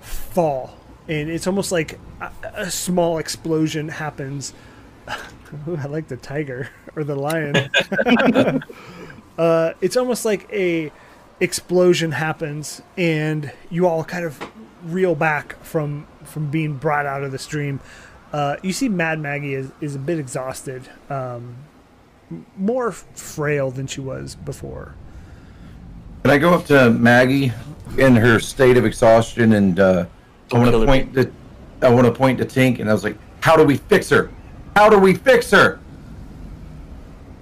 fall, 0.00 0.76
and 1.06 1.30
it's 1.30 1.46
almost 1.46 1.70
like 1.70 1.98
a, 2.20 2.30
a 2.54 2.70
small 2.70 3.18
explosion 3.18 3.88
happens. 3.88 4.54
Ooh, 5.68 5.76
I 5.82 5.86
like 5.86 6.08
the 6.08 6.16
tiger 6.16 6.68
or 6.96 7.04
the 7.04 7.16
lion. 7.16 7.56
uh, 9.38 9.72
it's 9.80 9.96
almost 9.96 10.24
like 10.24 10.50
a 10.52 10.90
explosion 11.40 12.12
happens, 12.12 12.82
and 12.96 13.52
you 13.70 13.86
all 13.86 14.04
kind 14.04 14.24
of 14.24 14.42
reel 14.84 15.14
back 15.14 15.62
from 15.62 16.06
from 16.24 16.50
being 16.50 16.74
brought 16.74 17.06
out 17.06 17.22
of 17.22 17.32
the 17.32 17.38
stream. 17.38 17.80
Uh, 18.32 18.56
you 18.62 18.72
see, 18.72 18.88
Mad 18.88 19.18
Maggie 19.18 19.54
is, 19.54 19.72
is 19.80 19.96
a 19.96 19.98
bit 19.98 20.18
exhausted, 20.18 20.88
um, 21.08 21.56
more 22.56 22.92
frail 22.92 23.70
than 23.70 23.86
she 23.86 24.00
was 24.00 24.36
before. 24.36 24.94
Can 26.22 26.30
I 26.30 26.38
go 26.38 26.54
up 26.54 26.66
to 26.66 26.90
Maggie 26.90 27.52
in 27.98 28.14
her 28.14 28.38
state 28.38 28.76
of 28.76 28.84
exhaustion 28.84 29.54
and 29.54 29.80
uh, 29.80 30.06
I 30.52 30.58
want 30.58 30.70
to 30.70 30.86
point 30.86 31.14
to 31.14 31.32
I 31.82 31.88
want 31.88 32.06
to 32.06 32.12
point 32.12 32.38
to 32.38 32.44
Tink 32.44 32.78
and 32.78 32.90
I 32.90 32.92
was 32.92 33.02
like, 33.02 33.16
"How 33.40 33.56
do 33.56 33.64
we 33.64 33.78
fix 33.78 34.10
her? 34.10 34.30
How 34.76 34.90
do 34.90 34.98
we 34.98 35.14
fix 35.14 35.50
her?" 35.50 35.80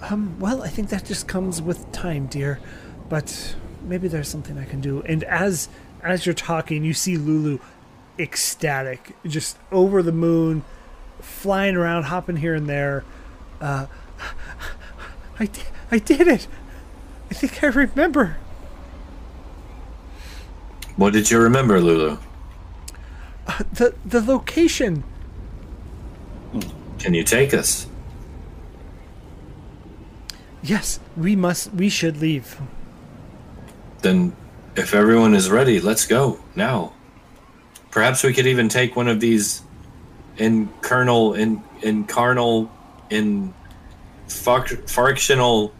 Um, 0.03 0.39
well, 0.39 0.63
I 0.63 0.69
think 0.69 0.91
that 0.91 1.05
just 1.05 1.27
comes 1.27 1.61
with 1.61 1.91
time, 1.91 2.27
dear. 2.27 2.61
But 3.09 3.57
maybe 3.83 4.07
there's 4.07 4.29
something 4.29 4.57
I 4.59 4.65
can 4.65 4.81
do. 4.81 5.03
And 5.03 5.25
as 5.25 5.69
as 6.03 6.25
you're 6.25 6.35
talking, 6.35 6.85
you 6.85 6.95
see 6.95 7.17
Lulu 7.17 7.59
ecstatic, 8.19 9.17
just 9.27 9.59
over 9.73 10.03
the 10.03 10.13
moon, 10.13 10.65
flying 11.21 11.77
around, 11.77 12.05
hopping 12.05 12.37
here 12.37 12.55
and 12.55 12.69
there. 12.69 13.05
Uh, 13.61 13.87
I, 15.39 15.47
di- 15.47 15.63
I 15.91 15.99
did 15.99 16.27
it. 16.27 16.47
I 17.31 17.35
think 17.35 17.63
I 17.63 17.69
remember. 17.69 18.37
What 20.97 21.13
did 21.13 21.31
you 21.31 21.39
remember, 21.39 21.81
Lulu? 21.81 22.19
The 23.73 23.95
the 24.05 24.21
location. 24.21 25.05
Can 26.99 27.15
you 27.15 27.23
take 27.23 27.55
us? 27.55 27.87
Yes, 30.63 31.01
we 31.17 31.37
must. 31.37 31.73
We 31.73 31.89
should 31.89 32.21
leave. 32.21 32.61
Then, 34.03 34.37
if 34.77 34.95
everyone 34.95 35.35
is 35.35 35.51
ready, 35.51 35.81
let's 35.81 36.07
go 36.07 36.41
now. 36.55 36.93
Perhaps 37.91 38.23
we 38.23 38.33
could 38.33 38.47
even 38.47 38.69
take 38.69 38.97
one 38.97 39.09
of 39.09 39.21
these 39.21 39.63
in 40.39 40.69
kernel, 40.81 41.35
in 41.35 41.63
in 41.83 42.05
carnal, 42.05 42.71
in 43.11 43.53
fuck, 44.29 44.69
frictional, 44.87 45.73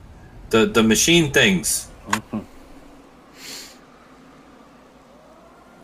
the 0.51 0.67
the 0.67 0.83
machine 0.83 1.33
things. 1.33 1.89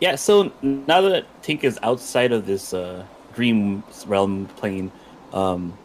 Yeah, 0.01 0.15
so 0.15 0.51
now 0.61 1.01
that 1.01 1.25
Tink 1.41 1.63
is 1.63 1.79
outside 1.81 2.31
of 2.31 2.45
this 2.45 2.73
uh, 2.73 3.05
dream 3.33 3.81
realm 4.05 4.45
plane, 4.57 4.91
um, 5.33 5.77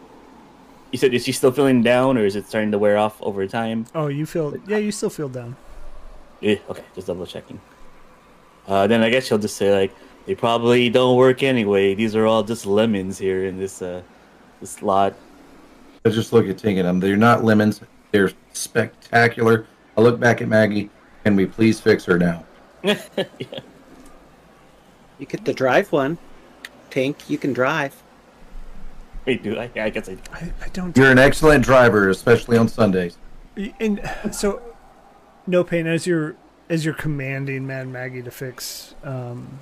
you 0.90 0.98
said 0.98 1.14
is 1.14 1.24
she 1.24 1.32
still 1.32 1.52
feeling 1.52 1.82
down, 1.82 2.18
or 2.18 2.26
is 2.26 2.34
it 2.34 2.46
starting 2.46 2.72
to 2.72 2.78
wear 2.78 2.98
off 2.98 3.22
over 3.22 3.46
time? 3.46 3.86
Oh, 3.94 4.08
you 4.08 4.26
feel? 4.26 4.56
Yeah, 4.66 4.78
you 4.78 4.90
still 4.90 5.10
feel 5.10 5.28
down. 5.28 5.56
Eh, 6.42 6.56
okay, 6.68 6.84
just 6.94 7.06
double 7.06 7.26
checking. 7.26 7.60
Uh, 8.66 8.86
then 8.86 9.02
I 9.02 9.10
guess 9.10 9.26
she'll 9.26 9.38
just 9.38 9.56
say 9.56 9.72
like, 9.72 9.94
they 10.30 10.36
probably 10.36 10.88
don't 10.88 11.16
work 11.16 11.42
anyway. 11.42 11.92
These 11.92 12.14
are 12.14 12.24
all 12.24 12.44
just 12.44 12.64
lemons 12.64 13.18
here 13.18 13.46
in 13.46 13.58
this 13.58 13.82
uh, 13.82 14.00
this 14.60 14.80
lot. 14.80 15.16
I 16.04 16.10
just 16.10 16.32
look 16.32 16.46
at 16.46 16.56
Tink 16.56 16.78
and 16.78 16.86
them. 16.86 17.00
They're 17.00 17.16
not 17.16 17.42
lemons. 17.42 17.80
They're 18.12 18.30
spectacular. 18.52 19.66
I 19.96 20.02
look 20.02 20.20
back 20.20 20.40
at 20.40 20.46
Maggie. 20.46 20.88
Can 21.24 21.34
we 21.34 21.46
please 21.46 21.80
fix 21.80 22.04
her 22.04 22.16
now? 22.16 22.44
You 25.18 25.26
get 25.26 25.44
to 25.44 25.52
drive 25.52 25.92
one. 25.92 26.16
Tink, 26.90 27.28
you 27.28 27.36
can 27.36 27.52
drive. 27.52 28.02
Wait, 29.26 29.42
do 29.42 29.58
I? 29.58 29.70
Yeah, 29.74 29.84
I 29.84 29.90
guess 29.90 30.08
I. 30.08 30.16
I, 30.32 30.52
I 30.62 30.68
don't. 30.68 30.96
You're 30.96 31.10
an 31.10 31.18
excellent 31.18 31.62
driver, 31.62 32.08
especially 32.08 32.56
on 32.56 32.68
Sundays. 32.68 33.18
And 33.80 34.00
so, 34.30 34.62
no 35.46 35.62
pain 35.62 35.86
as 35.86 36.06
you're 36.06 36.36
as 36.70 36.84
you're 36.84 36.94
commanding 36.94 37.66
Mad 37.66 37.88
Maggie 37.88 38.22
to 38.22 38.30
fix 38.30 38.94
um, 39.02 39.58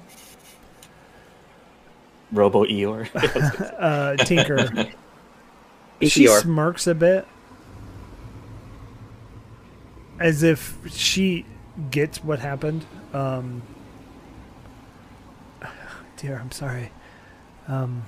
Robo 2.33 2.65
Eeyore. 2.65 3.09
uh, 3.79 4.17
Tinker. 4.17 4.67
she 6.01 6.23
Meteor. 6.23 6.41
smirks 6.41 6.87
a 6.87 6.95
bit, 6.95 7.27
as 10.19 10.43
if 10.43 10.79
she 10.89 11.45
gets 11.91 12.23
what 12.23 12.39
happened. 12.39 12.85
Um, 13.13 13.63
dear, 16.17 16.39
I'm 16.39 16.53
sorry. 16.53 16.93
Um, 17.67 18.05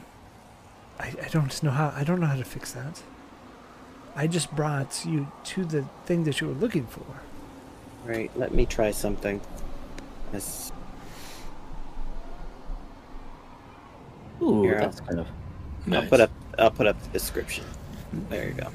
I, 0.98 1.14
I 1.22 1.28
don't 1.30 1.62
know 1.62 1.70
how. 1.70 1.92
I 1.96 2.04
don't 2.04 2.20
know 2.20 2.26
how 2.26 2.36
to 2.36 2.44
fix 2.44 2.72
that. 2.72 3.02
I 4.14 4.26
just 4.26 4.54
brought 4.54 5.04
you 5.06 5.30
to 5.44 5.64
the 5.64 5.84
thing 6.04 6.24
that 6.24 6.40
you 6.40 6.48
were 6.48 6.54
looking 6.54 6.86
for. 6.86 7.04
Right, 8.04 8.30
let 8.36 8.52
me 8.52 8.66
try 8.66 8.90
something. 8.90 9.40
This 10.32 10.72
Ooh, 14.42 14.62
Here, 14.62 14.78
that's 14.80 15.00
kind 15.00 15.20
of. 15.20 15.26
I'll 15.92 16.06
put 16.06 16.20
up 16.20 16.30
I'll 16.58 16.70
put 16.70 16.86
up 16.86 17.00
the 17.02 17.08
description. 17.10 17.64
There 18.28 18.46
you 18.48 18.54
go. 18.54 18.68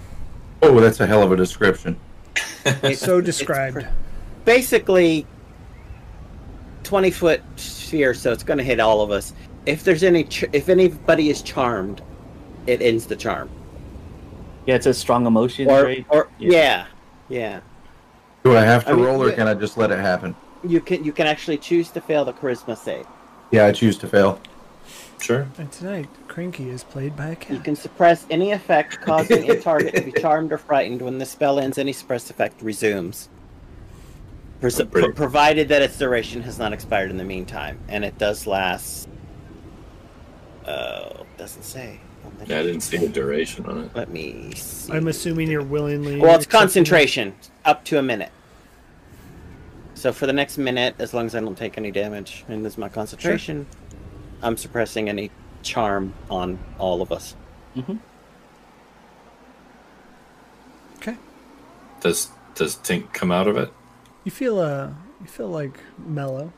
Oh, 0.61 0.79
that's 0.79 0.99
a 0.99 1.05
hell 1.07 1.21
of 1.23 1.31
a 1.31 1.35
description. 1.35 1.97
It's- 2.65 2.99
So 2.99 3.21
described. 3.21 3.75
pr- 3.77 3.87
basically 4.45 5.25
20 6.83 7.11
foot 7.11 7.41
sphere 7.55 8.13
so 8.13 8.31
it's 8.31 8.43
going 8.43 8.57
to 8.59 8.63
hit 8.63 8.79
all 8.79 9.01
of 9.01 9.09
us 9.11 9.33
if 9.65 9.83
there's 9.83 10.03
any 10.03 10.23
ch- 10.23 10.45
if 10.53 10.69
anybody 10.69 11.29
is 11.29 11.41
charmed 11.41 12.01
it 12.67 12.81
ends 12.81 13.05
the 13.07 13.15
charm 13.15 13.49
Yeah, 14.67 14.75
it's 14.75 14.85
a 14.85 14.93
strong 14.93 15.25
emotion. 15.25 15.67
or 15.69 15.83
right? 15.83 16.05
or 16.09 16.27
Yeah. 16.37 16.51
yeah 16.51 16.85
yeah 17.29 17.59
Do 18.43 18.55
I 18.55 18.61
have 18.61 18.85
to 18.85 18.91
I 18.91 18.93
mean, 18.93 19.03
roll 19.05 19.23
or 19.23 19.29
yeah. 19.29 19.35
can 19.35 19.47
I 19.47 19.55
just 19.55 19.77
let 19.77 19.89
it 19.91 19.99
happen? 19.99 20.35
you 20.63 20.79
can 20.79 21.03
you 21.03 21.11
can 21.11 21.25
actually 21.27 21.57
choose 21.57 21.89
to 21.91 22.01
fail 22.01 22.23
the 22.25 22.33
charisma 22.33 22.77
save 22.77 23.05
Yeah, 23.51 23.65
I 23.65 23.71
choose 23.71 23.97
to 23.99 24.07
fail. 24.07 24.39
Sure. 25.21 25.47
And 25.57 25.71
tonight, 25.71 26.07
Cranky 26.27 26.69
is 26.69 26.83
played 26.83 27.15
by 27.15 27.27
a 27.27 27.35
cat. 27.35 27.51
you 27.57 27.59
can 27.59 27.75
suppress 27.75 28.25
any 28.29 28.51
effect 28.51 29.01
causing 29.01 29.49
a 29.49 29.59
target 29.59 29.95
to 29.95 30.01
be 30.01 30.11
charmed 30.21 30.51
or 30.51 30.57
frightened 30.57 31.01
when 31.01 31.17
the 31.17 31.25
spell 31.25 31.59
ends 31.59 31.77
any 31.77 31.93
suppressed 31.93 32.29
effect 32.29 32.61
resumes 32.61 33.29
Pres- 34.61 34.79
Oh, 34.81 34.85
pretty- 34.85 35.07
pro- 35.07 35.15
provided 35.15 35.69
that 35.69 35.81
its 35.81 35.97
duration 35.97 36.41
has 36.43 36.59
not 36.59 36.73
expired 36.73 37.09
in 37.09 37.17
the 37.17 37.23
meantime 37.23 37.79
and 37.87 38.05
it 38.05 38.17
does 38.17 38.45
last 38.45 39.07
oh 40.67 41.25
doesn't 41.37 41.63
say 41.63 41.99
Yeah, 42.45 42.59
I 42.59 42.63
didn't 42.63 42.81
see 42.81 42.97
the 42.97 43.07
duration 43.09 43.65
on 43.65 43.83
it. 43.85 43.91
Let 43.95 44.09
me 44.09 44.53
see. 44.55 44.91
I'm 44.93 45.07
assuming 45.07 45.49
you're 45.49 45.63
willingly. 45.63 46.19
Well, 46.19 46.35
it's 46.35 46.45
accepting- 46.45 46.59
concentration, 46.59 47.35
up 47.63 47.83
to 47.85 47.97
a 47.97 48.01
minute. 48.03 48.31
So 49.93 50.11
for 50.11 50.27
the 50.27 50.33
next 50.33 50.57
minute, 50.57 50.95
as 50.99 51.13
long 51.13 51.25
as 51.25 51.35
I 51.35 51.39
don't 51.39 51.57
take 51.57 51.77
any 51.77 51.89
damage, 51.91 52.43
and 52.49 52.63
this 52.65 52.73
is 52.73 52.77
my 52.77 52.89
concentration, 52.89 53.65
I'm 54.41 54.57
suppressing 54.57 55.09
any 55.09 55.31
charm 55.63 56.13
on 56.29 56.59
all 56.77 57.01
of 57.01 57.11
us. 57.11 57.35
Okay. 60.97 61.17
Does 62.01 62.29
does 62.55 62.75
Tink 62.77 63.11
come 63.13 63.31
out 63.31 63.47
of 63.47 63.57
it? 63.57 63.71
You 64.23 64.31
feel 64.31 64.59
uh, 64.59 64.89
you 65.21 65.27
feel 65.27 65.47
like 65.49 65.79
mellow. 65.97 66.51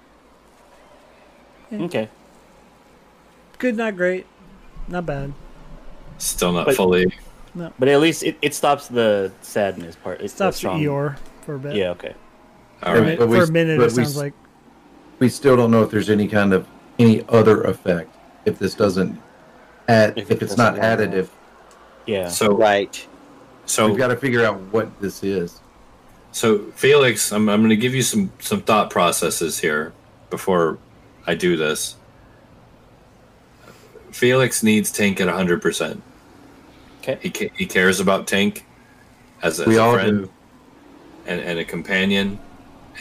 Okay. 1.72 2.10
Good, 3.58 3.76
not 3.76 3.96
great, 3.98 4.26
not 4.88 5.06
bad. 5.06 5.34
Still 6.18 6.52
not 6.54 6.68
But- 6.68 6.76
fully. 6.76 7.08
But 7.80 7.88
at 7.88 8.00
least 8.00 8.22
it, 8.22 8.38
it 8.44 8.54
stops 8.54 8.88
the 8.88 9.32
sadness 9.42 9.96
part. 9.96 10.22
It 10.22 10.30
Stops 10.30 10.58
strong. 10.58 10.80
Eeyore 10.80 11.18
for 11.44 11.56
a 11.56 11.60
bit. 11.60 11.76
Yeah, 11.76 11.90
okay. 11.90 12.14
All 12.84 12.94
For, 12.94 13.00
a, 13.00 13.02
right. 13.02 13.20
mi- 13.20 13.26
we 13.26 13.40
for 13.40 13.52
minute, 13.52 13.78
but 13.80 13.86
it 13.86 13.94
we 13.94 14.04
sounds 14.04 14.10
s- 14.12 14.16
like 14.18 14.34
We 15.18 15.28
still 15.30 15.56
don't 15.58 15.72
know 15.72 15.82
if 15.82 15.90
there's 15.90 16.12
any 16.12 16.28
kind 16.28 16.54
of 16.54 16.68
any 17.00 17.24
other 17.30 17.62
effect 17.64 18.14
if 18.46 18.58
this 18.60 18.74
doesn't 18.74 19.20
add 19.88 20.18
If 20.18 20.32
if, 20.32 20.38
it 20.38 20.44
it's 20.44 20.58
not 20.58 20.76
doesn't 20.76 21.12
additive. 21.12 21.28
Yeah. 22.06 22.28
So 22.30 22.56
Right. 22.56 23.06
so 23.66 23.88
We've 23.88 23.98
got 23.98 24.08
to 24.08 24.16
figure 24.16 24.44
out 24.46 24.60
what 24.72 25.00
this 25.02 25.24
is. 25.24 25.60
So 26.32 26.60
Felix, 26.76 27.32
I'm 27.32 27.50
I'm 27.50 27.60
going 27.62 27.70
to 27.70 27.76
give 27.76 27.94
you 27.96 28.02
some 28.04 28.32
some 28.40 28.62
thought 28.62 28.90
processes 28.90 29.60
here 29.60 29.94
before 30.30 30.78
I 31.26 31.36
do 31.36 31.58
this. 31.58 31.96
Felix 34.12 34.64
needs 34.64 34.92
Tank 34.92 35.20
at 35.22 35.28
100%. 35.28 36.02
Okay. 37.02 37.18
He 37.22 37.30
ca- 37.30 37.52
he 37.56 37.66
cares 37.66 38.00
about 38.00 38.28
Tank 38.28 38.66
as 39.42 39.60
a, 39.60 39.64
as 39.64 39.68
We 39.68 39.78
a 39.78 39.82
all 39.82 39.94
friend 39.94 40.24
do. 40.24 40.32
and, 41.26 41.42
and 41.42 41.60
a 41.60 41.66
companion 41.66 42.40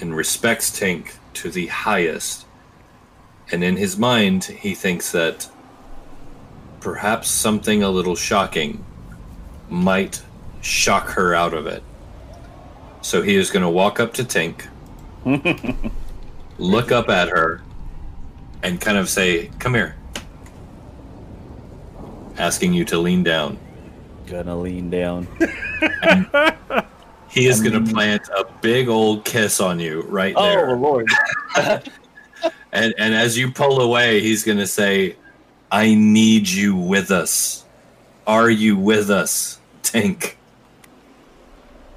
and 0.00 0.14
respects 0.16 0.70
Tank 0.76 1.16
to 1.34 1.50
the 1.50 1.66
highest. 1.68 2.45
And 3.52 3.62
in 3.62 3.76
his 3.76 3.96
mind, 3.96 4.44
he 4.44 4.74
thinks 4.74 5.12
that 5.12 5.48
perhaps 6.80 7.28
something 7.28 7.82
a 7.82 7.90
little 7.90 8.16
shocking 8.16 8.84
might 9.68 10.22
shock 10.60 11.08
her 11.10 11.34
out 11.34 11.54
of 11.54 11.66
it. 11.66 11.82
So 13.02 13.22
he 13.22 13.36
is 13.36 13.50
going 13.50 13.62
to 13.62 13.68
walk 13.68 14.00
up 14.00 14.14
to 14.14 14.24
Tink, 14.24 14.66
look 16.58 16.90
up 16.90 17.08
at 17.08 17.28
her, 17.28 17.62
and 18.62 18.80
kind 18.80 18.98
of 18.98 19.08
say, 19.08 19.50
Come 19.58 19.74
here. 19.74 19.96
Asking 22.36 22.74
you 22.74 22.84
to 22.86 22.98
lean 22.98 23.22
down. 23.22 23.58
Gonna 24.26 24.56
lean 24.58 24.90
down. 24.90 25.28
He 27.36 27.48
is 27.48 27.60
going 27.60 27.84
to 27.84 27.92
plant 27.92 28.28
a 28.34 28.46
big 28.62 28.88
old 28.88 29.26
kiss 29.26 29.60
on 29.60 29.78
you 29.78 30.00
right 30.08 30.32
oh, 30.38 30.42
there. 30.42 30.70
Oh 30.70 30.74
lord. 30.74 31.06
And 32.72 32.94
and 32.98 33.14
as 33.14 33.38
you 33.38 33.50
pull 33.50 33.80
away, 33.80 34.20
he's 34.20 34.44
gonna 34.44 34.66
say, 34.66 35.16
"I 35.70 35.94
need 35.94 36.48
you 36.48 36.74
with 36.76 37.10
us. 37.10 37.64
Are 38.26 38.50
you 38.50 38.76
with 38.76 39.10
us, 39.10 39.58
Tank?" 39.82 40.36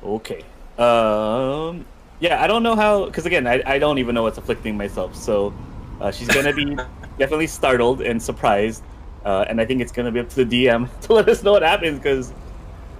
Okay. 0.03 0.43
Um. 0.77 1.85
Yeah, 2.21 2.43
I 2.43 2.47
don't 2.47 2.63
know 2.63 2.75
how, 2.75 3.05
because 3.05 3.25
again, 3.25 3.47
I, 3.47 3.63
I 3.65 3.79
don't 3.79 3.97
even 3.97 4.13
know 4.13 4.23
what's 4.23 4.37
afflicting 4.37 4.75
myself. 4.75 5.15
So, 5.15 5.53
uh, 6.01 6.11
she's 6.11 6.27
gonna 6.27 6.51
be 6.53 6.75
definitely 7.17 7.47
startled 7.47 8.01
and 8.01 8.21
surprised, 8.21 8.83
uh, 9.23 9.45
and 9.47 9.61
I 9.61 9.65
think 9.65 9.81
it's 9.81 9.91
gonna 9.93 10.11
be 10.11 10.19
up 10.19 10.29
to 10.29 10.43
the 10.43 10.65
DM 10.65 10.89
to 11.01 11.13
let 11.13 11.29
us 11.29 11.43
know 11.43 11.53
what 11.53 11.61
happens. 11.63 11.97
Because 11.97 12.33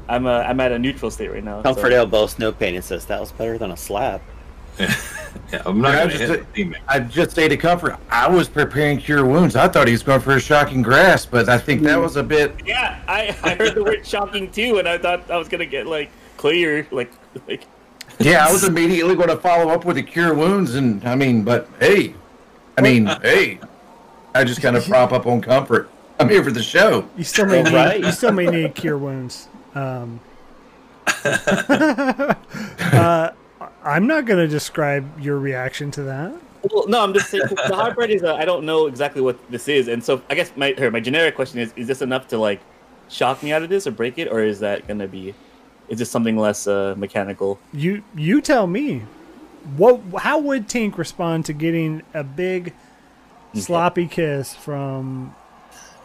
I'm 0.08 0.26
uh, 0.26 0.40
I'm 0.42 0.60
at 0.62 0.72
a 0.72 0.80
neutral 0.80 1.12
state 1.12 1.32
right 1.32 1.44
now. 1.44 1.60
so- 1.60 1.74
Comfort 1.74 1.92
elbow, 1.94 2.28
no 2.38 2.52
pain, 2.52 2.76
and 2.76 2.84
says 2.84 3.06
that 3.08 3.20
was 3.20 3.32
better 3.34 3.58
than 3.58 3.72
a 3.72 3.78
slap. 3.78 4.22
Yeah, 5.52 5.64
I'm 5.66 5.82
not 5.82 5.94
Yeah, 5.94 5.98
going 5.98 6.10
to 6.10 6.18
just- 6.18 6.32
hit 6.32 6.54
the 6.54 6.64
teammate. 6.64 6.76
I 6.88 7.00
just 7.00 7.32
stayed 7.32 7.48
to 7.50 7.58
comfort. 7.58 7.98
I 8.12 8.28
was 8.28 8.48
preparing 8.48 9.00
cure 9.00 9.26
wounds. 9.26 9.56
I 9.56 9.68
thought 9.68 9.88
he 9.88 9.94
was 9.94 10.04
going 10.04 10.22
for 10.22 10.36
a 10.36 10.40
shocking 10.40 10.84
grasp, 10.84 11.32
but 11.32 11.50
I 11.50 11.58
think 11.58 11.82
that 11.84 12.00
was 12.00 12.18
a 12.18 12.24
bit. 12.24 12.54
Yeah, 12.66 13.00
I, 13.08 13.36
I 13.44 13.56
heard 13.56 13.74
the 13.76 13.84
word 13.84 14.06
shocking 14.06 14.52
too, 14.52 14.78
and 14.78 14.88
I 14.88 15.00
thought 15.00 15.30
I 15.32 15.38
was 15.38 15.48
gonna 15.48 15.66
get 15.66 15.88
like 15.88 16.12
clear, 16.38 16.88
like 16.92 17.12
like. 17.48 17.66
Yeah, 18.20 18.46
I 18.46 18.52
was 18.52 18.66
immediately 18.66 19.16
going 19.16 19.30
to 19.30 19.38
follow 19.38 19.70
up 19.72 19.86
with 19.86 19.96
the 19.96 20.04
cure 20.04 20.34
wounds, 20.34 20.76
and 20.76 21.02
I 21.08 21.16
mean, 21.16 21.44
but 21.44 21.70
hey, 21.80 22.14
I 22.78 22.82
mean, 22.82 23.06
hey, 23.06 23.60
I 24.36 24.44
just 24.44 24.62
kind 24.62 24.76
of 24.76 24.84
prop 24.86 25.14
up 25.14 25.26
on 25.26 25.40
comfort. 25.42 25.90
I'm 26.20 26.28
here 26.28 26.44
for 26.44 26.52
the 26.52 26.62
show. 26.62 27.08
You 27.18 27.24
still 27.24 27.46
may 27.46 27.64
need, 27.64 27.74
Right. 27.74 28.00
you 28.04 28.12
still 28.12 28.34
may 28.34 28.48
need 28.48 28.76
cure 28.76 28.98
wounds. 28.98 29.48
Um, 29.74 30.20
uh, 31.28 33.32
I'm 33.84 34.08
not 34.08 34.26
going 34.26 34.40
to 34.40 34.48
describe 34.48 35.20
your 35.20 35.40
reaction 35.40 35.92
to 35.92 36.04
that. 36.04 36.34
Well, 36.72 36.88
no, 36.88 37.02
I'm 37.02 37.14
just 37.14 37.30
saying 37.30 37.44
the 37.68 37.76
hard 37.76 37.96
part 37.96 38.10
is 38.10 38.24
uh, 38.24 38.36
I 38.36 38.44
don't 38.44 38.66
know 38.66 38.88
exactly 38.88 39.22
what 39.22 39.40
this 39.50 39.68
is, 39.70 39.88
and 39.88 40.04
so 40.04 40.22
I 40.30 40.36
guess 40.36 40.52
my 40.58 40.74
her, 40.78 40.92
my 40.92 41.00
generic 41.00 41.36
question 41.36 41.60
is: 41.60 41.72
Is 41.78 41.88
this 41.88 42.02
enough 42.02 42.28
to 42.30 42.38
like 42.38 42.60
shock 43.08 43.42
me 43.42 43.54
out 43.54 43.64
of 43.64 43.70
this 43.70 43.88
or 43.88 43.92
break 43.92 44.18
it, 44.18 44.28
or 44.28 44.42
is 44.42 44.60
that 44.60 44.86
gonna 44.86 45.08
be? 45.08 45.34
Is 45.88 46.00
this 46.00 46.12
something 46.12 46.36
less 46.36 46.68
uh, 46.68 46.96
mechanical? 46.98 47.60
You 47.72 48.04
you 48.14 48.42
tell 48.42 48.68
me. 48.68 49.04
What? 49.78 50.02
How 50.18 50.38
would 50.40 50.68
Tink 50.68 50.98
respond 50.98 51.46
to 51.46 51.54
getting 51.54 52.02
a 52.14 52.26
big 52.26 52.74
sloppy 53.54 54.08
kiss 54.08 54.54
from? 54.54 55.34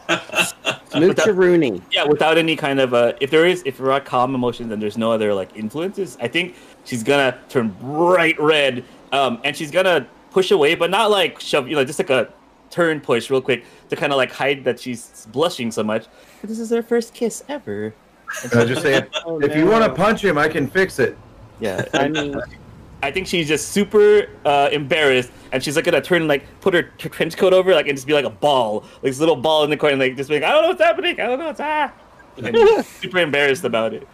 Smoocheroonie. 0.09 1.83
Yeah, 1.91 2.05
without 2.05 2.39
any 2.39 2.57
kind 2.57 2.81
of 2.81 2.95
uh, 2.95 3.15
if 3.21 3.31
there 3.31 3.47
is 3.47 3.63
if 3.67 3.79
there 3.79 3.93
are 3.93 4.01
calm 4.01 4.35
emotions 4.35 4.73
and 4.73 4.81
there's 4.81 4.99
no 4.99 5.11
other 5.11 5.35
like 5.35 5.57
influences, 5.57 6.17
I 6.21 6.29
think 6.29 6.55
she's 6.85 7.03
gonna 7.03 7.39
turn 7.49 7.69
bright 7.81 8.39
red, 8.41 8.85
um, 9.13 9.41
and 9.45 9.57
she's 9.57 9.71
gonna 9.71 10.07
push 10.31 10.51
away, 10.51 10.75
but 10.75 10.91
not 10.91 11.11
like 11.11 11.41
shove, 11.41 11.69
you 11.69 11.77
know, 11.77 11.85
just 11.85 11.99
like 11.99 12.11
a 12.11 12.33
turn 12.71 13.01
push 13.01 13.31
real 13.31 13.41
quick 13.41 13.65
to 13.89 13.97
kind 13.97 14.13
of 14.13 14.17
like 14.17 14.33
hide 14.33 14.65
that 14.65 14.81
she's 14.81 15.27
blushing 15.33 15.71
so 15.71 15.83
much. 15.83 16.07
This 16.43 16.59
is 16.59 16.69
their 16.69 16.83
first 16.83 17.15
kiss 17.15 17.45
ever. 17.49 17.95
And 18.43 18.55
I 18.55 18.65
just 18.65 18.83
say, 18.83 19.07
Oh, 19.27 19.41
if 19.41 19.55
you 19.55 19.67
want 19.67 19.85
to 19.85 19.95
punch 19.95 20.25
him, 20.25 20.37
I 20.37 20.49
can 20.49 20.67
fix 20.67 20.99
it. 20.99 21.17
Yeah, 21.61 21.85
I 21.95 22.09
mean, 22.09 22.35
I 23.05 23.11
think 23.11 23.27
she's 23.27 23.47
just 23.47 23.69
super 23.69 24.29
uh, 24.47 24.71
embarrassed, 24.73 25.31
and 25.53 25.63
she's 25.63 25.77
like 25.77 25.85
gonna 25.85 26.01
turn 26.01 26.27
like 26.27 26.45
put 26.61 26.73
her, 26.75 26.91
her 27.03 27.09
trench 27.11 27.37
coat 27.37 27.53
over, 27.53 27.75
like 27.75 27.87
and 27.87 27.97
just 27.97 28.07
be 28.07 28.15
like 28.15 28.25
a 28.25 28.31
ball, 28.31 28.81
like 28.95 29.03
this 29.03 29.21
little 29.21 29.37
ball 29.37 29.63
in 29.65 29.71
the 29.71 29.77
corner, 29.77 29.97
like 29.97 30.17
just 30.17 30.29
be 30.31 30.37
like, 30.37 30.45
I 30.45 30.53
don't 30.53 30.63
know 30.63 30.69
what's 30.69 30.81
happening, 30.83 31.21
I 31.21 31.27
don't 31.27 31.39
know 31.39 31.47
what's 31.47 31.61
ah, 31.61 31.93
and 32.39 32.85
super 33.03 33.19
embarrassed 33.19 33.65
about 33.65 33.93
it. 33.95 34.09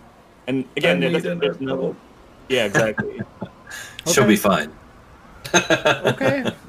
And 0.49 0.65
again, 0.77 0.97
I 0.97 1.01
there 1.01 1.11
need 1.35 1.41
doesn't- 1.41 1.61
no, 1.61 1.95
yeah, 2.49 2.65
exactly. 2.65 3.21
She'll 4.07 4.27
be 4.27 4.37
fine. 4.37 4.73
Okay. 5.55 6.53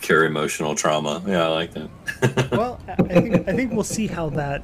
Cure 0.00 0.24
emotional 0.26 0.74
trauma. 0.74 1.22
Yeah, 1.26 1.44
I 1.44 1.48
like 1.48 1.72
that. 1.74 2.50
well, 2.52 2.80
I 2.88 2.92
I 2.92 3.20
think 3.20 3.48
I 3.48 3.52
think 3.56 3.72
we'll 3.72 3.84
see 3.84 4.06
how 4.06 4.28
that 4.30 4.62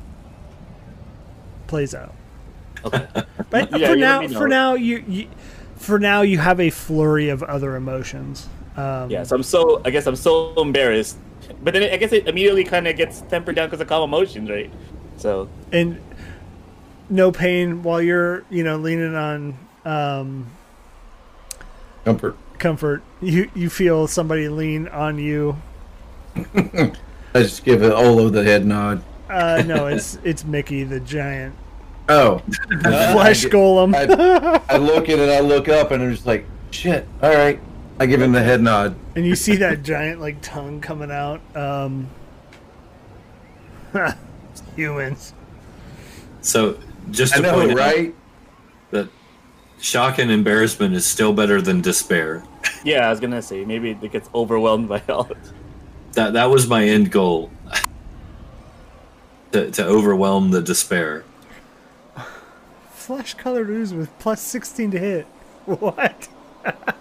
plays 1.66 1.94
out. 1.94 2.14
Okay. 2.84 3.06
But 3.50 3.76
Yeah, 3.76 3.88
for 3.88 3.94
you 3.96 4.00
now, 4.00 4.28
for 4.28 4.46
now, 4.48 4.74
you, 4.74 5.04
you 5.08 5.28
for 5.76 5.98
now 5.98 6.22
you 6.22 6.38
have 6.38 6.60
a 6.60 6.70
flurry 6.70 7.28
of 7.30 7.42
other 7.42 7.74
emotions. 7.74 8.48
Um, 8.76 9.10
Yeah, 9.10 9.24
so 9.24 9.36
I'm 9.36 9.42
so 9.42 9.82
I 9.84 9.90
guess 9.90 10.06
I'm 10.06 10.16
so 10.16 10.54
embarrassed, 10.56 11.18
but 11.62 11.74
then 11.74 11.82
I 11.92 11.96
guess 11.96 12.12
it 12.12 12.28
immediately 12.28 12.64
kind 12.64 12.86
of 12.86 12.96
gets 12.96 13.22
tempered 13.22 13.56
down 13.56 13.66
because 13.68 13.80
of 13.80 13.88
calm 13.88 14.04
emotions, 14.08 14.48
right? 14.48 14.70
So 15.16 15.48
and 15.72 16.00
no 17.08 17.32
pain 17.32 17.82
while 17.82 18.00
you're 18.00 18.44
you 18.50 18.62
know 18.62 18.76
leaning 18.76 19.14
on 19.16 19.58
um, 19.84 20.46
Comfort. 22.04 22.36
comfort. 22.58 23.02
You 23.20 23.50
you 23.54 23.68
feel 23.68 24.06
somebody 24.06 24.48
lean 24.48 24.88
on 24.88 25.18
you. 25.18 25.56
I 26.54 26.92
just 27.42 27.64
give 27.64 27.82
it 27.82 27.92
Olo 27.92 28.28
the 28.28 28.42
head 28.44 28.64
nod. 28.66 29.02
Uh, 29.28 29.62
no, 29.66 29.86
it's 29.88 30.18
it's 30.24 30.44
Mickey 30.44 30.84
the 30.84 31.00
giant 31.00 31.54
Oh, 32.10 32.38
flesh 32.82 33.44
golem. 33.44 33.94
I, 33.94 34.60
I 34.68 34.78
look 34.78 35.08
at 35.08 35.20
it, 35.20 35.30
I 35.30 35.38
look 35.38 35.68
up, 35.68 35.92
and 35.92 36.02
I'm 36.02 36.10
just 36.10 36.26
like, 36.26 36.44
shit. 36.72 37.06
All 37.22 37.32
right. 37.32 37.60
I 38.00 38.06
give 38.06 38.20
him 38.20 38.32
the 38.32 38.42
head 38.42 38.60
nod. 38.62 38.96
and 39.14 39.24
you 39.24 39.36
see 39.36 39.56
that 39.56 39.82
giant 39.84 40.20
like 40.20 40.40
tongue 40.42 40.80
coming 40.80 41.10
out. 41.12 41.40
Um, 41.54 42.08
humans. 44.74 45.34
So 46.40 46.78
just 47.10 47.34
to 47.34 47.42
know, 47.42 47.52
point 47.52 47.72
out 47.72 47.76
right? 47.76 48.14
that 48.90 49.08
shock 49.80 50.18
and 50.18 50.30
embarrassment 50.30 50.94
is 50.94 51.06
still 51.06 51.32
better 51.32 51.60
than 51.60 51.80
despair. 51.80 52.42
yeah, 52.84 53.06
I 53.06 53.10
was 53.10 53.20
gonna 53.20 53.42
say 53.42 53.64
maybe 53.64 53.90
it 53.90 54.10
gets 54.10 54.28
overwhelmed 54.34 54.88
by 54.88 55.02
all. 55.08 55.30
It. 55.30 55.36
That 56.12 56.32
that 56.32 56.46
was 56.46 56.66
my 56.66 56.84
end 56.84 57.12
goal. 57.12 57.52
to, 59.52 59.70
to 59.70 59.84
overwhelm 59.84 60.50
the 60.50 60.62
despair. 60.62 61.24
Flesh 63.10 63.34
colored 63.34 63.68
ooze 63.68 63.92
with 63.92 64.16
plus 64.20 64.40
sixteen 64.40 64.92
to 64.92 64.98
hit. 65.00 65.26
What? 65.66 66.28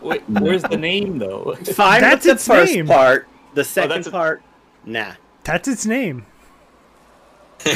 Wait, 0.01 0.23
where's 0.27 0.63
the 0.63 0.75
name 0.75 1.19
though? 1.19 1.53
fine 1.75 2.01
That's 2.01 2.25
its 2.25 2.43
the 2.47 2.53
first 2.55 2.73
name. 2.73 2.87
part. 2.87 3.27
The 3.53 3.63
second 3.63 3.89
that's 3.91 4.07
a- 4.07 4.11
part, 4.11 4.41
nah. 4.85 5.11
That's 5.43 5.67
its 5.67 5.85
name. 5.85 6.25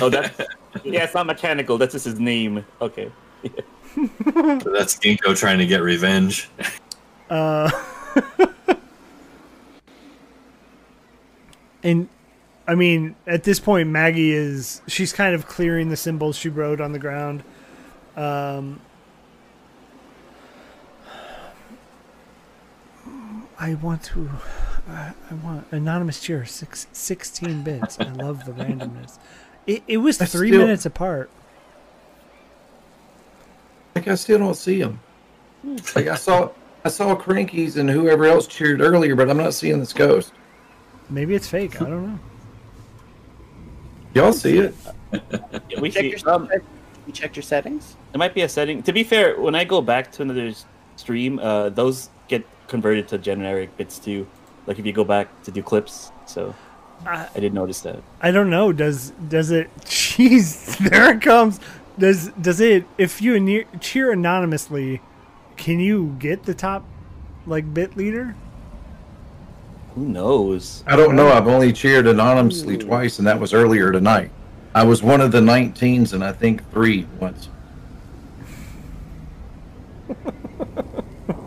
oh, 0.01 0.10
that's 0.10 0.35
yeah, 0.84 1.03
it's 1.03 1.14
not 1.14 1.27
mechanical. 1.27 1.77
That's 1.77 1.91
just 1.91 2.05
his 2.05 2.19
name. 2.19 2.65
Okay. 2.81 3.11
So 3.43 4.01
that's 4.72 4.97
Ginkgo 4.97 5.38
trying 5.38 5.60
to 5.60 5.68
get 5.68 5.84
revenge. 5.84 6.49
Uh, 7.30 7.69
and 11.84 12.10
I 12.68 12.73
mean, 12.73 13.15
at 13.27 13.43
this 13.43 13.60
point, 13.60 13.89
Maggie 13.89 14.31
is 14.31 14.81
she's 14.88 15.14
kind 15.14 15.35
of 15.35 15.47
clearing 15.47 15.89
the 15.89 15.97
symbols 15.97 16.35
she 16.35 16.49
wrote 16.49 16.81
on 16.81 16.93
the 16.93 16.99
ground. 16.99 17.43
Um, 18.15 18.80
I 23.60 23.76
want 23.76 24.03
to. 24.06 24.30
I 24.90 25.14
I 25.30 25.34
want 25.35 25.65
anonymous 25.72 26.19
cheer 26.22 26.45
six, 26.45 26.88
16 26.91 27.64
bits. 27.64 27.99
I 27.99 28.10
love 28.11 28.45
the 28.45 28.52
randomness. 28.52 29.18
It, 29.65 29.84
it 29.88 29.98
was 29.98 30.22
I 30.22 30.26
three 30.26 30.49
still- 30.49 30.61
minutes 30.61 30.85
apart. 30.85 31.30
Like 33.95 34.07
I 34.07 34.15
still 34.15 34.40
don't 34.40 34.56
see 34.56 34.80
him. 34.80 34.99
Like 35.95 36.07
I 36.07 36.15
saw, 36.15 36.49
I 36.84 36.90
saw 36.90 37.15
Crankies 37.15 37.77
and 37.77 37.90
whoever 37.90 38.26
else 38.26 38.48
cheered 38.48 38.81
earlier, 38.81 39.15
but 39.15 39.30
I'm 39.30 39.38
not 39.38 39.53
seeing 39.53 39.80
this 39.80 39.94
ghost. 39.94 40.34
Maybe 41.10 41.35
it's 41.35 41.48
fake. 41.48 41.80
I 41.81 41.85
don't 41.85 42.07
know. 42.14 42.19
Y'all 44.15 44.34
see 44.34 44.57
it? 44.57 44.76
Yeah, 45.69 45.80
we 45.80 45.90
Check 45.91 46.02
see. 46.02 46.10
your, 46.10 46.30
Um, 46.30 46.49
you 47.07 47.13
checked 47.13 47.35
your 47.35 47.43
settings? 47.43 47.95
It 48.13 48.17
might 48.17 48.34
be 48.34 48.41
a 48.41 48.49
setting. 48.49 48.84
To 48.84 48.93
be 48.93 49.03
fair, 49.03 49.39
when 49.39 49.55
I 49.55 49.63
go 49.63 49.81
back 49.81 50.11
to 50.13 50.21
another 50.21 50.51
stream, 50.95 51.39
uh, 51.39 51.69
those 51.69 52.09
get 52.27 52.45
converted 52.67 53.07
to 53.09 53.17
generic 53.17 53.75
bits 53.77 53.99
too. 53.99 54.27
Like 54.67 54.80
if 54.80 54.85
you 54.85 54.93
go 54.93 55.03
back 55.03 55.27
to 55.43 55.51
do 55.51 55.61
clips. 55.61 56.11
So 56.25 56.53
I- 57.05 57.27
I 57.35 57.39
did 57.39 57.53
notice 57.53 57.81
that. 57.81 57.99
I 58.21 58.31
don't 58.31 58.49
know. 58.49 58.71
Does 58.71 59.11
does 59.27 59.51
it? 59.51 59.69
Jeez, 59.81 60.77
there 60.89 61.11
it 61.15 61.21
comes. 61.21 61.59
Does 61.99 62.30
does 62.41 62.59
it? 62.61 62.85
If 62.97 63.21
you 63.21 63.35
ane- 63.35 63.65
cheer 63.81 64.11
anonymously, 64.11 65.01
can 65.57 65.80
you 65.80 66.15
get 66.19 66.43
the 66.43 66.53
top 66.53 66.85
like 67.45 67.73
bit 67.73 67.97
leader? 67.97 68.35
Who 69.95 70.05
knows? 70.05 70.84
I 70.88 70.95
don't 70.95 71.15
know. 71.15 71.27
I've 71.31 71.47
only 71.47 71.71
cheered 71.71 72.07
anonymously 72.07 72.77
twice, 72.77 73.19
and 73.19 73.27
that 73.27 73.39
was 73.39 73.53
earlier 73.53 73.91
tonight. 73.91 74.31
I 74.75 74.83
was 74.83 75.03
one 75.03 75.21
of 75.21 75.31
the 75.31 75.41
19s, 75.41 76.13
and 76.13 76.23
I 76.23 76.31
think 76.31 76.69
three 76.71 77.05
once. 77.19 77.49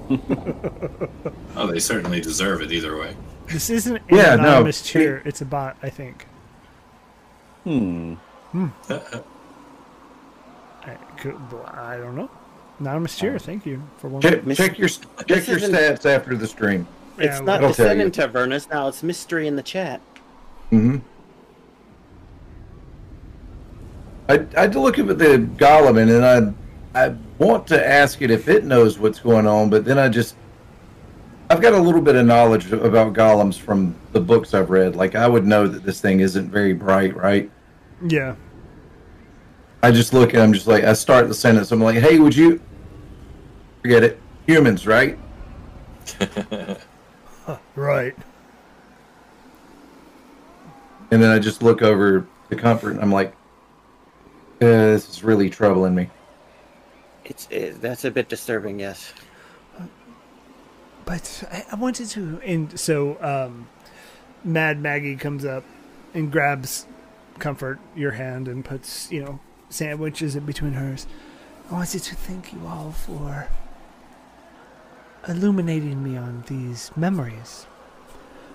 Oh, 1.58 1.66
they 1.66 1.78
certainly 1.78 2.20
deserve 2.20 2.60
it 2.60 2.70
either 2.70 2.98
way. 2.98 3.16
This 3.48 3.70
isn't 3.70 3.96
an 3.96 4.02
Yeah, 4.10 4.36
no. 4.36 4.42
anonymous 4.42 4.82
cheer. 4.82 5.22
It's 5.24 5.40
a 5.40 5.46
bot, 5.46 5.76
I 5.82 5.88
think. 5.88 6.26
Hmm. 7.64 8.14
I, 8.54 8.66
could, 11.18 11.34
I 11.64 11.96
don't 11.96 12.14
know. 12.14 12.30
Anonymous 12.78 13.18
cheer. 13.18 13.38
Thank 13.38 13.64
you 13.64 13.82
for 13.96 14.08
one. 14.08 14.20
Check, 14.20 14.44
check 14.54 14.78
your 14.78 14.88
check 14.88 15.48
your 15.48 15.58
stats 15.58 16.04
after 16.04 16.36
the 16.36 16.46
stream. 16.46 16.86
It's 17.18 17.36
well, 17.38 17.44
not 17.44 17.54
I'll 17.64 17.72
tell 17.72 17.86
descending 17.94 18.12
you. 18.12 18.66
now. 18.70 18.88
It's 18.88 19.02
mystery 19.02 19.48
in 19.48 19.56
the 19.56 19.62
chat. 19.62 20.00
hmm 20.70 20.98
I 24.28 24.46
I 24.56 24.60
had 24.62 24.72
to 24.72 24.80
look 24.80 24.98
at 24.98 25.06
the 25.06 25.48
golem, 25.56 26.00
and 26.00 26.10
then 26.10 26.54
I 26.94 27.04
I 27.06 27.14
want 27.38 27.66
to 27.68 27.86
ask 27.86 28.22
it 28.22 28.30
if 28.30 28.48
it 28.48 28.64
knows 28.64 28.98
what's 28.98 29.20
going 29.20 29.46
on, 29.46 29.70
but 29.70 29.84
then 29.84 29.98
I 29.98 30.08
just 30.08 30.36
I've 31.50 31.60
got 31.60 31.74
a 31.74 31.78
little 31.78 32.00
bit 32.00 32.16
of 32.16 32.26
knowledge 32.26 32.72
about 32.72 33.12
golems 33.12 33.56
from 33.58 33.94
the 34.12 34.20
books 34.20 34.54
I've 34.54 34.70
read. 34.70 34.96
Like 34.96 35.14
I 35.14 35.28
would 35.28 35.46
know 35.46 35.68
that 35.68 35.84
this 35.84 36.00
thing 36.00 36.20
isn't 36.20 36.50
very 36.50 36.72
bright, 36.72 37.16
right? 37.16 37.50
Yeah. 38.06 38.34
I 39.82 39.90
just 39.92 40.12
look 40.12 40.34
at 40.34 40.42
him, 40.42 40.52
just 40.52 40.66
like 40.66 40.84
I 40.84 40.94
start 40.94 41.28
the 41.28 41.34
sentence. 41.34 41.70
I'm 41.70 41.80
like, 41.80 41.98
"Hey, 41.98 42.18
would 42.18 42.34
you 42.34 42.60
forget 43.82 44.02
it? 44.02 44.20
Humans, 44.46 44.86
right?" 44.86 45.18
Right. 47.74 48.16
And 51.10 51.22
then 51.22 51.30
I 51.30 51.38
just 51.38 51.62
look 51.62 51.82
over 51.82 52.26
the 52.48 52.56
comfort, 52.56 52.90
and 52.90 53.00
I'm 53.00 53.12
like, 53.12 53.34
uh, 54.60 54.66
"This 54.66 55.08
is 55.08 55.24
really 55.24 55.50
troubling 55.50 55.94
me." 55.94 56.10
It's 57.24 57.48
it, 57.50 57.80
that's 57.80 58.04
a 58.04 58.10
bit 58.10 58.28
disturbing. 58.28 58.78
Yes. 58.80 59.12
But 61.04 61.44
I, 61.52 61.64
I 61.72 61.74
wanted 61.76 62.08
to, 62.10 62.40
and 62.44 62.78
so 62.78 63.16
um, 63.22 63.68
Mad 64.42 64.80
Maggie 64.80 65.16
comes 65.16 65.44
up 65.44 65.64
and 66.14 66.32
grabs 66.32 66.86
Comfort 67.38 67.78
your 67.94 68.12
hand 68.12 68.48
and 68.48 68.64
puts, 68.64 69.12
you 69.12 69.22
know, 69.22 69.40
sandwiches 69.68 70.36
in 70.36 70.46
between 70.46 70.72
hers. 70.72 71.06
I 71.70 71.74
wanted 71.74 72.02
to 72.04 72.14
thank 72.14 72.52
you 72.52 72.66
all 72.66 72.92
for 72.92 73.48
illuminating 75.28 76.02
me 76.02 76.16
on 76.16 76.44
these 76.46 76.90
memories. 76.96 77.66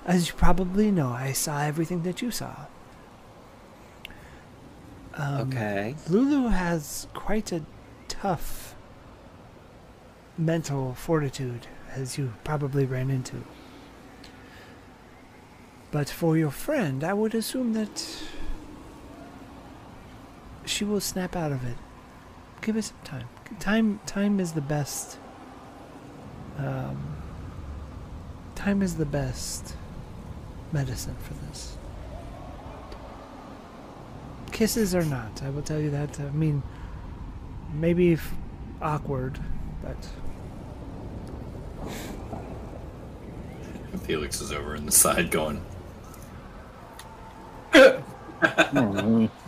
As 0.05 0.29
you 0.29 0.33
probably 0.33 0.89
know, 0.89 1.09
I 1.09 1.31
saw 1.31 1.61
everything 1.61 2.01
that 2.03 2.23
you 2.23 2.31
saw. 2.31 2.65
Um, 5.15 5.49
Okay. 5.49 5.95
Lulu 6.09 6.49
has 6.49 7.07
quite 7.13 7.51
a 7.51 7.63
tough 8.07 8.75
mental 10.37 10.93
fortitude, 10.93 11.67
as 11.93 12.17
you 12.17 12.33
probably 12.43 12.85
ran 12.85 13.09
into. 13.09 13.43
But 15.91 16.09
for 16.09 16.37
your 16.37 16.51
friend, 16.51 17.03
I 17.03 17.13
would 17.13 17.35
assume 17.35 17.73
that 17.73 18.23
she 20.65 20.85
will 20.85 21.01
snap 21.01 21.35
out 21.35 21.51
of 21.51 21.65
it. 21.65 21.77
Give 22.61 22.77
it 22.77 22.83
some 22.83 22.97
time. 23.03 23.27
Time, 23.59 23.99
time 24.05 24.39
is 24.39 24.53
the 24.53 24.61
best. 24.61 25.17
Um, 26.57 27.17
time 28.55 28.81
is 28.81 28.95
the 28.95 29.05
best 29.05 29.75
medicine 30.71 31.15
for 31.23 31.33
this. 31.33 31.77
Kisses 34.51 34.93
or 34.93 35.03
not, 35.05 35.41
I 35.43 35.49
will 35.49 35.61
tell 35.61 35.79
you 35.79 35.89
that. 35.91 36.19
I 36.19 36.29
mean, 36.31 36.61
maybe 37.73 38.13
f- 38.13 38.33
awkward, 38.81 39.39
but 39.81 40.07
Felix 44.03 44.41
is 44.41 44.51
over 44.51 44.75
in 44.75 44.85
the 44.85 44.91
side 44.91 45.31
going, 45.31 45.63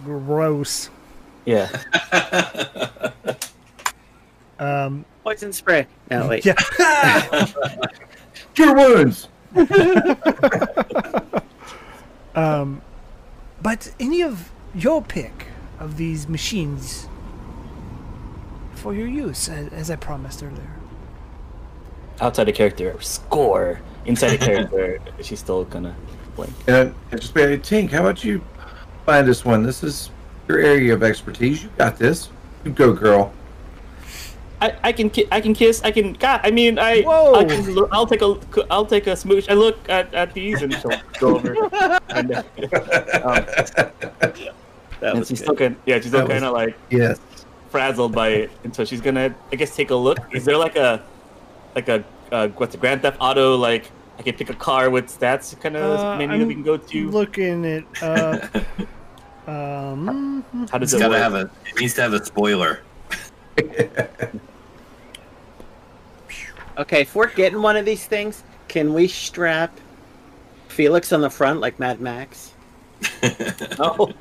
gross. 0.06 0.90
Yeah. 1.46 1.70
Um, 4.60 5.04
Poison 5.26 5.52
spray. 5.52 5.88
No 6.10 6.30
wait. 6.30 6.46
yeah. 6.46 6.54
Cure 8.54 8.74
wounds. 8.74 9.28
Um, 12.34 12.82
but 13.62 13.92
any 14.00 14.22
of 14.22 14.53
your 14.74 15.02
pick 15.02 15.48
of 15.80 15.98
these 15.98 16.28
machines 16.28 17.08
for 18.76 18.94
your 18.94 19.08
use, 19.08 19.50
as, 19.50 19.72
as 19.72 19.92
I 19.92 19.96
promised 19.96 20.44
earlier. 20.44 20.76
Outside 22.22 22.46
the 22.46 22.52
character, 22.52 22.96
score. 23.02 23.80
Inside 24.06 24.38
the 24.38 24.38
character, 24.46 25.00
she's 25.22 25.40
still 25.40 25.64
gonna 25.66 25.96
blink. 26.36 26.54
And 26.68 26.94
just 27.12 27.34
be 27.34 27.46
like, 27.46 27.64
Tink, 27.64 27.92
how 27.92 28.02
about 28.02 28.24
you 28.24 28.44
find 29.06 29.28
this 29.28 29.46
one? 29.46 29.64
This 29.64 29.84
is 29.84 30.10
your 30.48 30.60
area 30.60 30.94
of 30.94 31.04
expertise. 31.04 31.64
You 31.64 31.70
got 31.78 31.98
this. 31.98 32.30
You 32.64 32.72
go, 32.72 32.94
girl. 32.94 33.34
I, 34.62 34.76
I 34.82 34.92
can 34.94 35.10
ki- 35.10 35.28
I 35.30 35.42
can 35.42 35.54
kiss 35.54 35.82
I 35.84 35.92
can 35.92 36.14
God 36.14 36.40
I 36.42 36.50
mean 36.50 36.80
I 36.80 37.02
Whoa. 37.02 37.36
I 37.36 37.44
can 37.44 37.70
look, 37.74 37.90
I'll 37.92 38.08
take 38.08 38.22
a 38.22 38.40
I'll 38.72 38.86
take 38.86 39.08
a 39.08 39.16
smooch 39.16 39.50
I 39.50 39.56
look 39.56 39.78
at, 39.90 40.14
at 40.14 40.34
these 40.34 40.62
and 40.62 40.74
she'll 40.74 41.02
go 41.20 41.36
over 41.36 41.70
and, 42.10 42.32
uh, 42.32 42.44
um, 44.22 44.54
That 45.04 45.16
and 45.16 45.28
she's 45.28 45.40
good. 45.40 45.46
still 45.46 45.56
kind 45.56 45.76
yeah 45.86 45.96
she's 45.98 46.08
still 46.08 46.20
That 46.22 46.28
was- 46.28 46.34
kind 46.42 46.46
of 46.46 46.54
like 46.54 46.76
Yes. 46.90 47.20
frazzled 47.70 48.14
by 48.14 48.30
it 48.30 48.52
and 48.64 48.74
so 48.76 48.86
she's 48.86 49.02
gonna 49.02 49.34
I 49.52 49.56
guess 49.56 49.76
take 49.76 49.90
a 49.92 49.96
look 49.96 50.20
is 50.32 50.46
there 50.46 50.58
like 50.58 50.76
a 50.76 51.04
like 51.76 51.90
a 51.90 52.04
uh, 52.32 52.48
what's 52.58 52.74
a 52.76 52.78
Grand 52.78 53.02
Theft 53.02 53.18
Auto 53.20 53.56
like 53.58 53.92
I 54.18 54.22
can 54.24 54.36
pick 54.36 54.50
a 54.50 54.54
car 54.56 54.90
with 54.90 55.06
stats 55.08 55.60
kind 55.60 55.76
of 55.76 56.00
Uh, 56.00 56.18
menu 56.18 56.34
I'm 56.34 56.40
that 56.42 56.48
we 56.48 56.54
can 56.56 56.64
go 56.64 56.78
to 56.78 57.10
Looking 57.12 57.66
it 57.66 57.86
up. 58.04 58.44
um, 59.48 60.44
how 60.72 60.78
does 60.78 60.94
it's 60.94 60.94
it 60.94 61.00
gotta 61.00 61.14
work 61.14 61.22
have 61.22 61.34
a, 61.36 61.50
it 61.68 61.80
needs 61.80 61.94
to 61.96 62.02
have 62.02 62.14
a 62.14 62.24
spoiler. 62.24 62.82
Okay, 66.78 67.02
if 67.02 67.14
we're 67.14 67.28
getting 67.28 67.62
one 67.62 67.76
of 67.78 67.86
these 67.86 68.06
things, 68.08 68.44
can 68.68 68.94
we 68.96 69.08
strap 69.08 69.78
Felix 70.70 71.14
on 71.14 71.22
the 71.22 71.30
front 71.30 71.60
like 71.60 71.78
Mad 71.80 72.02
Max? 72.02 72.54
oh 73.80 74.12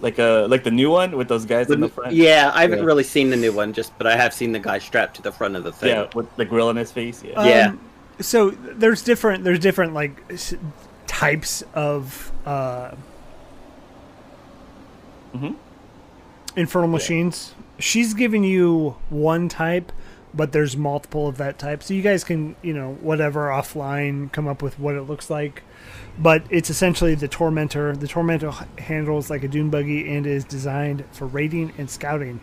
like 0.00 0.18
a 0.18 0.46
like 0.48 0.64
the 0.64 0.70
new 0.70 0.90
one 0.90 1.16
with 1.16 1.28
those 1.28 1.44
guys 1.44 1.70
in 1.70 1.80
the 1.80 1.88
front 1.88 2.12
Yeah, 2.12 2.50
I 2.54 2.62
haven't 2.62 2.78
Yeah. 2.80 2.84
really 2.84 3.04
seen 3.04 3.30
the 3.30 3.36
new 3.36 3.52
one, 3.52 3.72
just 3.72 3.96
but 3.98 4.06
I 4.06 4.16
have 4.16 4.32
seen 4.32 4.52
the 4.52 4.58
guy 4.58 4.78
strapped 4.78 5.16
to 5.16 5.22
the 5.22 5.32
front 5.32 5.56
of 5.56 5.64
the 5.64 5.72
thing. 5.72 5.90
yeah 5.90 6.06
with 6.14 6.34
the 6.36 6.44
grill 6.44 6.68
on 6.68 6.76
his 6.76 6.90
face 6.92 7.22
yeah 7.22 7.34
Um, 7.34 7.46
Yeah. 7.46 7.72
So 8.20 8.50
there's 8.50 9.02
different 9.02 9.44
there's 9.44 9.58
different 9.60 9.94
like 9.94 10.12
s- 10.30 10.54
types 11.06 11.62
of 11.74 12.32
uh, 12.46 12.92
Mhm. 15.34 15.54
infernal 16.56 16.88
machines. 16.88 17.54
She's 17.78 18.14
giving 18.14 18.44
you 18.44 18.96
one 19.08 19.48
type, 19.48 19.92
but 20.34 20.52
there's 20.52 20.76
multiple 20.76 21.28
of 21.28 21.36
that 21.38 21.58
type. 21.58 21.82
So 21.82 21.94
you 21.94 22.02
guys 22.02 22.24
can 22.24 22.56
you 22.62 22.72
know 22.74 22.98
whatever 23.00 23.48
offline 23.48 24.30
come 24.32 24.46
up 24.48 24.62
with 24.62 24.78
what 24.78 24.94
it 24.96 25.02
looks 25.02 25.30
like. 25.30 25.62
But 26.20 26.44
it's 26.50 26.68
essentially 26.68 27.14
the 27.14 27.28
Tormentor. 27.28 27.96
The 27.96 28.06
Tormentor 28.06 28.52
handles 28.78 29.30
like 29.30 29.42
a 29.42 29.48
dune 29.48 29.70
buggy 29.70 30.14
and 30.14 30.26
is 30.26 30.44
designed 30.44 31.04
for 31.12 31.26
raiding 31.26 31.72
and 31.78 31.88
scouting. 31.88 32.40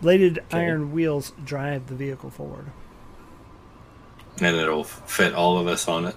Bladed 0.00 0.40
iron 0.52 0.92
wheels 0.92 1.32
drive 1.44 1.86
the 1.86 1.94
vehicle 1.94 2.30
forward. 2.30 2.66
and 4.40 4.56
it'll 4.56 4.82
fit 4.84 5.32
all 5.34 5.58
of 5.58 5.66
us 5.68 5.86
on 5.86 6.06
it. 6.06 6.16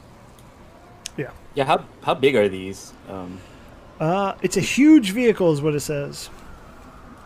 Yeah. 1.17 1.29
yeah 1.53 1.65
how 1.65 1.85
how 2.01 2.13
big 2.15 2.35
are 2.35 2.49
these 2.49 2.91
um 3.07 3.39
Uh, 3.99 4.33
it's 4.41 4.57
a 4.57 4.61
huge 4.61 5.11
vehicle, 5.11 5.53
is 5.53 5.61
what 5.61 5.75
it 5.75 5.81
says. 5.81 6.29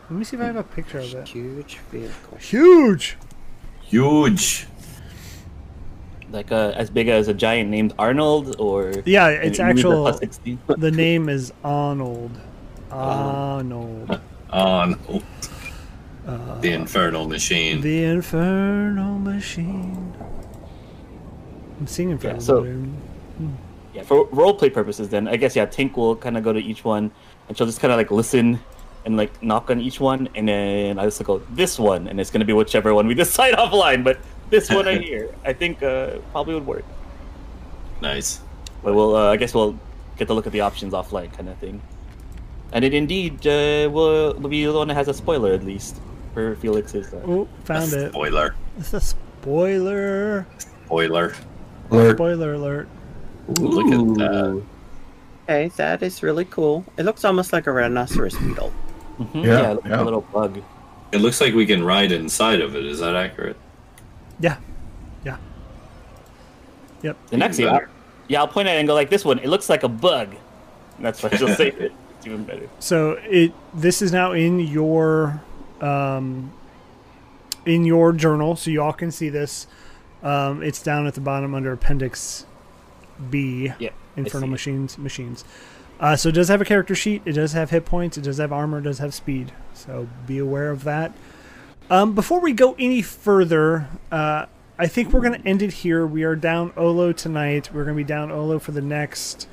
Let 0.09 0.19
me 0.19 0.23
see 0.25 0.35
if 0.35 0.41
I 0.43 0.45
have 0.47 0.55
a 0.57 0.63
picture 0.63 0.99
of 0.99 1.13
it. 1.13 1.27
Huge 1.29 1.77
vehicle. 1.91 2.37
Huge. 2.37 3.17
Huge. 3.81 4.67
Like 6.31 6.51
uh, 6.51 6.73
as 6.75 6.89
big 6.89 7.07
as 7.07 7.27
a 7.27 7.33
giant 7.33 7.69
named 7.69 7.93
Arnold, 7.99 8.55
or 8.59 8.93
Yeah, 9.05 9.27
it's 9.29 9.57
you 9.59 9.65
the 9.65 9.69
actual. 9.69 10.01
plus 10.03 10.39
The 10.77 10.91
name 10.91 11.29
is 11.29 11.51
Arnold. 11.63 12.31
Arnold. 12.91 14.19
On 14.51 14.99
the 16.61 16.71
infernal 16.71 17.27
machine. 17.27 17.81
The 17.81 18.03
Infernal 18.03 19.17
Machine. 19.19 20.13
I'm 21.79 21.87
singing 21.87 22.17
for 22.17 22.27
Yeah, 22.27 22.33
everybody. 22.35 22.91
so- 23.39 23.53
Yeah, 23.93 24.03
for 24.03 24.27
roleplay 24.27 24.71
purposes, 24.73 25.09
then 25.09 25.27
I 25.27 25.35
guess 25.37 25.55
yeah, 25.55 25.65
Tink 25.65 25.95
will 25.97 26.15
kind 26.15 26.37
of 26.37 26.43
go 26.43 26.53
to 26.53 26.59
each 26.59 26.83
one, 26.83 27.11
and 27.47 27.57
she'll 27.57 27.65
just 27.65 27.79
kind 27.79 27.91
of 27.91 27.97
like 27.97 28.11
listen 28.11 28.59
and 29.05 29.17
like 29.17 29.41
knock 29.41 29.69
on 29.71 29.79
each 29.79 29.99
one, 29.99 30.29
and 30.35 30.47
then 30.47 30.99
I 30.99 31.05
just 31.05 31.23
go 31.23 31.39
this 31.51 31.79
one, 31.79 32.07
and 32.07 32.19
it's 32.19 32.29
gonna 32.29 32.45
be 32.45 32.53
whichever 32.53 32.93
one 32.93 33.07
we 33.07 33.13
decide 33.25 33.55
offline. 33.55 34.03
But 34.03 34.19
this 34.49 34.69
one 34.69 34.87
I 34.87 34.97
hear, 35.07 35.33
I 35.45 35.53
think 35.53 35.81
uh, 35.83 36.17
probably 36.31 36.53
would 36.55 36.65
work. 36.65 36.85
Nice. 38.01 38.41
But 38.83 38.93
we'll, 38.95 39.15
uh, 39.15 39.31
I 39.31 39.37
guess 39.37 39.53
we'll 39.53 39.77
get 40.17 40.27
to 40.27 40.33
look 40.33 40.47
at 40.47 40.53
the 40.53 40.61
options 40.61 40.93
offline, 40.93 41.31
kind 41.33 41.49
of 41.49 41.57
thing. 41.57 41.81
And 42.71 42.85
it 42.85 42.93
indeed 42.93 43.45
uh, 43.47 43.89
will 43.91 44.33
will 44.35 44.49
be 44.49 44.63
the 44.65 44.73
one 44.73 44.87
that 44.89 44.93
has 44.95 45.07
a 45.07 45.13
spoiler 45.13 45.53
at 45.53 45.63
least 45.63 45.99
for 46.33 46.55
Felix's. 46.57 47.11
Uh, 47.13 47.21
Oh, 47.25 47.47
found 47.65 47.91
it. 47.93 48.11
Spoiler. 48.11 48.55
It's 48.77 48.93
a 48.93 49.01
spoiler. 49.01 50.45
Spoiler. 50.85 51.33
Alert. 51.91 52.15
Spoiler 52.15 52.53
alert. 52.53 52.87
Ooh, 53.59 53.67
look 53.67 53.87
at 53.87 54.17
that. 54.19 54.61
Okay, 55.45 55.67
that 55.77 56.03
is 56.03 56.21
really 56.21 56.45
cool. 56.45 56.85
It 56.97 57.03
looks 57.05 57.25
almost 57.25 57.51
like 57.51 57.65
a 57.65 57.71
rhinoceros 57.71 58.37
beetle. 58.37 58.71
Mhm, 59.19 59.43
Yeah, 59.43 59.49
yeah, 59.49 59.71
it 59.71 59.73
looks 59.73 59.83
like 59.85 59.91
yeah. 59.97 60.01
a 60.01 60.05
little 60.05 60.21
bug. 60.21 60.61
It 61.11 61.17
looks 61.21 61.41
like 61.41 61.55
we 61.55 61.65
can 61.65 61.83
ride 61.83 62.11
inside 62.11 62.61
of 62.61 62.75
it. 62.75 62.85
Is 62.85 62.99
that 62.99 63.15
accurate? 63.15 63.57
Yeah. 64.39 64.57
Yeah. 65.23 65.37
Yep. 67.01 67.17
The 67.27 67.37
next 67.37 67.59
year, 67.59 67.89
yeah, 68.27 68.39
I'll 68.39 68.47
point 68.47 68.67
at 68.67 68.75
it 68.75 68.79
and 68.79 68.87
go 68.87 68.93
like 68.93 69.09
this 69.09 69.25
one. 69.25 69.39
It 69.39 69.47
looks 69.47 69.69
like 69.69 69.83
a 69.83 69.89
bug. 69.89 70.35
And 70.97 71.05
that's 71.05 71.21
why 71.23 71.29
she'll 71.35 71.47
say 71.55 71.69
it. 71.69 71.91
It's 72.17 72.27
even 72.27 72.43
better. 72.43 72.69
So 72.79 73.13
it 73.23 73.53
this 73.73 74.01
is 74.01 74.11
now 74.11 74.33
in 74.33 74.59
your 74.59 75.41
um, 75.81 76.51
in 77.65 77.85
your 77.85 78.11
journal, 78.13 78.55
so 78.55 78.69
you 78.71 78.81
all 78.81 78.93
can 78.93 79.11
see 79.11 79.29
this. 79.29 79.67
Um, 80.21 80.61
it's 80.61 80.81
down 80.83 81.07
at 81.07 81.13
the 81.13 81.21
bottom 81.21 81.55
under 81.55 81.71
Appendix 81.71 82.45
B. 83.29 83.71
Yeah, 83.79 83.91
Infernal 84.17 84.49
it. 84.49 84.51
Machines. 84.51 84.97
Machines. 84.97 85.45
Uh, 85.99 86.15
so 86.15 86.29
it 86.29 86.33
does 86.33 86.47
have 86.47 86.61
a 86.61 86.65
character 86.65 86.95
sheet. 86.95 87.21
It 87.25 87.33
does 87.33 87.53
have 87.53 87.71
hit 87.71 87.85
points. 87.85 88.17
It 88.17 88.21
does 88.21 88.37
have 88.37 88.53
armor. 88.53 88.79
It 88.79 88.83
does 88.83 88.99
have 88.99 89.13
speed. 89.13 89.51
So 89.73 90.07
be 90.27 90.37
aware 90.37 90.71
of 90.71 90.83
that. 90.85 91.13
Um, 91.89 92.13
before 92.13 92.39
we 92.39 92.53
go 92.53 92.75
any 92.77 93.01
further, 93.01 93.87
uh, 94.11 94.45
I 94.77 94.87
think 94.87 95.11
we're 95.11 95.21
going 95.21 95.41
to 95.41 95.47
end 95.47 95.61
it 95.61 95.73
here. 95.73 96.05
We 96.05 96.23
are 96.23 96.35
down 96.35 96.71
Olo 96.77 97.11
tonight. 97.11 97.73
We're 97.73 97.83
going 97.83 97.97
to 97.97 98.03
be 98.03 98.07
down 98.07 98.31
Olo 98.31 98.59
for 98.59 98.71
the 98.71 98.81
next 98.81 99.47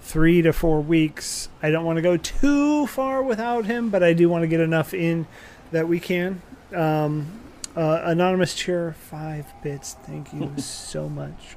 three 0.00 0.42
to 0.42 0.52
four 0.52 0.80
weeks. 0.80 1.48
I 1.62 1.70
don't 1.70 1.84
want 1.84 1.96
to 1.96 2.02
go 2.02 2.16
too 2.16 2.86
far 2.88 3.22
without 3.22 3.66
him, 3.66 3.90
but 3.90 4.02
I 4.02 4.12
do 4.14 4.28
want 4.28 4.42
to 4.42 4.48
get 4.48 4.60
enough 4.60 4.94
in 4.94 5.26
that 5.70 5.86
we 5.86 6.00
can. 6.00 6.42
Um, 6.74 7.40
uh, 7.76 8.00
anonymous 8.04 8.54
cheer, 8.54 8.94
five 8.94 9.46
bits. 9.62 9.94
Thank 10.02 10.32
you 10.32 10.52
so 10.58 11.08
much. 11.08 11.56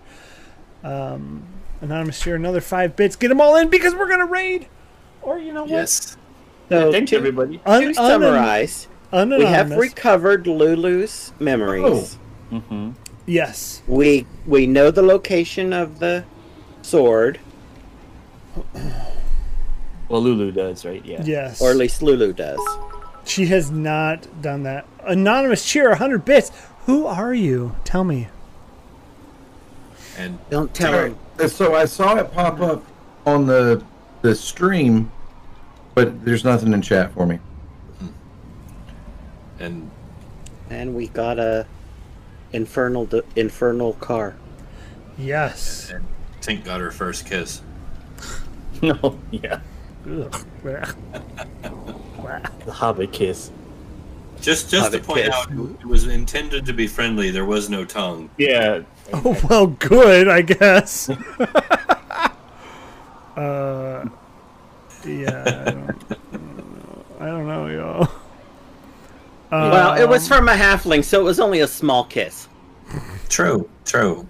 Um, 0.83 1.43
anonymous 1.81 2.19
cheer, 2.19 2.35
another 2.35 2.61
five 2.61 2.95
bits. 2.95 3.15
Get 3.15 3.29
them 3.29 3.41
all 3.41 3.55
in 3.55 3.69
because 3.69 3.95
we're 3.95 4.09
gonna 4.09 4.25
raid. 4.25 4.67
Or 5.21 5.39
you 5.39 5.53
know 5.53 5.63
what? 5.63 5.71
Yes. 5.71 6.17
So 6.69 6.91
Thanks, 6.91 7.09
to, 7.11 7.17
everybody. 7.17 7.59
Un- 7.65 7.93
to 7.93 8.01
un- 8.01 8.23
summarize, 9.11 9.39
we 9.39 9.45
have 9.45 9.71
recovered 9.71 10.47
Lulu's 10.47 11.31
memories. 11.39 12.17
hmm 12.49 12.91
yes. 13.25 13.81
We 13.87 14.25
we 14.45 14.65
know 14.67 14.91
the 14.91 15.01
location 15.03 15.73
of 15.73 15.99
the 15.99 16.23
sword, 16.81 17.39
Well, 20.09 20.21
Lulu 20.21 20.51
does, 20.51 20.85
right? 20.85 21.03
Yeah. 21.05 21.23
Yes. 21.23 21.61
or 21.61 21.69
at 21.69 21.77
least 21.77 22.01
Lulu 22.01 22.33
does. 22.33 22.59
she 23.25 23.45
has 23.47 23.69
not 23.69 24.41
done 24.41 24.63
that. 24.63 24.85
Anonymous 25.03 25.63
cheer, 25.65 25.93
hundred 25.95 26.25
bits. 26.25 26.51
Who 26.85 27.05
are 27.05 27.33
you? 27.33 27.75
Tell 27.83 28.03
me. 28.03 28.27
And 30.17 30.39
Don't 30.49 30.73
tell 30.73 30.93
Alright, 30.93 31.15
him. 31.39 31.47
So 31.49 31.75
I 31.75 31.85
saw 31.85 32.15
it 32.17 32.33
pop 32.33 32.59
up 32.59 32.83
on 33.25 33.45
the 33.45 33.83
the 34.21 34.33
stream, 34.35 35.11
but 35.95 36.25
there's 36.25 36.43
nothing 36.43 36.73
in 36.73 36.81
chat 36.81 37.13
for 37.13 37.25
me. 37.25 37.39
And 39.59 39.89
And 40.69 40.95
we 40.95 41.07
got 41.07 41.39
a 41.39 41.65
infernal 42.53 43.05
d- 43.05 43.21
infernal 43.35 43.93
car. 43.93 44.35
Yes. 45.17 45.91
and 45.91 46.05
Tink 46.41 46.63
got 46.63 46.79
her 46.79 46.91
first 46.91 47.25
kiss. 47.25 47.61
No. 48.81 49.19
Yeah. 49.31 49.59
The 52.65 52.71
Hobbit 52.71 53.11
kiss. 53.11 53.51
Just 54.41 54.69
just 54.69 54.91
to 54.93 54.99
point 54.99 55.23
kiss. 55.25 55.33
out, 55.33 55.51
it 55.51 55.85
was 55.85 56.07
intended 56.07 56.65
to 56.65 56.73
be 56.73 56.87
friendly. 56.87 57.29
There 57.31 57.45
was 57.45 57.69
no 57.69 57.83
tongue. 57.83 58.29
Yeah. 58.37 58.81
Oh 59.11 59.37
well, 59.49 59.67
good, 59.67 60.27
I 60.29 60.41
guess. 60.41 61.09
uh, 63.35 64.05
yeah, 65.05 65.43
I 65.67 65.71
don't, 65.71 65.97
I 67.19 67.25
don't 67.25 67.47
know, 67.47 67.67
y'all. 67.67 68.07
Well, 69.51 69.95
it 69.95 70.07
was 70.07 70.29
Um, 70.31 70.37
from 70.37 70.49
a 70.49 70.53
halfling, 70.53 71.03
so 71.03 71.19
it 71.19 71.23
was 71.23 71.39
only 71.39 71.59
a 71.61 71.67
small 71.67 72.03
kiss. 72.05 72.47
True, 73.29 73.69
true. 73.85 74.25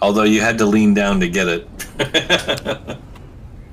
Although 0.00 0.24
you 0.24 0.40
had 0.40 0.58
to 0.58 0.66
lean 0.66 0.94
down 0.94 1.20
to 1.20 1.28
get 1.28 1.46
it. 1.48 1.68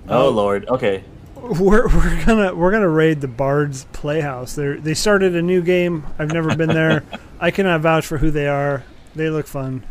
Oh 0.07 0.29
Lord. 0.29 0.67
Okay. 0.67 1.03
We're, 1.35 1.87
we're 1.87 2.25
gonna 2.25 2.53
we're 2.53 2.71
gonna 2.71 2.89
raid 2.89 3.21
the 3.21 3.27
Bards 3.27 3.85
Playhouse. 3.93 4.53
They 4.53 4.73
they 4.73 4.93
started 4.93 5.35
a 5.35 5.41
new 5.41 5.61
game. 5.63 6.05
I've 6.19 6.31
never 6.31 6.55
been 6.55 6.69
there. 6.69 7.03
I 7.39 7.49
cannot 7.49 7.81
vouch 7.81 8.05
for 8.05 8.19
who 8.19 8.29
they 8.29 8.47
are. 8.47 8.83
They 9.15 9.29
look 9.31 9.47
fun. 9.47 9.83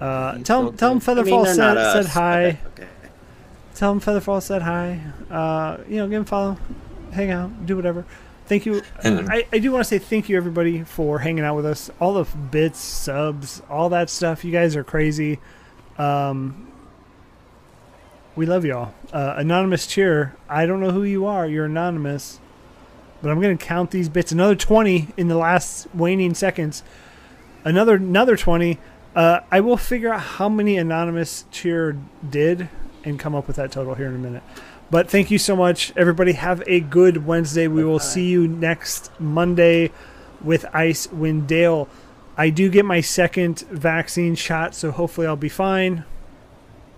Uh, 0.00 0.38
tell 0.38 0.64
them 0.66 0.76
tell 0.76 0.94
them 0.94 1.18
I 1.18 1.22
mean, 1.22 1.34
Featherfall 1.34 1.46
said, 1.54 1.92
said 1.92 2.06
hi. 2.06 2.58
Okay. 2.72 2.88
Tell 3.74 3.94
them 3.94 4.00
Featherfall 4.02 4.42
said 4.42 4.60
hi. 4.62 5.00
Uh, 5.30 5.78
you 5.88 5.96
know, 5.96 6.04
give 6.08 6.18
them 6.18 6.24
follow, 6.26 6.58
hang 7.12 7.30
out, 7.30 7.64
do 7.64 7.76
whatever. 7.76 8.04
Thank 8.52 8.66
you. 8.66 8.82
I, 9.02 9.46
I 9.50 9.58
do 9.60 9.72
want 9.72 9.82
to 9.82 9.88
say 9.88 9.98
thank 9.98 10.28
you 10.28 10.36
everybody 10.36 10.84
for 10.84 11.20
hanging 11.20 11.42
out 11.42 11.56
with 11.56 11.64
us. 11.64 11.90
All 11.98 12.12
the 12.12 12.24
bits, 12.36 12.78
subs, 12.78 13.62
all 13.70 13.88
that 13.88 14.10
stuff. 14.10 14.44
You 14.44 14.52
guys 14.52 14.76
are 14.76 14.84
crazy. 14.84 15.38
Um, 15.96 16.70
we 18.36 18.44
love 18.44 18.66
y'all. 18.66 18.92
Uh, 19.10 19.36
anonymous 19.38 19.86
cheer. 19.86 20.36
I 20.50 20.66
don't 20.66 20.80
know 20.80 20.90
who 20.90 21.02
you 21.02 21.24
are. 21.24 21.46
You're 21.46 21.64
anonymous, 21.64 22.40
but 23.22 23.30
I'm 23.30 23.40
gonna 23.40 23.56
count 23.56 23.90
these 23.90 24.10
bits. 24.10 24.32
Another 24.32 24.54
20 24.54 25.08
in 25.16 25.28
the 25.28 25.38
last 25.38 25.86
waning 25.94 26.34
seconds. 26.34 26.82
Another 27.64 27.94
another 27.94 28.36
20. 28.36 28.78
Uh, 29.16 29.40
I 29.50 29.60
will 29.60 29.78
figure 29.78 30.12
out 30.12 30.20
how 30.20 30.50
many 30.50 30.76
anonymous 30.76 31.46
cheer 31.50 31.96
did 32.28 32.68
and 33.02 33.18
come 33.18 33.34
up 33.34 33.46
with 33.46 33.56
that 33.56 33.72
total 33.72 33.94
here 33.94 34.08
in 34.08 34.14
a 34.14 34.18
minute. 34.18 34.42
But 34.92 35.08
thank 35.10 35.30
you 35.30 35.38
so 35.38 35.56
much, 35.56 35.90
everybody. 35.96 36.32
Have 36.32 36.62
a 36.66 36.78
good 36.80 37.26
Wednesday. 37.26 37.66
We 37.66 37.82
will 37.82 37.98
see 37.98 38.28
you 38.28 38.46
next 38.46 39.10
Monday 39.18 39.90
with 40.42 40.64
Icewind 40.64 41.46
Dale. 41.46 41.88
I 42.36 42.50
do 42.50 42.68
get 42.68 42.84
my 42.84 43.00
second 43.00 43.60
vaccine 43.70 44.34
shot, 44.34 44.74
so 44.74 44.90
hopefully 44.90 45.26
I'll 45.26 45.34
be 45.34 45.48
fine. 45.48 46.04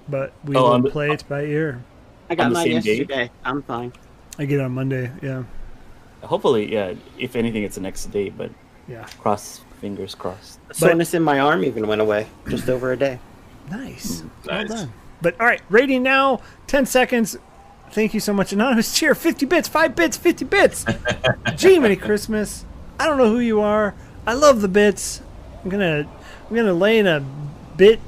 But 0.08 0.32
we 0.44 0.56
Oh, 0.56 0.62
will 0.64 0.72
on 0.72 0.82
the- 0.82 0.90
play 0.90 1.10
it 1.10 1.22
by 1.28 1.42
ear. 1.44 1.84
I 2.28 2.34
got 2.34 2.46
On 2.46 2.52
the 2.52 2.58
mine 2.58 2.64
same 2.66 2.80
day? 2.80 2.90
yesterday. 2.96 3.30
I'm 3.44 3.62
fine. 3.62 3.92
I 4.40 4.44
get 4.46 4.58
it 4.58 4.62
on 4.64 4.72
Monday. 4.72 5.12
Yeah, 5.22 5.44
Hopefully, 6.24 6.72
yeah. 6.72 6.94
If 7.18 7.36
anything, 7.36 7.62
it's 7.62 7.76
the 7.76 7.80
next 7.82 8.06
day, 8.06 8.28
but 8.30 8.50
yeah. 8.88 9.04
cross 9.20 9.60
fingers 9.80 10.14
crossed. 10.16 10.58
The 10.68 10.74
soreness 10.74 11.14
in 11.14 11.22
my 11.22 11.38
arm 11.38 11.62
even 11.64 11.86
went 11.86 12.00
away 12.00 12.26
just 12.48 12.68
over 12.68 12.90
a 12.92 12.96
day. 12.96 13.20
Nice. 13.70 14.22
Mm. 14.22 14.30
Nice. 14.50 14.68
Well 14.68 14.78
done. 14.78 14.92
But 15.22 15.38
all 15.40 15.46
right, 15.46 15.60
rating 15.70 16.02
now. 16.02 16.40
Ten 16.66 16.86
seconds. 16.86 17.36
Thank 17.94 18.12
you 18.12 18.18
so 18.18 18.32
much, 18.32 18.52
anonymous 18.52 18.92
cheer. 18.92 19.14
Fifty 19.14 19.46
bits, 19.46 19.68
five 19.68 19.94
bits, 19.94 20.16
fifty 20.16 20.44
bits. 20.44 20.84
Gee, 21.54 21.78
Merry 21.78 21.94
Christmas. 21.94 22.64
I 22.98 23.06
don't 23.06 23.18
know 23.18 23.30
who 23.30 23.38
you 23.38 23.60
are. 23.60 23.94
I 24.26 24.34
love 24.34 24.62
the 24.62 24.68
bits. 24.68 25.22
I'm 25.62 25.70
gonna 25.70 26.04
I'm 26.50 26.56
gonna 26.56 26.74
lay 26.74 26.98
in 26.98 27.06
a 27.06 27.24
bit 27.76 28.00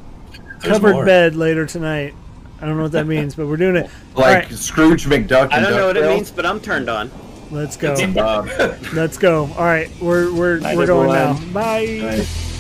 covered 0.60 1.04
bed 1.04 1.36
later 1.36 1.66
tonight. 1.66 2.14
I 2.60 2.66
don't 2.66 2.76
know 2.76 2.82
what 2.82 2.92
that 2.92 3.06
means, 3.06 3.36
but 3.36 3.46
we're 3.46 3.56
doing 3.56 3.76
it. 3.76 3.88
Like 4.16 4.48
right, 4.48 4.52
Scrooge 4.52 5.04
McDuck. 5.04 5.52
I 5.52 5.60
don't 5.60 5.72
know 5.72 5.86
what 5.88 5.96
it 5.98 6.08
means, 6.08 6.30
but 6.30 6.46
I'm 6.46 6.58
turned 6.58 6.88
on. 6.88 7.10
let's 7.50 7.76
go. 7.76 7.92
Let's 8.94 9.18
go. 9.18 9.44
All 9.44 9.64
right, 9.64 9.90
we're 10.00 10.34
we're 10.34 10.58
Night, 10.58 10.76
we're 10.76 10.86
going 10.86 11.10
everyone. 11.10 11.46
now. 11.48 11.52
Bye. 11.52 11.98
Nice. 12.00 12.55